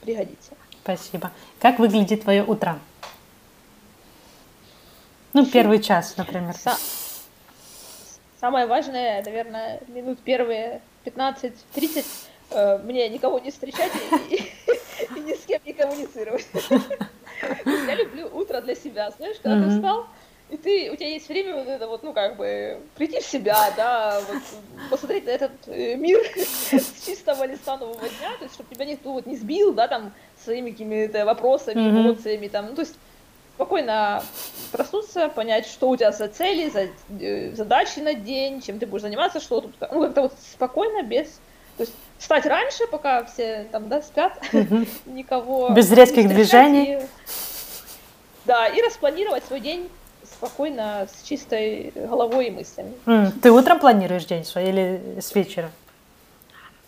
пригодится. 0.00 0.54
Спасибо. 0.82 1.30
Как 1.60 1.78
выглядит 1.78 2.22
твое 2.22 2.42
утро? 2.42 2.80
Ну, 5.32 5.46
первый 5.46 5.80
час, 5.80 6.16
например. 6.16 6.54
Са- 6.54 6.78
самое 8.40 8.66
важное, 8.66 9.22
наверное, 9.22 9.80
минут 9.88 10.18
первые 10.18 10.82
15-30 11.04 11.52
э, 11.76 12.02
мне 12.50 13.08
никого 13.08 13.38
не 13.38 13.50
встречать 13.50 13.92
и, 14.30 14.34
и, 14.34 15.16
и 15.16 15.20
ни 15.20 15.34
с 15.34 15.44
кем 15.46 15.60
не 15.64 15.72
коммуницировать. 15.72 16.46
Я 17.64 17.94
люблю 17.96 18.28
утро 18.32 18.60
для 18.60 18.74
себя, 18.74 19.10
знаешь, 19.10 19.36
когда 19.42 19.64
ты 19.64 19.74
встал, 19.74 20.06
и 20.50 20.56
ты, 20.56 20.90
у 20.90 20.96
тебя 20.96 21.08
есть 21.08 21.28
время 21.28 21.56
вот 21.56 21.66
это 21.66 21.88
вот, 21.88 22.02
ну, 22.02 22.12
как 22.12 22.36
бы, 22.36 22.78
прийти 22.96 23.20
в 23.20 23.24
себя, 23.24 23.72
да, 23.76 24.20
вот, 24.28 24.42
посмотреть 24.90 25.24
на 25.26 25.30
этот 25.30 25.52
э, 25.66 25.96
мир 25.96 26.20
с 26.36 27.06
чистого 27.06 27.44
листа 27.46 27.78
нового 27.78 28.08
дня, 28.08 28.30
то 28.38 28.44
есть, 28.44 28.54
чтобы 28.54 28.72
тебя 28.72 28.84
никто 28.84 29.12
вот 29.12 29.26
не 29.26 29.36
сбил, 29.36 29.72
да, 29.72 29.88
там, 29.88 30.12
своими 30.44 30.70
какими-то 30.70 31.24
вопросами, 31.24 31.80
эмоциями, 31.80 32.48
там, 32.48 32.66
ну, 32.68 32.74
то 32.74 32.82
есть, 32.82 32.94
спокойно 33.54 34.22
проснуться, 34.70 35.28
понять, 35.28 35.66
что 35.66 35.88
у 35.88 35.96
тебя 35.96 36.12
за 36.12 36.28
цели, 36.28 36.68
за 36.68 36.88
э, 37.20 37.52
задачи 37.54 38.00
на 38.00 38.12
день, 38.12 38.60
чем 38.60 38.78
ты 38.78 38.86
будешь 38.86 39.02
заниматься, 39.02 39.40
что 39.40 39.62
тут, 39.62 39.74
ну, 39.92 40.02
как-то 40.02 40.22
вот 40.22 40.34
спокойно, 40.52 41.02
без, 41.02 41.40
то 41.78 41.84
есть, 41.84 41.94
встать 42.24 42.46
раньше, 42.46 42.86
пока 42.86 43.24
все 43.24 43.66
там, 43.70 43.88
да, 43.88 44.00
спят, 44.00 44.32
никого... 45.06 45.68
Без 45.70 45.92
резких 45.92 46.26
движений. 46.26 47.00
Да, 48.46 48.66
и 48.66 48.80
распланировать 48.80 49.44
свой 49.44 49.60
день 49.60 49.90
спокойно, 50.24 51.06
с 51.06 51.22
чистой 51.22 51.92
головой 51.94 52.46
и 52.46 52.50
мыслями. 52.50 52.94
Ты 53.42 53.52
утром 53.52 53.78
планируешь 53.78 54.24
день 54.24 54.44
свой 54.44 54.64
или 54.64 55.20
с 55.20 55.34
вечера? 55.34 55.70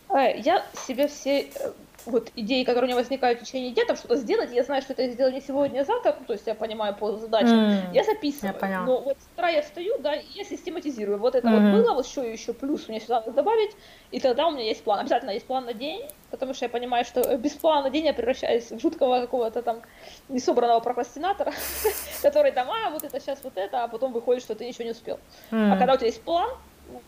Э, 0.09 0.39
я 0.39 0.65
себе 0.87 1.07
все 1.07 1.41
э, 1.41 1.73
вот 2.07 2.31
идеи, 2.37 2.65
которые 2.65 2.85
у 2.85 2.87
меня 2.89 2.97
возникают 2.97 3.41
в 3.41 3.45
течение 3.45 3.73
дня, 3.73 3.85
там 3.85 3.97
что-то 3.97 4.17
сделать, 4.17 4.53
я 4.53 4.63
знаю, 4.63 4.83
что 4.83 4.93
это 4.93 5.03
я 5.03 5.11
сделаю 5.11 5.35
не 5.35 5.41
сегодня, 5.41 5.81
а 5.81 5.85
завтра, 5.85 6.17
ну, 6.19 6.25
то 6.25 6.33
есть 6.33 6.47
я 6.47 6.55
понимаю 6.55 6.95
по 6.95 7.17
задачам, 7.17 7.59
mm, 7.59 7.95
я 7.95 8.05
записываю. 8.05 8.53
Я 8.53 8.59
поняла. 8.59 8.87
Но 8.87 9.01
вот 9.01 9.17
с 9.19 9.27
утра 9.35 9.49
я 9.49 9.63
встаю, 9.63 9.99
да, 9.99 10.15
и 10.15 10.25
я 10.35 10.45
систематизирую. 10.45 11.19
Вот 11.19 11.35
это 11.35 11.49
mm-hmm. 11.49 11.73
вот 11.73 11.83
было, 11.83 11.95
вот 11.95 12.07
еще 12.07 12.31
еще 12.31 12.53
плюс 12.53 12.89
мне 12.89 13.01
сюда 13.01 13.21
надо 13.21 13.33
добавить, 13.33 13.77
и 14.11 14.21
тогда 14.21 14.47
у 14.47 14.51
меня 14.53 14.65
есть 14.65 14.83
план. 14.85 15.01
Обязательно 15.01 15.31
есть 15.31 15.47
план 15.47 15.65
на 15.65 15.75
день, 15.75 16.03
потому 16.31 16.55
что 16.55 16.65
я 16.65 16.69
понимаю, 16.69 17.05
что 17.05 17.37
без 17.37 17.53
плана 17.53 17.83
на 17.83 17.91
день 17.91 18.07
я 18.07 18.15
превращаюсь 18.15 18.71
в 18.71 18.81
жуткого 18.81 19.21
какого-то 19.21 19.63
там 19.63 19.83
несобранного 20.29 20.81
прокрастинатора, 20.81 21.53
который 22.23 22.53
там, 22.53 22.69
а, 22.71 22.91
вот 22.91 23.05
это 23.05 23.21
сейчас 23.21 23.41
вот 23.43 23.57
это, 23.57 23.85
а 23.85 23.89
потом 23.89 24.13
выходит, 24.13 24.43
что 24.43 24.55
ты 24.55 24.67
ничего 24.67 24.85
не 24.85 24.91
успел. 24.93 25.19
Mm. 25.51 25.73
А 25.73 25.77
когда 25.77 25.95
у 25.95 25.97
тебя 25.97 26.07
есть 26.07 26.23
план, 26.23 26.51
ну, 26.93 27.01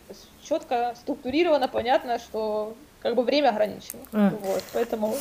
четко, 0.43 0.93
структурировано, 0.95 1.67
понятно, 1.67 2.19
что 2.19 2.75
как 3.01 3.15
бы 3.15 3.23
время 3.23 3.49
ограничено. 3.49 3.99
Mm. 4.11 4.39
Вот, 4.41 4.63
поэтому 4.73 5.15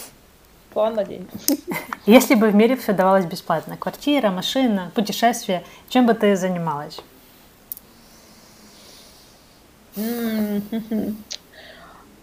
план 0.73 0.95
на 0.95 1.05
день. 1.05 1.29
Если 2.07 2.35
бы 2.35 2.49
в 2.49 2.55
мире 2.55 2.77
все 2.77 2.93
давалось 2.93 3.27
бесплатно, 3.27 3.77
квартира, 3.77 4.31
машина, 4.31 4.91
путешествие, 4.95 5.65
чем 5.89 6.07
бы 6.07 6.15
ты 6.15 6.37
занималась? 6.37 7.01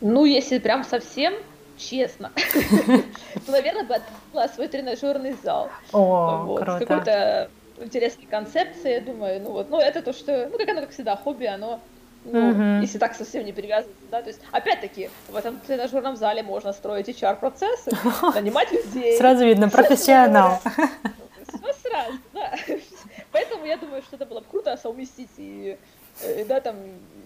Ну, 0.02 0.26
если 0.26 0.60
прям 0.60 0.84
совсем 0.84 1.34
честно, 1.77 2.32
то, 3.45 3.52
наверное, 3.52 3.86
бы 3.86 3.95
открыла 3.95 4.48
свой 4.53 4.68
тренажерный 4.68 5.36
зал. 5.41 5.69
О, 5.94 6.57
круто. 6.57 6.76
С 6.76 6.80
какой-то 6.80 7.49
интересной 7.80 8.26
концепцией, 8.26 8.95
я 8.95 9.02
думаю, 9.02 9.41
ну 9.41 9.52
вот, 9.52 9.69
ну 9.69 9.80
это 9.80 10.02
то, 10.02 10.14
что, 10.14 10.49
ну 10.52 10.57
как 10.57 10.68
оно, 10.69 10.82
как 10.82 10.91
всегда, 10.91 11.15
хобби, 11.15 11.45
оно 11.45 11.80
ну, 12.26 12.49
угу. 12.49 12.81
если 12.81 12.97
так 12.97 13.15
совсем 13.15 13.45
не 13.45 13.53
привязываться, 13.53 14.03
да, 14.10 14.22
то 14.22 14.30
есть, 14.30 14.41
опять-таки, 14.52 15.10
в 15.30 15.35
этом 15.35 15.60
тренажерном 15.60 16.15
зале 16.15 16.43
можно 16.43 16.73
строить 16.73 17.07
HR-процессы, 17.07 17.91
нанимать 18.35 18.72
людей. 18.72 19.18
Сразу 19.18 19.45
видно, 19.45 19.69
профессионал. 19.69 20.60
Все 21.47 21.73
сразу, 21.84 22.18
да. 22.34 22.53
Поэтому 23.31 23.65
я 23.65 23.77
думаю, 23.77 24.02
что 24.02 24.15
это 24.15 24.26
было 24.26 24.39
бы 24.39 24.45
круто 24.49 24.76
совместить 24.77 25.30
и 25.38 25.77
да, 26.47 26.61
там, 26.61 26.75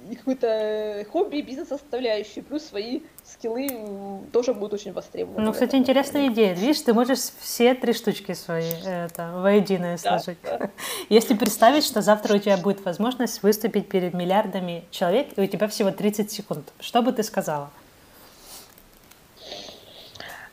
и 0.09 0.15
какой-то 0.15 1.05
хобби, 1.11 1.41
бизнес-составляющий, 1.41 2.41
плюс 2.41 2.65
свои 2.65 3.01
скиллы 3.23 4.21
тоже 4.31 4.53
будут 4.53 4.73
очень 4.73 4.91
востребованы. 4.91 5.45
Ну, 5.45 5.53
кстати, 5.53 5.75
интересная 5.75 6.29
идея. 6.29 6.53
Видишь, 6.53 6.81
ты 6.81 6.93
можешь 6.93 7.19
все 7.39 7.75
три 7.75 7.93
штучки 7.93 8.33
свои 8.33 8.71
это, 8.83 9.31
воедино 9.35 9.97
сложить. 9.97 10.39
Да. 10.43 10.71
Если 11.09 11.35
представить, 11.35 11.83
что 11.83 12.01
завтра 12.01 12.35
у 12.35 12.39
тебя 12.39 12.57
будет 12.57 12.83
возможность 12.83 13.43
выступить 13.43 13.87
перед 13.87 14.13
миллиардами 14.13 14.85
человек, 14.89 15.27
и 15.37 15.41
у 15.41 15.45
тебя 15.45 15.67
всего 15.67 15.91
30 15.91 16.31
секунд, 16.31 16.73
что 16.79 17.01
бы 17.01 17.11
ты 17.11 17.21
сказала? 17.21 17.69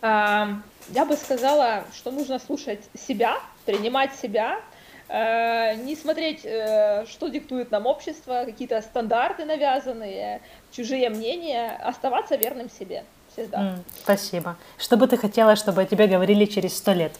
Я 0.02 1.04
бы 1.04 1.16
сказала, 1.16 1.84
что 1.94 2.10
нужно 2.10 2.38
слушать 2.38 2.80
себя, 2.94 3.38
принимать 3.64 4.14
себя, 4.14 4.60
Э, 4.60 4.75
не 5.08 5.94
смотреть, 5.94 6.40
э, 6.44 7.06
что 7.06 7.28
диктует 7.28 7.70
нам 7.70 7.86
общество, 7.86 8.42
какие-то 8.44 8.80
стандарты 8.82 9.44
навязанные, 9.44 10.40
чужие 10.72 11.10
мнения, 11.10 11.78
оставаться 11.82 12.36
верным 12.36 12.68
себе 12.68 13.04
всегда. 13.32 13.58
Mm, 13.58 13.78
спасибо. 14.02 14.56
Что 14.78 14.96
бы 14.96 15.06
ты 15.06 15.16
хотела, 15.16 15.54
чтобы 15.56 15.82
о 15.82 15.86
тебе 15.86 16.06
говорили 16.08 16.44
через 16.44 16.76
сто 16.76 16.92
лет? 16.92 17.12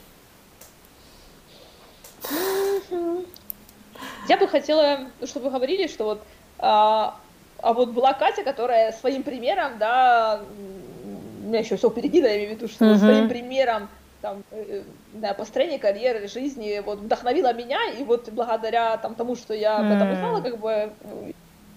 Я 4.28 4.36
бы 4.36 4.48
хотела, 4.48 5.06
чтобы 5.24 5.50
говорили, 5.50 5.86
что 5.86 6.04
вот 6.04 6.22
а, 6.58 7.16
а 7.62 7.72
вот 7.72 7.90
была 7.90 8.12
Катя, 8.12 8.42
которая 8.42 8.92
своим 8.92 9.22
примером, 9.22 9.78
да, 9.78 10.40
у 11.44 11.48
меня 11.48 11.60
еще 11.60 11.76
все 11.76 11.90
впереди, 11.90 12.20
да, 12.20 12.28
я 12.28 12.36
имею 12.38 12.50
в 12.50 12.52
виду, 12.54 12.68
что 12.68 12.84
mm-hmm. 12.84 12.98
своим 12.98 13.28
примером 13.28 13.88
там, 14.26 14.42
э, 14.50 14.82
да, 15.12 15.34
построение 15.34 15.78
карьеры, 15.78 16.26
жизни, 16.26 16.82
вот, 16.84 16.98
вдохновила 16.98 17.52
меня, 17.52 17.78
и 17.96 18.02
вот 18.02 18.28
благодаря 18.30 18.96
там, 18.96 19.14
тому, 19.14 19.36
что 19.36 19.54
я 19.54 19.78
об 19.78 19.86
этом 19.86 20.10
узнала, 20.10 20.40
как 20.40 20.58
бы, 20.58 20.92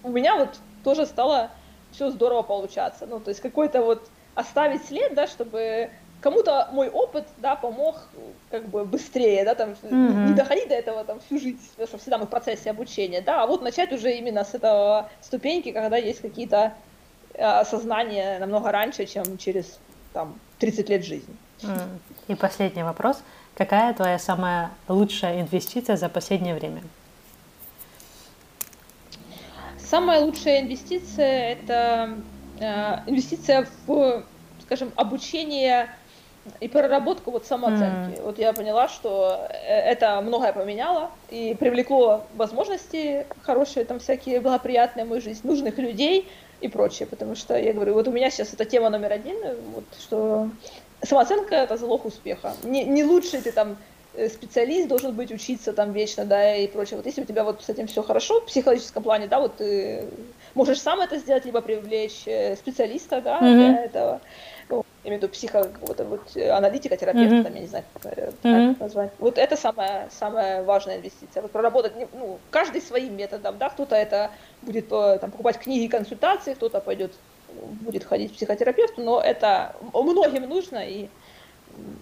у 0.02 0.10
меня 0.10 0.34
вот 0.34 0.58
тоже 0.82 1.06
стало 1.06 1.50
все 1.92 2.10
здорово 2.10 2.42
получаться, 2.42 3.06
ну, 3.06 3.20
то 3.20 3.28
есть 3.28 3.40
какой-то 3.40 3.82
вот 3.82 4.02
оставить 4.34 4.84
след, 4.84 5.14
да, 5.14 5.28
чтобы 5.28 5.90
кому-то 6.20 6.68
мой 6.72 6.88
опыт, 6.88 7.28
да, 7.36 7.54
помог 7.54 8.08
как 8.50 8.68
бы 8.68 8.84
быстрее, 8.84 9.44
да, 9.44 9.54
там, 9.54 9.70
mm-hmm. 9.70 10.26
не 10.26 10.34
доходить 10.34 10.68
до 10.68 10.74
этого 10.74 11.04
там 11.04 11.20
всю 11.20 11.38
жизнь, 11.38 11.60
потому 11.70 11.86
что 11.86 11.98
всегда 11.98 12.18
мы 12.18 12.26
в 12.26 12.30
процессе 12.30 12.70
обучения, 12.70 13.20
да, 13.20 13.44
а 13.44 13.46
вот 13.46 13.62
начать 13.62 13.92
уже 13.92 14.10
именно 14.10 14.42
с 14.42 14.54
этого 14.54 15.08
ступеньки, 15.20 15.70
когда 15.70 15.98
есть 15.98 16.20
какие-то 16.20 16.74
э, 17.34 17.44
осознания 17.44 18.40
намного 18.40 18.72
раньше, 18.72 19.06
чем 19.06 19.38
через 19.38 19.78
там 20.12 20.40
30 20.58 20.88
лет 20.88 21.04
жизни. 21.04 21.36
И 22.28 22.34
последний 22.34 22.82
вопрос. 22.82 23.22
Какая 23.54 23.92
твоя 23.94 24.18
самая 24.18 24.70
лучшая 24.88 25.40
инвестиция 25.40 25.96
за 25.96 26.08
последнее 26.08 26.54
время? 26.54 26.82
Самая 29.78 30.20
лучшая 30.20 30.60
инвестиция– 30.60 31.52
это 31.52 32.14
э, 32.60 32.98
инвестиция 33.06 33.66
в, 33.86 34.22
скажем, 34.62 34.92
обучение 34.94 35.90
и 36.60 36.68
проработку 36.68 37.32
вот 37.32 37.44
самооценки. 37.46 38.18
Mm. 38.18 38.22
Вот 38.22 38.38
я 38.38 38.52
поняла, 38.52 38.88
что 38.88 39.48
э, 39.50 39.54
это 39.66 40.20
многое 40.20 40.52
поменяло 40.52 41.10
и 41.28 41.56
привлекло 41.58 42.24
возможности 42.36 43.26
хорошие, 43.42 43.84
там 43.84 43.98
всякие 43.98 44.40
благоприятные 44.40 45.04
в 45.04 45.08
мою 45.08 45.20
жизнь, 45.20 45.40
нужных 45.42 45.76
людей 45.78 46.28
и 46.60 46.68
прочее, 46.68 47.06
потому 47.06 47.34
что 47.34 47.58
я 47.58 47.72
говорю, 47.72 47.94
вот 47.94 48.06
у 48.06 48.12
меня 48.12 48.30
сейчас 48.30 48.54
это 48.54 48.64
тема 48.64 48.90
номер 48.90 49.12
один, 49.12 49.36
вот, 49.74 49.84
что 50.00 50.50
самооценка 51.02 51.54
это 51.54 51.76
залог 51.76 52.04
успеха. 52.04 52.54
Не, 52.62 52.84
не 52.84 53.04
лучше 53.04 53.40
ты 53.40 53.52
там 53.52 53.76
э, 54.14 54.28
специалист 54.28 54.88
должен 54.88 55.12
быть 55.14 55.32
учиться 55.32 55.72
там 55.72 55.92
вечно, 55.92 56.24
да, 56.24 56.56
и 56.56 56.66
прочее. 56.66 56.96
Вот 56.96 57.06
если 57.06 57.22
у 57.22 57.24
тебя 57.24 57.44
вот 57.44 57.62
с 57.62 57.68
этим 57.68 57.86
все 57.86 58.02
хорошо 58.02 58.40
в 58.40 58.46
психологическом 58.46 59.02
плане, 59.02 59.26
да, 59.26 59.40
вот 59.40 59.56
ты 59.56 60.04
можешь 60.54 60.80
сам 60.80 61.00
это 61.00 61.18
сделать, 61.18 61.44
либо 61.44 61.60
привлечь 61.60 62.22
э, 62.26 62.56
специалиста, 62.56 63.20
да, 63.20 63.40
mm-hmm. 63.40 63.54
для 63.54 63.84
этого 63.84 64.20
ну, 64.68 64.84
я 65.02 65.08
имею 65.08 65.20
в 65.20 65.22
виду 65.24 65.32
психо, 65.32 65.64
какого-то 65.64 66.04
вот 66.04 66.36
э, 66.36 66.48
аналитика, 66.50 66.96
терапевта, 66.96 67.36
mm-hmm. 67.36 67.42
там, 67.42 67.54
я 67.54 67.60
не 67.60 67.66
знаю, 67.66 67.84
как 67.94 68.18
mm-hmm. 68.44 68.76
назвать. 68.78 69.10
Вот 69.18 69.38
это 69.38 69.56
самая, 69.56 70.08
самая 70.10 70.62
важная 70.62 70.98
инвестиция. 70.98 71.42
Вот 71.42 71.50
проработать, 71.50 71.92
ну, 72.12 72.38
каждый 72.50 72.80
своим 72.80 73.16
методом, 73.16 73.58
да, 73.58 73.70
кто-то 73.70 73.96
это 73.96 74.30
будет 74.62 74.88
там, 74.88 75.30
покупать 75.30 75.58
книги, 75.58 75.88
консультации, 75.88 76.54
кто-то 76.54 76.80
пойдет, 76.80 77.12
будет 77.80 78.04
ходить 78.04 78.32
к 78.32 78.36
психотерапевту, 78.36 79.02
но 79.02 79.20
это 79.20 79.74
многим 79.92 80.48
нужно, 80.48 80.78
и 80.78 81.08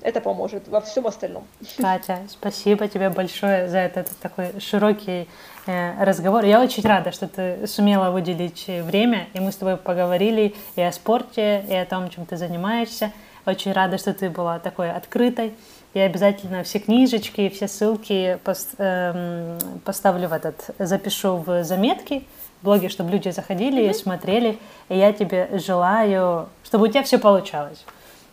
это 0.03 0.21
поможет 0.21 0.69
во 0.69 0.81
всем 0.81 1.07
остальном. 1.07 1.45
Катя, 1.77 2.21
спасибо 2.29 2.89
тебе 2.89 3.11
большое 3.11 3.69
за 3.69 3.79
этот 3.79 4.09
такой 4.21 4.59
широкий 4.61 5.29
э, 5.67 6.05
разговор. 6.05 6.45
Я 6.45 6.61
очень 6.63 6.83
рада, 6.83 7.13
что 7.13 7.29
ты 7.29 7.67
сумела 7.67 8.11
выделить 8.11 8.67
время, 8.67 9.29
и 9.35 9.41
мы 9.41 9.53
с 9.53 9.57
тобой 9.57 9.77
поговорили 9.77 10.55
и 10.77 10.83
о 10.83 10.93
спорте, 10.93 11.65
и 11.69 11.75
о 11.75 11.85
том, 11.85 12.11
чем 12.11 12.27
ты 12.27 12.37
занимаешься. 12.37 13.13
Очень 13.47 13.73
рада, 13.73 13.99
что 13.99 14.13
ты 14.15 14.31
была 14.31 14.59
такой 14.59 14.91
открытой. 14.91 15.55
Я 15.95 16.05
обязательно 16.05 16.63
все 16.65 16.79
книжечки, 16.79 17.49
все 17.49 17.67
ссылки 17.67 18.39
эм, 18.79 19.81
поставлю 19.85 20.29
в 20.29 20.33
этот, 20.33 20.71
запишу 20.79 21.37
в 21.37 21.65
заметки 21.65 22.27
блоге, 22.63 22.89
чтобы 22.89 23.11
люди 23.11 23.31
заходили 23.31 23.83
mm-hmm. 23.83 23.91
и 23.91 23.95
смотрели. 23.95 24.59
И 24.89 24.97
я 24.97 25.13
тебе 25.13 25.49
желаю, 25.53 26.49
чтобы 26.65 26.87
у 26.87 26.89
тебя 26.89 27.03
все 27.03 27.19
получалось 27.19 27.85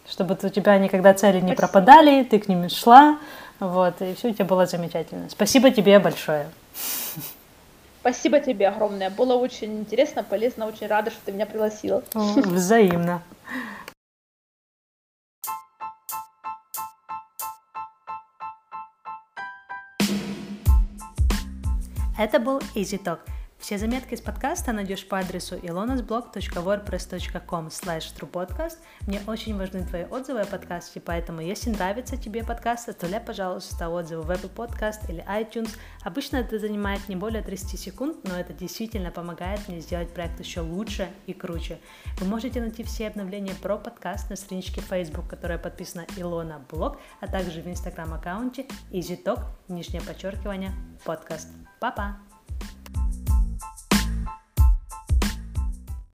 чтобы 0.09 0.37
у 0.41 0.49
тебя 0.49 0.77
никогда 0.77 1.13
цели 1.13 1.41
не 1.41 1.53
пропадали, 1.53 2.23
ты 2.23 2.39
к 2.39 2.47
ним 2.47 2.69
шла, 2.69 3.17
вот, 3.59 4.01
и 4.01 4.13
все 4.15 4.29
у 4.29 4.33
тебя 4.33 4.45
было 4.45 4.65
замечательно. 4.65 5.29
Спасибо 5.29 5.71
тебе 5.71 5.99
большое. 5.99 6.47
Спасибо 8.01 8.39
тебе 8.39 8.67
огромное. 8.67 9.09
Было 9.09 9.33
очень 9.33 9.79
интересно, 9.79 10.23
полезно, 10.23 10.67
очень 10.67 10.87
рада, 10.87 11.09
что 11.09 11.19
ты 11.25 11.31
меня 11.31 11.45
пригласила. 11.45 12.03
Взаимно. 12.13 13.23
Это 22.17 22.39
был 22.39 22.59
Easy 22.75 23.01
Talk. 23.01 23.19
Все 23.65 23.79
заметки 23.79 24.13
из 24.13 24.21
подкаста 24.21 24.73
найдешь 24.73 25.07
по 25.07 25.17
адресу 25.17 25.55
ilonasblog.wordpress.com 25.55 27.67
slash 27.69 28.13
truepodcast. 28.15 28.77
Мне 29.07 29.19
очень 29.25 29.57
важны 29.57 29.83
твои 29.83 30.03
отзывы 30.03 30.41
о 30.41 30.45
подкасте, 30.45 30.99
поэтому 30.99 31.41
если 31.41 31.71
нравится 31.71 32.15
тебе 32.15 32.43
подкаст, 32.43 32.89
оставляй, 32.89 33.21
пожалуйста, 33.21 33.89
отзывы 33.89 34.21
в 34.21 34.29
Apple 34.29 34.53
Podcast 34.53 35.09
или 35.09 35.25
iTunes. 35.27 35.75
Обычно 36.03 36.37
это 36.37 36.59
занимает 36.59 37.09
не 37.09 37.15
более 37.15 37.41
30 37.41 37.79
секунд, 37.79 38.17
но 38.23 38.39
это 38.39 38.53
действительно 38.53 39.09
помогает 39.09 39.67
мне 39.67 39.79
сделать 39.79 40.13
проект 40.13 40.39
еще 40.39 40.61
лучше 40.61 41.09
и 41.25 41.33
круче. 41.33 41.79
Вы 42.19 42.27
можете 42.27 42.61
найти 42.61 42.83
все 42.83 43.07
обновления 43.07 43.55
про 43.63 43.79
подкаст 43.79 44.29
на 44.29 44.35
страничке 44.35 44.81
Facebook, 44.81 45.27
которая 45.27 45.57
подписана 45.57 46.05
Илона 46.17 46.63
Блог, 46.69 46.99
а 47.19 47.25
также 47.25 47.63
в 47.63 47.67
Instagram 47.67 48.13
аккаунте 48.13 48.67
EasyTalk, 48.91 49.43
нижнее 49.69 50.03
подчеркивание, 50.03 50.71
подкаст. 51.03 51.47
Папа! 51.79 52.19